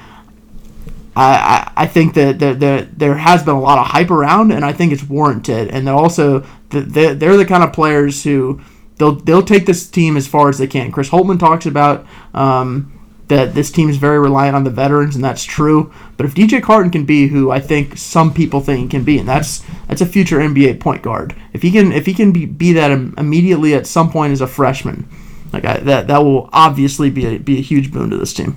I, 1.16 1.72
I, 1.76 1.86
think 1.86 2.14
that 2.14 2.38
there, 2.38 2.54
there, 2.54 2.82
there 2.82 3.14
has 3.16 3.42
been 3.42 3.56
a 3.56 3.60
lot 3.60 3.78
of 3.78 3.86
hype 3.88 4.10
around, 4.10 4.52
and 4.52 4.64
I 4.64 4.72
think 4.72 4.92
it's 4.92 5.02
warranted. 5.02 5.68
And 5.68 5.86
they're 5.86 5.94
also 5.94 6.46
they're, 6.70 7.14
the 7.14 7.44
kind 7.44 7.64
of 7.64 7.72
players 7.72 8.22
who 8.22 8.60
they'll 8.96 9.16
they'll 9.16 9.42
take 9.42 9.66
this 9.66 9.88
team 9.88 10.16
as 10.16 10.28
far 10.28 10.48
as 10.48 10.58
they 10.58 10.68
can. 10.68 10.92
Chris 10.92 11.10
Holtmann 11.10 11.40
talks 11.40 11.66
about 11.66 12.06
um, 12.32 12.96
that 13.26 13.54
this 13.54 13.72
team 13.72 13.88
is 13.88 13.96
very 13.96 14.20
reliant 14.20 14.54
on 14.54 14.62
the 14.62 14.70
veterans, 14.70 15.16
and 15.16 15.24
that's 15.24 15.42
true. 15.42 15.92
But 16.16 16.26
if 16.26 16.34
DJ 16.34 16.62
Carton 16.62 16.92
can 16.92 17.04
be 17.04 17.26
who 17.26 17.50
I 17.50 17.58
think 17.58 17.98
some 17.98 18.32
people 18.32 18.60
think 18.60 18.80
he 18.80 18.88
can 18.88 19.02
be, 19.02 19.18
and 19.18 19.28
that's 19.28 19.64
that's 19.88 20.00
a 20.00 20.06
future 20.06 20.38
NBA 20.38 20.78
point 20.78 21.02
guard. 21.02 21.34
If 21.52 21.62
he 21.62 21.72
can 21.72 21.90
if 21.90 22.06
he 22.06 22.14
can 22.14 22.30
be, 22.30 22.46
be 22.46 22.72
that 22.74 22.92
immediately 22.92 23.74
at 23.74 23.88
some 23.88 24.12
point 24.12 24.32
as 24.32 24.40
a 24.40 24.46
freshman, 24.46 25.08
like 25.52 25.64
I, 25.64 25.78
that 25.78 26.06
that 26.06 26.18
will 26.18 26.48
obviously 26.52 27.10
be 27.10 27.26
a, 27.26 27.38
be 27.38 27.58
a 27.58 27.62
huge 27.62 27.92
boon 27.92 28.10
to 28.10 28.16
this 28.16 28.32
team 28.32 28.56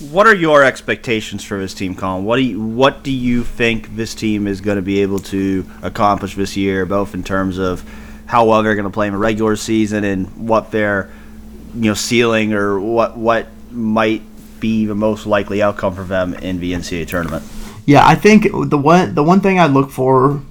what 0.00 0.26
are 0.26 0.34
your 0.34 0.62
expectations 0.64 1.42
for 1.42 1.58
this 1.58 1.74
team, 1.74 1.94
Colin? 1.94 2.24
What 2.24 2.36
do 2.36 2.42
you 2.42 2.60
what 2.60 3.02
do 3.02 3.10
you 3.10 3.42
think 3.42 3.96
this 3.96 4.14
team 4.14 4.46
is 4.46 4.60
going 4.60 4.76
to 4.76 4.82
be 4.82 5.02
able 5.02 5.18
to 5.20 5.68
accomplish 5.82 6.34
this 6.34 6.56
year, 6.56 6.86
both 6.86 7.14
in 7.14 7.24
terms 7.24 7.58
of 7.58 7.84
how 8.26 8.44
well 8.44 8.62
they're 8.62 8.74
going 8.74 8.84
to 8.84 8.90
play 8.90 9.06
in 9.06 9.12
the 9.12 9.18
regular 9.18 9.56
season 9.56 10.04
and 10.04 10.48
what 10.48 10.70
their 10.70 11.10
you 11.74 11.90
know 11.90 11.94
ceiling 11.94 12.52
or 12.52 12.78
what 12.78 13.16
what 13.16 13.48
might 13.70 14.22
be 14.60 14.86
the 14.86 14.94
most 14.94 15.26
likely 15.26 15.62
outcome 15.62 15.94
for 15.94 16.04
them 16.04 16.34
in 16.34 16.60
the 16.60 16.72
NCAA 16.72 17.06
tournament? 17.06 17.44
Yeah, 17.84 18.06
I 18.06 18.14
think 18.14 18.44
the 18.52 18.78
one 18.78 19.14
the 19.14 19.24
one 19.24 19.40
thing 19.40 19.58
I 19.58 19.66
look 19.66 19.90
for, 19.90 20.42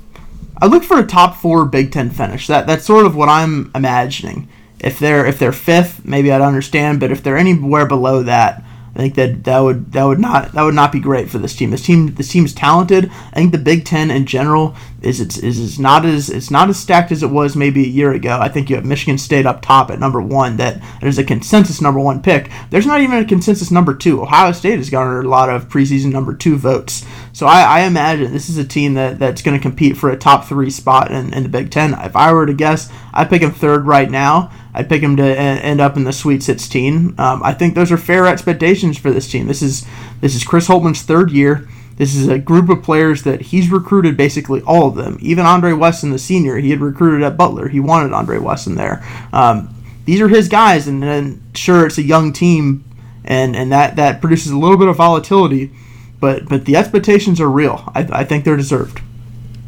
I 0.62 0.66
look 0.66 0.84
for 0.84 1.00
a 1.00 1.06
top 1.06 1.36
four 1.36 1.66
Big 1.66 1.92
Ten 1.92 2.10
finish. 2.10 2.48
That 2.48 2.68
that's 2.68 2.86
sort 2.86 3.06
of 3.06 3.16
what 3.16 3.30
I'm 3.30 3.72
imagining. 3.74 4.50
If 4.80 5.00
they're 5.00 5.26
if 5.26 5.40
they're 5.40 5.54
fifth, 5.54 6.04
maybe 6.06 6.32
I'd 6.32 6.42
understand, 6.42 7.00
but 7.00 7.12
if 7.12 7.24
they're 7.24 7.38
anywhere 7.38 7.86
below 7.86 8.24
that, 8.24 8.64
I 8.98 9.02
think 9.02 9.14
that 9.16 9.44
that 9.44 9.60
would 9.60 9.94
that 9.94 10.04
would 10.06 10.20
not 10.20 10.54
that 10.54 10.64
would 10.64 10.74
not 10.74 10.92
be 10.92 11.00
great 11.00 11.30
for 11.30 11.38
this 11.38 11.56
team. 11.56 11.70
This 11.70 11.86
team 11.86 12.16
this 12.16 12.32
team 12.32 12.46
is 12.46 12.54
talented. 12.54 13.12
I 13.32 13.36
think 13.36 13.52
the 13.52 13.60
Big 13.60 13.86
Ten 13.86 14.10
in 14.10 14.26
general 14.26 14.76
is 15.08 15.22
it's 15.22 15.38
is 15.38 15.60
it's 15.60 15.80
not 15.80 16.06
as 16.06 16.30
it's 16.30 16.52
not 16.52 16.70
as 16.70 16.78
stacked 16.78 17.12
as 17.12 17.24
it 17.24 17.30
was 17.30 17.56
maybe 17.56 17.84
a 17.84 17.88
year 17.88 18.12
ago. 18.12 18.38
I 18.42 18.50
think 18.50 18.70
you 18.70 18.76
have 18.76 18.86
Michigan 18.86 19.18
State 19.18 19.46
up 19.46 19.62
top 19.62 19.90
at 19.90 20.00
number 20.00 20.22
one. 20.22 20.58
That 20.58 20.82
there's 21.00 21.18
a 21.18 21.24
consensus 21.24 21.82
number 21.82 22.00
one 22.00 22.22
pick. 22.22 22.52
There's 22.70 22.86
not 22.86 23.00
even 23.00 23.18
a 23.18 23.26
consensus 23.26 23.72
number 23.72 23.94
two. 23.94 24.22
Ohio 24.22 24.52
State 24.52 24.78
has 24.78 24.90
garnered 24.90 25.26
a 25.26 25.30
lot 25.30 25.50
of 25.50 25.70
preseason 25.70 26.12
number 26.12 26.34
two 26.34 26.58
votes. 26.58 27.06
So 27.32 27.46
I, 27.46 27.62
I 27.62 27.80
imagine 27.82 28.34
this 28.34 28.50
is 28.50 28.58
a 28.58 28.66
team 28.66 28.96
that, 28.96 29.20
that's 29.20 29.42
going 29.42 29.56
to 29.56 29.62
compete 29.62 29.96
for 29.96 30.10
a 30.10 30.18
top 30.18 30.46
three 30.46 30.72
spot 30.72 31.12
in, 31.12 31.34
in 31.34 31.44
the 31.44 31.50
Big 31.50 31.72
Ten. 31.72 31.94
If 31.94 32.16
I 32.16 32.34
were 32.34 32.46
to 32.46 32.54
guess, 32.54 32.92
I'd 33.14 33.30
pick 33.30 33.42
him 33.42 33.52
third 33.52 33.86
right 33.86 34.10
now. 34.10 34.52
I'd 34.74 34.90
pick 34.90 35.02
him 35.02 35.16
to 35.18 35.24
end 35.24 35.80
up 35.80 35.96
in 35.96 36.04
the 36.04 36.14
Sweet 36.14 36.44
16. 36.44 37.16
Um, 37.18 37.44
I 37.44 37.54
think 37.54 37.76
those 37.76 37.92
are 37.92 37.98
fair 37.98 38.28
expectations 38.28 38.98
for 38.98 39.12
this 39.12 39.30
team. 39.30 39.48
This 39.48 39.62
is 39.62 39.86
this 40.20 40.36
is 40.36 40.44
Chris 40.44 40.68
Holtmann's 40.68 41.04
third 41.04 41.32
year. 41.32 41.68
This 41.98 42.16
is 42.16 42.28
a 42.28 42.38
group 42.38 42.70
of 42.70 42.84
players 42.84 43.24
that 43.24 43.42
he's 43.42 43.70
recruited 43.70 44.16
basically 44.16 44.62
all 44.62 44.88
of 44.88 44.96
them. 44.96 45.18
Even 45.20 45.46
Andre 45.46 45.74
Wesson, 45.74 46.12
the 46.12 46.20
senior, 46.20 46.58
he 46.58 46.70
had 46.70 46.80
recruited 46.80 47.24
at 47.24 47.38
Butler. 47.38 47.68
He 47.68 47.80
wanted 47.80 48.14
Andre 48.14 48.38
Wesson 48.38 48.76
there. 48.76 49.04
Um, 49.34 49.74
these 50.06 50.22
are 50.22 50.30
his 50.30 50.48
guys, 50.48 50.88
and, 50.88 51.42
sure, 51.56 51.88
it's 51.88 51.98
a 51.98 52.04
young 52.04 52.32
team, 52.32 52.86
and, 53.26 53.56
and 53.56 53.72
that, 53.72 53.98
that 53.98 54.22
produces 54.22 54.52
a 54.52 54.58
little 54.58 54.78
bit 54.78 54.88
of 54.88 54.96
volatility, 54.96 55.72
but 56.20 56.48
but 56.48 56.66
the 56.66 56.76
expectations 56.76 57.40
are 57.40 57.50
real. 57.50 57.92
I, 57.94 58.08
I 58.12 58.24
think 58.24 58.44
they're 58.44 58.58
deserved. 58.58 59.02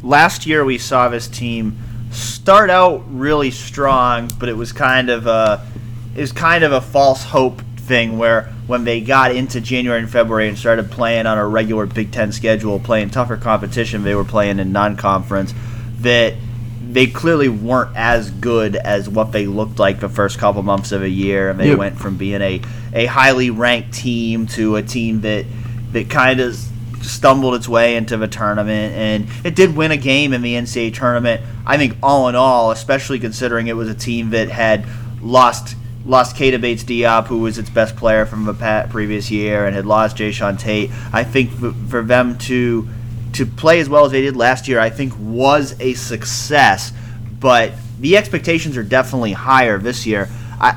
Last 0.02 0.46
year, 0.46 0.64
we 0.64 0.78
saw 0.78 1.08
this 1.08 1.28
team 1.28 1.78
start 2.10 2.70
out 2.70 3.04
really 3.06 3.50
strong, 3.50 4.30
but 4.38 4.48
it 4.48 4.56
was 4.56 4.72
kind 4.72 5.10
of 5.10 5.26
a 5.26 5.66
it 6.16 6.20
was 6.20 6.32
kind 6.32 6.64
of 6.64 6.72
a 6.72 6.80
false 6.80 7.22
hope 7.24 7.62
thing 7.90 8.18
where 8.18 8.44
when 8.68 8.84
they 8.84 9.00
got 9.00 9.34
into 9.34 9.60
January 9.60 9.98
and 9.98 10.08
February 10.08 10.48
and 10.48 10.56
started 10.56 10.92
playing 10.92 11.26
on 11.26 11.36
a 11.36 11.46
regular 11.46 11.86
Big 11.86 12.12
Ten 12.12 12.30
schedule, 12.30 12.78
playing 12.78 13.10
tougher 13.10 13.36
competition, 13.36 14.04
they 14.04 14.14
were 14.14 14.24
playing 14.24 14.60
in 14.60 14.70
non-conference. 14.70 15.52
That 15.98 16.34
they 16.88 17.08
clearly 17.08 17.48
weren't 17.48 17.94
as 17.96 18.30
good 18.30 18.76
as 18.76 19.08
what 19.08 19.32
they 19.32 19.46
looked 19.46 19.80
like 19.80 19.98
the 19.98 20.08
first 20.08 20.38
couple 20.38 20.62
months 20.62 20.92
of 20.92 21.02
a 21.02 21.08
year, 21.08 21.50
and 21.50 21.58
they 21.58 21.70
yep. 21.70 21.78
went 21.78 21.98
from 21.98 22.16
being 22.16 22.40
a, 22.40 22.62
a 22.94 23.06
highly 23.06 23.50
ranked 23.50 23.92
team 23.92 24.46
to 24.46 24.76
a 24.76 24.82
team 24.82 25.20
that 25.22 25.44
that 25.92 26.08
kind 26.08 26.38
of 26.38 26.56
stumbled 27.02 27.56
its 27.56 27.68
way 27.68 27.96
into 27.96 28.16
the 28.16 28.28
tournament, 28.28 28.94
and 28.94 29.26
it 29.44 29.56
did 29.56 29.74
win 29.74 29.90
a 29.90 29.96
game 29.96 30.32
in 30.32 30.42
the 30.42 30.54
NCAA 30.54 30.94
tournament. 30.94 31.42
I 31.66 31.76
think 31.76 31.96
all 32.04 32.28
in 32.28 32.36
all, 32.36 32.70
especially 32.70 33.18
considering 33.18 33.66
it 33.66 33.74
was 33.74 33.88
a 33.88 33.94
team 33.94 34.30
that 34.30 34.48
had 34.48 34.86
lost 35.20 35.74
lost 36.10 36.34
Keita 36.36 36.60
Bates 36.60 36.82
Diop, 36.82 37.28
who 37.28 37.38
was 37.38 37.56
its 37.56 37.70
best 37.70 37.96
player 37.96 38.26
from 38.26 38.44
the 38.44 38.86
previous 38.90 39.30
year, 39.30 39.66
and 39.66 39.74
had 39.74 39.86
lost 39.86 40.16
Jae'Sean 40.16 40.58
Tate. 40.58 40.90
I 41.12 41.24
think 41.24 41.50
for 41.88 42.02
them 42.02 42.36
to 42.38 42.88
to 43.32 43.46
play 43.46 43.78
as 43.78 43.88
well 43.88 44.04
as 44.04 44.10
they 44.10 44.20
did 44.20 44.36
last 44.36 44.66
year, 44.66 44.80
I 44.80 44.90
think 44.90 45.14
was 45.18 45.80
a 45.80 45.94
success. 45.94 46.92
But 47.38 47.72
the 48.00 48.16
expectations 48.16 48.76
are 48.76 48.82
definitely 48.82 49.32
higher 49.32 49.78
this 49.78 50.04
year. 50.04 50.28
I, 50.60 50.76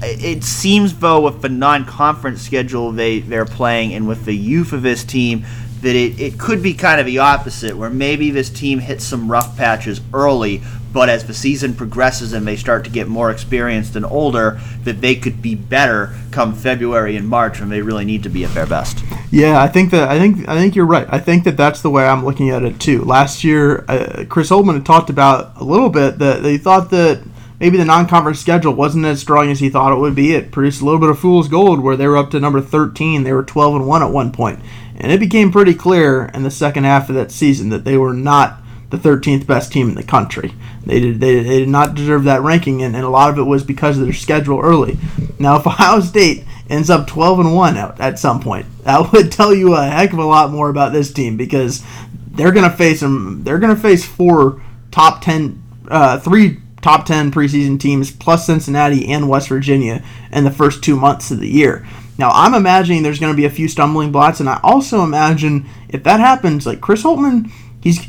it 0.00 0.44
seems 0.44 0.94
though 1.00 1.22
with 1.22 1.42
the 1.42 1.48
non-conference 1.48 2.40
schedule 2.40 2.92
they 2.92 3.18
they're 3.18 3.44
playing 3.44 3.94
and 3.94 4.06
with 4.06 4.24
the 4.24 4.36
youth 4.36 4.72
of 4.72 4.82
this 4.82 5.02
team 5.02 5.44
that 5.80 5.96
it, 5.96 6.20
it 6.20 6.38
could 6.38 6.62
be 6.62 6.72
kind 6.72 7.00
of 7.00 7.06
the 7.06 7.18
opposite 7.18 7.76
where 7.76 7.90
maybe 7.90 8.30
this 8.30 8.48
team 8.48 8.78
hits 8.78 9.04
some 9.04 9.30
rough 9.30 9.56
patches 9.56 10.00
early 10.14 10.62
but 10.92 11.08
as 11.08 11.26
the 11.26 11.34
season 11.34 11.74
progresses 11.74 12.32
and 12.32 12.46
they 12.46 12.56
start 12.56 12.84
to 12.84 12.90
get 12.90 13.08
more 13.08 13.30
experienced 13.30 13.94
and 13.96 14.04
older, 14.06 14.60
that 14.84 15.00
they 15.00 15.14
could 15.14 15.42
be 15.42 15.54
better 15.54 16.14
come 16.30 16.54
February 16.54 17.16
and 17.16 17.28
March 17.28 17.60
when 17.60 17.68
they 17.68 17.82
really 17.82 18.04
need 18.04 18.22
to 18.22 18.28
be 18.28 18.44
at 18.44 18.54
their 18.54 18.66
best. 18.66 19.04
Yeah, 19.30 19.60
I 19.60 19.68
think 19.68 19.90
that 19.90 20.08
I 20.08 20.18
think 20.18 20.48
I 20.48 20.56
think 20.56 20.74
you're 20.74 20.86
right. 20.86 21.06
I 21.10 21.18
think 21.18 21.44
that 21.44 21.56
that's 21.56 21.82
the 21.82 21.90
way 21.90 22.06
I'm 22.06 22.24
looking 22.24 22.50
at 22.50 22.62
it 22.62 22.80
too. 22.80 23.04
Last 23.04 23.44
year, 23.44 23.84
uh, 23.88 24.24
Chris 24.28 24.50
Holtmann 24.50 24.74
had 24.74 24.86
talked 24.86 25.10
about 25.10 25.52
a 25.56 25.64
little 25.64 25.90
bit 25.90 26.18
that 26.18 26.42
they 26.42 26.56
thought 26.56 26.90
that 26.90 27.22
maybe 27.60 27.76
the 27.76 27.84
non-conference 27.84 28.38
schedule 28.38 28.72
wasn't 28.72 29.04
as 29.04 29.20
strong 29.20 29.50
as 29.50 29.60
he 29.60 29.68
thought 29.68 29.92
it 29.92 30.00
would 30.00 30.14
be. 30.14 30.34
It 30.34 30.52
produced 30.52 30.80
a 30.80 30.84
little 30.84 31.00
bit 31.00 31.10
of 31.10 31.18
fool's 31.18 31.48
gold 31.48 31.80
where 31.80 31.96
they 31.96 32.06
were 32.06 32.16
up 32.16 32.30
to 32.30 32.40
number 32.40 32.60
13. 32.60 33.24
They 33.24 33.32
were 33.32 33.42
12 33.42 33.76
and 33.76 33.86
one 33.86 34.02
at 34.02 34.10
one 34.10 34.32
point, 34.32 34.60
and 34.96 35.12
it 35.12 35.20
became 35.20 35.52
pretty 35.52 35.74
clear 35.74 36.26
in 36.32 36.42
the 36.42 36.50
second 36.50 36.84
half 36.84 37.08
of 37.08 37.14
that 37.16 37.30
season 37.30 37.68
that 37.68 37.84
they 37.84 37.98
were 37.98 38.14
not 38.14 38.62
the 38.90 38.96
13th 38.96 39.46
best 39.46 39.72
team 39.72 39.88
in 39.88 39.94
the 39.94 40.02
country. 40.02 40.52
They 40.84 41.00
did, 41.00 41.20
they, 41.20 41.42
they 41.42 41.58
did 41.60 41.68
not 41.68 41.94
deserve 41.94 42.24
that 42.24 42.42
ranking, 42.42 42.82
and, 42.82 42.96
and 42.96 43.04
a 43.04 43.10
lot 43.10 43.30
of 43.30 43.38
it 43.38 43.42
was 43.42 43.62
because 43.62 43.98
of 43.98 44.04
their 44.04 44.14
schedule 44.14 44.60
early. 44.60 44.98
Now, 45.38 45.56
if 45.56 45.66
Ohio 45.66 46.00
State 46.00 46.44
ends 46.70 46.90
up 46.90 47.06
12 47.06 47.40
and 47.40 47.54
1 47.54 47.76
at, 47.76 48.00
at 48.00 48.18
some 48.18 48.40
point, 48.40 48.66
that 48.84 49.12
would 49.12 49.30
tell 49.30 49.54
you 49.54 49.74
a 49.74 49.84
heck 49.84 50.12
of 50.12 50.18
a 50.18 50.24
lot 50.24 50.50
more 50.50 50.70
about 50.70 50.92
this 50.92 51.12
team 51.12 51.36
because 51.36 51.84
they're 52.30 52.52
going 52.52 52.70
to 52.70 52.76
face 52.76 53.00
them. 53.00 53.42
They're 53.44 53.58
going 53.58 53.74
to 53.74 53.80
face 53.80 54.04
four 54.04 54.62
top 54.90 55.22
10, 55.22 55.62
uh, 55.88 56.20
three 56.20 56.58
top 56.80 57.04
10 57.04 57.32
preseason 57.32 57.78
teams 57.78 58.10
plus 58.10 58.46
Cincinnati 58.46 59.08
and 59.08 59.28
West 59.28 59.48
Virginia 59.48 60.02
in 60.32 60.44
the 60.44 60.50
first 60.50 60.82
two 60.82 60.96
months 60.96 61.30
of 61.30 61.40
the 61.40 61.48
year. 61.48 61.86
Now, 62.16 62.30
I'm 62.30 62.54
imagining 62.54 63.02
there's 63.02 63.20
going 63.20 63.32
to 63.32 63.36
be 63.36 63.44
a 63.44 63.50
few 63.50 63.68
stumbling 63.68 64.10
blocks, 64.10 64.40
and 64.40 64.48
I 64.48 64.58
also 64.62 65.02
imagine 65.02 65.66
if 65.88 66.02
that 66.02 66.20
happens, 66.20 66.66
like 66.66 66.80
Chris 66.80 67.02
Holtmann, 67.02 67.50
he's 67.80 68.06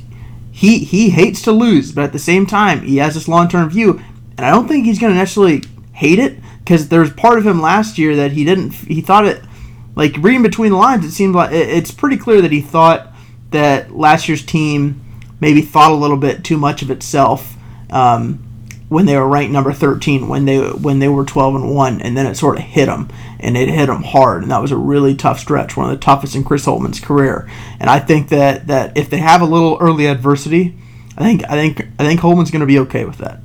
he 0.59 0.79
he 0.79 1.09
hates 1.09 1.41
to 1.43 1.53
lose, 1.53 1.93
but 1.93 2.03
at 2.03 2.11
the 2.11 2.19
same 2.19 2.45
time, 2.45 2.81
he 2.81 2.97
has 2.97 3.13
this 3.13 3.29
long 3.29 3.47
term 3.47 3.69
view, 3.69 4.01
and 4.35 4.45
I 4.45 4.51
don't 4.51 4.67
think 4.67 4.85
he's 4.85 4.99
going 4.99 5.13
to 5.13 5.17
necessarily 5.17 5.63
hate 5.93 6.19
it 6.19 6.37
because 6.59 6.89
there's 6.89 7.13
part 7.13 7.37
of 7.37 7.47
him 7.47 7.61
last 7.61 7.97
year 7.97 8.17
that 8.17 8.33
he 8.33 8.43
didn't. 8.43 8.73
He 8.73 8.99
thought 8.99 9.25
it 9.25 9.41
like 9.95 10.17
reading 10.17 10.43
between 10.43 10.71
the 10.71 10.77
lines. 10.77 11.05
It 11.05 11.11
seemed 11.11 11.33
like 11.33 11.53
it's 11.53 11.91
pretty 11.91 12.17
clear 12.17 12.41
that 12.41 12.51
he 12.51 12.59
thought 12.59 13.13
that 13.51 13.95
last 13.95 14.27
year's 14.27 14.45
team 14.45 14.99
maybe 15.39 15.61
thought 15.61 15.91
a 15.91 15.95
little 15.95 16.17
bit 16.17 16.43
too 16.43 16.57
much 16.57 16.81
of 16.81 16.91
itself. 16.91 17.55
Um, 17.89 18.45
when 18.89 19.05
they 19.05 19.15
were 19.15 19.27
ranked 19.27 19.53
number 19.53 19.71
13 19.71 20.27
when 20.27 20.45
they 20.45 20.57
when 20.57 20.99
they 20.99 21.07
were 21.07 21.23
12 21.23 21.55
and 21.55 21.75
1 21.75 22.01
and 22.01 22.17
then 22.17 22.25
it 22.25 22.35
sort 22.35 22.57
of 22.57 22.63
hit 22.63 22.87
them 22.87 23.07
and 23.39 23.55
it 23.55 23.69
hit 23.69 23.85
them 23.85 24.03
hard 24.03 24.41
and 24.41 24.51
that 24.51 24.61
was 24.61 24.71
a 24.71 24.77
really 24.77 25.15
tough 25.15 25.39
stretch 25.39 25.77
one 25.77 25.89
of 25.89 25.97
the 25.97 26.03
toughest 26.03 26.35
in 26.35 26.43
Chris 26.43 26.65
Holtmann's 26.65 26.99
career 26.99 27.49
and 27.79 27.89
I 27.89 27.99
think 27.99 28.29
that 28.29 28.67
that 28.67 28.97
if 28.97 29.09
they 29.09 29.19
have 29.19 29.41
a 29.41 29.45
little 29.45 29.77
early 29.79 30.07
adversity 30.07 30.75
I 31.17 31.23
think 31.23 31.43
I 31.49 31.53
think 31.53 31.87
I 31.99 32.05
think 32.05 32.19
Holtmann's 32.19 32.51
going 32.51 32.61
to 32.61 32.65
be 32.65 32.79
okay 32.79 33.05
with 33.05 33.19
that 33.19 33.39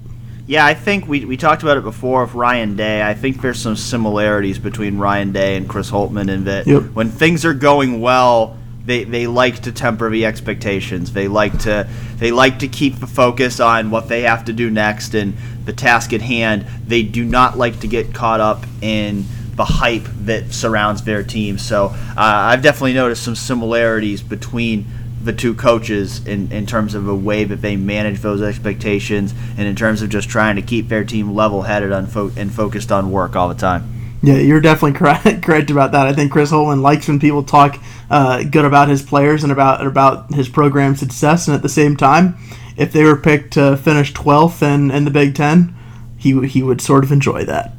yeah, 0.47 0.67
I 0.67 0.75
think 0.75 1.09
we, 1.09 1.25
we 1.25 1.37
talked 1.39 1.63
about 1.63 1.79
it 1.79 1.85
before 1.85 2.23
with 2.23 2.35
Ryan 2.35 2.77
Day. 2.77 3.03
I 3.03 3.15
think 3.15 3.41
there's 3.41 3.59
some 3.59 3.77
similarities 3.77 4.59
between 4.59 4.99
Ryan 4.99 5.33
Day 5.33 5.57
and 5.57 5.67
Chris 5.67 5.91
Holtmann 5.91 6.29
in 6.29 6.45
that 6.45 6.67
yep. 6.67 6.83
when 6.93 7.09
things 7.09 7.47
are 7.47 7.55
going 7.55 8.01
well, 8.03 8.59
they, 8.87 9.05
they 9.05 9.27
like 9.27 9.61
to 9.61 9.73
temper 9.73 10.11
the 10.11 10.27
expectations. 10.27 11.13
They 11.13 11.29
like 11.29 11.59
to 11.61 11.89
they 12.17 12.31
like 12.31 12.59
to 12.61 12.69
keep 12.69 12.97
the 12.97 13.07
focus 13.07 13.61
on 13.61 13.91
what 13.91 14.09
they 14.09 14.23
have 14.23 14.45
to 14.47 14.53
do 14.53 14.71
next 14.71 15.15
and 15.15 15.35
the 15.65 15.73
task 15.73 16.13
at 16.13 16.21
hand. 16.21 16.67
They 16.87 17.03
do 17.03 17.25
not 17.25 17.57
like 17.57 17.81
to 17.81 17.87
get 17.87 18.15
caught 18.15 18.41
up 18.41 18.65
in 18.83 19.25
the 19.57 19.65
hype 19.65 20.05
that 20.25 20.53
surrounds 20.53 21.03
their 21.03 21.23
team. 21.23 21.59
So 21.59 21.87
uh, 21.87 21.95
I've 22.17 22.63
definitely 22.63 22.95
noticed 22.95 23.23
some 23.25 23.37
similarities 23.37 24.21
between 24.23 24.87
the 25.23 25.33
two 25.33 25.55
coaches 25.55 26.27
in, 26.27 26.53
in 26.53 26.67
terms 26.67 26.95
of 26.95 27.05
the 27.05 27.15
way 27.15 27.45
that 27.45 27.63
they 27.63 27.77
manage 27.77 28.21
those 28.21 28.43
expectations 28.43 29.33
and 29.57 29.67
in 29.67 29.75
terms 29.75 30.03
of 30.03 30.11
just 30.11 30.29
trying 30.29 30.57
to 30.57 30.63
keep 30.63 30.89
their 30.89 31.05
team 31.05 31.35
level 31.35 31.63
headed 31.63 31.93
and 31.93 32.53
focused 32.53 32.93
on 32.93 33.11
work 33.11 33.35
all 33.35 33.49
the 33.49 33.55
time. 33.55 33.94
Yeah, 34.25 34.39
you're 34.39 34.61
definitely 34.61 34.93
correct, 34.99 35.43
correct 35.43 35.71
about 35.71 35.93
that. 35.93 36.07
I 36.07 36.15
think 36.15 36.33
Chris 36.33 36.51
Holtmann 36.51 36.81
likes 36.81 37.09
when 37.09 37.21
people 37.21 37.43
talk 37.43 37.79
uh, 38.09 38.43
good 38.43 38.65
about 38.65 38.89
his 38.89 39.03
players 39.03 39.43
and 39.43 39.53
about 39.53 39.87
about 39.87 40.33
his 40.35 40.49
program 40.49 40.97
success, 40.97 41.47
and 41.47 41.55
at 41.55 41.63
the 41.63 41.69
same 41.69 41.97
time, 41.97 42.37
if 42.77 42.93
they 42.93 43.05
were 43.05 43.17
picked 43.17 43.53
to 43.55 43.77
finish 43.77 44.15
12th 44.15 44.63
in, 44.63 44.91
in 44.91 45.05
the 45.05 45.11
Big 45.11 45.35
Ten, 45.35 45.75
he 46.17 46.47
he 46.47 46.63
would 46.63 46.81
sort 46.81 47.05
of 47.05 47.13
enjoy 47.13 47.45
that. 47.45 47.73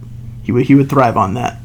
He 0.43 0.51
would 0.51 0.67
he 0.67 0.75
would 0.75 0.89
thrive 0.89 1.17
on 1.17 1.33
that. 1.33 1.57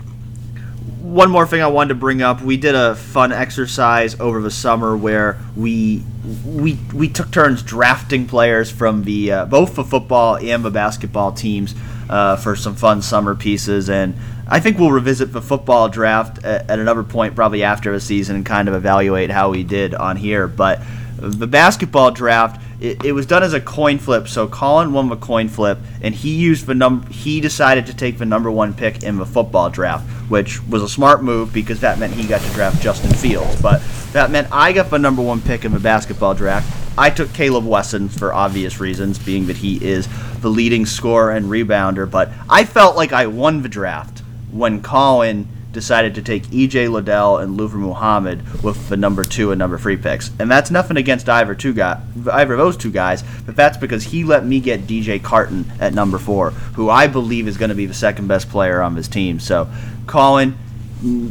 One 1.02 1.30
more 1.30 1.46
thing 1.46 1.60
I 1.60 1.66
wanted 1.66 1.90
to 1.90 1.94
bring 1.96 2.22
up: 2.22 2.40
we 2.40 2.56
did 2.56 2.74
a 2.74 2.94
fun 2.94 3.32
exercise 3.32 4.18
over 4.18 4.40
the 4.40 4.50
summer 4.50 4.96
where 4.96 5.38
we 5.56 6.02
we 6.46 6.78
we 6.94 7.08
took 7.10 7.30
turns 7.30 7.62
drafting 7.62 8.26
players 8.26 8.70
from 8.70 9.04
the 9.04 9.30
uh, 9.30 9.44
both 9.44 9.74
the 9.74 9.84
football 9.84 10.36
and 10.36 10.64
the 10.64 10.70
basketball 10.70 11.32
teams 11.32 11.74
uh, 12.08 12.36
for 12.36 12.56
some 12.56 12.76
fun 12.76 13.02
summer 13.02 13.34
pieces 13.34 13.90
and 13.90 14.14
I 14.52 14.58
think 14.58 14.78
we'll 14.78 14.90
revisit 14.90 15.32
the 15.32 15.40
football 15.40 15.88
draft 15.88 16.44
at, 16.44 16.68
at 16.68 16.80
another 16.80 17.04
point, 17.04 17.36
probably 17.36 17.62
after 17.62 17.92
the 17.92 18.00
season, 18.00 18.34
and 18.34 18.44
kind 18.44 18.68
of 18.68 18.74
evaluate 18.74 19.30
how 19.30 19.50
we 19.50 19.62
did 19.62 19.94
on 19.94 20.16
here. 20.16 20.48
But 20.48 20.80
the 21.16 21.46
basketball 21.46 22.10
draft, 22.10 22.60
it, 22.80 23.04
it, 23.04 23.12
was 23.12 23.26
done 23.26 23.44
as 23.44 23.52
a 23.52 23.60
coin 23.60 23.98
flip. 23.98 24.26
So 24.26 24.48
Colin 24.48 24.92
won 24.92 25.08
the 25.08 25.16
coin 25.16 25.48
flip, 25.48 25.78
and 26.02 26.12
he 26.12 26.34
used 26.34 26.66
the 26.66 26.74
number. 26.74 27.06
He 27.12 27.40
decided 27.40 27.86
to 27.86 27.94
take 27.94 28.18
the 28.18 28.26
number 28.26 28.50
one 28.50 28.74
pick 28.74 29.04
in 29.04 29.18
the 29.18 29.26
football 29.26 29.70
draft, 29.70 30.04
which 30.28 30.60
was 30.66 30.82
a 30.82 30.88
smart 30.88 31.22
move 31.22 31.52
because 31.52 31.80
that 31.80 32.00
meant 32.00 32.14
he 32.14 32.26
got 32.26 32.40
to 32.40 32.50
draft 32.52 32.82
Justin 32.82 33.12
Fields. 33.12 33.62
But 33.62 33.80
that 34.12 34.32
meant 34.32 34.48
I 34.50 34.72
got 34.72 34.90
the 34.90 34.98
number 34.98 35.22
one 35.22 35.40
pick 35.40 35.64
in 35.64 35.70
the 35.70 35.78
basketball 35.78 36.34
draft. 36.34 36.98
I 36.98 37.10
took 37.10 37.32
Caleb 37.34 37.66
Wesson 37.66 38.08
for 38.08 38.34
obvious 38.34 38.80
reasons, 38.80 39.16
being 39.16 39.46
that 39.46 39.58
he 39.58 39.82
is 39.84 40.08
the 40.40 40.50
leading 40.50 40.86
scorer 40.86 41.30
and 41.30 41.46
rebounder. 41.46 42.10
But 42.10 42.30
I 42.48 42.64
felt 42.64 42.96
like 42.96 43.12
I 43.12 43.28
won 43.28 43.62
the 43.62 43.68
draft 43.68 44.19
when 44.52 44.82
Colin 44.82 45.48
decided 45.72 46.14
to 46.16 46.22
take 46.22 46.44
EJ 46.44 46.90
Liddell 46.90 47.38
and 47.38 47.56
Luther 47.56 47.76
Muhammad 47.76 48.62
with 48.62 48.88
the 48.88 48.96
number 48.96 49.24
two 49.24 49.52
and 49.52 49.58
number 49.58 49.78
three 49.78 49.96
picks. 49.96 50.30
And 50.38 50.50
that's 50.50 50.70
nothing 50.70 50.96
against 50.96 51.28
either 51.28 51.54
two 51.54 51.72
guy, 51.72 52.00
either 52.32 52.54
of 52.54 52.58
those 52.58 52.76
two 52.76 52.90
guys, 52.90 53.22
but 53.46 53.56
that's 53.56 53.76
because 53.76 54.04
he 54.04 54.24
let 54.24 54.44
me 54.44 54.60
get 54.60 54.82
DJ 54.82 55.22
Carton 55.22 55.70
at 55.78 55.94
number 55.94 56.18
four, 56.18 56.50
who 56.50 56.90
I 56.90 57.06
believe 57.06 57.46
is 57.46 57.56
going 57.56 57.68
to 57.68 57.74
be 57.74 57.86
the 57.86 57.94
second 57.94 58.26
best 58.26 58.48
player 58.48 58.82
on 58.82 58.96
his 58.96 59.08
team. 59.08 59.38
So, 59.38 59.68
Colin, 60.06 60.56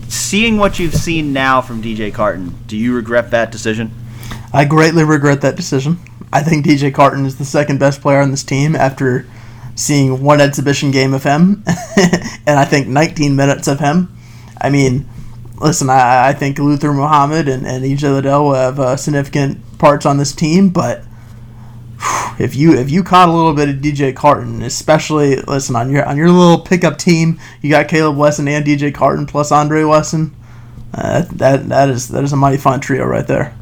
seeing 0.07 0.57
what 0.57 0.79
you've 0.79 0.95
seen 0.95 1.33
now 1.33 1.61
from 1.61 1.81
DJ 1.81 2.13
Carton, 2.13 2.55
do 2.65 2.77
you 2.77 2.95
regret 2.95 3.31
that 3.31 3.51
decision? 3.51 3.91
I 4.53 4.65
greatly 4.65 5.03
regret 5.03 5.41
that 5.41 5.55
decision. 5.55 5.99
I 6.31 6.43
think 6.43 6.65
DJ 6.65 6.93
Carton 6.93 7.25
is 7.25 7.37
the 7.37 7.45
second 7.45 7.79
best 7.79 8.01
player 8.01 8.19
on 8.19 8.31
this 8.31 8.43
team 8.43 8.75
after 8.75 9.25
seeing 9.79 10.21
one 10.21 10.41
exhibition 10.41 10.91
game 10.91 11.13
of 11.13 11.23
him 11.23 11.63
and 12.45 12.59
I 12.59 12.65
think 12.65 12.87
19 12.87 13.35
minutes 13.35 13.67
of 13.67 13.79
him. 13.79 14.13
I 14.59 14.69
mean, 14.69 15.07
listen, 15.55 15.89
I, 15.89 16.29
I 16.29 16.33
think 16.33 16.59
Luther 16.59 16.91
Muhammad 16.91 17.47
and, 17.47 17.65
and 17.65 17.85
EJ 17.85 18.13
Liddell 18.13 18.53
have 18.53 18.79
uh, 18.79 18.97
significant 18.97 19.79
parts 19.79 20.05
on 20.05 20.17
this 20.17 20.33
team, 20.33 20.69
but 20.69 21.03
if 22.39 22.57
you 22.57 22.73
if 22.73 22.91
you 22.91 23.03
caught 23.03 23.29
a 23.29 23.31
little 23.31 23.53
bit 23.53 23.69
of 23.69 23.75
DJ 23.75 24.13
Carton, 24.13 24.61
especially 24.63 25.37
listen 25.37 25.77
on 25.77 25.89
your 25.89 26.05
on 26.05 26.17
your 26.17 26.29
little 26.29 26.59
pickup 26.59 26.97
team, 26.97 27.39
you 27.61 27.69
got 27.69 27.87
Caleb 27.87 28.17
Wesson 28.17 28.49
and 28.49 28.65
DJ 28.65 28.93
Carton 28.93 29.25
plus 29.25 29.49
Andre 29.49 29.85
Wesson. 29.85 30.35
Uh, 30.93 31.21
that 31.31 31.69
that 31.69 31.89
is 31.89 32.09
that 32.09 32.25
is 32.25 32.33
a 32.33 32.35
mighty 32.35 32.57
fun 32.57 32.81
trio 32.81 33.05
right 33.05 33.27
there. 33.27 33.55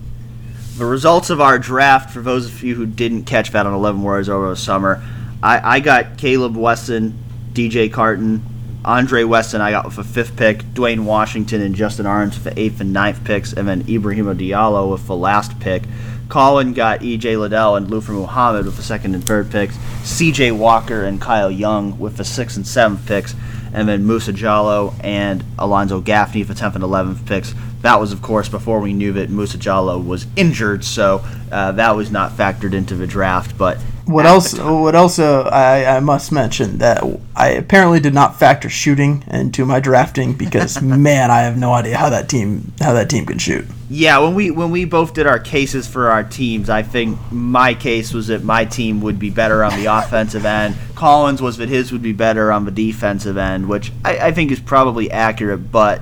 The 0.78 0.86
results 0.86 1.30
of 1.30 1.41
our 1.41 1.59
draft, 1.59 2.11
for 2.11 2.22
those 2.22 2.47
of 2.47 2.63
you 2.63 2.74
who 2.74 2.86
didn't 2.86 3.26
catch 3.26 3.51
that 3.51 3.65
on 3.65 3.74
11 3.74 4.01
Warriors 4.01 4.30
over 4.30 4.49
the 4.49 4.55
summer, 4.55 5.03
I, 5.47 5.77
I 5.77 5.79
got 5.79 6.17
Caleb 6.17 6.57
Wesson, 6.57 7.17
DJ 7.53 7.89
Carton, 7.89 8.43
Andre 8.83 9.23
Wesson. 9.23 9.61
I 9.61 9.71
got 9.71 9.85
with 9.85 9.95
the 9.95 10.03
fifth 10.03 10.35
pick, 10.35 10.73
Duane 10.73 11.05
Washington 11.05 11.61
and 11.61 11.73
Justin 11.73 12.05
with 12.05 12.43
the 12.43 12.59
eighth 12.59 12.81
and 12.81 12.91
ninth 12.91 13.23
picks, 13.23 13.53
and 13.53 13.65
then 13.65 13.83
Ibrahima 13.83 14.37
Diallo 14.37 14.91
with 14.91 15.07
the 15.07 15.15
last 15.15 15.57
pick. 15.61 15.83
Colin 16.27 16.73
got 16.73 16.99
EJ 16.99 17.39
Liddell 17.39 17.77
and 17.77 17.89
Luther 17.89 18.11
Muhammad 18.11 18.65
with 18.65 18.75
the 18.75 18.83
second 18.83 19.15
and 19.15 19.25
third 19.25 19.49
picks. 19.49 19.77
CJ 20.03 20.51
Walker 20.57 21.05
and 21.05 21.21
Kyle 21.21 21.49
Young 21.49 21.97
with 21.97 22.17
the 22.17 22.25
sixth 22.25 22.57
and 22.57 22.67
seventh 22.67 23.07
picks. 23.07 23.33
And 23.73 23.87
then 23.87 24.05
Musa 24.05 24.33
Jallow 24.33 24.95
and 24.99 25.45
Alonzo 25.57 26.01
Gaffney 26.01 26.43
for 26.43 26.55
10th 26.55 26.75
and 26.75 26.83
11th 26.83 27.25
picks. 27.25 27.55
That 27.83 28.01
was, 28.01 28.11
of 28.11 28.21
course, 28.21 28.49
before 28.49 28.81
we 28.81 28.91
knew 28.91 29.13
that 29.13 29.29
Musa 29.29 29.57
Jallow 29.57 29.97
was 29.97 30.27
injured, 30.35 30.83
so 30.83 31.23
uh, 31.53 31.71
that 31.73 31.95
was 31.95 32.11
not 32.11 32.31
factored 32.31 32.73
into 32.73 32.95
the 32.95 33.07
draft. 33.07 33.57
But 33.57 33.77
what 34.07 34.25
else? 34.25 34.57
What 34.57 34.95
else? 34.95 35.19
Uh, 35.19 35.43
I, 35.43 35.97
I 35.97 35.99
must 35.99 36.31
mention 36.31 36.77
that 36.79 37.03
I 37.35 37.49
apparently 37.49 37.99
did 37.99 38.13
not 38.13 38.39
factor 38.39 38.69
shooting 38.69 39.23
into 39.27 39.65
my 39.65 39.79
drafting 39.79 40.33
because 40.33 40.81
man, 40.81 41.29
I 41.29 41.41
have 41.41 41.57
no 41.57 41.73
idea 41.73 41.97
how 41.97 42.09
that 42.09 42.29
team 42.29 42.73
how 42.79 42.93
that 42.93 43.09
team 43.09 43.25
can 43.25 43.37
shoot. 43.37 43.65
Yeah, 43.89 44.19
when 44.19 44.33
we 44.33 44.51
when 44.51 44.71
we 44.71 44.85
both 44.85 45.13
did 45.13 45.27
our 45.27 45.39
cases 45.39 45.87
for 45.87 46.09
our 46.09 46.23
teams, 46.23 46.69
I 46.69 46.83
think 46.83 47.19
my 47.31 47.73
case 47.73 48.13
was 48.13 48.27
that 48.27 48.43
my 48.43 48.65
team 48.65 49.01
would 49.01 49.19
be 49.19 49.29
better 49.29 49.63
on 49.63 49.75
the 49.77 49.85
offensive 49.97 50.45
end. 50.45 50.75
Colin's 50.95 51.41
was 51.41 51.57
that 51.57 51.69
his 51.69 51.91
would 51.91 52.01
be 52.01 52.13
better 52.13 52.51
on 52.51 52.65
the 52.65 52.71
defensive 52.71 53.37
end, 53.37 53.69
which 53.69 53.91
I, 54.03 54.17
I 54.27 54.31
think 54.31 54.51
is 54.51 54.59
probably 54.59 55.11
accurate. 55.11 55.71
But 55.71 56.01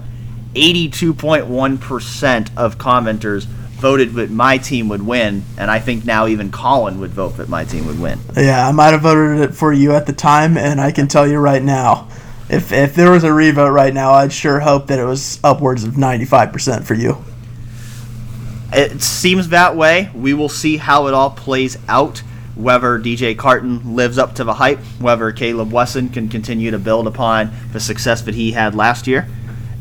82.1% 0.53 2.49
of 2.55 2.77
commenters 2.77 3.45
voted 3.76 4.13
that 4.13 4.32
my 4.32 4.57
team 4.57 4.88
would 4.89 5.05
win, 5.05 5.43
and 5.57 5.69
I 5.69 5.80
think 5.80 6.05
now 6.05 6.28
even 6.28 6.51
Colin 6.51 6.99
would 6.99 7.11
vote 7.11 7.38
that 7.38 7.49
my 7.49 7.65
team 7.65 7.86
would 7.88 7.99
win. 7.99 8.19
Yeah, 8.36 8.67
I 8.67 8.71
might 8.71 8.93
have 8.93 9.01
voted 9.01 9.41
it 9.41 9.53
for 9.53 9.73
you 9.73 9.93
at 9.93 10.05
the 10.05 10.13
time, 10.13 10.57
and 10.57 10.80
I 10.80 10.91
can 10.91 11.07
tell 11.07 11.28
you 11.28 11.38
right 11.38 11.61
now, 11.61 12.07
if 12.49 12.71
if 12.71 12.95
there 12.95 13.11
was 13.11 13.23
a 13.23 13.34
revote 13.34 13.71
right 13.71 13.93
now, 13.93 14.13
I'd 14.13 14.32
sure 14.32 14.59
hope 14.61 14.88
that 14.88 14.99
it 14.99 15.03
was 15.03 15.39
upwards 15.43 15.84
of 15.84 15.97
ninety 15.97 16.26
five 16.26 16.53
percent 16.53 16.88
for 16.88 16.93
you. 16.93 17.23
It 18.71 19.01
seems 19.01 19.49
that 19.49 19.76
way. 19.76 20.09
We 20.13 20.34
will 20.34 20.49
see 20.49 20.78
how 20.78 21.07
it 21.07 21.13
all 21.13 21.32
plays 21.32 21.78
out. 21.88 22.23
Whether 22.55 22.97
DJ 22.99 23.38
Carton 23.38 23.95
lives 23.95 24.17
up 24.17 24.36
to 24.36 24.45
the 24.45 24.53
hype, 24.53 24.80
whether 24.99 25.30
Caleb 25.34 25.73
Wesson 25.73 26.07
can 26.07 26.30
continue 26.30 26.71
to 26.71 26.80
build 26.80 27.05
upon 27.05 27.51
the 27.73 27.82
success 27.82 28.21
that 28.21 28.36
he 28.36 28.53
had 28.53 28.73
last 28.76 29.07
year, 29.07 29.28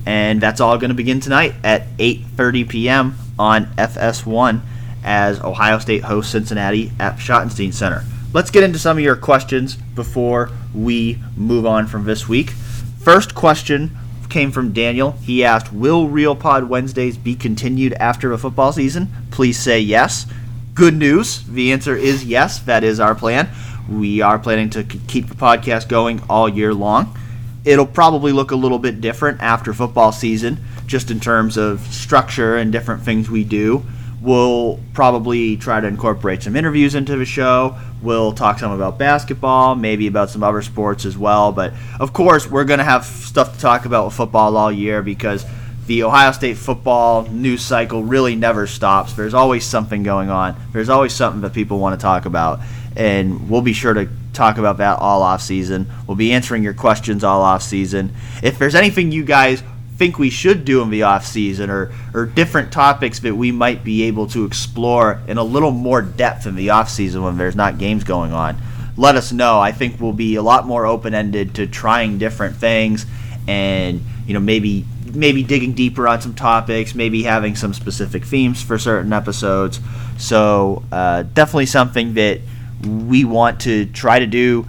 and 0.04 0.40
that's 0.40 0.60
all 0.60 0.76
going 0.76 0.88
to 0.88 0.94
begin 0.94 1.20
tonight 1.20 1.54
at 1.62 1.96
8:30 1.98 2.68
p.m 2.68 3.23
on 3.38 3.66
FS1 3.76 4.60
as 5.04 5.40
Ohio 5.40 5.78
State 5.78 6.04
hosts 6.04 6.32
Cincinnati 6.32 6.92
at 6.98 7.16
Schottenstein 7.16 7.72
Center. 7.72 8.04
Let's 8.32 8.50
get 8.50 8.64
into 8.64 8.78
some 8.78 8.96
of 8.96 9.04
your 9.04 9.16
questions 9.16 9.76
before 9.76 10.50
we 10.74 11.20
move 11.36 11.66
on 11.66 11.86
from 11.86 12.04
this 12.04 12.28
week. 12.28 12.50
First 12.98 13.34
question 13.34 13.96
came 14.28 14.50
from 14.50 14.72
Daniel. 14.72 15.12
He 15.22 15.44
asked, 15.44 15.72
"Will 15.72 16.08
Real 16.08 16.34
Pod 16.34 16.68
Wednesdays 16.68 17.16
be 17.16 17.36
continued 17.36 17.92
after 17.94 18.30
the 18.30 18.38
football 18.38 18.72
season?" 18.72 19.08
Please 19.30 19.58
say 19.58 19.78
yes. 19.78 20.26
Good 20.74 20.96
news. 20.96 21.44
The 21.48 21.70
answer 21.70 21.94
is 21.94 22.24
yes. 22.24 22.58
That 22.58 22.82
is 22.82 22.98
our 22.98 23.14
plan. 23.14 23.48
We 23.88 24.22
are 24.22 24.38
planning 24.38 24.70
to 24.70 24.82
keep 24.82 25.28
the 25.28 25.36
podcast 25.36 25.88
going 25.88 26.22
all 26.28 26.48
year 26.48 26.74
long. 26.74 27.16
It'll 27.64 27.86
probably 27.86 28.32
look 28.32 28.50
a 28.50 28.56
little 28.56 28.78
bit 28.78 29.00
different 29.00 29.40
after 29.40 29.72
football 29.72 30.12
season 30.12 30.58
just 30.86 31.10
in 31.10 31.20
terms 31.20 31.56
of 31.56 31.80
structure 31.92 32.56
and 32.56 32.70
different 32.70 33.02
things 33.02 33.30
we 33.30 33.44
do. 33.44 33.84
We'll 34.20 34.80
probably 34.94 35.56
try 35.58 35.80
to 35.80 35.86
incorporate 35.86 36.42
some 36.42 36.56
interviews 36.56 36.94
into 36.94 37.16
the 37.16 37.26
show. 37.26 37.76
We'll 38.00 38.32
talk 38.32 38.58
some 38.58 38.72
about 38.72 38.98
basketball, 38.98 39.74
maybe 39.74 40.06
about 40.06 40.30
some 40.30 40.42
other 40.42 40.62
sports 40.62 41.04
as 41.04 41.16
well. 41.18 41.52
But 41.52 41.74
of 42.00 42.12
course, 42.12 42.50
we're 42.50 42.64
going 42.64 42.78
to 42.78 42.84
have 42.84 43.04
stuff 43.04 43.54
to 43.54 43.60
talk 43.60 43.84
about 43.84 44.06
with 44.06 44.14
football 44.14 44.56
all 44.56 44.72
year 44.72 45.02
because 45.02 45.44
the 45.86 46.04
Ohio 46.04 46.32
State 46.32 46.56
football 46.56 47.26
news 47.28 47.62
cycle 47.62 48.02
really 48.02 48.34
never 48.36 48.66
stops. 48.66 49.12
There's 49.12 49.34
always 49.34 49.66
something 49.66 50.02
going 50.02 50.30
on. 50.30 50.56
There's 50.72 50.88
always 50.88 51.12
something 51.12 51.42
that 51.42 51.52
people 51.52 51.78
want 51.78 51.98
to 51.98 52.02
talk 52.02 52.24
about, 52.24 52.60
and 52.96 53.48
we'll 53.48 53.62
be 53.62 53.72
sure 53.72 53.94
to 53.94 54.08
talk 54.32 54.58
about 54.58 54.78
that 54.78 54.98
all 54.98 55.22
off 55.22 55.42
season. 55.42 55.90
We'll 56.06 56.16
be 56.16 56.32
answering 56.32 56.62
your 56.62 56.74
questions 56.74 57.24
all 57.24 57.42
off 57.42 57.62
season. 57.62 58.14
If 58.42 58.58
there's 58.58 58.74
anything 58.74 59.12
you 59.12 59.24
guys 59.24 59.62
think 59.96 60.18
we 60.18 60.30
should 60.30 60.64
do 60.64 60.82
in 60.82 60.90
the 60.90 61.04
off 61.04 61.24
season 61.24 61.70
or 61.70 61.92
or 62.12 62.26
different 62.26 62.72
topics 62.72 63.20
that 63.20 63.34
we 63.34 63.52
might 63.52 63.84
be 63.84 64.04
able 64.04 64.26
to 64.26 64.44
explore 64.44 65.20
in 65.28 65.38
a 65.38 65.44
little 65.44 65.70
more 65.70 66.02
depth 66.02 66.46
in 66.46 66.56
the 66.56 66.70
off 66.70 66.90
season 66.90 67.22
when 67.22 67.38
there's 67.38 67.54
not 67.54 67.78
games 67.78 68.02
going 68.02 68.32
on 68.32 68.60
let 68.96 69.14
us 69.14 69.30
know 69.30 69.60
i 69.60 69.70
think 69.70 70.00
we'll 70.00 70.12
be 70.12 70.34
a 70.34 70.42
lot 70.42 70.66
more 70.66 70.84
open 70.84 71.14
ended 71.14 71.54
to 71.54 71.66
trying 71.66 72.18
different 72.18 72.56
things 72.56 73.06
and 73.46 74.02
you 74.26 74.34
know 74.34 74.40
maybe 74.40 74.84
maybe 75.12 75.44
digging 75.44 75.74
deeper 75.74 76.08
on 76.08 76.20
some 76.20 76.34
topics 76.34 76.94
maybe 76.94 77.22
having 77.22 77.54
some 77.54 77.72
specific 77.72 78.24
themes 78.24 78.60
for 78.60 78.78
certain 78.78 79.12
episodes 79.12 79.80
so 80.18 80.82
uh, 80.90 81.22
definitely 81.22 81.66
something 81.66 82.14
that 82.14 82.40
we 82.82 83.24
want 83.24 83.60
to 83.60 83.86
try 83.86 84.18
to 84.18 84.26
do 84.26 84.66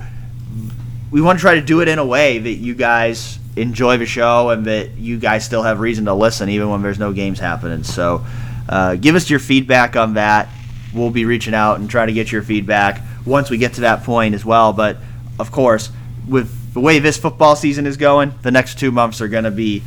we 1.12 1.22
want 1.22 1.40
to 1.40 1.42
try 1.42 1.56
to 1.56 1.62
do 1.62 1.82
it 1.82 1.88
in 1.88 2.00
a 2.00 2.06
way 2.06 2.40
that 2.40 2.52
you 2.52 2.76
guys 2.76 3.40
enjoy 3.56 3.98
the 3.98 4.06
show 4.06 4.50
and 4.50 4.66
that 4.66 4.98
you 4.98 5.18
guys 5.18 5.46
still 5.46 5.64
have 5.64 5.80
reason 5.80 6.06
to 6.06 6.14
listen 6.14 6.50
even 6.50 6.70
when 6.70 6.82
there's 6.82 7.00
no 7.00 7.14
games 7.14 7.40
happening. 7.40 7.84
So 7.84 8.26
uh, 8.68 8.96
give 8.96 9.16
us 9.16 9.30
your 9.30 9.40
feedback 9.40 9.96
on 9.96 10.16
that. 10.16 10.50
We'll 10.94 11.12
be 11.12 11.26
reaching 11.26 11.54
out 11.54 11.80
and 11.80 11.90
trying 11.90 12.08
to 12.08 12.14
get 12.14 12.32
your 12.32 12.42
feedback 12.42 13.02
once 13.26 13.50
we 13.50 13.58
get 13.58 13.74
to 13.76 13.82
that 13.82 14.04
point 14.04 14.36
as 14.36 14.44
well. 14.44 14.74
But 14.74 14.98
of 15.40 15.52
course, 15.52 15.90
with 16.28 16.74
the 16.74 16.80
way 16.80 17.00
this 17.00 17.18
football 17.18 17.56
season 17.56 17.86
is 17.86 17.98
going, 17.98 18.34
the 18.42 18.52
next 18.52 18.80
two 18.80 18.92
months 18.92 19.22
are 19.22 19.28
going 19.28 19.44
to 19.44 19.52
be 19.52 19.84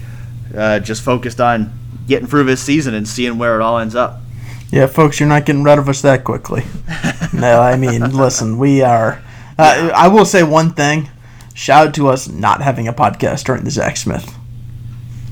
uh, 0.57 0.81
just 0.81 1.03
focused 1.03 1.41
on 1.41 1.73
getting 2.07 2.27
through 2.27 2.45
this 2.45 2.63
season 2.63 2.95
and 2.95 3.07
seeing 3.07 3.39
where 3.39 3.61
it 3.61 3.63
all 3.63 3.79
ends 3.79 3.95
up. 3.95 4.21
Yeah, 4.71 4.87
folks, 4.87 5.19
you're 5.19 5.29
not 5.29 5.47
getting 5.47 5.63
rid 5.63 5.79
of 5.79 5.89
us 5.89 6.03
that 6.03 6.25
quickly. 6.25 6.65
no, 7.33 7.61
I 7.61 7.77
mean, 7.77 8.17
listen, 8.17 8.59
we 8.59 8.83
are. 8.83 9.23
Uh, 9.59 9.91
I 9.95 10.09
will 10.09 10.25
say 10.27 10.43
one 10.43 10.73
thing 10.73 11.09
shout 11.55 11.89
out 11.89 11.95
to 11.95 12.09
us 12.09 12.29
not 12.29 12.63
having 12.63 12.87
a 12.87 12.93
podcast 12.93 13.45
during 13.45 13.65
the 13.65 13.71
Zach 13.71 13.97
Smith. 13.97 14.35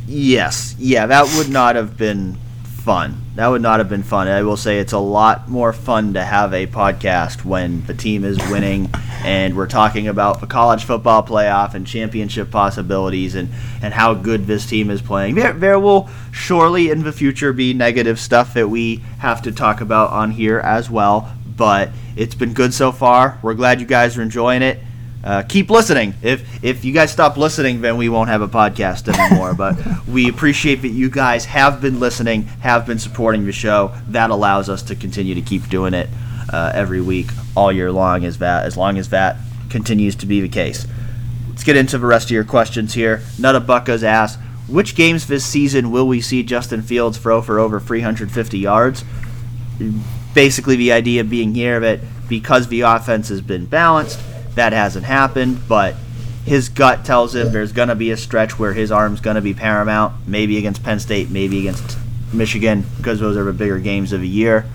Yes, 0.07 0.75
yeah, 0.79 1.07
that 1.07 1.35
would 1.37 1.51
not 1.51 1.77
have 1.77 1.97
been 1.97 2.39
fun. 2.65 3.26
That 3.37 3.49
would 3.49 3.61
not 3.61 3.81
have 3.81 3.91
been 3.91 4.03
fun. 4.03 4.29
I 4.29 4.43
will 4.45 4.57
say 4.57 4.79
it's 4.79 4.95
a 4.95 4.99
lot 4.99 5.47
more 5.47 5.75
fun 5.75 6.15
to 6.15 6.25
have 6.25 6.55
a 6.55 6.67
podcast 6.67 7.45
when 7.45 7.85
the 7.85 7.93
team 7.93 8.25
is 8.25 8.39
winning 8.51 8.91
and 9.27 9.55
we're 9.55 9.67
talking 9.67 10.09
about 10.09 10.41
the 10.41 10.47
college 10.47 10.85
football 10.85 11.23
playoff 11.23 11.75
and 11.75 11.87
championship 11.87 12.51
possibilities 12.51 13.35
and, 13.35 13.51
and 13.83 13.93
how 13.93 14.15
good 14.15 14.47
this 14.47 14.65
team 14.65 14.89
is 14.89 15.03
playing. 15.03 15.35
There, 15.35 15.53
there 15.53 15.79
will 15.79 16.09
surely 16.33 16.89
in 16.89 17.03
the 17.03 17.13
future 17.13 17.53
be 17.53 17.75
negative 17.75 18.19
stuff 18.19 18.55
that 18.55 18.71
we 18.71 19.03
have 19.19 19.43
to 19.43 19.53
talk 19.53 19.83
about 19.83 20.13
on 20.13 20.31
here 20.31 20.59
as 20.61 20.89
well, 20.89 21.31
but 21.59 21.91
it's 22.17 22.35
been 22.35 22.55
good 22.55 22.73
so 22.73 22.91
far. 22.91 23.39
We're 23.43 23.53
glad 23.53 23.81
you 23.81 23.87
guys 23.87 24.17
are 24.17 24.23
enjoying 24.23 24.63
it 24.63 24.79
uh, 25.27 25.43
keep 25.43 25.71
listening. 25.71 26.15
If 26.23 26.65
if 26.65 26.85
you 26.85 26.93
guys 26.93 27.11
stop 27.11 27.37
listening, 27.37 27.81
then 27.81 27.97
we 27.97 28.09
won't 28.09 28.29
have 28.29 28.43
a 28.43 28.49
podcast 28.49 29.13
anymore. 29.13 29.55
but 29.55 29.77
we 30.09 30.29
appreciate 30.29 30.83
that 30.83 30.91
you 30.91 31.11
guys 31.11 31.47
have 31.47 31.81
been 31.81 31.99
listening, 31.99 32.45
have 32.61 32.87
been 32.87 33.01
supporting 33.01 33.45
the 33.45 33.53
show. 33.53 33.93
That 34.09 34.31
allows 34.31 34.69
us 34.69 34.83
to 34.85 34.95
continue 34.95 35.35
to 35.35 35.43
keep 35.43 35.69
doing 35.69 35.95
it 35.95 36.09
uh, 36.53 36.71
every 36.73 37.01
week, 37.01 37.27
all 37.57 37.73
year 37.73 37.91
long. 37.91 38.25
As 38.25 38.39
that 38.39 38.67
as 38.67 38.77
long 38.77 38.99
as 38.99 39.09
that 39.09 39.37
continues 39.69 40.15
to 40.17 40.27
be 40.27 40.41
the 40.41 40.49
case. 40.49 40.87
Let's 41.49 41.65
get 41.65 41.77
into 41.77 41.99
the 41.99 42.07
rest 42.07 42.27
of 42.27 42.31
your 42.31 42.45
questions 42.45 42.95
here. 42.95 43.19
Nuttabucka's 43.37 44.05
asked, 44.05 44.39
which 44.69 44.95
games 44.95 45.27
this 45.27 45.45
season 45.45 45.91
will 45.91 46.07
we 46.07 46.21
see 46.21 46.45
Justin 46.45 46.83
Fields 46.83 47.19
throw 47.19 47.43
for 47.43 47.59
over 47.59 47.81
350 47.81 48.59
yards? 48.59 49.05
Basically, 50.35 50.77
the 50.77 50.93
idea 50.93 51.25
being 51.25 51.53
here 51.53 51.81
that 51.81 52.01
because 52.29 52.69
the 52.69 52.83
offense 52.83 53.29
has 53.29 53.41
been 53.41 53.67
balanced, 53.67 54.21
that 54.57 54.73
hasn't 54.73 55.07
happened, 55.07 55.61
but 55.69 55.95
his 56.45 56.69
gut 56.69 57.05
tells 57.05 57.35
him 57.35 57.53
there's 57.53 57.73
going 57.73 57.89
to 57.89 57.95
be 57.95 58.11
a 58.11 58.17
stretch 58.17 58.59
where 58.59 58.73
his 58.73 58.93
arm's 58.93 59.21
going 59.21 59.37
to 59.37 59.41
be 59.41 59.55
paramount, 59.55 60.15
maybe 60.27 60.59
against 60.59 60.83
Penn 60.83 61.01
State, 61.01 61.31
maybe 61.31 61.61
against 61.61 61.99
Michigan, 62.33 62.85
because 62.97 63.21
those 63.21 63.37
are 63.37 63.45
the 63.45 63.53
bigger 63.53 63.79
games 63.79 64.13
of 64.13 64.21
the 64.21 64.29
year. 64.29 64.67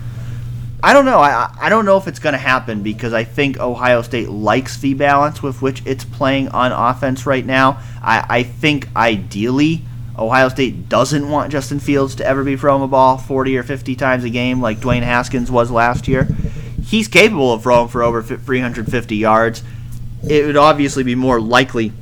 I 0.82 0.92
don't 0.92 1.04
know. 1.04 1.20
I, 1.20 1.54
I 1.60 1.68
don't 1.68 1.84
know 1.84 1.96
if 1.96 2.08
it's 2.08 2.18
going 2.18 2.32
to 2.32 2.38
happen 2.38 2.82
because 2.82 3.12
I 3.12 3.22
think 3.22 3.60
Ohio 3.60 4.02
State 4.02 4.28
likes 4.28 4.78
the 4.78 4.94
balance 4.94 5.42
with 5.42 5.62
which 5.62 5.80
it's 5.86 6.04
playing 6.04 6.48
on 6.48 6.72
offense 6.72 7.24
right 7.24 7.46
now. 7.46 7.80
I, 8.02 8.26
I 8.28 8.42
think 8.42 8.88
ideally 8.96 9.82
Ohio 10.18 10.48
State 10.48 10.88
doesn't 10.88 11.28
want 11.30 11.52
Justin 11.52 11.78
Fields 11.78 12.16
to 12.16 12.26
ever 12.26 12.44
be 12.44 12.56
throwing 12.56 12.82
the 12.82 12.88
ball 12.88 13.16
40 13.16 13.56
or 13.56 13.62
50 13.62 13.94
times 13.94 14.24
a 14.24 14.30
game 14.30 14.60
like 14.60 14.78
Dwayne 14.78 15.02
Haskins 15.02 15.50
was 15.50 15.70
last 15.70 16.08
year. 16.08 16.28
He's 16.84 17.08
capable 17.08 17.52
of 17.52 17.62
throwing 17.62 17.88
for 17.88 18.02
over 18.02 18.22
350 18.22 19.16
yards. 19.16 19.62
It 20.28 20.46
would 20.46 20.56
obviously 20.56 21.02
be 21.02 21.14
more 21.14 21.40
likely 21.40 21.92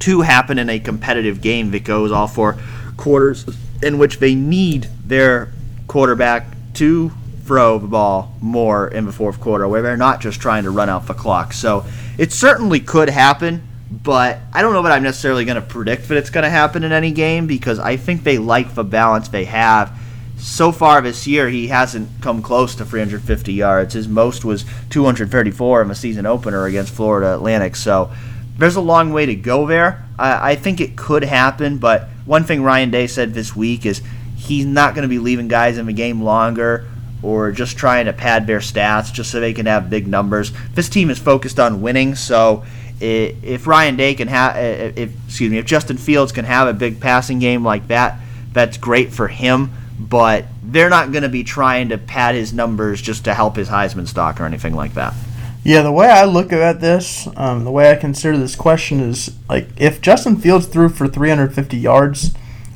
to 0.00 0.20
happen 0.22 0.58
in 0.58 0.68
a 0.68 0.78
competitive 0.78 1.40
game 1.40 1.70
that 1.70 1.84
goes 1.84 2.12
all 2.12 2.26
four 2.26 2.58
quarters 2.96 3.46
in 3.82 3.98
which 3.98 4.18
they 4.18 4.34
need 4.34 4.88
their 5.04 5.52
quarterback 5.86 6.46
to 6.74 7.12
throw 7.44 7.78
the 7.78 7.86
ball 7.86 8.34
more 8.40 8.88
in 8.88 9.04
the 9.04 9.12
fourth 9.12 9.40
quarter, 9.40 9.68
where 9.68 9.82
they're 9.82 9.96
not 9.96 10.20
just 10.20 10.40
trying 10.40 10.64
to 10.64 10.70
run 10.70 10.88
out 10.88 11.06
the 11.06 11.14
clock. 11.14 11.52
So 11.52 11.84
it 12.18 12.32
certainly 12.32 12.80
could 12.80 13.10
happen, 13.10 13.62
but 13.90 14.38
I 14.52 14.62
don't 14.62 14.72
know 14.72 14.82
that 14.82 14.92
I'm 14.92 15.02
necessarily 15.02 15.44
going 15.44 15.56
to 15.56 15.62
predict 15.62 16.08
that 16.08 16.16
it's 16.16 16.30
going 16.30 16.44
to 16.44 16.50
happen 16.50 16.84
in 16.84 16.92
any 16.92 17.12
game 17.12 17.46
because 17.46 17.78
I 17.78 17.96
think 17.96 18.24
they 18.24 18.38
like 18.38 18.74
the 18.74 18.84
balance 18.84 19.28
they 19.28 19.44
have. 19.44 19.98
So 20.38 20.72
far 20.72 21.00
this 21.00 21.26
year, 21.26 21.48
he 21.48 21.68
hasn't 21.68 22.08
come 22.20 22.42
close 22.42 22.74
to 22.76 22.84
350 22.84 23.52
yards. 23.52 23.94
His 23.94 24.08
most 24.08 24.44
was 24.44 24.64
234 24.90 25.82
in 25.82 25.88
the 25.88 25.94
season 25.94 26.26
opener 26.26 26.66
against 26.66 26.92
Florida 26.92 27.34
Atlantic. 27.34 27.76
So 27.76 28.12
there's 28.58 28.76
a 28.76 28.80
long 28.80 29.12
way 29.12 29.26
to 29.26 29.34
go 29.34 29.66
there. 29.66 30.04
I, 30.18 30.52
I 30.52 30.54
think 30.54 30.80
it 30.80 30.96
could 30.96 31.24
happen, 31.24 31.78
but 31.78 32.08
one 32.24 32.44
thing 32.44 32.62
Ryan 32.62 32.90
Day 32.90 33.06
said 33.06 33.34
this 33.34 33.56
week 33.56 33.86
is 33.86 34.02
he's 34.36 34.66
not 34.66 34.94
going 34.94 35.02
to 35.02 35.08
be 35.08 35.18
leaving 35.18 35.48
guys 35.48 35.78
in 35.78 35.86
the 35.86 35.92
game 35.92 36.22
longer 36.22 36.86
or 37.22 37.50
just 37.50 37.78
trying 37.78 38.04
to 38.04 38.12
pad 38.12 38.46
their 38.46 38.58
stats 38.58 39.12
just 39.12 39.30
so 39.30 39.40
they 39.40 39.54
can 39.54 39.66
have 39.66 39.88
big 39.88 40.06
numbers. 40.06 40.52
This 40.74 40.88
team 40.88 41.08
is 41.10 41.18
focused 41.18 41.58
on 41.58 41.80
winning, 41.80 42.14
so 42.14 42.64
if 43.00 43.66
Ryan 43.66 43.96
Day 43.96 44.14
can 44.14 44.28
have, 44.28 44.56
if 44.56 45.12
excuse 45.26 45.50
me, 45.50 45.58
if 45.58 45.64
Justin 45.64 45.96
Fields 45.96 46.32
can 46.32 46.44
have 46.44 46.68
a 46.68 46.72
big 46.72 47.00
passing 47.00 47.38
game 47.38 47.64
like 47.64 47.88
that, 47.88 48.20
that's 48.52 48.76
great 48.76 49.12
for 49.12 49.28
him. 49.28 49.70
But 49.98 50.46
they're 50.62 50.90
not 50.90 51.12
going 51.12 51.22
to 51.22 51.28
be 51.28 51.44
trying 51.44 51.90
to 51.90 51.98
pad 51.98 52.34
his 52.34 52.52
numbers 52.52 53.00
just 53.00 53.24
to 53.24 53.34
help 53.34 53.56
his 53.56 53.68
Heisman 53.68 54.08
stock 54.08 54.40
or 54.40 54.44
anything 54.44 54.74
like 54.74 54.94
that. 54.94 55.14
Yeah, 55.62 55.82
the 55.82 55.92
way 55.92 56.08
I 56.08 56.24
look 56.24 56.52
at 56.52 56.80
this, 56.80 57.28
um, 57.36 57.64
the 57.64 57.70
way 57.70 57.90
I 57.90 57.96
consider 57.96 58.36
this 58.36 58.56
question 58.56 59.00
is 59.00 59.34
like 59.48 59.68
if 59.76 60.00
Justin 60.00 60.36
Fields 60.36 60.66
threw 60.66 60.88
for 60.88 61.08
350 61.08 61.76
yards 61.76 62.34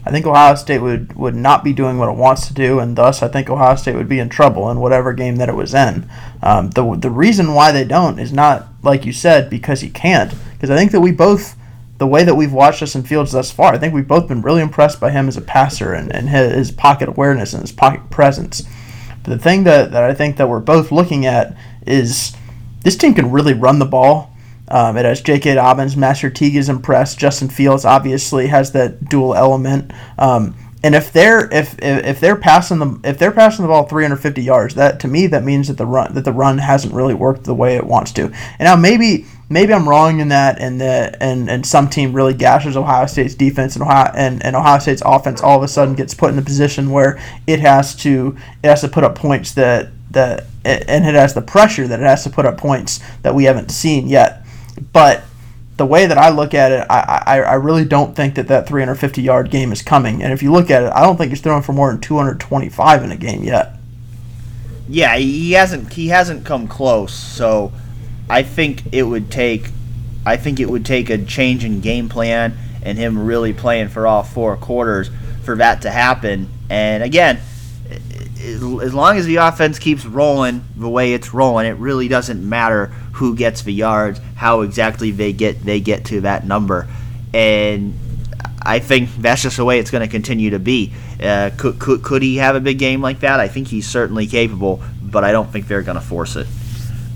I 0.08 0.10
think 0.10 0.24
Ohio 0.24 0.54
State 0.54 0.80
would, 0.80 1.14
would 1.16 1.34
not 1.34 1.62
be 1.62 1.74
doing 1.74 1.98
what 1.98 2.08
it 2.08 2.16
wants 2.16 2.46
to 2.46 2.54
do, 2.54 2.78
and 2.78 2.96
thus 2.96 3.22
I 3.22 3.28
think 3.28 3.50
Ohio 3.50 3.76
State 3.76 3.94
would 3.94 4.08
be 4.08 4.20
in 4.20 4.30
trouble 4.30 4.70
in 4.70 4.80
whatever 4.80 5.12
game 5.12 5.36
that 5.36 5.50
it 5.50 5.54
was 5.54 5.74
in. 5.74 6.08
Um, 6.42 6.70
the, 6.70 6.96
the 6.96 7.10
reason 7.10 7.52
why 7.52 7.72
they 7.72 7.84
don't 7.84 8.18
is 8.18 8.32
not, 8.32 8.68
like 8.82 9.04
you 9.04 9.12
said, 9.12 9.50
because 9.50 9.82
he 9.82 9.90
can't. 9.90 10.32
Because 10.52 10.70
I 10.70 10.78
think 10.78 10.92
that 10.92 11.02
we 11.02 11.12
both, 11.12 11.56
the 11.98 12.06
way 12.06 12.24
that 12.24 12.34
we've 12.34 12.52
watched 12.52 12.80
Justin 12.80 13.02
Fields 13.02 13.32
thus 13.32 13.50
far, 13.50 13.74
I 13.74 13.78
think 13.78 13.92
we've 13.92 14.08
both 14.08 14.28
been 14.28 14.42
really 14.42 14.62
impressed 14.62 15.00
by 15.00 15.10
him 15.10 15.28
as 15.28 15.36
a 15.36 15.42
passer 15.42 15.92
and, 15.92 16.12
and 16.14 16.28
his, 16.28 16.52
his 16.52 16.70
pocket 16.70 17.08
awareness 17.08 17.52
and 17.52 17.62
his 17.62 17.72
pocket 17.72 18.08
presence. 18.10 18.62
But 19.22 19.30
the 19.30 19.38
thing 19.38 19.64
that, 19.64 19.90
that 19.92 20.04
I 20.04 20.14
think 20.14 20.36
that 20.36 20.48
we're 20.48 20.60
both 20.60 20.92
looking 20.92 21.26
at 21.26 21.56
is 21.86 22.36
this 22.82 22.96
team 22.96 23.14
can 23.14 23.30
really 23.32 23.54
run 23.54 23.78
the 23.78 23.84
ball 23.84 24.32
um, 24.70 24.96
it 24.96 25.04
has 25.04 25.20
J.K. 25.20 25.54
Dobbins, 25.54 25.96
Master 25.96 26.30
Teague 26.30 26.56
is 26.56 26.68
impressed. 26.68 27.18
Justin 27.18 27.48
Fields 27.48 27.84
obviously 27.84 28.48
has 28.48 28.72
that 28.72 29.08
dual 29.08 29.34
element. 29.34 29.92
Um, 30.18 30.54
and 30.82 30.94
if 30.94 31.12
they're 31.12 31.52
if, 31.52 31.76
if 31.80 32.20
they're 32.20 32.36
passing 32.36 32.78
the 32.78 33.00
if 33.02 33.18
they're 33.18 33.32
passing 33.32 33.64
the 33.64 33.68
ball 33.68 33.88
350 33.88 34.42
yards, 34.42 34.74
that 34.76 35.00
to 35.00 35.08
me 35.08 35.26
that 35.26 35.42
means 35.42 35.68
that 35.68 35.76
the 35.76 35.86
run 35.86 36.14
that 36.14 36.24
the 36.24 36.32
run 36.32 36.58
hasn't 36.58 36.94
really 36.94 37.14
worked 37.14 37.44
the 37.44 37.54
way 37.54 37.76
it 37.76 37.84
wants 37.84 38.12
to. 38.12 38.24
And 38.26 38.60
now 38.60 38.76
maybe 38.76 39.26
maybe 39.48 39.72
I'm 39.72 39.88
wrong 39.88 40.20
in 40.20 40.28
that, 40.28 40.58
and 40.60 40.80
the 40.80 41.16
and 41.20 41.48
and 41.50 41.64
some 41.64 41.88
team 41.88 42.12
really 42.12 42.34
gashes 42.34 42.76
Ohio 42.76 43.06
State's 43.06 43.34
defense, 43.34 43.74
and 43.74 43.82
Ohio 43.82 44.12
and, 44.14 44.44
and 44.44 44.56
Ohio 44.56 44.78
State's 44.78 45.02
offense 45.04 45.42
all 45.42 45.58
of 45.58 45.62
a 45.62 45.68
sudden 45.68 45.94
gets 45.94 46.14
put 46.14 46.32
in 46.32 46.38
a 46.38 46.42
position 46.42 46.90
where 46.90 47.20
it 47.46 47.60
has 47.60 47.94
to 47.96 48.36
it 48.62 48.68
has 48.68 48.80
to 48.82 48.88
put 48.88 49.04
up 49.04 49.14
points 49.14 49.52
that 49.52 49.90
that 50.10 50.44
and 50.64 51.06
it 51.06 51.14
has 51.14 51.34
the 51.34 51.42
pressure 51.42 51.86
that 51.86 52.00
it 52.00 52.04
has 52.04 52.24
to 52.24 52.30
put 52.30 52.44
up 52.44 52.58
points 52.58 53.00
that 53.22 53.34
we 53.34 53.44
haven't 53.44 53.70
seen 53.70 54.08
yet. 54.08 54.44
But 54.92 55.24
the 55.76 55.86
way 55.86 56.06
that 56.06 56.18
I 56.18 56.30
look 56.30 56.54
at 56.54 56.72
it, 56.72 56.86
I, 56.90 57.22
I, 57.24 57.40
I 57.40 57.54
really 57.54 57.84
don't 57.84 58.14
think 58.14 58.34
that 58.34 58.48
that 58.48 58.66
350 58.66 59.22
yard 59.22 59.50
game 59.50 59.72
is 59.72 59.80
coming. 59.80 60.22
And 60.22 60.32
if 60.32 60.42
you 60.42 60.52
look 60.52 60.70
at 60.70 60.82
it, 60.82 60.92
I 60.92 61.02
don't 61.02 61.16
think 61.16 61.30
he's 61.30 61.40
throwing 61.40 61.62
for 61.62 61.72
more 61.72 61.90
than 61.90 62.00
225 62.00 63.04
in 63.04 63.12
a 63.12 63.16
game 63.16 63.44
yet. 63.44 63.74
Yeah, 64.88 65.16
he 65.16 65.52
hasn't 65.52 65.92
he 65.92 66.08
hasn't 66.08 66.44
come 66.46 66.66
close. 66.66 67.12
So 67.12 67.72
I 68.30 68.42
think 68.42 68.82
it 68.92 69.04
would 69.04 69.30
take 69.30 69.70
I 70.26 70.36
think 70.36 70.60
it 70.60 70.68
would 70.68 70.84
take 70.84 71.08
a 71.08 71.18
change 71.18 71.64
in 71.64 71.80
game 71.80 72.08
plan 72.08 72.56
and 72.82 72.98
him 72.98 73.18
really 73.24 73.52
playing 73.52 73.88
for 73.88 74.06
all 74.06 74.22
four 74.22 74.56
quarters 74.56 75.10
for 75.42 75.56
that 75.56 75.82
to 75.82 75.90
happen. 75.90 76.50
And 76.68 77.02
again, 77.02 77.40
as 78.40 78.94
long 78.94 79.16
as 79.16 79.26
the 79.26 79.36
offense 79.36 79.78
keeps 79.78 80.04
rolling 80.04 80.64
the 80.76 80.88
way 80.88 81.14
it's 81.14 81.32
rolling, 81.34 81.66
it 81.66 81.76
really 81.76 82.08
doesn't 82.08 82.46
matter 82.46 82.86
who 83.12 83.34
gets 83.34 83.62
the 83.62 83.72
yards, 83.72 84.20
how 84.36 84.60
exactly 84.60 85.10
they 85.10 85.32
get 85.32 85.64
they 85.64 85.80
get 85.80 86.04
to 86.06 86.20
that 86.22 86.46
number, 86.46 86.86
and 87.34 87.98
I 88.62 88.78
think 88.78 89.10
that's 89.16 89.42
just 89.42 89.56
the 89.56 89.64
way 89.64 89.78
it's 89.78 89.90
going 89.90 90.06
to 90.06 90.10
continue 90.10 90.50
to 90.50 90.58
be. 90.58 90.92
Uh, 91.20 91.50
could, 91.56 91.78
could 91.78 92.02
could 92.02 92.22
he 92.22 92.36
have 92.36 92.54
a 92.54 92.60
big 92.60 92.78
game 92.78 93.00
like 93.00 93.20
that? 93.20 93.40
I 93.40 93.48
think 93.48 93.68
he's 93.68 93.88
certainly 93.88 94.26
capable, 94.26 94.82
but 95.02 95.24
I 95.24 95.32
don't 95.32 95.50
think 95.50 95.66
they're 95.66 95.82
going 95.82 95.98
to 95.98 96.04
force 96.04 96.36
it. 96.36 96.46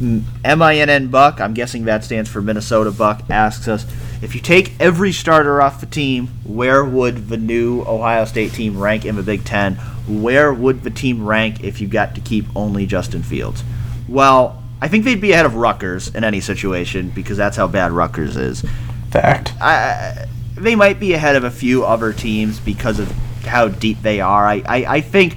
MINN 0.02 1.08
Buck, 1.08 1.40
I'm 1.40 1.54
guessing 1.54 1.84
that 1.84 2.04
stands 2.04 2.28
for 2.28 2.42
Minnesota 2.42 2.90
Buck, 2.90 3.22
asks 3.30 3.68
us 3.68 3.86
if 4.20 4.34
you 4.34 4.40
take 4.40 4.80
every 4.80 5.12
starter 5.12 5.60
off 5.60 5.80
the 5.80 5.86
team, 5.86 6.28
where 6.44 6.84
would 6.84 7.28
the 7.28 7.36
new 7.36 7.82
Ohio 7.82 8.24
State 8.24 8.52
team 8.52 8.78
rank 8.78 9.04
in 9.04 9.16
the 9.16 9.22
Big 9.22 9.44
Ten? 9.44 9.74
Where 10.06 10.52
would 10.52 10.82
the 10.82 10.90
team 10.90 11.26
rank 11.26 11.64
if 11.64 11.80
you 11.80 11.88
got 11.88 12.14
to 12.14 12.20
keep 12.20 12.44
only 12.54 12.86
Justin 12.86 13.22
Fields? 13.22 13.64
Well, 14.08 14.62
I 14.80 14.88
think 14.88 15.04
they'd 15.04 15.20
be 15.20 15.32
ahead 15.32 15.46
of 15.46 15.56
Rutgers 15.56 16.14
in 16.14 16.22
any 16.22 16.40
situation 16.40 17.10
because 17.10 17.36
that's 17.36 17.56
how 17.56 17.66
bad 17.66 17.92
Rutgers 17.92 18.36
is. 18.36 18.64
Fact. 19.10 19.52
I, 19.60 20.26
they 20.54 20.76
might 20.76 21.00
be 21.00 21.14
ahead 21.14 21.36
of 21.36 21.44
a 21.44 21.50
few 21.50 21.84
other 21.84 22.12
teams 22.12 22.60
because 22.60 22.98
of 22.98 23.10
how 23.44 23.68
deep 23.68 24.02
they 24.02 24.20
are. 24.20 24.46
I, 24.46 24.62
I, 24.66 24.84
I 24.96 25.00
think 25.00 25.36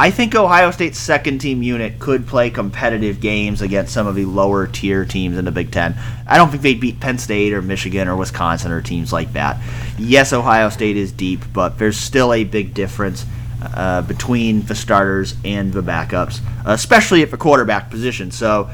I 0.00 0.10
think 0.10 0.34
Ohio 0.34 0.70
State's 0.70 0.98
second 0.98 1.40
team 1.40 1.62
unit 1.62 1.98
could 1.98 2.26
play 2.26 2.48
competitive 2.48 3.20
games 3.20 3.60
against 3.60 3.92
some 3.92 4.06
of 4.06 4.14
the 4.14 4.24
lower 4.24 4.66
tier 4.66 5.04
teams 5.04 5.36
in 5.36 5.44
the 5.44 5.50
Big 5.52 5.70
Ten. 5.70 5.94
I 6.26 6.38
don't 6.38 6.48
think 6.48 6.62
they'd 6.62 6.80
beat 6.80 7.00
Penn 7.00 7.18
State 7.18 7.52
or 7.52 7.60
Michigan 7.60 8.08
or 8.08 8.16
Wisconsin 8.16 8.72
or 8.72 8.80
teams 8.80 9.12
like 9.12 9.34
that. 9.34 9.60
Yes, 9.98 10.32
Ohio 10.32 10.70
State 10.70 10.96
is 10.96 11.12
deep, 11.12 11.42
but 11.52 11.78
there's 11.78 11.98
still 11.98 12.32
a 12.32 12.44
big 12.44 12.72
difference 12.72 13.26
uh, 13.62 14.00
between 14.00 14.62
the 14.62 14.74
starters 14.74 15.34
and 15.44 15.70
the 15.70 15.82
backups, 15.82 16.40
especially 16.64 17.22
at 17.22 17.30
the 17.30 17.36
quarterback 17.36 17.90
position. 17.90 18.30
So 18.30 18.70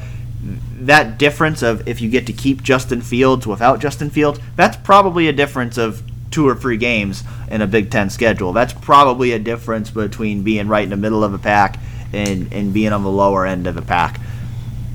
that 0.79 1.17
difference 1.17 1.61
of 1.61 1.85
if 1.89 1.99
you 1.99 2.09
get 2.09 2.25
to 2.27 2.33
keep 2.33 2.63
Justin 2.63 3.01
Fields 3.01 3.45
without 3.45 3.81
Justin 3.81 4.09
Fields, 4.09 4.39
that's 4.55 4.77
probably 4.77 5.27
a 5.27 5.33
difference 5.33 5.77
of 5.77 6.01
two 6.31 6.47
or 6.47 6.55
three 6.55 6.77
games 6.77 7.23
in 7.49 7.61
a 7.61 7.67
Big 7.67 7.89
Ten 7.89 8.09
schedule. 8.09 8.53
That's 8.53 8.73
probably 8.73 9.31
a 9.31 9.39
difference 9.39 9.89
between 9.89 10.43
being 10.43 10.67
right 10.67 10.83
in 10.83 10.89
the 10.89 10.97
middle 10.97 11.23
of 11.23 11.33
a 11.33 11.37
pack 11.37 11.79
and, 12.13 12.51
and 12.53 12.73
being 12.73 12.93
on 12.93 13.03
the 13.03 13.11
lower 13.11 13.45
end 13.45 13.67
of 13.67 13.77
a 13.77 13.81
pack. 13.81 14.19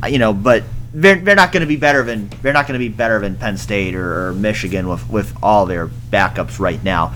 Uh, 0.03 0.07
you 0.07 0.19
know, 0.19 0.33
but 0.33 0.65
they're, 0.95 1.17
they're 1.17 1.37
not 1.37 1.53
going 1.53 1.63
to 1.63 1.67
be 1.67 1.77
better 1.77 2.03
than 2.03 2.29
they're 2.43 2.53
not 2.53 2.67
going 2.67 2.79
to 2.79 2.85
be 2.85 2.89
better 2.89 3.21
than 3.21 3.37
Penn 3.37 3.57
State 3.57 3.95
or, 3.95 4.29
or 4.29 4.33
Michigan 4.35 4.89
with, 4.89 5.09
with 5.09 5.35
all 5.43 5.67
their 5.67 5.87
backups 5.87 6.59
right 6.59 6.83
now. 6.83 7.15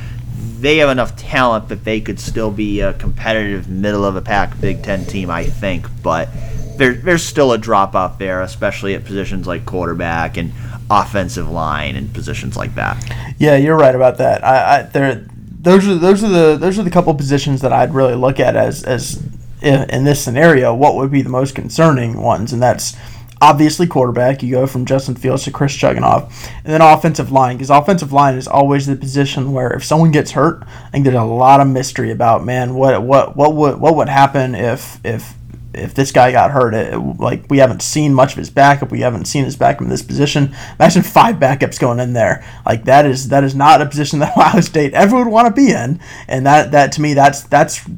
They 0.58 0.78
have 0.78 0.88
enough 0.88 1.16
talent 1.16 1.68
that 1.68 1.84
they 1.84 2.00
could 2.00 2.18
still 2.18 2.50
be 2.50 2.80
a 2.80 2.94
competitive 2.94 3.68
middle 3.68 4.04
of 4.04 4.16
a 4.16 4.22
pack 4.22 4.58
Big 4.60 4.82
Ten 4.82 5.04
team, 5.04 5.30
I 5.30 5.44
think. 5.44 5.86
But 6.02 6.30
there, 6.78 6.94
there's 6.94 7.22
still 7.22 7.52
a 7.52 7.58
drop 7.58 7.94
off 7.94 8.18
there, 8.18 8.40
especially 8.40 8.94
at 8.94 9.04
positions 9.04 9.46
like 9.46 9.66
quarterback 9.66 10.36
and 10.38 10.52
offensive 10.90 11.48
line 11.48 11.96
and 11.96 12.12
positions 12.12 12.56
like 12.56 12.74
that. 12.74 13.02
Yeah, 13.38 13.56
you're 13.56 13.76
right 13.76 13.94
about 13.94 14.18
that. 14.18 14.44
I, 14.44 14.78
I 14.78 14.82
there 14.82 15.26
those 15.66 15.86
are 15.88 15.96
those 15.96 16.22
are 16.22 16.28
the 16.28 16.56
those 16.56 16.78
are 16.78 16.84
the 16.84 16.90
couple 16.90 17.12
positions 17.14 17.60
that 17.62 17.72
I'd 17.72 17.92
really 17.92 18.14
look 18.14 18.38
at 18.38 18.54
as 18.54 18.84
as 18.84 19.22
in, 19.60 20.04
this 20.04 20.22
scenario 20.22 20.74
what 20.74 20.94
would 20.94 21.10
be 21.10 21.22
the 21.22 21.28
most 21.28 21.54
concerning 21.54 22.22
ones, 22.22 22.52
and 22.52 22.62
that's 22.62 22.96
obviously 23.40 23.86
quarterback. 23.86 24.42
You 24.42 24.52
go 24.52 24.66
from 24.66 24.86
Justin 24.86 25.16
Fields 25.16 25.44
to 25.44 25.50
Chris 25.50 25.76
Chugunov, 25.76 26.30
and 26.64 26.72
then 26.72 26.80
offensive 26.80 27.32
line 27.32 27.56
because 27.56 27.70
offensive 27.70 28.12
line 28.12 28.36
is 28.36 28.46
always 28.46 28.86
the 28.86 28.94
position 28.94 29.52
where 29.52 29.72
if 29.72 29.84
someone 29.84 30.12
gets 30.12 30.30
hurt, 30.32 30.62
I 30.66 30.90
think 30.90 31.04
there's 31.04 31.16
a 31.16 31.22
lot 31.22 31.60
of 31.60 31.66
mystery 31.66 32.12
about 32.12 32.44
man 32.44 32.74
what 32.74 33.02
what 33.02 33.36
what 33.36 33.54
would 33.54 33.80
what 33.80 33.96
would 33.96 34.08
happen 34.08 34.54
if 34.54 35.00
if 35.04 35.34
if 35.76 35.94
this 35.94 36.12
guy 36.12 36.32
got 36.32 36.50
hurt. 36.50 36.74
It, 36.74 36.96
like 36.96 37.44
we 37.48 37.58
haven't 37.58 37.82
seen 37.82 38.14
much 38.14 38.32
of 38.32 38.38
his 38.38 38.50
backup. 38.50 38.90
We 38.90 39.00
haven't 39.00 39.26
seen 39.26 39.44
his 39.44 39.56
backup 39.56 39.82
in 39.82 39.88
this 39.88 40.02
position. 40.02 40.54
Imagine 40.78 41.02
five 41.02 41.36
backups 41.36 41.78
going 41.78 42.00
in 42.00 42.12
there. 42.12 42.44
Like 42.64 42.84
that 42.84 43.06
is 43.06 43.28
that 43.28 43.44
is 43.44 43.54
not 43.54 43.82
a 43.82 43.86
position 43.86 44.18
that 44.20 44.36
Ohio 44.36 44.60
State 44.60 44.94
ever 44.94 45.16
would 45.16 45.28
want 45.28 45.46
to 45.48 45.52
be 45.52 45.70
in. 45.70 46.00
And 46.28 46.46
that 46.46 46.72
that 46.72 46.92
to 46.92 47.00
me 47.00 47.14
that's 47.14 47.42
that's 47.42 47.88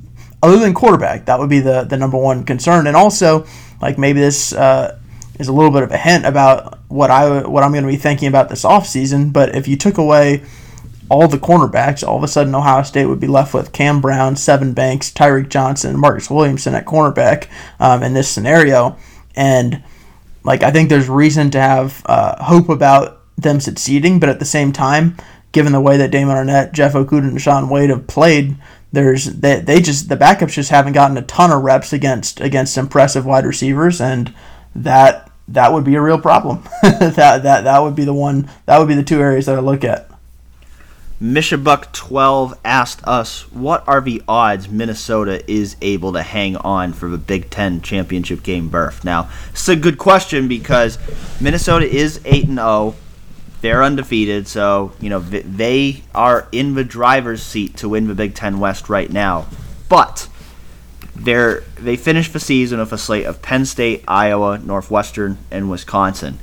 other 0.43 0.59
than 0.59 0.75
quarterback 0.75 1.27
that 1.27 1.39
would 1.39 1.51
be 1.51 1.61
the 1.61 1.85
the 1.85 1.97
number 1.97 2.19
one 2.19 2.45
concern. 2.45 2.87
And 2.87 2.97
also 2.97 3.47
like 3.81 3.99
maybe 3.99 4.21
this. 4.21 4.53
Uh, 4.53 4.99
is 5.39 5.47
a 5.47 5.53
little 5.53 5.71
bit 5.71 5.85
of 5.85 5.93
a 5.93 5.97
hint 5.97 6.27
about 6.27 6.81
what 6.89 7.13
I 7.13 7.47
what 7.47 7.63
I'm 7.63 7.71
going 7.71 7.85
to 7.85 7.89
be 7.89 7.97
thinking 7.97 8.27
about 8.27 8.49
this 8.49 8.65
offseason. 8.65 9.33
But 9.33 9.55
if 9.55 9.69
you 9.69 9.77
took 9.77 9.97
away 9.97 10.43
all 11.11 11.27
the 11.29 11.39
cornerbacks, 11.39 12.07
all 12.07 12.19
of 12.19 12.23
a 12.23 12.29
sudden 12.29 12.55
Ohio 12.55 12.83
State 12.83 13.07
would 13.07 13.21
be 13.21 13.27
left 13.27 13.55
with 13.55 13.73
Cam 13.73 14.01
Brown, 14.01 14.35
Sevyn 14.35 14.75
Banks, 14.75 15.11
Tyreke 15.11 15.49
Johnson, 15.49 15.99
Marcus 15.99 16.31
Williamson 16.31 16.75
at 16.75 16.85
cornerback 16.85 17.49
um, 17.81 18.03
in 18.03 18.15
this 18.15 18.29
scenario. 18.29 18.97
And 19.35 19.83
like 20.45 20.63
I 20.63 20.71
think 20.71 20.89
there's 20.89 21.09
reason 21.09 21.51
to 21.51 21.61
have 21.61 22.03
uh, 22.07 22.43
hope 22.45 22.69
about 22.69 23.21
them 23.37 23.61
succeeding, 23.61 24.19
but 24.21 24.29
at 24.29 24.39
the 24.39 24.45
same 24.45 24.73
time, 24.73 25.17
given 25.53 25.73
the 25.73 25.81
way 25.81 25.97
that 25.97 26.11
Damon 26.11 26.37
Arnette, 26.37 26.73
Jeff 26.73 26.93
Okudah, 26.93 27.29
and 27.29 27.41
Shaun 27.41 27.69
Wade 27.69 27.91
have 27.91 28.07
played, 28.07 28.57
there's 28.93 29.27
they, 29.27 29.61
they 29.61 29.81
just 29.81 30.09
the 30.09 30.17
backups 30.17 30.53
just 30.53 30.71
haven't 30.71 30.95
gotten 30.95 31.17
a 31.17 31.23
ton 31.23 31.51
of 31.51 31.63
reps 31.63 31.93
against 31.93 32.41
against 32.41 32.77
impressive 32.77 33.27
wide 33.27 33.47
receivers, 33.47 34.01
and 34.01 34.35
that 34.75 35.31
that 35.49 35.73
would 35.73 35.85
be 35.85 35.95
a 35.95 36.01
real 36.01 36.21
problem. 36.21 36.63
that 36.83 37.43
that 37.43 37.65
that 37.65 37.79
would 37.81 37.95
be 37.95 38.05
the 38.05 38.15
one. 38.15 38.51
That 38.67 38.79
would 38.79 38.89
be 38.89 38.95
the 38.95 39.03
two 39.03 39.21
areas 39.21 39.47
that 39.47 39.57
I 39.57 39.61
look 39.61 39.85
at. 39.85 40.08
Mishabuck 41.21 41.91
twelve 41.93 42.57
asked 42.65 43.01
us, 43.05 43.51
"What 43.53 43.83
are 43.89 44.01
the 44.01 44.23
odds 44.29 44.69
Minnesota 44.69 45.43
is 45.51 45.77
able 45.83 46.13
to 46.13 46.23
hang 46.23 46.57
on 46.57 46.93
for 46.93 47.09
the 47.09 47.19
Big 47.19 47.51
Ten 47.51 47.81
championship 47.83 48.45
game 48.45 48.69
berth?" 48.69 49.05
Now, 49.05 49.29
it's 49.51 49.69
a 49.69 49.75
good 49.75 49.99
question 49.99 50.47
because 50.47 50.97
Minnesota 51.41 51.93
is 51.93 52.21
eight 52.25 52.47
and 52.47 52.59
zero. 52.59 52.69
Oh. 52.69 52.95
They're 53.61 53.83
undefeated, 53.83 54.47
so 54.47 54.93
you 55.01 55.11
know 55.11 55.19
they 55.19 56.05
are 56.15 56.47
in 56.53 56.75
the 56.75 56.85
driver's 56.85 57.43
seat 57.43 57.77
to 57.79 57.89
win 57.89 58.07
the 58.07 58.15
Big 58.15 58.35
Ten 58.35 58.61
West 58.61 58.89
right 58.89 59.11
now. 59.11 59.47
But 59.89 60.29
they're, 61.17 61.65
they 61.77 61.97
finished 61.97 62.33
the 62.33 62.39
season 62.39 62.79
with 62.79 62.93
a 62.93 62.99
slate 62.99 63.27
of 63.27 63.43
Penn 63.43 63.65
State, 63.65 64.05
Iowa, 64.07 64.59
Northwestern, 64.59 65.39
and 65.51 65.69
Wisconsin. 65.69 66.39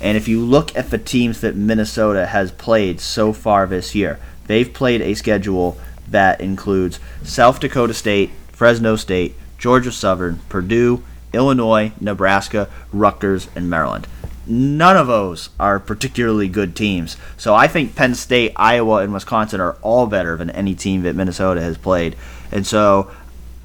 And 0.00 0.16
if 0.16 0.28
you 0.28 0.40
look 0.40 0.76
at 0.76 0.90
the 0.90 0.98
teams 0.98 1.40
that 1.40 1.56
Minnesota 1.56 2.26
has 2.26 2.52
played 2.52 3.00
so 3.00 3.32
far 3.32 3.66
this 3.66 3.94
year, 3.94 4.18
they've 4.46 4.72
played 4.72 5.00
a 5.00 5.14
schedule 5.14 5.78
that 6.08 6.40
includes 6.40 7.00
South 7.22 7.60
Dakota 7.60 7.94
State, 7.94 8.30
Fresno 8.52 8.96
State, 8.96 9.34
Georgia 9.58 9.92
Southern, 9.92 10.38
Purdue, 10.48 11.02
Illinois, 11.32 11.92
Nebraska, 12.00 12.68
Rutgers, 12.92 13.48
and 13.54 13.68
Maryland. 13.68 14.06
None 14.46 14.96
of 14.96 15.08
those 15.08 15.50
are 15.58 15.80
particularly 15.80 16.48
good 16.48 16.76
teams. 16.76 17.16
So 17.36 17.54
I 17.54 17.66
think 17.66 17.96
Penn 17.96 18.14
State, 18.14 18.52
Iowa, 18.54 19.02
and 19.02 19.12
Wisconsin 19.12 19.60
are 19.60 19.76
all 19.82 20.06
better 20.06 20.36
than 20.36 20.50
any 20.50 20.74
team 20.74 21.02
that 21.02 21.16
Minnesota 21.16 21.60
has 21.60 21.76
played. 21.76 22.16
And 22.52 22.64
so 22.64 23.10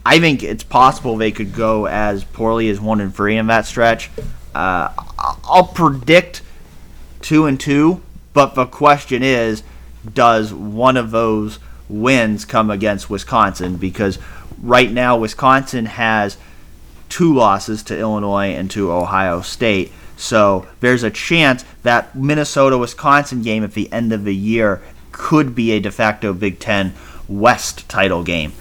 I 0.03 0.19
think 0.19 0.41
it's 0.41 0.63
possible 0.63 1.15
they 1.17 1.31
could 1.31 1.53
go 1.53 1.85
as 1.85 2.23
poorly 2.23 2.69
as 2.69 2.81
one 2.81 2.99
and 2.99 3.15
three 3.15 3.37
in 3.37 3.47
that 3.47 3.67
stretch. 3.67 4.09
Uh, 4.53 4.89
I'll 5.43 5.71
predict 5.73 6.41
two 7.21 7.45
and 7.45 7.59
two, 7.59 8.01
but 8.33 8.55
the 8.55 8.65
question 8.65 9.23
is, 9.23 9.63
does 10.13 10.53
one 10.53 10.97
of 10.97 11.11
those 11.11 11.59
wins 11.87 12.45
come 12.45 12.69
against 12.69 13.09
Wisconsin? 13.09 13.77
Because 13.77 14.17
right 14.61 14.91
now 14.91 15.17
Wisconsin 15.17 15.85
has 15.85 16.37
two 17.09 17.33
losses 17.33 17.83
to 17.83 17.97
Illinois 17.97 18.53
and 18.53 18.71
to 18.71 18.91
Ohio 18.91 19.41
State. 19.41 19.91
So 20.17 20.67
there's 20.79 21.03
a 21.03 21.09
chance 21.09 21.65
that 21.83 22.15
Minnesota 22.15 22.77
Wisconsin 22.77 23.41
game 23.41 23.63
at 23.63 23.73
the 23.73 23.91
end 23.91 24.13
of 24.13 24.23
the 24.23 24.35
year 24.35 24.81
could 25.11 25.53
be 25.53 25.71
a 25.71 25.79
de 25.79 25.91
facto 25.91 26.33
Big 26.33 26.59
Ten 26.59 26.93
West 27.27 27.89
title 27.89 28.23
game. 28.23 28.53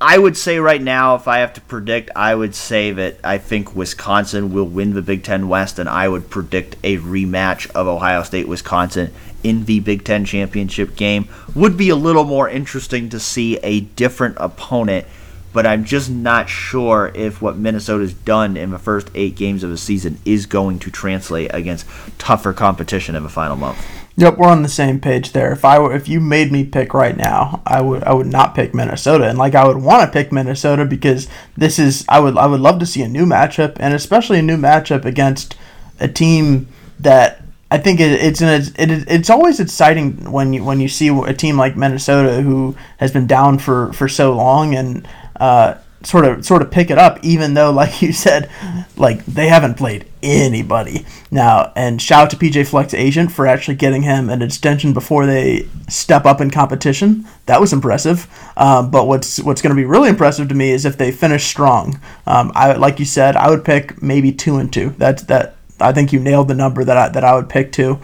I 0.00 0.18
would 0.18 0.36
say 0.36 0.58
right 0.58 0.82
now, 0.82 1.14
if 1.14 1.26
I 1.26 1.38
have 1.38 1.54
to 1.54 1.62
predict, 1.62 2.10
I 2.14 2.34
would 2.34 2.54
say 2.54 2.92
that 2.92 3.16
I 3.24 3.38
think 3.38 3.74
Wisconsin 3.74 4.52
will 4.52 4.66
win 4.66 4.92
the 4.92 5.00
Big 5.00 5.22
Ten 5.22 5.48
West, 5.48 5.78
and 5.78 5.88
I 5.88 6.06
would 6.06 6.28
predict 6.28 6.76
a 6.84 6.98
rematch 6.98 7.70
of 7.70 7.86
Ohio 7.86 8.22
State 8.22 8.46
Wisconsin 8.46 9.10
in 9.42 9.64
the 9.64 9.80
Big 9.80 10.04
Ten 10.04 10.26
championship 10.26 10.96
game. 10.96 11.28
Would 11.54 11.78
be 11.78 11.88
a 11.88 11.96
little 11.96 12.24
more 12.24 12.46
interesting 12.46 13.08
to 13.08 13.18
see 13.18 13.56
a 13.62 13.80
different 13.80 14.36
opponent, 14.38 15.06
but 15.54 15.66
I'm 15.66 15.84
just 15.84 16.10
not 16.10 16.50
sure 16.50 17.10
if 17.14 17.40
what 17.40 17.56
Minnesota's 17.56 18.12
done 18.12 18.58
in 18.58 18.72
the 18.72 18.78
first 18.78 19.10
eight 19.14 19.34
games 19.34 19.62
of 19.62 19.70
the 19.70 19.78
season 19.78 20.18
is 20.26 20.44
going 20.44 20.78
to 20.80 20.90
translate 20.90 21.54
against 21.54 21.86
tougher 22.18 22.52
competition 22.52 23.16
in 23.16 23.22
the 23.22 23.30
final 23.30 23.56
month. 23.56 23.78
Yep, 24.18 24.38
we're 24.38 24.48
on 24.48 24.62
the 24.62 24.68
same 24.68 24.98
page 24.98 25.32
there. 25.32 25.52
If 25.52 25.62
I 25.62 25.78
were, 25.78 25.94
if 25.94 26.08
you 26.08 26.20
made 26.20 26.50
me 26.50 26.64
pick 26.64 26.94
right 26.94 27.16
now, 27.16 27.60
I 27.66 27.82
would 27.82 28.02
I 28.04 28.14
would 28.14 28.26
not 28.26 28.54
pick 28.54 28.72
Minnesota, 28.72 29.28
and 29.28 29.36
like 29.36 29.54
I 29.54 29.66
would 29.66 29.76
want 29.76 30.06
to 30.06 30.12
pick 30.12 30.32
Minnesota 30.32 30.86
because 30.86 31.28
this 31.54 31.78
is 31.78 32.04
I 32.08 32.20
would 32.20 32.38
I 32.38 32.46
would 32.46 32.60
love 32.60 32.78
to 32.78 32.86
see 32.86 33.02
a 33.02 33.08
new 33.08 33.26
matchup, 33.26 33.76
and 33.78 33.92
especially 33.92 34.38
a 34.38 34.42
new 34.42 34.56
matchup 34.56 35.04
against 35.04 35.56
a 36.00 36.08
team 36.08 36.66
that 36.98 37.42
I 37.70 37.78
think 37.78 38.00
it, 38.00 38.12
it's 38.12 38.40
an, 38.40 38.48
it, 38.48 39.04
it's 39.08 39.28
always 39.28 39.60
exciting 39.60 40.30
when 40.30 40.52
you 40.52 40.64
when 40.64 40.80
you 40.80 40.88
see 40.88 41.08
a 41.08 41.34
team 41.34 41.58
like 41.58 41.76
Minnesota 41.76 42.40
who 42.40 42.76
has 42.98 43.12
been 43.12 43.26
down 43.26 43.58
for, 43.58 43.92
for 43.92 44.08
so 44.08 44.32
long 44.34 44.74
and 44.74 45.06
uh, 45.40 45.74
sort 46.06 46.24
of 46.24 46.46
sort 46.46 46.62
of 46.62 46.70
pick 46.70 46.90
it 46.90 46.98
up, 46.98 47.18
even 47.22 47.54
though, 47.54 47.70
like 47.72 48.00
you 48.00 48.12
said, 48.12 48.48
like 48.96 49.24
they 49.26 49.48
haven't 49.48 49.74
played 49.74 50.06
anybody 50.22 51.04
now. 51.30 51.72
And 51.74 52.00
shout 52.00 52.24
out 52.24 52.30
to 52.30 52.36
PJ 52.36 52.68
Fleck's 52.68 52.94
agent 52.94 53.32
for 53.32 53.46
actually 53.46 53.74
getting 53.74 54.02
him 54.02 54.30
an 54.30 54.40
extension 54.40 54.92
before 54.92 55.26
they 55.26 55.68
step 55.88 56.24
up 56.24 56.40
in 56.40 56.50
competition. 56.50 57.26
That 57.46 57.60
was 57.60 57.72
impressive. 57.72 58.28
Um, 58.56 58.90
but 58.90 59.06
what's 59.06 59.40
what's 59.40 59.60
going 59.60 59.74
to 59.74 59.80
be 59.80 59.84
really 59.84 60.08
impressive 60.08 60.48
to 60.48 60.54
me 60.54 60.70
is 60.70 60.84
if 60.84 60.96
they 60.96 61.10
finish 61.10 61.44
strong. 61.44 62.00
Um, 62.26 62.52
I 62.54 62.72
like 62.74 62.98
you 62.98 63.04
said, 63.04 63.36
I 63.36 63.50
would 63.50 63.64
pick 63.64 64.00
maybe 64.00 64.32
two 64.32 64.56
and 64.56 64.72
two. 64.72 64.90
That's 64.98 65.24
that. 65.24 65.54
I 65.78 65.92
think 65.92 66.10
you 66.10 66.20
nailed 66.20 66.48
the 66.48 66.54
number 66.54 66.84
that 66.84 66.96
I, 66.96 67.08
that 67.10 67.22
I 67.22 67.34
would 67.34 67.50
pick 67.50 67.70
too. 67.70 68.00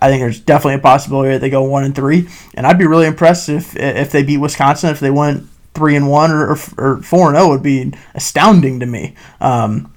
I 0.00 0.08
think 0.08 0.20
there's 0.20 0.38
definitely 0.38 0.74
a 0.74 0.78
possibility 0.78 1.32
that 1.32 1.40
they 1.40 1.50
go 1.50 1.64
one 1.64 1.82
and 1.82 1.92
three, 1.92 2.28
and 2.54 2.64
I'd 2.64 2.78
be 2.78 2.86
really 2.86 3.06
impressed 3.06 3.48
if 3.48 3.74
if 3.74 4.12
they 4.12 4.22
beat 4.22 4.38
Wisconsin. 4.38 4.90
If 4.90 5.00
they 5.00 5.10
went 5.10 5.48
three 5.76 5.94
and 5.94 6.08
one 6.08 6.32
or, 6.32 6.56
or 6.78 7.02
four 7.02 7.28
and 7.28 7.36
zero 7.36 7.46
oh 7.46 7.48
would 7.50 7.62
be 7.62 7.92
astounding 8.14 8.80
to 8.80 8.86
me. 8.86 9.14
Um, 9.40 9.92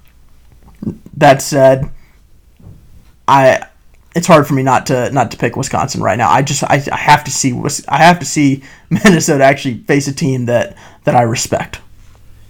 that 1.16 1.42
said, 1.42 1.90
I 3.26 3.66
it's 4.14 4.26
hard 4.26 4.46
for 4.46 4.54
me 4.54 4.62
not 4.62 4.86
to 4.86 5.10
not 5.10 5.30
to 5.30 5.36
pick 5.36 5.56
Wisconsin 5.56 6.02
right 6.02 6.18
now. 6.18 6.30
I 6.30 6.42
just 6.42 6.62
I, 6.64 6.82
I 6.92 6.96
have 6.96 7.24
to 7.24 7.30
see 7.30 7.58
I 7.88 7.98
have 7.98 8.18
to 8.20 8.26
see 8.26 8.62
Minnesota 8.90 9.42
actually 9.42 9.78
face 9.78 10.06
a 10.06 10.12
team 10.12 10.46
that 10.46 10.76
that 11.04 11.14
I 11.14 11.22
respect. 11.22 11.80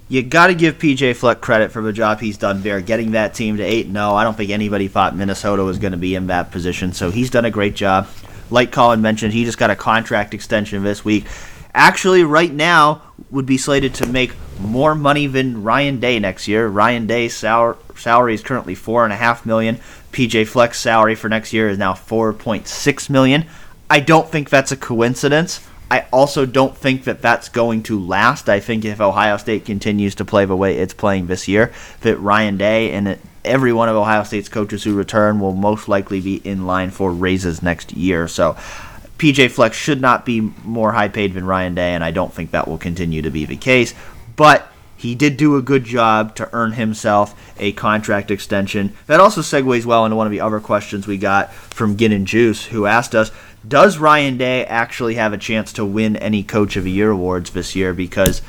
You 0.09 0.21
got 0.21 0.47
to 0.47 0.53
give 0.53 0.77
PJ 0.77 1.15
Fleck 1.15 1.39
credit 1.39 1.71
for 1.71 1.81
the 1.81 1.93
job 1.93 2.19
he's 2.19 2.37
done 2.37 2.63
there, 2.63 2.81
getting 2.81 3.11
that 3.11 3.33
team 3.33 3.55
to 3.57 3.63
eight. 3.63 3.87
No, 3.87 4.13
I 4.13 4.25
don't 4.25 4.35
think 4.35 4.49
anybody 4.49 4.89
thought 4.89 5.15
Minnesota 5.15 5.63
was 5.63 5.77
going 5.77 5.93
to 5.93 5.97
be 5.97 6.15
in 6.15 6.27
that 6.27 6.51
position, 6.51 6.91
so 6.91 7.11
he's 7.11 7.29
done 7.29 7.45
a 7.45 7.51
great 7.51 7.75
job. 7.75 8.09
Like 8.49 8.73
Colin 8.73 9.01
mentioned, 9.01 9.31
he 9.31 9.45
just 9.45 9.57
got 9.57 9.69
a 9.69 9.75
contract 9.77 10.33
extension 10.33 10.83
this 10.83 11.05
week 11.05 11.25
actually 11.73 12.23
right 12.23 12.53
now 12.53 13.01
would 13.31 13.45
be 13.45 13.57
slated 13.57 13.93
to 13.95 14.05
make 14.05 14.35
more 14.59 14.93
money 14.93 15.25
than 15.25 15.63
Ryan 15.63 15.99
Day 15.99 16.19
next 16.19 16.47
year. 16.47 16.67
Ryan 16.67 17.07
Day's 17.07 17.35
sal- 17.35 17.77
salary 17.95 18.33
is 18.33 18.43
currently 18.43 18.75
four 18.75 19.03
and 19.05 19.13
a 19.13 19.17
half 19.17 19.45
million. 19.45 19.77
PJ 20.11 20.47
Fleck's 20.47 20.79
salary 20.79 21.15
for 21.15 21.29
next 21.29 21.53
year 21.53 21.69
is 21.69 21.77
now 21.77 21.93
four 21.93 22.33
point 22.33 22.67
six 22.67 23.09
million. 23.09 23.45
I 23.89 24.01
don't 24.01 24.29
think 24.29 24.49
that's 24.49 24.71
a 24.71 24.77
coincidence. 24.77 25.65
I 25.89 26.05
also 26.13 26.45
don't 26.45 26.77
think 26.77 27.03
that 27.03 27.21
that's 27.21 27.49
going 27.49 27.83
to 27.83 27.99
last. 27.99 28.47
I 28.47 28.61
think 28.61 28.85
if 28.85 29.01
Ohio 29.01 29.35
State 29.37 29.65
continues 29.65 30.15
to 30.15 30.25
play 30.25 30.45
the 30.45 30.55
way 30.55 30.77
it's 30.77 30.93
playing 30.93 31.27
this 31.27 31.47
year, 31.49 31.73
that 32.01 32.17
Ryan 32.17 32.57
Day 32.57 32.91
and 32.91 33.19
every 33.43 33.73
one 33.73 33.89
of 33.89 33.95
Ohio 33.95 34.23
State's 34.23 34.47
coaches 34.47 34.83
who 34.83 34.95
return 34.95 35.39
will 35.39 35.53
most 35.53 35.89
likely 35.89 36.21
be 36.21 36.35
in 36.35 36.65
line 36.65 36.91
for 36.91 37.11
raises 37.11 37.61
next 37.61 37.91
year. 37.91 38.27
So 38.29 38.55
PJ 39.21 39.51
Fleck 39.51 39.73
should 39.73 40.01
not 40.01 40.25
be 40.25 40.41
more 40.63 40.93
high 40.93 41.07
paid 41.07 41.35
than 41.35 41.45
Ryan 41.45 41.75
Day, 41.75 41.93
and 41.93 42.03
I 42.03 42.09
don't 42.09 42.33
think 42.33 42.49
that 42.49 42.67
will 42.67 42.79
continue 42.79 43.21
to 43.21 43.29
be 43.29 43.45
the 43.45 43.55
case. 43.55 43.93
But 44.35 44.67
he 44.97 45.13
did 45.13 45.37
do 45.37 45.55
a 45.55 45.61
good 45.61 45.83
job 45.83 46.33
to 46.37 46.49
earn 46.53 46.71
himself 46.71 47.39
a 47.59 47.71
contract 47.73 48.31
extension. 48.31 48.95
That 49.05 49.19
also 49.19 49.41
segues 49.41 49.85
well 49.85 50.05
into 50.05 50.15
one 50.15 50.25
of 50.25 50.31
the 50.31 50.39
other 50.39 50.59
questions 50.59 51.05
we 51.05 51.19
got 51.19 51.53
from 51.53 51.97
Gin 51.97 52.11
and 52.11 52.25
Juice, 52.25 52.65
who 52.65 52.87
asked 52.87 53.13
us, 53.13 53.29
does 53.67 53.99
Ryan 53.99 54.37
Day 54.37 54.65
actually 54.65 55.13
have 55.15 55.33
a 55.33 55.37
chance 55.37 55.71
to 55.73 55.85
win 55.85 56.15
any 56.15 56.41
Coach 56.41 56.75
of 56.75 56.83
the 56.83 56.89
Year 56.89 57.11
awards 57.11 57.51
this 57.51 57.75
year? 57.75 57.93
Because 57.93 58.41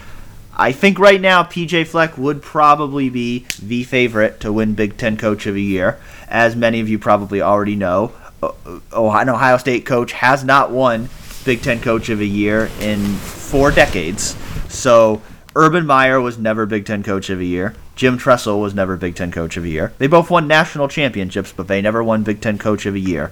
I 0.56 0.72
think 0.72 0.98
right 0.98 1.20
now 1.20 1.42
PJ 1.42 1.86
Fleck 1.86 2.16
would 2.16 2.40
probably 2.40 3.10
be 3.10 3.44
the 3.62 3.84
favorite 3.84 4.40
to 4.40 4.50
win 4.50 4.72
Big 4.72 4.96
Ten 4.96 5.18
Coach 5.18 5.44
of 5.44 5.54
the 5.54 5.62
Year. 5.62 5.98
As 6.28 6.56
many 6.56 6.80
of 6.80 6.88
you 6.88 6.98
probably 6.98 7.42
already 7.42 7.76
know, 7.76 8.12
Uh, 8.42 8.52
an 8.92 9.28
Ohio 9.28 9.56
State 9.56 9.86
coach 9.86 10.12
has 10.12 10.42
not 10.42 10.70
won 10.70 11.08
Big 11.44 11.62
Ten 11.62 11.80
Coach 11.80 12.08
of 12.08 12.18
the 12.18 12.28
Year 12.28 12.70
in 12.80 13.04
four 13.14 13.70
decades. 13.70 14.36
So 14.68 15.22
Urban 15.54 15.86
Meyer 15.86 16.20
was 16.20 16.38
never 16.38 16.66
Big 16.66 16.86
Ten 16.86 17.02
Coach 17.02 17.30
of 17.30 17.38
the 17.38 17.46
Year. 17.46 17.74
Jim 17.94 18.18
Tressel 18.18 18.60
was 18.60 18.74
never 18.74 18.96
Big 18.96 19.14
Ten 19.14 19.30
Coach 19.30 19.56
of 19.56 19.62
the 19.62 19.70
Year. 19.70 19.92
They 19.98 20.06
both 20.06 20.30
won 20.30 20.48
national 20.48 20.88
championships, 20.88 21.52
but 21.52 21.68
they 21.68 21.82
never 21.82 22.02
won 22.02 22.22
Big 22.22 22.40
Ten 22.40 22.58
Coach 22.58 22.86
of 22.86 22.94
the 22.94 23.00
Year. 23.00 23.30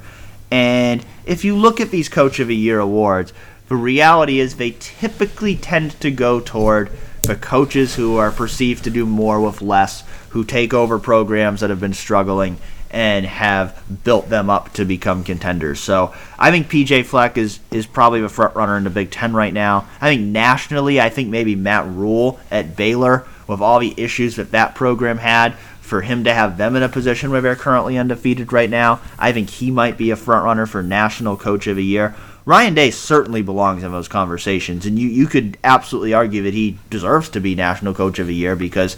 And 0.50 1.04
if 1.24 1.44
you 1.44 1.56
look 1.56 1.80
at 1.80 1.90
these 1.90 2.08
Coach 2.08 2.40
of 2.40 2.48
the 2.48 2.56
Year 2.56 2.78
awards, 2.78 3.32
the 3.68 3.76
reality 3.76 4.40
is 4.40 4.56
they 4.56 4.76
typically 4.78 5.56
tend 5.56 5.98
to 6.00 6.10
go 6.10 6.40
toward 6.40 6.90
the 7.22 7.36
coaches 7.36 7.94
who 7.94 8.16
are 8.16 8.30
perceived 8.30 8.84
to 8.84 8.90
do 8.90 9.06
more 9.06 9.40
with 9.40 9.62
less, 9.62 10.04
who 10.30 10.44
take 10.44 10.74
over 10.74 10.98
programs 10.98 11.60
that 11.60 11.70
have 11.70 11.80
been 11.80 11.94
struggling 11.94 12.58
and 12.90 13.24
have 13.24 13.82
built 14.04 14.28
them 14.28 14.50
up 14.50 14.72
to 14.74 14.84
become 14.84 15.22
contenders. 15.22 15.80
So 15.80 16.14
I 16.38 16.50
think 16.50 16.68
PJ 16.68 17.04
Fleck 17.04 17.38
is 17.38 17.60
is 17.70 17.86
probably 17.86 18.20
the 18.20 18.28
front 18.28 18.56
runner 18.56 18.76
in 18.76 18.84
the 18.84 18.90
Big 18.90 19.10
Ten 19.10 19.32
right 19.32 19.52
now. 19.52 19.86
I 20.00 20.08
think 20.08 20.22
nationally, 20.22 21.00
I 21.00 21.08
think 21.08 21.28
maybe 21.28 21.54
Matt 21.54 21.86
Rhule 21.86 22.40
at 22.50 22.76
Baylor 22.76 23.26
with 23.46 23.60
all 23.60 23.78
the 23.78 23.94
issues 23.96 24.36
that 24.36 24.52
that 24.52 24.74
program 24.74 25.18
had. 25.18 25.54
For 25.80 26.02
him 26.02 26.22
to 26.22 26.32
have 26.32 26.56
them 26.56 26.76
in 26.76 26.84
a 26.84 26.88
position 26.88 27.32
where 27.32 27.40
they're 27.40 27.56
currently 27.56 27.98
undefeated 27.98 28.52
right 28.52 28.70
now, 28.70 29.00
I 29.18 29.32
think 29.32 29.50
he 29.50 29.72
might 29.72 29.98
be 29.98 30.12
a 30.12 30.16
front 30.16 30.44
runner 30.44 30.64
for 30.64 30.84
National 30.84 31.36
Coach 31.36 31.66
of 31.66 31.74
the 31.74 31.84
Year. 31.84 32.14
Ryan 32.44 32.74
Day 32.74 32.90
certainly 32.92 33.42
belongs 33.42 33.82
in 33.82 33.90
those 33.90 34.06
conversations, 34.06 34.86
and 34.86 34.96
you, 34.96 35.08
you 35.08 35.26
could 35.26 35.58
absolutely 35.64 36.14
argue 36.14 36.44
that 36.44 36.54
he 36.54 36.78
deserves 36.90 37.28
to 37.30 37.40
be 37.40 37.56
National 37.56 37.92
Coach 37.92 38.20
of 38.20 38.28
the 38.28 38.34
Year 38.36 38.54
because 38.54 38.96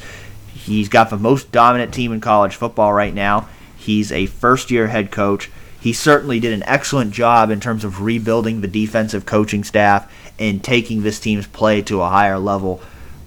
he's 0.52 0.88
got 0.88 1.10
the 1.10 1.16
most 1.16 1.50
dominant 1.50 1.92
team 1.92 2.12
in 2.12 2.20
college 2.20 2.56
football 2.56 2.92
right 2.92 3.14
now. 3.14 3.48
He's 3.82 4.12
a 4.12 4.26
first 4.26 4.70
year 4.70 4.88
head 4.88 5.10
coach. 5.10 5.50
He 5.80 5.92
certainly 5.92 6.38
did 6.38 6.52
an 6.52 6.62
excellent 6.64 7.12
job 7.12 7.50
in 7.50 7.60
terms 7.60 7.84
of 7.84 8.02
rebuilding 8.02 8.60
the 8.60 8.68
defensive 8.68 9.26
coaching 9.26 9.64
staff 9.64 10.12
and 10.38 10.62
taking 10.62 11.02
this 11.02 11.18
team's 11.18 11.46
play 11.46 11.82
to 11.82 12.00
a 12.00 12.08
higher 12.08 12.38
level. 12.38 12.80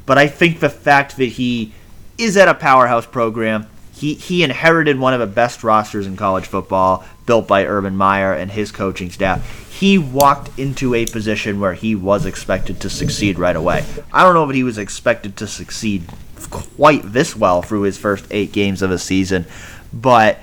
But 0.05 0.17
I 0.17 0.27
think 0.27 0.59
the 0.59 0.69
fact 0.69 1.17
that 1.17 1.25
he 1.25 1.73
is 2.17 2.37
at 2.37 2.47
a 2.47 2.53
powerhouse 2.53 3.05
program, 3.05 3.67
he, 3.93 4.13
he 4.13 4.43
inherited 4.43 4.97
one 4.97 5.13
of 5.13 5.19
the 5.19 5.27
best 5.27 5.63
rosters 5.63 6.07
in 6.07 6.15
college 6.15 6.45
football, 6.45 7.03
built 7.25 7.47
by 7.47 7.65
Urban 7.65 7.97
Meyer 7.97 8.33
and 8.33 8.51
his 8.51 8.71
coaching 8.71 9.09
staff 9.09 9.65
he 9.79 9.97
walked 9.97 10.57
into 10.57 10.93
a 10.93 11.05
position 11.05 11.59
where 11.59 11.73
he 11.73 11.95
was 11.95 12.25
expected 12.25 12.79
to 12.79 12.89
succeed 12.89 13.37
right 13.37 13.57
away. 13.57 13.83
I 14.13 14.23
don't 14.23 14.33
know 14.33 14.49
if 14.49 14.55
he 14.55 14.63
was 14.63 14.77
expected 14.77 15.35
to 15.37 15.47
succeed 15.47 16.05
quite 16.49 17.01
this 17.03 17.35
well 17.35 17.61
through 17.61 17.81
his 17.81 17.97
first 17.97 18.25
eight 18.31 18.53
games 18.53 18.81
of 18.81 18.89
a 18.89 18.97
season, 18.97 19.45
but 19.91 20.39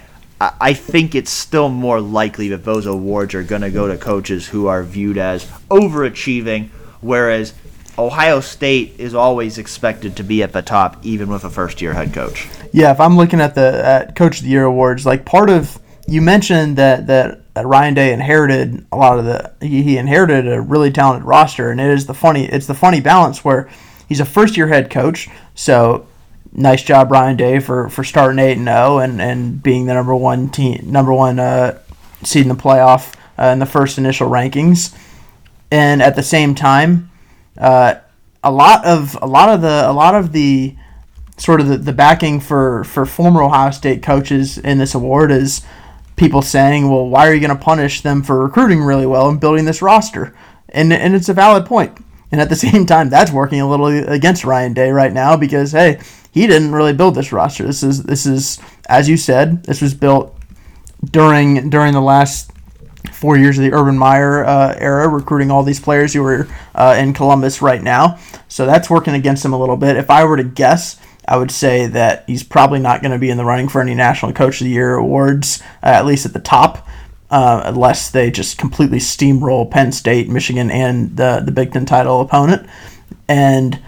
I 0.60 0.74
think 0.74 1.14
it's 1.14 1.30
still 1.30 1.68
more 1.68 2.00
likely 2.00 2.48
that 2.48 2.64
those 2.64 2.86
awards 2.86 3.34
are 3.34 3.42
going 3.42 3.62
to 3.62 3.70
go 3.70 3.86
to 3.86 3.96
coaches 3.96 4.48
who 4.48 4.66
are 4.66 4.82
viewed 4.82 5.18
as 5.18 5.44
overachieving, 5.70 6.70
whereas 7.00 7.54
Ohio 7.98 8.40
State 8.40 8.94
is 8.98 9.14
always 9.14 9.58
expected 9.58 10.16
to 10.16 10.24
be 10.24 10.42
at 10.42 10.52
the 10.52 10.62
top, 10.62 10.96
even 11.04 11.28
with 11.28 11.44
a 11.44 11.50
first-year 11.50 11.92
head 11.92 12.12
coach. 12.12 12.48
Yeah, 12.72 12.90
if 12.90 12.98
I'm 13.00 13.16
looking 13.16 13.40
at 13.40 13.54
the 13.54 13.82
at 13.84 14.16
Coach 14.16 14.38
of 14.38 14.44
the 14.44 14.50
Year 14.50 14.64
awards, 14.64 15.04
like 15.04 15.24
part 15.24 15.50
of 15.50 15.78
you 16.08 16.22
mentioned 16.22 16.76
that 16.76 17.06
that 17.06 17.66
Ryan 17.66 17.94
Day 17.94 18.12
inherited 18.12 18.86
a 18.90 18.96
lot 18.96 19.18
of 19.18 19.26
the 19.26 19.52
he, 19.60 19.82
he 19.82 19.98
inherited 19.98 20.50
a 20.50 20.60
really 20.60 20.90
talented 20.90 21.24
roster, 21.24 21.70
and 21.70 21.80
it 21.80 21.90
is 21.90 22.06
the 22.06 22.14
funny 22.14 22.46
it's 22.46 22.66
the 22.66 22.74
funny 22.74 23.00
balance 23.00 23.44
where 23.44 23.68
he's 24.08 24.20
a 24.20 24.24
first 24.24 24.56
year 24.56 24.66
head 24.66 24.90
coach, 24.90 25.28
so 25.54 26.06
nice 26.52 26.82
job 26.82 27.10
Ryan 27.10 27.36
Day 27.36 27.58
for, 27.60 27.88
for 27.88 28.04
starting 28.04 28.38
eight 28.38 28.56
and 28.56 28.66
zero 28.66 28.78
oh 28.78 28.98
and 28.98 29.20
and 29.20 29.62
being 29.62 29.86
the 29.86 29.94
number 29.94 30.14
one 30.14 30.48
team 30.48 30.80
number 30.86 31.12
one 31.12 31.38
uh, 31.38 31.78
seed 32.22 32.42
in 32.42 32.48
the 32.48 32.54
playoff 32.54 33.14
uh, 33.38 33.46
in 33.46 33.58
the 33.58 33.66
first 33.66 33.98
initial 33.98 34.28
rankings, 34.28 34.96
and 35.70 36.02
at 36.02 36.16
the 36.16 36.22
same 36.22 36.54
time, 36.54 37.10
uh, 37.58 37.94
a 38.44 38.50
lot 38.50 38.84
of 38.84 39.18
a 39.22 39.26
lot 39.26 39.48
of 39.48 39.62
the 39.62 39.88
a 39.88 39.92
lot 39.92 40.14
of 40.14 40.32
the 40.32 40.76
sort 41.38 41.60
of 41.60 41.68
the, 41.68 41.78
the 41.78 41.92
backing 41.92 42.40
for 42.40 42.84
for 42.84 43.06
former 43.06 43.42
Ohio 43.42 43.70
State 43.70 44.02
coaches 44.02 44.58
in 44.58 44.78
this 44.78 44.94
award 44.94 45.30
is 45.30 45.62
people 46.16 46.42
saying, 46.42 46.88
well, 46.88 47.08
why 47.08 47.26
are 47.26 47.34
you 47.34 47.40
going 47.40 47.56
to 47.56 47.64
punish 47.64 48.02
them 48.02 48.22
for 48.22 48.42
recruiting 48.42 48.82
really 48.82 49.06
well 49.06 49.28
and 49.28 49.40
building 49.40 49.64
this 49.64 49.82
roster? 49.82 50.34
And, 50.68 50.92
and 50.92 51.14
it's 51.14 51.28
a 51.28 51.34
valid 51.34 51.66
point. 51.66 51.98
And 52.30 52.40
at 52.40 52.48
the 52.48 52.56
same 52.68 52.86
time, 52.86 53.10
that's 53.10 53.32
working 53.32 53.60
a 53.60 53.68
little 53.68 53.86
against 53.86 54.44
Ryan 54.44 54.72
Day 54.72 54.90
right 54.90 55.12
now 55.12 55.36
because, 55.36 55.72
hey, 55.72 56.00
he 56.32 56.46
didn't 56.46 56.72
really 56.72 56.92
build 56.92 57.14
this 57.14 57.30
roster. 57.30 57.64
This 57.64 57.82
is, 57.82 58.02
this 58.02 58.26
is 58.26 58.58
as 58.88 59.08
you 59.08 59.16
said, 59.16 59.64
this 59.64 59.80
was 59.80 59.94
built 59.94 60.36
during 61.04 61.70
during 61.70 61.92
the 61.92 62.00
last 62.00 62.50
four 63.12 63.36
years 63.36 63.58
of 63.58 63.64
the 63.64 63.72
Urban 63.72 63.96
Meyer 63.96 64.44
uh, 64.44 64.74
era, 64.78 65.08
recruiting 65.08 65.50
all 65.50 65.62
these 65.62 65.80
players 65.80 66.12
who 66.12 66.24
are 66.24 66.48
uh, 66.74 66.96
in 66.98 67.12
Columbus 67.12 67.62
right 67.62 67.82
now. 67.82 68.18
So 68.48 68.66
that's 68.66 68.90
working 68.90 69.14
against 69.14 69.44
him 69.44 69.52
a 69.52 69.58
little 69.58 69.76
bit. 69.76 69.96
If 69.96 70.10
I 70.10 70.24
were 70.24 70.36
to 70.36 70.44
guess, 70.44 71.00
I 71.26 71.36
would 71.36 71.50
say 71.50 71.86
that 71.86 72.24
he's 72.26 72.42
probably 72.42 72.80
not 72.80 73.00
going 73.00 73.12
to 73.12 73.18
be 73.18 73.30
in 73.30 73.36
the 73.36 73.44
running 73.44 73.68
for 73.68 73.80
any 73.80 73.94
National 73.94 74.32
Coach 74.32 74.60
of 74.60 74.66
the 74.66 74.72
Year 74.72 74.94
awards, 74.94 75.62
uh, 75.82 75.86
at 75.86 76.06
least 76.06 76.26
at 76.26 76.32
the 76.32 76.40
top, 76.40 76.86
uh, 77.30 77.62
unless 77.64 78.10
they 78.10 78.30
just 78.30 78.58
completely 78.58 78.98
steamroll 78.98 79.70
Penn 79.70 79.92
State, 79.92 80.28
Michigan, 80.28 80.70
and 80.70 81.16
the 81.16 81.42
the 81.44 81.52
Big 81.52 81.72
Ten 81.72 81.86
title 81.86 82.20
opponent. 82.20 82.68
And 83.28 83.80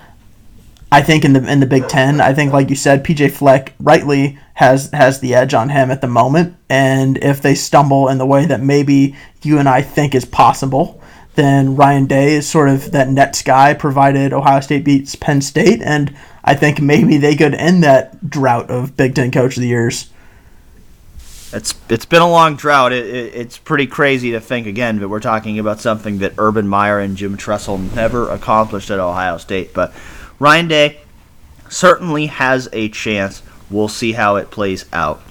I 0.94 1.02
think 1.02 1.24
in 1.24 1.32
the 1.32 1.44
in 1.50 1.58
the 1.58 1.66
Big 1.66 1.88
Ten, 1.88 2.20
I 2.20 2.32
think 2.34 2.52
like 2.52 2.70
you 2.70 2.76
said, 2.76 3.02
PJ 3.02 3.32
Fleck 3.32 3.74
rightly 3.80 4.38
has 4.54 4.92
has 4.92 5.18
the 5.18 5.34
edge 5.34 5.52
on 5.52 5.70
him 5.70 5.90
at 5.90 6.00
the 6.00 6.06
moment. 6.06 6.54
And 6.68 7.18
if 7.18 7.42
they 7.42 7.56
stumble 7.56 8.08
in 8.08 8.18
the 8.18 8.24
way 8.24 8.46
that 8.46 8.60
maybe 8.60 9.16
you 9.42 9.58
and 9.58 9.68
I 9.68 9.82
think 9.82 10.14
is 10.14 10.24
possible, 10.24 11.02
then 11.34 11.74
Ryan 11.74 12.06
Day 12.06 12.34
is 12.34 12.48
sort 12.48 12.68
of 12.68 12.92
that 12.92 13.08
net 13.08 13.42
guy, 13.44 13.74
provided 13.74 14.32
Ohio 14.32 14.60
State 14.60 14.84
beats 14.84 15.16
Penn 15.16 15.40
State, 15.40 15.82
and 15.82 16.16
I 16.44 16.54
think 16.54 16.80
maybe 16.80 17.16
they 17.16 17.34
could 17.34 17.54
end 17.54 17.82
that 17.82 18.30
drought 18.30 18.70
of 18.70 18.96
Big 18.96 19.16
Ten 19.16 19.32
Coach 19.32 19.56
of 19.56 19.62
the 19.62 19.66
Years. 19.66 20.10
It's 21.52 21.74
it's 21.88 22.06
been 22.06 22.22
a 22.22 22.30
long 22.30 22.54
drought. 22.54 22.92
It, 22.92 23.06
it, 23.06 23.34
it's 23.34 23.58
pretty 23.58 23.88
crazy 23.88 24.30
to 24.30 24.40
think 24.40 24.68
again 24.68 25.00
that 25.00 25.08
we're 25.08 25.18
talking 25.18 25.58
about 25.58 25.80
something 25.80 26.18
that 26.18 26.34
Urban 26.38 26.68
Meyer 26.68 27.00
and 27.00 27.16
Jim 27.16 27.36
Tressel 27.36 27.78
never 27.78 28.30
accomplished 28.30 28.92
at 28.92 29.00
Ohio 29.00 29.38
State. 29.38 29.74
But 29.74 29.92
Ryan 30.38 30.68
Day 30.68 31.00
certainly 31.68 32.26
has 32.26 32.68
a 32.72 32.88
chance. 32.88 33.42
We'll 33.70 33.88
see 33.88 34.12
how 34.12 34.36
it 34.36 34.50
plays 34.50 34.84
out. 34.92 35.22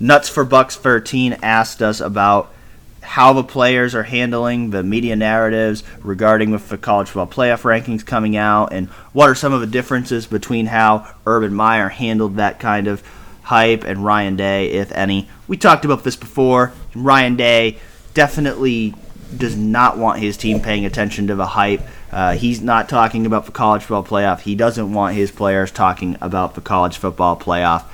Nuts 0.00 0.28
for 0.28 0.44
Bucks 0.44 0.76
13 0.76 1.38
asked 1.42 1.82
us 1.82 2.00
about 2.00 2.52
how 3.00 3.32
the 3.32 3.44
players 3.44 3.94
are 3.94 4.02
handling 4.02 4.70
the 4.70 4.82
media 4.82 5.14
narratives 5.14 5.84
regarding 6.00 6.50
with 6.50 6.68
the 6.68 6.76
college 6.76 7.08
football 7.08 7.26
playoff 7.26 7.62
rankings 7.62 8.04
coming 8.04 8.36
out 8.36 8.72
and 8.72 8.88
what 9.12 9.28
are 9.28 9.34
some 9.34 9.52
of 9.52 9.60
the 9.60 9.66
differences 9.66 10.26
between 10.26 10.66
how 10.66 11.06
Urban 11.24 11.54
Meyer 11.54 11.88
handled 11.88 12.36
that 12.36 12.58
kind 12.58 12.88
of 12.88 13.02
hype 13.42 13.84
and 13.84 14.04
Ryan 14.04 14.34
Day, 14.34 14.72
if 14.72 14.90
any. 14.90 15.28
We 15.46 15.56
talked 15.56 15.84
about 15.84 16.02
this 16.02 16.16
before. 16.16 16.72
Ryan 16.96 17.36
Day 17.36 17.78
definitely 18.12 18.94
does 19.36 19.56
not 19.56 19.98
want 19.98 20.18
his 20.18 20.36
team 20.36 20.60
paying 20.60 20.84
attention 20.84 21.28
to 21.28 21.36
the 21.36 21.46
hype. 21.46 21.82
Uh, 22.16 22.32
he's 22.32 22.62
not 22.62 22.88
talking 22.88 23.26
about 23.26 23.44
the 23.44 23.52
college 23.52 23.82
football 23.82 24.02
playoff. 24.02 24.40
He 24.40 24.54
doesn't 24.54 24.90
want 24.90 25.14
his 25.14 25.30
players 25.30 25.70
talking 25.70 26.16
about 26.22 26.54
the 26.54 26.62
college 26.62 26.96
football 26.96 27.36
playoff. 27.36 27.84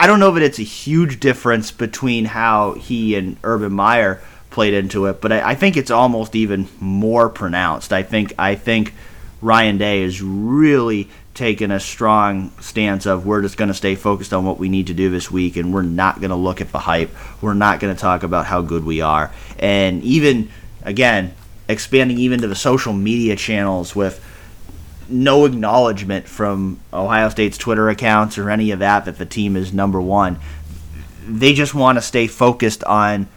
I 0.00 0.08
don't 0.08 0.18
know 0.18 0.32
that 0.32 0.42
it's 0.42 0.58
a 0.58 0.64
huge 0.64 1.20
difference 1.20 1.70
between 1.70 2.24
how 2.24 2.72
he 2.72 3.14
and 3.14 3.36
Urban 3.44 3.72
Meyer 3.72 4.20
played 4.50 4.74
into 4.74 5.06
it, 5.06 5.20
but 5.20 5.30
I, 5.30 5.50
I 5.50 5.54
think 5.54 5.76
it's 5.76 5.92
almost 5.92 6.34
even 6.34 6.66
more 6.80 7.28
pronounced. 7.28 7.92
I 7.92 8.02
think 8.02 8.32
I 8.40 8.56
think 8.56 8.92
Ryan 9.40 9.78
Day 9.78 10.02
is 10.02 10.20
really 10.20 11.08
taken 11.32 11.70
a 11.70 11.78
strong 11.78 12.50
stance 12.60 13.06
of 13.06 13.24
we're 13.24 13.42
just 13.42 13.56
going 13.56 13.68
to 13.68 13.74
stay 13.74 13.94
focused 13.94 14.32
on 14.32 14.44
what 14.44 14.58
we 14.58 14.68
need 14.68 14.88
to 14.88 14.94
do 14.94 15.10
this 15.10 15.30
week 15.30 15.56
and 15.56 15.72
we're 15.72 15.82
not 15.82 16.18
going 16.18 16.30
to 16.30 16.36
look 16.36 16.60
at 16.60 16.72
the 16.72 16.80
hype. 16.80 17.10
We're 17.40 17.54
not 17.54 17.78
going 17.78 17.94
to 17.94 18.00
talk 18.00 18.24
about 18.24 18.46
how 18.46 18.62
good 18.62 18.84
we 18.84 19.00
are. 19.00 19.30
And 19.60 20.02
even 20.02 20.50
again, 20.82 21.34
expanding 21.68 22.18
even 22.18 22.40
to 22.40 22.48
the 22.48 22.54
social 22.54 22.92
media 22.92 23.36
channels 23.36 23.96
with 23.96 24.22
no 25.08 25.44
acknowledgement 25.44 26.26
from 26.26 26.80
Ohio 26.92 27.28
State's 27.28 27.58
Twitter 27.58 27.88
accounts 27.88 28.38
or 28.38 28.50
any 28.50 28.70
of 28.70 28.78
that 28.78 29.04
that 29.04 29.18
the 29.18 29.26
team 29.26 29.56
is 29.56 29.72
number 29.72 30.00
one. 30.00 30.38
They 31.26 31.54
just 31.54 31.74
want 31.74 31.96
to 31.96 32.02
stay 32.02 32.26
focused 32.26 32.84
on 32.84 33.28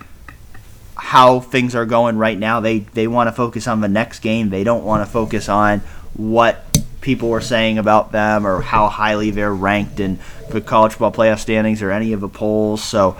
how 0.95 1.39
things 1.39 1.75
are 1.75 1.85
going 1.85 2.17
right 2.17 2.37
now. 2.37 2.59
They 2.59 2.79
they 2.79 3.07
want 3.07 3.27
to 3.27 3.31
focus 3.31 3.67
on 3.67 3.81
the 3.81 3.87
next 3.87 4.19
game. 4.19 4.49
They 4.49 4.63
don't 4.63 4.83
want 4.83 5.05
to 5.05 5.11
focus 5.11 5.47
on 5.47 5.79
what 6.13 6.65
people 7.01 7.31
are 7.31 7.41
saying 7.41 7.77
about 7.77 8.11
them 8.11 8.45
or 8.45 8.61
how 8.61 8.89
highly 8.89 9.31
they're 9.31 9.53
ranked 9.53 9.99
in 9.99 10.19
the 10.49 10.59
college 10.59 10.93
football 10.93 11.11
playoff 11.11 11.39
standings 11.39 11.81
or 11.81 11.91
any 11.91 12.11
of 12.11 12.19
the 12.19 12.27
polls. 12.27 12.83
So 12.83 13.17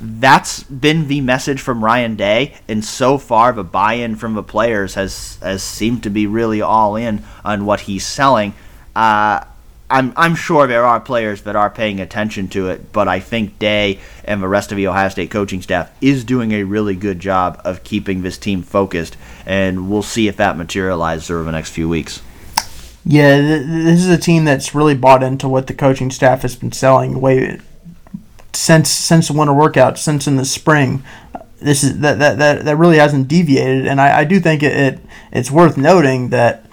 that's 0.00 0.62
been 0.62 1.08
the 1.08 1.20
message 1.20 1.60
from 1.60 1.84
Ryan 1.84 2.16
Day, 2.16 2.54
and 2.68 2.84
so 2.84 3.18
far 3.18 3.52
the 3.52 3.64
buy-in 3.64 4.16
from 4.16 4.34
the 4.34 4.42
players 4.42 4.94
has 4.94 5.38
has 5.42 5.62
seemed 5.62 6.02
to 6.04 6.10
be 6.10 6.26
really 6.26 6.60
all 6.60 6.96
in 6.96 7.22
on 7.44 7.66
what 7.66 7.80
he's 7.80 8.06
selling. 8.06 8.54
Uh, 8.94 9.44
I'm 9.90 10.12
I'm 10.16 10.34
sure 10.34 10.66
there 10.66 10.84
are 10.84 11.00
players 11.00 11.42
that 11.42 11.56
are 11.56 11.70
paying 11.70 12.00
attention 12.00 12.48
to 12.48 12.68
it, 12.68 12.92
but 12.92 13.08
I 13.08 13.20
think 13.20 13.58
Day 13.58 14.00
and 14.24 14.42
the 14.42 14.48
rest 14.48 14.70
of 14.70 14.76
the 14.76 14.86
Ohio 14.86 15.08
State 15.08 15.30
coaching 15.30 15.62
staff 15.62 15.90
is 16.00 16.24
doing 16.24 16.52
a 16.52 16.64
really 16.64 16.94
good 16.94 17.20
job 17.20 17.60
of 17.64 17.84
keeping 17.84 18.22
this 18.22 18.36
team 18.36 18.62
focused, 18.62 19.16
and 19.46 19.90
we'll 19.90 20.02
see 20.02 20.28
if 20.28 20.36
that 20.36 20.56
materializes 20.56 21.30
over 21.30 21.44
the 21.44 21.52
next 21.52 21.70
few 21.70 21.88
weeks. 21.88 22.20
Yeah, 23.04 23.40
this 23.40 24.00
is 24.00 24.08
a 24.08 24.18
team 24.18 24.44
that's 24.44 24.74
really 24.74 24.94
bought 24.94 25.22
into 25.22 25.48
what 25.48 25.66
the 25.66 25.74
coaching 25.74 26.10
staff 26.10 26.42
has 26.42 26.56
been 26.56 26.72
selling 26.72 27.20
way 27.20 27.58
since 28.52 28.90
since 28.90 29.28
the 29.28 29.34
winter 29.34 29.54
workout, 29.54 29.98
since 29.98 30.26
in 30.26 30.36
the 30.36 30.44
spring. 30.44 31.02
This 31.60 31.82
is 31.82 31.98
that 32.00 32.18
that 32.18 32.38
that, 32.38 32.64
that 32.64 32.76
really 32.76 32.98
hasn't 32.98 33.28
deviated, 33.28 33.86
and 33.86 34.00
I, 34.00 34.20
I 34.20 34.24
do 34.24 34.40
think 34.40 34.62
it, 34.62 34.76
it 34.76 35.00
it's 35.32 35.50
worth 35.50 35.76
noting 35.76 36.28
that 36.30 36.64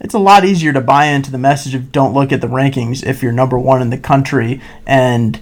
it's 0.00 0.14
a 0.14 0.18
lot 0.18 0.44
easier 0.44 0.72
to 0.72 0.80
buy 0.80 1.06
into 1.06 1.30
the 1.30 1.38
message 1.38 1.74
of 1.74 1.90
don't 1.90 2.12
look 2.12 2.30
at 2.30 2.42
the 2.42 2.46
rankings 2.46 3.04
if 3.04 3.22
you're 3.22 3.32
number 3.32 3.58
one 3.58 3.80
in 3.80 3.90
the 3.90 3.98
country. 3.98 4.60
And 4.86 5.40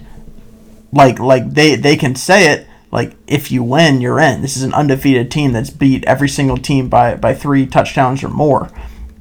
like 0.93 1.19
like 1.19 1.53
they 1.53 1.75
they 1.75 1.97
can 1.97 2.15
say 2.15 2.53
it 2.53 2.67
like 2.91 3.15
if 3.27 3.51
you 3.51 3.61
win 3.61 3.99
you're 3.99 4.19
in. 4.19 4.41
This 4.41 4.55
is 4.55 4.63
an 4.63 4.73
undefeated 4.73 5.29
team 5.31 5.51
that's 5.51 5.69
beat 5.69 6.05
every 6.05 6.29
single 6.29 6.57
team 6.57 6.87
by 6.87 7.15
by 7.15 7.33
three 7.33 7.65
touchdowns 7.65 8.23
or 8.23 8.29
more. 8.29 8.69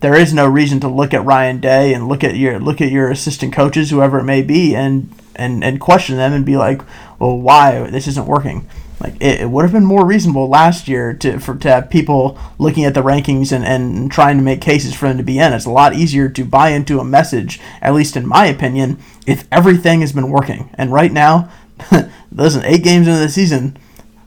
There 0.01 0.14
is 0.14 0.33
no 0.33 0.47
reason 0.47 0.81
to 0.81 0.89
look 0.89 1.14
at 1.14 1.25
Ryan 1.25 1.61
Day 1.61 1.95
and 1.95 2.09
look 2.09 2.23
at 2.23 2.37
your 2.37 2.61
look 2.61 2.81
at 2.81 2.93
your 2.93 3.11
assistant 3.11 3.53
coaches 3.53 3.91
whoever 3.91 4.20
it 4.20 4.25
may 4.25 4.43
be 4.43 4.77
and 4.77 5.12
and 5.37 5.64
and 5.64 5.80
question 5.80 6.16
them 6.16 6.33
and 6.33 6.45
be 6.45 6.57
like 6.57 6.83
well 7.18 7.39
why 7.39 7.89
this 7.91 8.07
isn't 8.07 8.26
working 8.26 8.68
like 9.03 9.14
it, 9.16 9.41
it 9.41 9.51
would 9.51 9.62
have 9.62 9.72
been 9.72 9.85
more 9.85 10.07
reasonable 10.07 10.49
last 10.49 10.87
year 10.87 11.12
to 11.14 11.41
for 11.41 11.57
to 11.57 11.68
have 11.68 11.91
people 11.91 12.39
looking 12.59 12.85
at 12.85 12.95
the 12.95 13.03
rankings 13.03 13.51
and, 13.51 13.64
and 13.64 14.12
trying 14.12 14.37
to 14.37 14.45
make 14.45 14.61
cases 14.61 14.95
for 14.95 15.09
them 15.09 15.18
to 15.18 15.24
be 15.24 15.39
in. 15.39 15.53
It's 15.53 15.64
a 15.64 15.70
lot 15.70 15.95
easier 15.95 16.28
to 16.28 16.45
buy 16.45 16.70
into 16.70 17.01
a 17.01 17.05
message, 17.05 17.61
at 17.80 17.95
least 17.95 18.16
in 18.16 18.26
my 18.26 18.47
opinion, 18.47 18.99
if 19.26 19.47
everything 19.51 20.03
has 20.03 20.12
been 20.12 20.30
working. 20.30 20.70
And 20.74 20.93
right 20.93 21.12
now, 21.12 21.51
listen, 22.33 22.64
eight 22.64 22.85
games 22.85 23.09
into 23.09 23.18
the 23.18 23.28
season, 23.28 23.76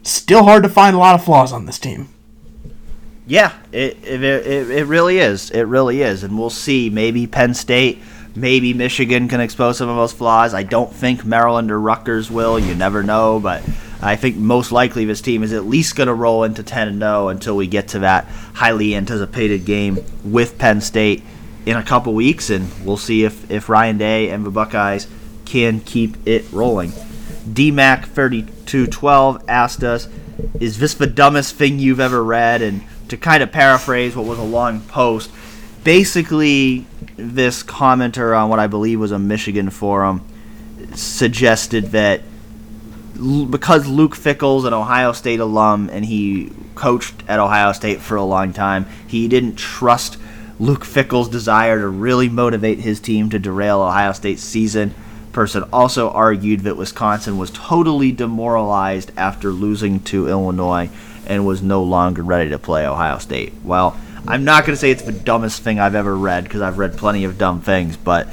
still 0.04 0.44
hard 0.44 0.64
to 0.64 0.70
find 0.70 0.96
a 0.96 1.00
lot 1.00 1.16
of 1.16 1.24
flaws 1.24 1.54
on 1.54 1.66
this 1.66 1.80
team. 1.80 2.10
Yeah, 3.28 3.54
it, 3.72 3.98
it, 4.04 4.24
it, 4.24 4.70
it 4.70 4.86
really 4.86 5.20
is. 5.20 5.50
It 5.52 5.64
really 5.64 6.02
is. 6.02 6.24
And 6.24 6.38
we'll 6.38 6.52
see. 6.52 6.90
Maybe 6.90 7.26
Penn 7.26 7.54
State, 7.54 8.00
maybe 8.36 8.74
Michigan 8.74 9.28
can 9.28 9.40
expose 9.40 9.78
some 9.78 9.90
of 9.90 9.96
those 9.96 10.14
flaws. 10.14 10.54
I 10.54 10.64
don't 10.64 10.94
think 10.94 11.26
Maryland 11.26 11.72
or 11.72 11.80
Rutgers 11.80 12.30
will. 12.30 12.60
You 12.60 12.76
never 12.76 13.04
know. 13.04 13.40
But 13.40 13.64
I 14.02 14.16
think 14.16 14.36
most 14.36 14.72
likely 14.72 15.06
this 15.06 15.22
team 15.22 15.44
is 15.44 15.54
at 15.54 15.66
least 15.66 15.96
going 15.96 16.08
to 16.08 16.14
roll 16.14 16.44
into 16.44 16.64
10 16.64 16.88
and 16.88 17.00
0 17.00 17.30
until 17.30 17.56
we 17.56 17.68
get 17.68 17.90
to 17.90 18.00
that 18.00 18.26
highly 18.54 18.96
anticipated 18.96 19.66
game 19.66 19.98
with 20.24 20.58
Penn 20.58 20.82
State 20.82 21.24
in 21.66 21.78
a 21.78 21.84
couple 21.84 22.14
weeks, 22.14 22.50
and 22.50 22.70
we'll 22.86 22.98
see 22.98 23.24
if, 23.24 23.50
if 23.50 23.70
Ryan 23.70 23.98
Day 23.98 24.30
and 24.30 24.46
the 24.46 24.52
Buckeyes 24.52 25.08
can 25.46 25.80
keep 25.80 26.16
it 26.28 26.46
rolling. 26.52 26.92
DMAC3212 27.50 29.44
asked 29.48 29.84
us, 29.84 30.08
Is 30.60 30.78
this 30.80 30.94
the 30.94 31.08
dumbest 31.08 31.56
thing 31.56 31.80
you've 31.80 32.00
ever 32.00 32.24
read? 32.24 32.62
And 32.62 32.84
to 33.10 33.18
kind 33.18 33.42
of 33.42 33.52
paraphrase 33.52 34.16
what 34.16 34.26
was 34.26 34.40
a 34.40 34.44
long 34.44 34.82
post, 34.82 35.32
basically, 35.84 36.86
this 37.18 37.64
commenter 37.64 38.38
on 38.38 38.50
what 38.50 38.60
I 38.60 38.68
believe 38.68 39.00
was 39.00 39.12
a 39.12 39.20
Michigan 39.20 39.70
forum 39.70 40.26
suggested 40.94 41.86
that 41.92 42.22
because 43.50 43.88
Luke 43.88 44.16
Fickell's 44.16 44.66
an 44.66 44.74
Ohio 44.74 45.14
State 45.14 45.40
alum 45.40 45.90
and 45.92 46.04
he 46.04 46.52
coached 46.76 47.24
at 47.28 47.40
Ohio 47.40 47.72
State 47.72 48.02
for 48.02 48.18
a 48.18 48.24
long 48.24 48.52
time, 48.52 48.86
he 49.08 49.28
didn't 49.28 49.56
trust 49.56 50.18
Luke 50.60 50.84
Fickell's 50.84 51.30
desire 51.30 51.80
to 51.80 51.88
really 51.88 52.28
motivate 52.28 52.80
his 52.80 53.00
team 53.00 53.30
to 53.30 53.40
derail 53.40 53.82
Ohio 53.82 54.12
State's 54.12 54.42
season. 54.42 54.94
Person 55.32 55.64
also 55.72 56.10
argued 56.12 56.62
that 56.62 56.78
Wisconsin 56.78 57.38
was 57.38 57.52
totally 57.52 58.12
demoralized 58.12 59.12
after 59.18 59.52
losing 59.52 60.00
to 60.02 60.28
Illinois 60.28 60.90
and 61.26 61.46
was 61.46 61.62
no 61.62 61.84
longer 61.84 62.22
ready 62.22 62.50
to 62.50 62.60
play 62.60 62.86
Ohio 62.86 63.18
State. 63.18 63.54
Well, 63.64 63.98
I'm 64.28 64.44
not 64.44 64.66
going 64.66 64.76
to 64.76 64.80
say 64.80 64.92
it's 64.92 65.04
the 65.04 65.12
dumbest 65.12 65.62
thing 65.62 65.80
I've 65.80 65.96
ever 65.96 66.16
read 66.16 66.46
because 66.46 66.62
I've 66.62 66.78
read 66.78 66.98
plenty 66.98 67.26
of 67.26 67.38
dumb 67.38 67.62
things, 67.62 67.96
but 67.96 68.28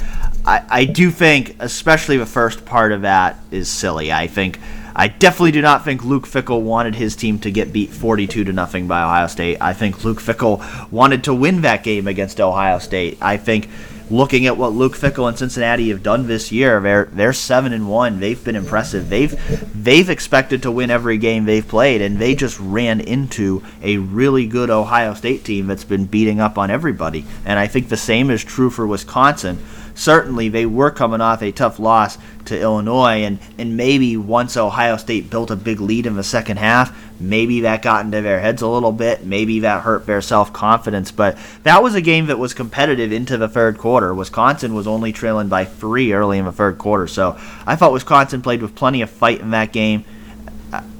I, 0.44 0.64
I 0.68 0.84
do 0.86 1.10
think, 1.10 1.56
especially 1.58 2.16
the 2.16 2.26
first 2.26 2.64
part 2.64 2.92
of 2.92 3.02
that, 3.02 3.38
is 3.50 3.68
silly. 3.68 4.10
I 4.10 4.26
think 4.26 4.58
I 4.96 5.08
definitely 5.08 5.52
do 5.52 5.62
not 5.62 5.84
think 5.84 6.04
Luke 6.04 6.26
Fickell 6.26 6.62
wanted 6.62 6.94
his 6.94 7.14
team 7.14 7.38
to 7.40 7.50
get 7.50 7.72
beat 7.72 7.90
42 7.90 8.44
to 8.44 8.52
nothing 8.52 8.88
by 8.88 9.02
Ohio 9.02 9.26
State. 9.26 9.58
I 9.60 9.72
think 9.72 10.04
Luke 10.04 10.18
Fickell 10.18 10.90
wanted 10.90 11.24
to 11.24 11.34
win 11.34 11.62
that 11.62 11.82
game 11.82 12.06
against 12.06 12.40
Ohio 12.40 12.78
State. 12.78 13.18
I 13.20 13.36
think 13.36 13.68
looking 14.10 14.46
at 14.46 14.56
what 14.56 14.72
Luke 14.72 14.94
Fickell 14.94 15.28
and 15.28 15.38
Cincinnati 15.38 15.88
have 15.90 16.02
done 16.02 16.26
this 16.26 16.52
year, 16.52 16.80
they're 16.80 17.04
they're 17.12 17.32
seven 17.32 17.72
and 17.72 17.88
one. 17.88 18.20
They've 18.20 18.42
been 18.42 18.56
impressive. 18.56 19.08
They've 19.08 19.34
they've 19.74 20.08
expected 20.08 20.62
to 20.62 20.70
win 20.70 20.90
every 20.90 21.18
game 21.18 21.44
they've 21.44 21.66
played, 21.66 22.02
and 22.02 22.18
they 22.18 22.34
just 22.34 22.58
ran 22.60 23.00
into 23.00 23.62
a 23.82 23.98
really 23.98 24.46
good 24.46 24.70
Ohio 24.70 25.14
State 25.14 25.44
team 25.44 25.66
that's 25.66 25.84
been 25.84 26.06
beating 26.06 26.40
up 26.40 26.58
on 26.58 26.70
everybody. 26.70 27.24
And 27.44 27.58
I 27.58 27.66
think 27.66 27.88
the 27.88 27.96
same 27.96 28.30
is 28.30 28.44
true 28.44 28.70
for 28.70 28.86
Wisconsin 28.86 29.58
certainly 30.02 30.48
they 30.48 30.66
were 30.66 30.90
coming 30.90 31.20
off 31.20 31.42
a 31.42 31.52
tough 31.52 31.78
loss 31.78 32.18
to 32.46 32.60
Illinois, 32.60 33.22
and, 33.22 33.38
and 33.56 33.76
maybe 33.76 34.16
once 34.16 34.56
Ohio 34.56 34.96
State 34.96 35.30
built 35.30 35.50
a 35.50 35.56
big 35.56 35.80
lead 35.80 36.06
in 36.06 36.16
the 36.16 36.24
second 36.24 36.56
half, 36.56 36.92
maybe 37.20 37.60
that 37.60 37.82
got 37.82 38.04
into 38.04 38.20
their 38.20 38.40
heads 38.40 38.62
a 38.62 38.66
little 38.68 38.90
bit. 38.90 39.24
Maybe 39.24 39.60
that 39.60 39.82
hurt 39.82 40.06
their 40.06 40.20
self 40.20 40.52
confidence. 40.52 41.12
But 41.12 41.38
that 41.62 41.82
was 41.82 41.94
a 41.94 42.00
game 42.00 42.26
that 42.26 42.38
was 42.38 42.52
competitive 42.52 43.12
into 43.12 43.36
the 43.38 43.48
third 43.48 43.78
quarter. 43.78 44.12
Wisconsin 44.12 44.74
was 44.74 44.88
only 44.88 45.12
trailing 45.12 45.48
by 45.48 45.64
three 45.64 46.12
early 46.12 46.38
in 46.38 46.44
the 46.44 46.52
third 46.52 46.78
quarter, 46.78 47.06
so 47.06 47.38
I 47.64 47.76
thought 47.76 47.92
Wisconsin 47.92 48.42
played 48.42 48.60
with 48.60 48.74
plenty 48.74 49.02
of 49.02 49.10
fight 49.10 49.40
in 49.40 49.50
that 49.50 49.72
game. 49.72 50.04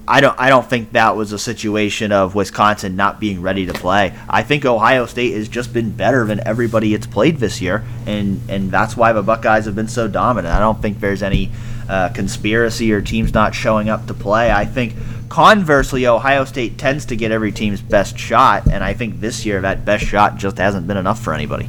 I 0.06 0.20
don't 0.20 0.38
I 0.38 0.48
don't 0.48 0.68
think 0.68 0.92
that 0.92 1.16
was 1.16 1.32
a 1.32 1.38
situation 1.38 2.10
of 2.10 2.34
Wisconsin 2.34 2.96
not 2.96 3.20
being 3.20 3.40
ready 3.40 3.66
to 3.66 3.72
play. 3.72 4.12
I 4.28 4.42
think 4.42 4.64
Ohio 4.64 5.06
State 5.06 5.34
has 5.34 5.48
just 5.48 5.72
been 5.72 5.92
better 5.92 6.26
than 6.26 6.40
everybody 6.46 6.92
it's 6.92 7.06
played 7.06 7.38
this 7.38 7.60
year, 7.60 7.84
and 8.06 8.40
and 8.48 8.70
that's 8.70 8.96
why 8.96 9.12
the 9.12 9.22
Buckeyes 9.22 9.66
have 9.66 9.76
been 9.76 9.88
so 9.88 10.08
dominant. 10.08 10.54
I 10.54 10.58
don't 10.58 10.82
think 10.82 10.98
there's 10.98 11.22
any 11.22 11.52
uh, 11.88 12.08
conspiracy 12.08 12.92
or 12.92 13.00
teams 13.00 13.32
not 13.32 13.54
showing 13.54 13.88
up 13.88 14.06
to 14.06 14.14
play. 14.14 14.50
I 14.50 14.64
think 14.64 14.94
conversely, 15.28 16.06
Ohio 16.06 16.44
State 16.44 16.78
tends 16.78 17.06
to 17.06 17.16
get 17.16 17.30
every 17.30 17.52
team's 17.52 17.80
best 17.80 18.18
shot, 18.18 18.66
and 18.66 18.82
I 18.82 18.94
think 18.94 19.20
this 19.20 19.46
year 19.46 19.60
that 19.60 19.84
best 19.84 20.04
shot 20.04 20.36
just 20.36 20.58
hasn't 20.58 20.88
been 20.88 20.96
enough 20.96 21.22
for 21.22 21.32
anybody. 21.32 21.68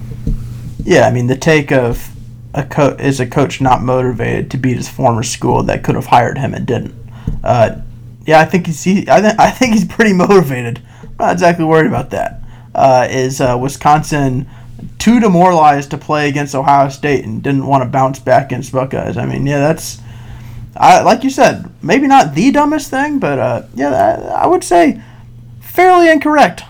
Yeah, 0.83 1.07
I 1.07 1.11
mean 1.11 1.27
the 1.27 1.37
take 1.37 1.71
of 1.71 2.09
a 2.55 2.63
co- 2.63 2.95
is 2.99 3.19
a 3.19 3.27
coach 3.27 3.61
not 3.61 3.83
motivated 3.83 4.49
to 4.51 4.57
beat 4.57 4.77
his 4.77 4.89
former 4.89 5.23
school 5.23 5.61
that 5.63 5.83
could 5.83 5.95
have 5.95 6.07
hired 6.07 6.39
him 6.39 6.53
and 6.53 6.65
didn't. 6.65 6.95
Uh, 7.43 7.81
yeah, 8.25 8.39
I 8.39 8.45
think 8.45 8.67
he's 8.67 8.83
he, 8.83 9.09
I, 9.09 9.21
th- 9.21 9.35
I 9.37 9.51
think 9.51 9.73
he's 9.73 9.85
pretty 9.85 10.13
motivated. 10.25 10.81
I'm 11.01 11.15
not 11.19 11.33
exactly 11.33 11.65
worried 11.65 11.87
about 11.87 12.11
that. 12.11 12.41
Uh, 12.73 13.07
is 13.09 13.39
uh, 13.39 13.57
Wisconsin 13.59 14.49
too 14.97 15.19
demoralized 15.19 15.91
to 15.91 15.97
play 15.97 16.29
against 16.29 16.55
Ohio 16.55 16.89
State 16.89 17.25
and 17.25 17.43
didn't 17.43 17.65
want 17.65 17.83
to 17.83 17.89
bounce 17.89 18.19
back 18.19 18.47
against 18.47 18.71
Buckeyes? 18.71 19.17
I 19.17 19.25
mean, 19.25 19.45
yeah, 19.45 19.59
that's 19.59 20.01
I, 20.75 21.01
like 21.01 21.23
you 21.23 21.29
said, 21.29 21.69
maybe 21.83 22.07
not 22.07 22.33
the 22.33 22.51
dumbest 22.51 22.89
thing, 22.89 23.19
but 23.19 23.39
uh, 23.39 23.63
yeah, 23.75 24.31
I, 24.33 24.43
I 24.43 24.47
would 24.47 24.63
say 24.63 25.01
fairly 25.59 26.09
incorrect. 26.09 26.63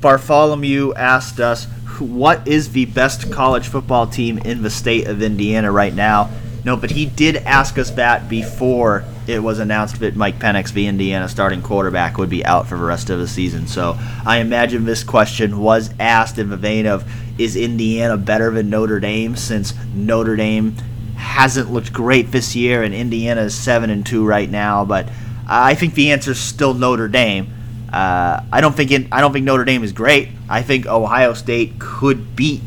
Bartholomew 0.00 0.94
asked 0.94 1.40
us, 1.40 1.66
"What 1.98 2.46
is 2.46 2.72
the 2.72 2.86
best 2.86 3.30
college 3.32 3.68
football 3.68 4.06
team 4.06 4.38
in 4.38 4.62
the 4.62 4.70
state 4.70 5.06
of 5.06 5.22
Indiana 5.22 5.70
right 5.70 5.94
now?" 5.94 6.30
No, 6.64 6.76
but 6.76 6.90
he 6.90 7.06
did 7.06 7.36
ask 7.36 7.78
us 7.78 7.90
that 7.92 8.28
before 8.28 9.04
it 9.28 9.42
was 9.42 9.58
announced 9.58 10.00
that 10.00 10.16
Mike 10.16 10.38
Penix, 10.38 10.72
the 10.72 10.86
Indiana 10.86 11.28
starting 11.28 11.60
quarterback, 11.60 12.16
would 12.16 12.30
be 12.30 12.44
out 12.46 12.66
for 12.66 12.78
the 12.78 12.84
rest 12.84 13.10
of 13.10 13.18
the 13.18 13.28
season. 13.28 13.66
So 13.66 13.94
I 14.24 14.38
imagine 14.38 14.86
this 14.86 15.04
question 15.04 15.60
was 15.60 15.90
asked 16.00 16.38
in 16.38 16.48
the 16.48 16.56
vein 16.56 16.86
of 16.86 17.04
Is 17.36 17.54
Indiana 17.54 18.16
better 18.16 18.50
than 18.50 18.70
Notre 18.70 19.00
Dame 19.00 19.36
since 19.36 19.74
Notre 19.94 20.34
Dame 20.34 20.74
hasn't 21.16 21.70
looked 21.70 21.92
great 21.92 22.30
this 22.30 22.56
year 22.56 22.82
and 22.82 22.94
Indiana 22.94 23.42
is 23.42 23.54
7 23.54 23.90
and 23.90 24.04
2 24.04 24.24
right 24.24 24.48
now? 24.48 24.86
But 24.86 25.10
I 25.46 25.74
think 25.74 25.92
the 25.92 26.10
answer 26.10 26.30
is 26.30 26.40
still 26.40 26.72
Notre 26.72 27.08
Dame. 27.08 27.52
Uh, 27.92 28.42
I 28.50 28.62
don't 28.62 28.74
think 28.74 28.90
it, 28.90 29.08
I 29.12 29.20
don't 29.20 29.34
think 29.34 29.44
Notre 29.44 29.66
Dame 29.66 29.84
is 29.84 29.92
great. 29.92 30.30
I 30.48 30.62
think 30.62 30.86
Ohio 30.86 31.34
State 31.34 31.78
could 31.78 32.34
beat 32.34 32.62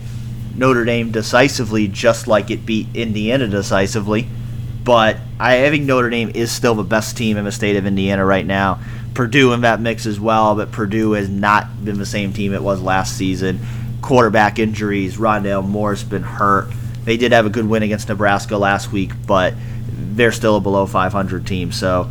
Notre 0.55 0.85
Dame 0.85 1.11
decisively, 1.11 1.87
just 1.87 2.27
like 2.27 2.51
it 2.51 2.67
beat 2.67 2.87
Indiana 2.93 3.47
decisively. 3.47 4.27
But 4.83 5.17
I 5.39 5.69
think 5.69 5.85
Notre 5.85 6.09
Dame 6.09 6.31
is 6.33 6.51
still 6.51 6.75
the 6.75 6.83
best 6.83 7.15
team 7.15 7.37
in 7.37 7.45
the 7.45 7.51
state 7.51 7.75
of 7.75 7.85
Indiana 7.85 8.25
right 8.25 8.45
now. 8.45 8.79
Purdue 9.13 9.53
in 9.53 9.61
that 9.61 9.81
mix 9.81 10.05
as 10.05 10.19
well, 10.19 10.55
but 10.55 10.71
Purdue 10.71 11.11
has 11.11 11.29
not 11.29 11.83
been 11.83 11.97
the 11.97 12.05
same 12.05 12.33
team 12.33 12.53
it 12.53 12.63
was 12.63 12.81
last 12.81 13.17
season. 13.17 13.59
Quarterback 14.01 14.57
injuries, 14.57 15.17
Rondale 15.17 15.67
Moore's 15.67 16.03
been 16.03 16.23
hurt. 16.23 16.69
They 17.03 17.17
did 17.17 17.31
have 17.31 17.45
a 17.45 17.49
good 17.49 17.67
win 17.67 17.83
against 17.83 18.09
Nebraska 18.09 18.57
last 18.57 18.91
week, 18.91 19.11
but 19.27 19.53
they're 19.91 20.31
still 20.31 20.57
a 20.57 20.61
below 20.61 20.85
500 20.85 21.45
team. 21.45 21.71
So 21.71 22.09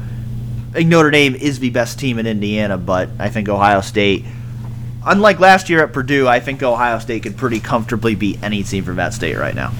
I 0.70 0.72
think 0.72 0.88
Notre 0.88 1.10
Dame 1.10 1.34
is 1.34 1.58
the 1.58 1.70
best 1.70 1.98
team 1.98 2.18
in 2.18 2.26
Indiana, 2.26 2.78
but 2.78 3.08
I 3.18 3.28
think 3.30 3.48
Ohio 3.48 3.80
State, 3.80 4.24
unlike 5.04 5.40
last 5.40 5.68
year 5.68 5.82
at 5.82 5.92
Purdue, 5.92 6.28
I 6.28 6.38
think 6.38 6.62
Ohio 6.62 6.98
State 6.98 7.22
could 7.22 7.36
pretty 7.36 7.60
comfortably 7.60 8.14
beat 8.14 8.42
any 8.42 8.62
team 8.62 8.84
from 8.84 8.96
that 8.96 9.14
state 9.14 9.36
right 9.36 9.54
now. 9.54 9.72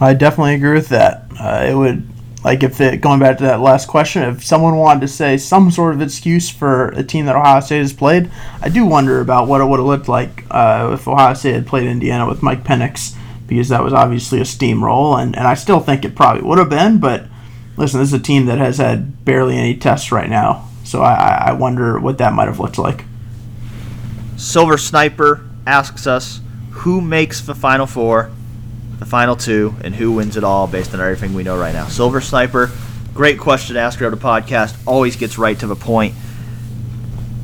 I 0.00 0.14
definitely 0.14 0.54
agree 0.54 0.74
with 0.74 0.88
that. 0.88 1.23
Uh, 1.38 1.66
it 1.68 1.74
would 1.74 2.06
like 2.44 2.62
if 2.62 2.80
it, 2.80 3.00
going 3.00 3.18
back 3.20 3.38
to 3.38 3.44
that 3.44 3.60
last 3.60 3.88
question, 3.88 4.22
if 4.22 4.44
someone 4.44 4.76
wanted 4.76 5.00
to 5.00 5.08
say 5.08 5.38
some 5.38 5.70
sort 5.70 5.94
of 5.94 6.02
excuse 6.02 6.50
for 6.50 6.88
a 6.88 7.02
team 7.02 7.24
that 7.24 7.34
Ohio 7.34 7.60
State 7.60 7.78
has 7.78 7.94
played, 7.94 8.30
I 8.60 8.68
do 8.68 8.84
wonder 8.84 9.20
about 9.20 9.48
what 9.48 9.62
it 9.62 9.64
would 9.64 9.78
have 9.78 9.86
looked 9.86 10.08
like 10.08 10.44
uh, 10.50 10.90
if 10.92 11.08
Ohio 11.08 11.32
State 11.34 11.54
had 11.54 11.66
played 11.66 11.86
Indiana 11.86 12.28
with 12.28 12.42
Mike 12.42 12.62
Penix, 12.62 13.16
because 13.46 13.70
that 13.70 13.82
was 13.82 13.94
obviously 13.94 14.40
a 14.40 14.44
steamroll, 14.44 15.20
and, 15.20 15.34
and 15.34 15.46
I 15.46 15.54
still 15.54 15.80
think 15.80 16.04
it 16.04 16.14
probably 16.14 16.42
would 16.42 16.58
have 16.58 16.68
been. 16.68 16.98
But 16.98 17.24
listen, 17.78 18.00
this 18.00 18.10
is 18.10 18.14
a 18.14 18.22
team 18.22 18.44
that 18.46 18.58
has 18.58 18.76
had 18.76 19.24
barely 19.24 19.56
any 19.56 19.74
tests 19.74 20.12
right 20.12 20.28
now, 20.28 20.68
so 20.84 21.00
I, 21.00 21.46
I 21.46 21.52
wonder 21.52 21.98
what 21.98 22.18
that 22.18 22.34
might 22.34 22.48
have 22.48 22.60
looked 22.60 22.78
like. 22.78 23.06
Silver 24.36 24.76
Sniper 24.76 25.48
asks 25.66 26.06
us 26.06 26.40
who 26.70 27.00
makes 27.00 27.40
the 27.40 27.54
Final 27.54 27.86
Four 27.86 28.30
the 29.04 29.10
final 29.10 29.36
two, 29.36 29.74
and 29.82 29.94
who 29.94 30.12
wins 30.12 30.38
it 30.38 30.44
all 30.44 30.66
based 30.66 30.94
on 30.94 31.00
everything 31.00 31.34
we 31.34 31.42
know 31.42 31.58
right 31.58 31.74
now. 31.74 31.86
Silver 31.86 32.22
Sniper, 32.22 32.70
great 33.12 33.38
question 33.38 33.74
to 33.74 33.80
ask 33.80 33.98
her 33.98 34.08
the 34.08 34.16
podcast. 34.16 34.74
Always 34.86 35.16
gets 35.16 35.36
right 35.36 35.58
to 35.58 35.66
the 35.66 35.76
point. 35.76 36.14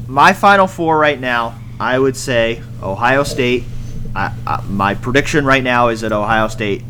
My 0.09 0.33
final 0.33 0.67
four 0.67 0.99
right 0.99 1.21
now, 1.21 1.61
I 1.79 1.99
would 1.99 2.17
say 2.17 2.63
Ohio 2.83 3.25
State. 3.25 3.65
I, 4.17 4.35
I, 4.47 4.63
my 4.63 4.95
prediction 4.95 5.45
right 5.45 5.63
now 5.63 5.89
is 5.89 6.01
that 6.01 6.13
Ohio 6.13 6.49
State 6.49 6.83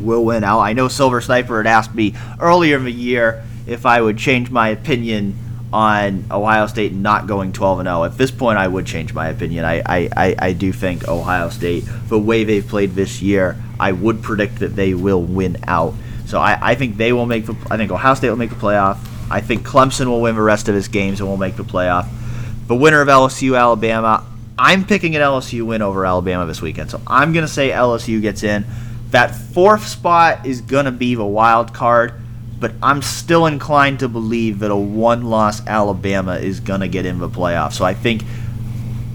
will 0.00 0.24
win 0.24 0.44
out. 0.44 0.60
I 0.60 0.72
know 0.72 0.86
Silver 0.86 1.20
Sniper 1.20 1.56
had 1.56 1.66
asked 1.66 1.92
me 1.92 2.14
earlier 2.38 2.76
in 2.76 2.84
the 2.84 2.92
year 2.92 3.44
if 3.66 3.84
I 3.84 4.00
would 4.00 4.18
change 4.18 4.50
my 4.52 4.68
opinion 4.68 5.36
on 5.72 6.24
Ohio 6.30 6.66
State 6.66 6.92
not 6.92 7.26
going 7.26 7.52
12 7.52 7.80
and 7.80 7.86
0. 7.86 8.04
At 8.04 8.16
this 8.16 8.30
point, 8.30 8.58
I 8.58 8.68
would 8.68 8.86
change 8.86 9.12
my 9.12 9.28
opinion. 9.28 9.64
I, 9.64 9.82
I, 9.84 10.34
I, 10.38 10.52
do 10.52 10.72
think 10.72 11.08
Ohio 11.08 11.48
State, 11.48 11.84
the 12.08 12.18
way 12.18 12.44
they've 12.44 12.66
played 12.66 12.94
this 12.94 13.20
year, 13.20 13.56
I 13.78 13.92
would 13.92 14.22
predict 14.22 14.60
that 14.60 14.76
they 14.76 14.94
will 14.94 15.22
win 15.22 15.56
out. 15.66 15.94
So 16.26 16.38
I, 16.38 16.58
I 16.60 16.74
think 16.74 16.96
they 16.96 17.12
will 17.12 17.26
make 17.26 17.46
the. 17.46 17.56
I 17.70 17.76
think 17.76 17.90
Ohio 17.90 18.14
State 18.14 18.30
will 18.30 18.36
make 18.36 18.50
the 18.50 18.56
playoff. 18.56 18.98
I 19.30 19.40
think 19.40 19.66
Clemson 19.66 20.06
will 20.06 20.20
win 20.20 20.36
the 20.36 20.42
rest 20.42 20.68
of 20.68 20.74
his 20.74 20.88
games 20.88 21.20
and 21.20 21.28
will 21.28 21.36
make 21.36 21.56
the 21.56 21.64
playoff. 21.64 22.08
The 22.68 22.76
winner 22.76 23.00
of 23.00 23.08
LSU 23.08 23.58
Alabama, 23.58 24.24
I'm 24.58 24.84
picking 24.84 25.16
an 25.16 25.22
LSU 25.22 25.64
win 25.66 25.82
over 25.82 26.06
Alabama 26.06 26.46
this 26.46 26.62
weekend. 26.62 26.90
So 26.90 27.00
I'm 27.06 27.32
gonna 27.32 27.48
say 27.48 27.70
LSU 27.70 28.20
gets 28.22 28.42
in. 28.42 28.64
That 29.10 29.34
fourth 29.34 29.86
spot 29.86 30.46
is 30.46 30.60
gonna 30.60 30.92
be 30.92 31.14
the 31.14 31.24
wild 31.24 31.72
card 31.72 32.14
but 32.58 32.72
I'm 32.82 33.02
still 33.02 33.46
inclined 33.46 34.00
to 34.00 34.08
believe 34.08 34.60
that 34.60 34.70
a 34.70 34.76
one-loss 34.76 35.66
Alabama 35.66 36.36
is 36.36 36.60
gonna 36.60 36.88
get 36.88 37.06
in 37.06 37.18
the 37.18 37.28
playoffs. 37.28 37.74
So 37.74 37.84
I 37.84 37.94
think, 37.94 38.22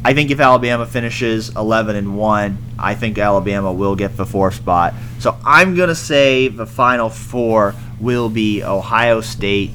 I 0.06 0.14
think 0.14 0.32
if 0.32 0.40
Alabama 0.40 0.86
finishes 0.86 1.56
11 1.56 1.96
and 1.96 2.18
one, 2.18 2.58
I 2.78 2.96
think 2.96 3.18
Alabama 3.18 3.72
will 3.72 3.96
get 3.96 4.18
the 4.18 4.26
fourth 4.26 4.56
spot. 4.56 4.94
So 5.20 5.38
I'm 5.46 5.76
gonna 5.76 5.96
say 5.96 6.48
the 6.48 6.66
final 6.66 7.10
four 7.10 7.76
will 8.00 8.30
be 8.30 8.64
Ohio 8.64 9.22
State, 9.22 9.72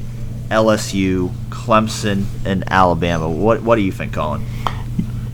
LSU, 0.51 1.31
Clemson, 1.49 2.25
and 2.45 2.65
Alabama. 2.71 3.29
What 3.29 3.63
What 3.63 3.77
do 3.77 3.83
you 3.83 3.93
think, 3.93 4.13
Colin? 4.13 4.45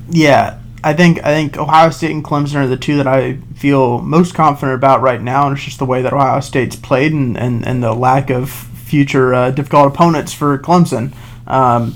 Yeah, 0.09 0.59
I 0.85 0.95
think 0.95 1.19
I 1.19 1.33
think 1.35 1.57
Ohio 1.57 1.91
State 1.91 2.11
and 2.11 2.25
Clemson 2.25 2.57
are 2.57 2.67
the 2.67 2.77
two 2.77 2.97
that 2.97 3.07
I 3.07 3.35
feel 3.55 4.01
most 4.01 4.35
confident 4.35 4.75
about 4.75 5.01
right 5.01 5.23
now, 5.23 5.47
and 5.47 5.57
it's 5.57 5.65
just 5.65 5.79
the 5.79 5.85
way 5.85 6.03
that 6.03 6.13
Ohio 6.13 6.41
State's 6.41 6.75
played 6.75 7.13
and, 7.13 7.39
and, 7.39 7.65
and 7.67 7.83
the 7.83 7.93
lack 7.93 8.31
of 8.31 8.51
future 8.51 9.33
uh, 9.33 9.51
difficult 9.53 9.87
opponents 9.87 10.33
for 10.33 10.59
Clemson. 10.59 11.15
Um, 11.47 11.95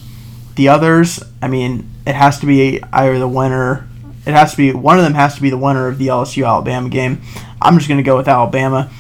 the 0.55 0.69
others, 0.69 1.23
I 1.43 1.49
mean, 1.49 1.91
it 2.07 2.15
has 2.15 2.39
to 2.41 2.47
be 2.47 2.81
either 2.93 3.19
the 3.19 3.29
winner. 3.29 3.89
It 4.25 4.33
has 4.33 4.53
to 4.53 4.57
be 4.57 4.73
one 4.73 4.99
of 4.99 5.05
them 5.05 5.15
has 5.15 5.35
to 5.35 5.43
be 5.43 5.51
the 5.51 5.59
winner 5.59 5.89
of 5.89 5.99
the 5.99 6.07
LSU 6.07 6.47
Alabama 6.47 6.89
game. 6.89 7.23
I'm 7.61 7.77
just 7.79 7.89
going 7.89 7.99
to 7.99 8.05
go 8.05 8.17
with 8.17 8.29
Alabama, 8.29 8.91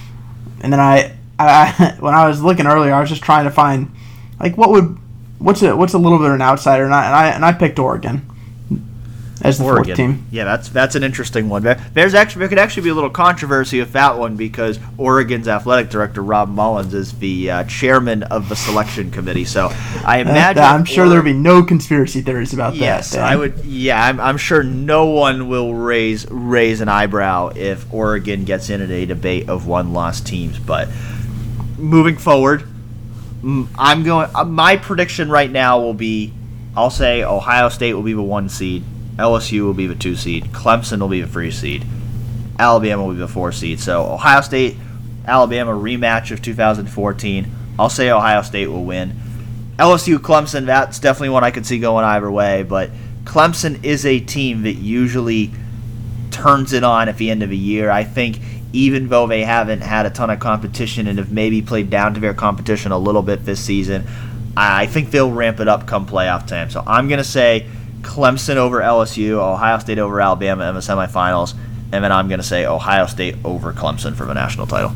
and 0.62 0.72
then 0.72 0.80
I, 0.80 1.16
I 1.38 1.96
when 2.00 2.14
I 2.14 2.26
was 2.26 2.42
looking 2.42 2.66
earlier, 2.66 2.92
I 2.92 3.00
was 3.00 3.08
just 3.08 3.22
trying 3.22 3.44
to 3.44 3.52
find 3.52 3.94
like 4.40 4.58
what 4.58 4.70
would 4.70 4.98
what's 5.38 5.62
a 5.62 5.76
what's 5.76 5.94
a 5.94 5.98
little 5.98 6.18
bit 6.18 6.26
of 6.26 6.34
an 6.34 6.42
outsider, 6.42 6.84
and 6.84 6.94
I 6.94 7.06
and 7.06 7.14
I, 7.14 7.28
and 7.28 7.44
I 7.44 7.52
picked 7.52 7.78
Oregon 7.78 8.28
as 9.46 9.58
the 9.58 9.64
Oregon. 9.64 9.84
fourth 9.84 9.96
team. 9.96 10.26
Yeah, 10.30 10.44
that's 10.44 10.68
that's 10.68 10.94
an 10.94 11.02
interesting 11.02 11.48
one. 11.48 11.62
There's 11.62 12.14
actually 12.14 12.40
there 12.40 12.48
could 12.48 12.58
actually 12.58 12.84
be 12.84 12.88
a 12.90 12.94
little 12.94 13.10
controversy 13.10 13.80
with 13.80 13.92
that 13.92 14.18
one 14.18 14.36
because 14.36 14.78
Oregon's 14.98 15.48
athletic 15.48 15.90
director 15.90 16.22
Rob 16.22 16.48
Mullens 16.48 16.94
is 16.94 17.12
the 17.18 17.50
uh, 17.50 17.64
chairman 17.64 18.22
of 18.24 18.48
the 18.48 18.56
selection 18.56 19.10
committee. 19.10 19.44
So 19.44 19.68
I 20.04 20.18
imagine 20.18 20.62
I'm 20.62 20.84
sure 20.84 21.08
there'll 21.08 21.24
be 21.24 21.32
no 21.32 21.62
conspiracy 21.62 22.22
theories 22.22 22.52
about 22.52 22.74
yes, 22.74 23.12
that. 23.12 23.18
Yes, 23.18 23.24
I 23.24 23.36
would. 23.36 23.64
Yeah, 23.64 24.02
I'm, 24.02 24.20
I'm 24.20 24.36
sure 24.36 24.62
no 24.62 25.06
one 25.06 25.48
will 25.48 25.74
raise 25.74 26.28
raise 26.30 26.80
an 26.80 26.88
eyebrow 26.88 27.52
if 27.54 27.92
Oregon 27.92 28.44
gets 28.44 28.70
in 28.70 28.80
at 28.80 28.90
a 28.90 29.06
debate 29.06 29.48
of 29.48 29.66
one 29.66 29.92
lost 29.92 30.26
teams. 30.26 30.58
But 30.58 30.88
moving 31.78 32.16
forward, 32.16 32.64
I'm 33.78 34.02
going. 34.02 34.28
Uh, 34.34 34.44
my 34.44 34.76
prediction 34.76 35.30
right 35.30 35.50
now 35.50 35.80
will 35.80 35.94
be. 35.94 36.32
I'll 36.76 36.90
say 36.90 37.22
Ohio 37.22 37.68
State 37.70 37.94
will 37.94 38.02
be 38.02 38.12
the 38.12 38.22
one 38.22 38.48
seed. 38.48 38.84
LSU 39.18 39.62
will 39.62 39.74
be 39.74 39.86
the 39.86 39.94
two 39.94 40.16
seed. 40.16 40.44
Clemson 40.46 41.00
will 41.00 41.08
be 41.08 41.20
the 41.20 41.26
three 41.26 41.50
seed. 41.50 41.84
Alabama 42.58 43.04
will 43.04 43.12
be 43.12 43.18
the 43.18 43.28
four 43.28 43.52
seed. 43.52 43.80
So 43.80 44.04
Ohio 44.04 44.40
State, 44.40 44.76
Alabama 45.26 45.72
rematch 45.72 46.30
of 46.30 46.42
2014. 46.42 47.50
I'll 47.78 47.88
say 47.88 48.10
Ohio 48.10 48.42
State 48.42 48.68
will 48.68 48.84
win. 48.84 49.14
LSU, 49.78 50.16
Clemson, 50.18 50.66
that's 50.66 50.98
definitely 50.98 51.30
one 51.30 51.44
I 51.44 51.50
could 51.50 51.66
see 51.66 51.78
going 51.78 52.04
either 52.04 52.30
way. 52.30 52.62
But 52.62 52.90
Clemson 53.24 53.84
is 53.84 54.06
a 54.06 54.20
team 54.20 54.62
that 54.62 54.74
usually 54.74 55.52
turns 56.30 56.72
it 56.72 56.84
on 56.84 57.08
at 57.08 57.16
the 57.18 57.30
end 57.30 57.42
of 57.42 57.50
the 57.50 57.56
year. 57.56 57.90
I 57.90 58.04
think 58.04 58.38
even 58.72 59.08
though 59.08 59.26
they 59.26 59.42
haven't 59.42 59.80
had 59.80 60.06
a 60.06 60.10
ton 60.10 60.30
of 60.30 60.38
competition 60.40 61.06
and 61.06 61.18
have 61.18 61.32
maybe 61.32 61.62
played 61.62 61.90
down 61.90 62.14
to 62.14 62.20
their 62.20 62.34
competition 62.34 62.92
a 62.92 62.98
little 62.98 63.22
bit 63.22 63.44
this 63.44 63.60
season, 63.60 64.06
I 64.56 64.86
think 64.86 65.10
they'll 65.10 65.30
ramp 65.30 65.60
it 65.60 65.68
up 65.68 65.86
come 65.86 66.06
playoff 66.06 66.46
time. 66.46 66.70
So 66.70 66.82
I'm 66.86 67.08
going 67.08 67.18
to 67.18 67.24
say 67.24 67.66
Clemson 68.02 68.56
over 68.56 68.80
LSU, 68.80 69.32
Ohio 69.32 69.78
State 69.78 69.98
over 69.98 70.20
Alabama 70.20 70.68
in 70.68 70.74
the 70.74 70.80
semifinals, 70.80 71.54
and 71.92 72.02
then 72.02 72.12
I'm 72.12 72.28
going 72.28 72.40
to 72.40 72.46
say 72.46 72.66
Ohio 72.66 73.06
State 73.06 73.36
over 73.44 73.72
Clemson 73.72 74.14
for 74.14 74.26
the 74.26 74.34
national 74.34 74.66
title. 74.66 74.92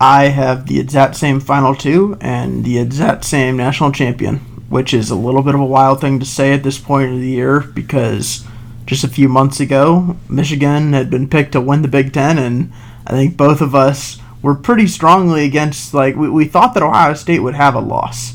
I 0.00 0.24
have 0.24 0.66
the 0.66 0.80
exact 0.80 1.14
same 1.14 1.38
final 1.38 1.74
two 1.74 2.16
and 2.20 2.64
the 2.64 2.78
exact 2.78 3.24
same 3.24 3.56
national 3.56 3.92
champion, 3.92 4.38
which 4.68 4.92
is 4.92 5.10
a 5.10 5.14
little 5.14 5.42
bit 5.42 5.54
of 5.54 5.60
a 5.60 5.64
wild 5.64 6.00
thing 6.00 6.18
to 6.18 6.26
say 6.26 6.52
at 6.52 6.64
this 6.64 6.78
point 6.78 7.12
of 7.12 7.20
the 7.20 7.28
year 7.28 7.60
because 7.60 8.44
just 8.86 9.04
a 9.04 9.08
few 9.08 9.28
months 9.28 9.60
ago, 9.60 10.16
Michigan 10.28 10.92
had 10.92 11.08
been 11.08 11.28
picked 11.28 11.52
to 11.52 11.60
win 11.60 11.82
the 11.82 11.88
Big 11.88 12.12
Ten, 12.12 12.36
and 12.38 12.72
I 13.06 13.12
think 13.12 13.36
both 13.36 13.60
of 13.60 13.74
us 13.74 14.18
were 14.42 14.54
pretty 14.54 14.88
strongly 14.88 15.44
against, 15.44 15.94
like, 15.94 16.16
we, 16.16 16.28
we 16.28 16.46
thought 16.46 16.74
that 16.74 16.82
Ohio 16.82 17.14
State 17.14 17.40
would 17.40 17.54
have 17.54 17.74
a 17.74 17.80
loss. 17.80 18.34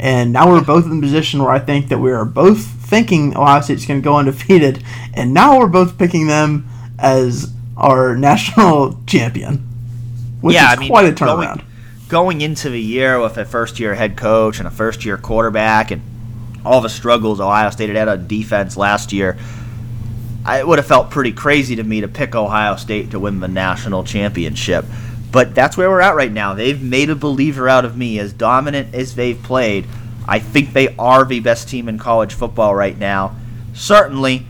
And 0.00 0.32
now 0.32 0.48
we're 0.48 0.62
both 0.62 0.84
in 0.84 1.00
the 1.00 1.00
position 1.00 1.42
where 1.42 1.50
I 1.50 1.58
think 1.58 1.88
that 1.88 1.98
we 1.98 2.12
are 2.12 2.24
both 2.24 2.64
thinking 2.64 3.36
Ohio 3.36 3.60
State's 3.60 3.84
going 3.84 4.00
to 4.00 4.04
go 4.04 4.16
undefeated, 4.16 4.82
and 5.14 5.34
now 5.34 5.58
we're 5.58 5.66
both 5.66 5.98
picking 5.98 6.28
them 6.28 6.68
as 6.98 7.52
our 7.76 8.16
national 8.16 8.98
champion, 9.06 9.66
which 10.40 10.54
yeah, 10.54 10.72
is 10.72 10.78
I 10.78 10.80
mean, 10.80 10.90
quite 10.90 11.06
a 11.06 11.12
turnaround. 11.12 11.56
Going, 11.56 11.64
going 12.08 12.40
into 12.40 12.70
the 12.70 12.80
year 12.80 13.20
with 13.20 13.36
a 13.38 13.44
first-year 13.44 13.94
head 13.94 14.16
coach 14.16 14.58
and 14.58 14.68
a 14.68 14.70
first-year 14.70 15.16
quarterback, 15.16 15.90
and 15.90 16.00
all 16.64 16.80
the 16.80 16.88
struggles 16.88 17.40
Ohio 17.40 17.70
State 17.70 17.88
had 17.88 17.96
had 17.96 18.08
on 18.08 18.26
defense 18.28 18.76
last 18.76 19.12
year, 19.12 19.36
it 20.46 20.66
would 20.66 20.78
have 20.78 20.86
felt 20.86 21.10
pretty 21.10 21.32
crazy 21.32 21.76
to 21.76 21.82
me 21.82 22.00
to 22.00 22.08
pick 22.08 22.34
Ohio 22.34 22.76
State 22.76 23.10
to 23.10 23.18
win 23.18 23.40
the 23.40 23.48
national 23.48 24.04
championship. 24.04 24.84
But 25.30 25.54
that's 25.54 25.76
where 25.76 25.90
we're 25.90 26.00
at 26.00 26.14
right 26.14 26.32
now. 26.32 26.54
They've 26.54 26.80
made 26.80 27.10
a 27.10 27.14
believer 27.14 27.68
out 27.68 27.84
of 27.84 27.96
me. 27.96 28.18
As 28.18 28.32
dominant 28.32 28.94
as 28.94 29.14
they've 29.14 29.40
played, 29.42 29.86
I 30.26 30.38
think 30.38 30.72
they 30.72 30.94
are 30.96 31.24
the 31.24 31.40
best 31.40 31.68
team 31.68 31.88
in 31.88 31.98
college 31.98 32.34
football 32.34 32.74
right 32.74 32.96
now. 32.96 33.36
Certainly, 33.74 34.46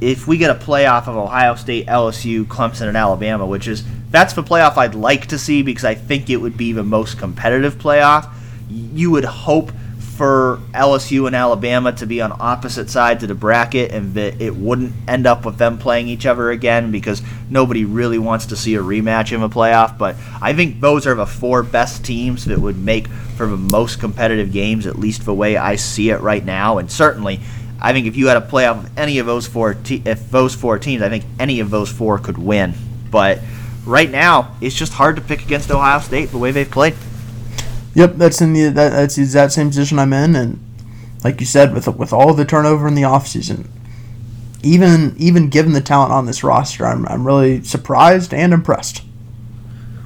if 0.00 0.26
we 0.26 0.36
get 0.38 0.50
a 0.50 0.54
playoff 0.54 1.06
of 1.06 1.16
Ohio 1.16 1.54
State, 1.54 1.86
LSU, 1.86 2.44
Clemson, 2.44 2.88
and 2.88 2.96
Alabama, 2.96 3.46
which 3.46 3.68
is 3.68 3.84
that's 4.10 4.34
the 4.34 4.42
playoff 4.42 4.76
I'd 4.76 4.94
like 4.94 5.26
to 5.26 5.38
see 5.38 5.62
because 5.62 5.84
I 5.84 5.94
think 5.94 6.30
it 6.30 6.36
would 6.36 6.56
be 6.56 6.72
the 6.72 6.84
most 6.84 7.18
competitive 7.18 7.76
playoff. 7.76 8.30
You 8.68 9.10
would 9.10 9.24
hope 9.24 9.72
for 10.16 10.60
LSU 10.72 11.26
and 11.26 11.34
Alabama 11.34 11.92
to 11.92 12.06
be 12.06 12.20
on 12.20 12.32
opposite 12.38 12.88
sides 12.88 13.24
of 13.24 13.28
the 13.28 13.34
bracket 13.34 13.90
and 13.90 14.14
that 14.14 14.40
it 14.40 14.54
wouldn't 14.54 14.92
end 15.08 15.26
up 15.26 15.44
with 15.44 15.58
them 15.58 15.76
playing 15.76 16.06
each 16.06 16.24
other 16.24 16.50
again 16.50 16.92
because 16.92 17.20
nobody 17.50 17.84
really 17.84 18.18
wants 18.18 18.46
to 18.46 18.56
see 18.56 18.76
a 18.76 18.80
rematch 18.80 19.32
in 19.32 19.42
a 19.42 19.48
playoff. 19.48 19.98
But 19.98 20.16
I 20.40 20.52
think 20.52 20.80
those 20.80 21.06
are 21.06 21.14
the 21.14 21.26
four 21.26 21.64
best 21.64 22.04
teams 22.04 22.44
that 22.44 22.58
would 22.60 22.78
make 22.78 23.08
for 23.08 23.46
the 23.46 23.56
most 23.56 23.98
competitive 23.98 24.52
games, 24.52 24.86
at 24.86 24.98
least 24.98 25.24
the 25.24 25.34
way 25.34 25.56
I 25.56 25.74
see 25.76 26.10
it 26.10 26.20
right 26.20 26.44
now. 26.44 26.78
And 26.78 26.90
certainly, 26.90 27.40
I 27.80 27.92
think 27.92 28.06
if 28.06 28.16
you 28.16 28.28
had 28.28 28.36
a 28.36 28.40
playoff 28.40 28.84
of 28.84 28.98
any 28.98 29.18
of 29.18 29.26
those 29.26 29.48
four, 29.48 29.74
te- 29.74 30.02
if 30.04 30.30
those 30.30 30.54
four 30.54 30.78
teams, 30.78 31.02
I 31.02 31.08
think 31.08 31.24
any 31.40 31.58
of 31.58 31.70
those 31.70 31.90
four 31.90 32.18
could 32.18 32.38
win. 32.38 32.74
But 33.10 33.40
right 33.84 34.10
now, 34.10 34.56
it's 34.60 34.76
just 34.76 34.92
hard 34.92 35.16
to 35.16 35.22
pick 35.22 35.42
against 35.42 35.70
Ohio 35.72 35.98
State 35.98 36.30
the 36.30 36.38
way 36.38 36.52
they've 36.52 36.70
played. 36.70 36.94
Yep, 37.94 38.14
that's 38.16 38.40
in 38.40 38.52
the 38.52 38.64
that, 38.64 38.90
that's 38.90 39.16
the 39.16 39.22
exact 39.22 39.52
same 39.52 39.68
position 39.68 39.98
I'm 39.98 40.12
in, 40.12 40.34
and 40.34 40.60
like 41.22 41.40
you 41.40 41.46
said, 41.46 41.72
with 41.72 41.86
with 41.88 42.12
all 42.12 42.34
the 42.34 42.44
turnover 42.44 42.88
in 42.88 42.94
the 42.94 43.02
offseason, 43.02 43.68
even 44.62 45.14
even 45.16 45.48
given 45.48 45.72
the 45.72 45.80
talent 45.80 46.12
on 46.12 46.26
this 46.26 46.42
roster, 46.42 46.86
I'm 46.86 47.06
I'm 47.06 47.26
really 47.26 47.62
surprised 47.62 48.34
and 48.34 48.52
impressed. 48.52 49.02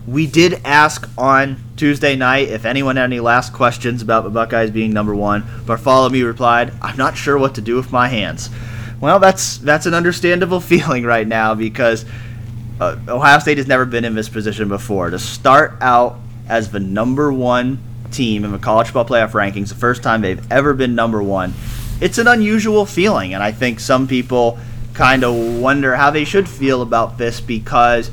We 0.06 0.27
did 0.27 0.60
ask 0.65 1.09
on 1.19 1.62
Tuesday 1.77 2.16
night 2.16 2.48
if 2.48 2.65
anyone 2.65 2.97
had 2.97 3.05
any 3.05 3.20
last 3.20 3.52
questions 3.52 4.01
about 4.01 4.24
the 4.24 4.31
Buckeyes 4.31 4.70
being 4.70 4.93
number 4.93 5.15
one. 5.15 5.44
Bartholomew 5.66 6.27
replied, 6.27 6.73
"I'm 6.82 6.97
not 6.97 7.16
sure 7.16 7.39
what 7.39 7.55
to 7.55 7.60
do 7.62 7.77
with 7.77 7.90
my 7.90 8.09
hands." 8.09 8.51
Well, 9.01 9.19
that's 9.19 9.59
that's 9.59 9.86
an 9.86 9.94
understandable 9.94 10.60
feeling 10.73 11.05
right 11.05 11.27
now 11.27 11.55
because 11.55 12.05
uh, 12.81 12.97
Ohio 13.09 13.39
State 13.39 13.59
has 13.59 13.66
never 13.66 13.86
been 13.86 14.05
in 14.05 14.15
this 14.15 14.28
position 14.28 14.69
before. 14.69 15.09
To 15.10 15.19
start 15.19 15.78
out 15.81 16.19
as 16.49 16.70
the 16.70 16.81
number 16.81 17.33
one 17.33 17.79
team 18.11 18.45
in 18.45 18.53
the 18.53 18.59
college 18.59 18.89
football 18.89 19.05
playoff 19.05 19.33
rankings, 19.33 19.69
the 19.69 19.75
first 19.75 20.03
time 20.03 20.23
they've 20.23 20.53
ever 20.53 20.75
been 20.75 20.95
number 20.95 21.23
one, 21.23 21.53
it's 22.01 22.19
an 22.19 22.27
unusual 22.27 22.87
feeling, 22.87 23.35
and 23.35 23.43
I 23.43 23.53
think 23.53 23.81
some 23.81 24.09
people 24.09 24.59
kind 24.95 25.25
of 25.25 25.61
wonder 25.61 25.95
how 25.95 26.11
they 26.11 26.25
should 26.25 26.49
feel 26.49 26.83
about 26.83 27.19
this 27.19 27.41
because 27.41 28.11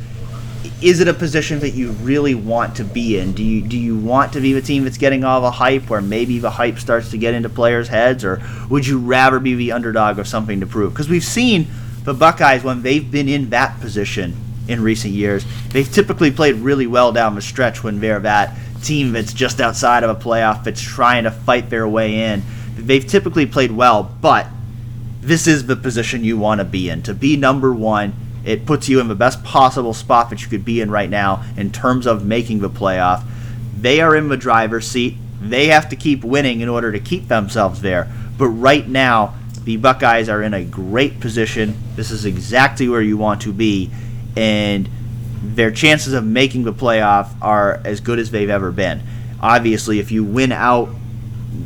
is 0.82 1.00
it 1.00 1.08
a 1.08 1.14
position 1.14 1.60
that 1.60 1.72
you 1.72 1.92
really 1.92 2.36
want 2.36 2.76
to 2.76 2.84
be 2.84 3.18
in? 3.18 3.34
Do 3.34 3.44
you 3.44 3.62
do 3.62 3.78
you 3.78 3.98
want 3.98 4.34
to 4.34 4.42
be 4.42 4.54
the 4.54 4.62
team 4.62 4.84
that's 4.84 4.98
getting 4.98 5.24
all 5.24 5.42
the 5.42 5.52
hype, 5.52 5.90
where 5.90 6.02
maybe 6.02 6.40
the 6.40 6.50
hype 6.50 6.80
starts 6.80 7.12
to 7.12 7.18
get 7.18 7.34
into 7.34 7.50
players' 7.50 7.88
heads, 7.88 8.24
or 8.24 8.42
would 8.70 8.86
you 8.86 9.00
rather 9.00 9.40
be 9.40 9.56
the 9.56 9.72
underdog 9.72 10.20
of 10.20 10.28
something 10.28 10.60
to 10.60 10.68
prove? 10.68 10.94
Because 10.94 11.10
we've 11.10 11.24
seen 11.24 11.68
the 12.04 12.14
Buckeyes 12.14 12.64
when 12.64 12.82
they've 12.82 13.10
been 13.10 13.30
in 13.30 13.50
that 13.52 13.80
position 13.80 14.36
in 14.68 14.82
recent 14.82 15.14
years, 15.14 15.46
they've 15.70 15.92
typically 15.92 16.32
played 16.32 16.56
really 16.56 16.88
well 16.88 17.12
down 17.12 17.36
the 17.36 17.42
stretch 17.42 17.84
when 17.84 18.00
they're 18.00 18.20
that 18.20 18.58
team 18.84 19.12
that's 19.12 19.34
just 19.34 19.62
outside 19.62 20.04
of 20.04 20.10
a 20.10 20.22
playoff 20.22 20.64
that's 20.64 20.82
trying 20.82 21.24
to 21.24 21.32
fight 21.32 21.70
their 21.70 21.88
way 21.88 22.32
in. 22.32 22.44
They've 22.76 23.06
typically 23.06 23.46
played 23.46 23.72
well, 23.72 24.04
but 24.22 24.48
this 25.22 25.48
is 25.48 25.66
the 25.66 25.76
position 25.76 26.24
you 26.24 26.38
want 26.38 26.60
to 26.60 26.66
be 26.66 26.90
in. 26.90 27.02
To 27.04 27.14
be 27.14 27.36
number 27.36 27.74
one 27.74 28.14
it 28.46 28.66
puts 28.66 28.88
you 28.88 29.00
in 29.00 29.08
the 29.08 29.16
best 29.16 29.44
possible 29.44 29.94
spot 29.94 30.30
that 30.30 30.44
you 30.44 30.48
could 30.48 30.64
be 30.64 30.80
in 30.80 30.92
right 30.92 31.10
now 31.10 31.44
in 31.58 31.72
terms 31.72 32.06
of 32.06 32.26
making 32.26 32.60
the 32.60 32.70
playoff. 32.70 33.24
They 33.78 34.00
are 34.02 34.16
in 34.16 34.30
the 34.30 34.38
driver's 34.38 34.88
seat. 34.88 35.16
They 35.42 35.68
have 35.68 35.90
to 35.90 35.96
keep 35.96 36.24
winning 36.24 36.62
in 36.62 36.70
order 36.70 36.92
to 36.92 37.00
keep 37.00 37.28
themselves 37.28 37.82
there. 37.82 38.08
But 38.38 38.50
right 38.50 38.88
now, 38.88 39.34
the 39.64 39.78
Buckeyes 39.78 40.30
are 40.30 40.44
in 40.44 40.54
a 40.54 40.64
great 40.64 41.20
position. 41.20 41.76
This 41.96 42.12
is 42.12 42.26
exactly 42.26 42.88
where 42.88 43.02
you 43.02 43.18
want 43.18 43.42
to 43.42 43.52
be. 43.52 43.90
And 44.36 44.90
their 45.44 45.72
chances 45.72 46.14
of 46.14 46.26
making 46.26 46.64
the 46.64 46.74
playoff 46.74 47.34
are 47.42 47.82
as 47.86 48.00
good 48.00 48.20
as 48.20 48.32
they've 48.32 48.50
ever 48.50 48.72
been. 48.72 49.02
Obviously, 49.40 50.00
if 50.00 50.12
you 50.12 50.24
win 50.24 50.52
out, 50.52 50.90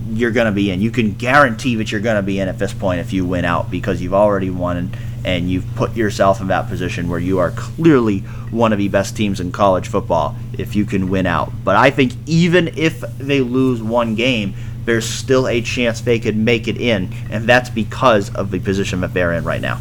you're 0.09 0.31
going 0.31 0.45
to 0.45 0.51
be 0.51 0.71
in. 0.71 0.81
You 0.81 0.91
can 0.91 1.13
guarantee 1.13 1.75
that 1.75 1.91
you're 1.91 2.01
going 2.01 2.17
to 2.17 2.21
be 2.21 2.39
in 2.39 2.47
at 2.47 2.59
this 2.59 2.73
point 2.73 2.99
if 2.99 3.13
you 3.13 3.25
win 3.25 3.45
out 3.45 3.71
because 3.71 4.01
you've 4.01 4.13
already 4.13 4.49
won 4.49 4.91
and 5.25 5.49
you've 5.49 5.65
put 5.75 5.95
yourself 5.95 6.41
in 6.41 6.47
that 6.47 6.67
position 6.67 7.09
where 7.09 7.19
you 7.19 7.39
are 7.39 7.51
clearly 7.51 8.19
one 8.51 8.71
of 8.71 8.79
the 8.79 8.87
best 8.87 9.15
teams 9.15 9.39
in 9.39 9.51
college 9.51 9.87
football 9.87 10.35
if 10.57 10.75
you 10.75 10.85
can 10.85 11.09
win 11.09 11.25
out. 11.25 11.51
But 11.63 11.75
I 11.75 11.89
think 11.89 12.13
even 12.25 12.69
if 12.77 13.01
they 13.17 13.41
lose 13.41 13.81
one 13.81 14.15
game, 14.15 14.55
there's 14.85 15.07
still 15.07 15.47
a 15.47 15.61
chance 15.61 16.01
they 16.01 16.19
could 16.19 16.35
make 16.35 16.67
it 16.67 16.77
in, 16.77 17.13
and 17.29 17.47
that's 17.47 17.69
because 17.69 18.33
of 18.33 18.49
the 18.49 18.59
position 18.59 19.01
that 19.01 19.13
they're 19.13 19.33
in 19.33 19.43
right 19.43 19.61
now. 19.61 19.79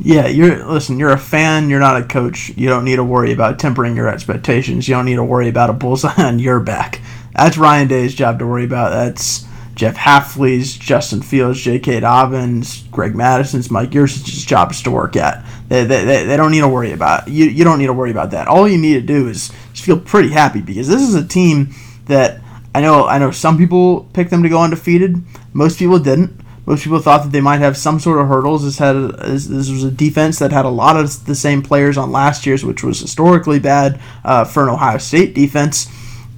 Yeah, 0.00 0.26
you're 0.26 0.64
listen. 0.66 0.98
You're 0.98 1.12
a 1.12 1.18
fan. 1.18 1.70
You're 1.70 1.80
not 1.80 2.00
a 2.00 2.04
coach. 2.04 2.50
You 2.56 2.68
don't 2.68 2.84
need 2.84 2.96
to 2.96 3.04
worry 3.04 3.32
about 3.32 3.58
tempering 3.58 3.96
your 3.96 4.08
expectations. 4.08 4.88
You 4.88 4.94
don't 4.94 5.06
need 5.06 5.16
to 5.16 5.24
worry 5.24 5.48
about 5.48 5.70
a 5.70 5.72
bullseye 5.72 6.22
on 6.22 6.38
your 6.38 6.60
back. 6.60 7.00
That's 7.34 7.58
Ryan 7.58 7.88
Day's 7.88 8.14
job 8.14 8.38
to 8.38 8.46
worry 8.46 8.64
about. 8.64 8.90
That's 8.90 9.46
Jeff 9.74 9.94
Hafley's, 9.94 10.74
Justin 10.74 11.20
Fields, 11.20 11.60
J.K. 11.60 12.00
Dobbins, 12.00 12.84
Greg 12.90 13.14
Mattison's, 13.14 13.70
Mike 13.70 13.90
Yurcich's 13.90 14.44
job 14.44 14.70
is 14.70 14.82
to 14.82 14.90
work 14.90 15.16
at. 15.16 15.44
They, 15.68 15.84
they, 15.84 16.24
they 16.24 16.36
don't 16.36 16.50
need 16.50 16.60
to 16.60 16.68
worry 16.68 16.92
about 16.92 17.28
you. 17.28 17.44
You 17.44 17.62
don't 17.62 17.78
need 17.78 17.86
to 17.86 17.92
worry 17.92 18.10
about 18.10 18.30
that. 18.30 18.48
All 18.48 18.66
you 18.66 18.78
need 18.78 18.94
to 18.94 19.02
do 19.02 19.28
is 19.28 19.52
just 19.72 19.84
feel 19.84 20.00
pretty 20.00 20.30
happy 20.30 20.62
because 20.62 20.88
this 20.88 21.02
is 21.02 21.14
a 21.14 21.26
team 21.26 21.74
that 22.06 22.40
I 22.74 22.80
know. 22.80 23.06
I 23.06 23.18
know 23.18 23.30
some 23.30 23.58
people 23.58 24.08
picked 24.14 24.30
them 24.30 24.42
to 24.42 24.48
go 24.48 24.62
undefeated. 24.62 25.22
Most 25.52 25.78
people 25.78 25.98
didn't. 25.98 26.40
Most 26.66 26.84
people 26.84 26.98
thought 26.98 27.22
that 27.22 27.32
they 27.32 27.40
might 27.40 27.60
have 27.60 27.76
some 27.76 28.00
sort 28.00 28.20
of 28.20 28.28
hurdles. 28.28 28.64
This 28.64 28.78
had 28.78 28.96
this, 29.20 29.48
was 29.48 29.84
a 29.84 29.90
defense 29.90 30.38
that 30.40 30.52
had 30.52 30.64
a 30.64 30.70
lot 30.70 30.96
of 30.96 31.24
the 31.24 31.34
same 31.34 31.62
players 31.62 31.96
on 31.96 32.12
last 32.12 32.44
year's, 32.44 32.64
which 32.64 32.82
was 32.82 33.00
historically 33.00 33.60
bad 33.60 34.00
uh, 34.24 34.44
for 34.44 34.64
an 34.64 34.70
Ohio 34.70 34.98
State 34.98 35.34
defense 35.34 35.88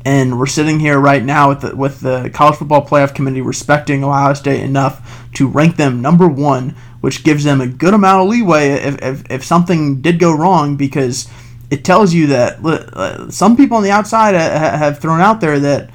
and 0.09 0.39
we're 0.39 0.47
sitting 0.47 0.81
here 0.81 0.99
right 0.99 1.23
now 1.23 1.51
with 1.51 1.61
the, 1.61 1.77
with 1.77 2.01
the 2.01 2.31
college 2.33 2.57
football 2.57 2.87
playoff 2.87 3.15
committee 3.15 3.43
respecting 3.43 4.03
Ohio 4.03 4.33
State 4.33 4.63
enough 4.63 5.29
to 5.35 5.47
rank 5.47 5.77
them 5.77 6.01
number 6.01 6.27
one, 6.27 6.71
which 7.03 7.25
gives 7.25 7.45
them 7.45 7.61
a 7.61 7.67
good 7.67 7.93
amount 7.93 8.23
of 8.23 8.29
leeway 8.29 8.71
if, 8.71 9.03
if, 9.03 9.31
if 9.31 9.45
something 9.45 10.01
did 10.01 10.19
go 10.19 10.35
wrong 10.35 10.77
because 10.77 11.29
it 11.71 11.85
tells 11.85 12.15
you 12.15 12.29
that 12.29 12.65
uh, 12.65 13.31
some 13.31 13.55
people 13.55 13.77
on 13.77 13.83
the 13.83 13.91
outside 13.91 14.35
have 14.35 14.99
thrown 14.99 15.21
out 15.21 15.43
there 15.43 15.59
that 15.59 15.91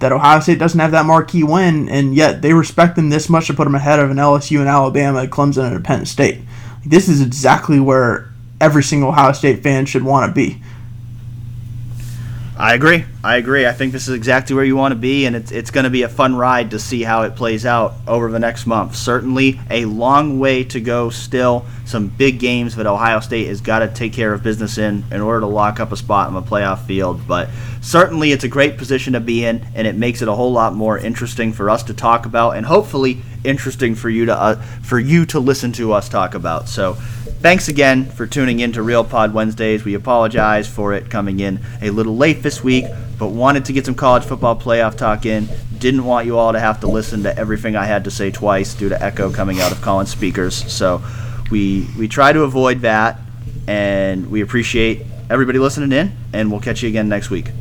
that 0.00 0.12
Ohio 0.12 0.40
State 0.40 0.58
doesn't 0.58 0.78
have 0.78 0.92
that 0.92 1.06
marquee 1.06 1.42
win, 1.42 1.88
and 1.88 2.14
yet 2.14 2.42
they 2.42 2.52
respect 2.54 2.96
them 2.96 3.10
this 3.10 3.28
much 3.28 3.48
to 3.48 3.54
put 3.54 3.64
them 3.64 3.74
ahead 3.74 3.98
of 3.98 4.10
an 4.10 4.16
LSU 4.16 4.60
and 4.60 4.68
Alabama, 4.68 5.26
Clemson, 5.26 5.74
and 5.74 5.84
Penn 5.84 6.06
State. 6.06 6.40
This 6.86 7.08
is 7.08 7.20
exactly 7.20 7.80
where 7.80 8.30
every 8.60 8.82
single 8.82 9.10
Ohio 9.10 9.32
State 9.32 9.62
fan 9.62 9.86
should 9.86 10.04
want 10.04 10.30
to 10.30 10.34
be. 10.34 10.62
I 12.58 12.74
agree. 12.74 13.04
I 13.22 13.36
agree. 13.36 13.66
I 13.66 13.72
think 13.72 13.92
this 13.92 14.08
is 14.08 14.14
exactly 14.16 14.56
where 14.56 14.64
you 14.64 14.74
want 14.74 14.90
to 14.90 14.98
be, 14.98 15.26
and 15.26 15.36
it's, 15.36 15.52
it's 15.52 15.70
going 15.70 15.84
to 15.84 15.90
be 15.90 16.02
a 16.02 16.08
fun 16.08 16.34
ride 16.34 16.72
to 16.72 16.80
see 16.80 17.04
how 17.04 17.22
it 17.22 17.36
plays 17.36 17.64
out 17.64 17.94
over 18.08 18.32
the 18.32 18.40
next 18.40 18.66
month. 18.66 18.96
Certainly 18.96 19.60
a 19.70 19.84
long 19.84 20.40
way 20.40 20.64
to 20.64 20.80
go 20.80 21.08
still. 21.08 21.66
Some 21.84 22.08
big 22.08 22.40
games 22.40 22.74
that 22.74 22.86
Ohio 22.86 23.20
State 23.20 23.46
has 23.46 23.60
got 23.60 23.78
to 23.78 23.88
take 23.88 24.12
care 24.12 24.32
of 24.32 24.42
business 24.42 24.76
in 24.76 25.04
in 25.12 25.20
order 25.20 25.40
to 25.40 25.46
lock 25.46 25.78
up 25.78 25.92
a 25.92 25.96
spot 25.96 26.26
in 26.26 26.34
the 26.34 26.42
playoff 26.42 26.84
field. 26.84 27.28
But 27.28 27.48
certainly 27.88 28.32
it's 28.32 28.44
a 28.44 28.48
great 28.48 28.76
position 28.76 29.14
to 29.14 29.20
be 29.20 29.44
in, 29.44 29.66
and 29.74 29.86
it 29.86 29.96
makes 29.96 30.22
it 30.22 30.28
a 30.28 30.34
whole 30.34 30.52
lot 30.52 30.74
more 30.74 30.98
interesting 30.98 31.52
for 31.52 31.70
us 31.70 31.82
to 31.84 31.94
talk 31.94 32.26
about, 32.26 32.56
and 32.56 32.66
hopefully 32.66 33.22
interesting 33.44 33.94
for 33.94 34.10
you 34.10 34.26
to 34.26 34.34
uh, 34.34 34.54
for 34.82 34.98
you 34.98 35.24
to 35.26 35.40
listen 35.40 35.72
to 35.72 35.92
us 35.92 36.08
talk 36.08 36.34
about. 36.34 36.68
So 36.68 36.96
Thanks 37.40 37.68
again 37.68 38.04
for 38.04 38.26
tuning 38.26 38.58
in 38.58 38.72
to 38.72 38.82
Real 38.82 39.04
Pod 39.04 39.32
Wednesdays. 39.32 39.84
We 39.84 39.94
apologize 39.94 40.66
for 40.66 40.92
it 40.92 41.08
coming 41.08 41.38
in 41.38 41.60
a 41.80 41.90
little 41.90 42.16
late 42.16 42.42
this 42.42 42.64
week, 42.64 42.86
but 43.16 43.28
wanted 43.28 43.64
to 43.66 43.72
get 43.72 43.86
some 43.86 43.94
college 43.94 44.24
football 44.24 44.58
playoff 44.58 44.96
talk 44.96 45.24
in. 45.24 45.48
Didn't 45.78 46.04
want 46.04 46.26
you 46.26 46.36
all 46.36 46.52
to 46.52 46.58
have 46.58 46.80
to 46.80 46.88
listen 46.88 47.22
to 47.22 47.38
everything 47.38 47.76
I 47.76 47.84
had 47.84 48.02
to 48.04 48.10
say 48.10 48.32
twice 48.32 48.74
due 48.74 48.88
to 48.88 49.00
echo 49.00 49.30
coming 49.30 49.60
out 49.60 49.70
of 49.70 49.80
Colin's 49.82 50.10
speakers. 50.10 50.56
So 50.72 51.00
we 51.48 51.86
we 51.96 52.08
try 52.08 52.32
to 52.32 52.42
avoid 52.42 52.80
that, 52.80 53.20
and 53.68 54.28
we 54.32 54.40
appreciate 54.40 55.06
everybody 55.30 55.60
listening 55.60 55.92
in, 55.92 56.16
and 56.32 56.50
we'll 56.50 56.60
catch 56.60 56.82
you 56.82 56.88
again 56.88 57.08
next 57.08 57.30
week. 57.30 57.52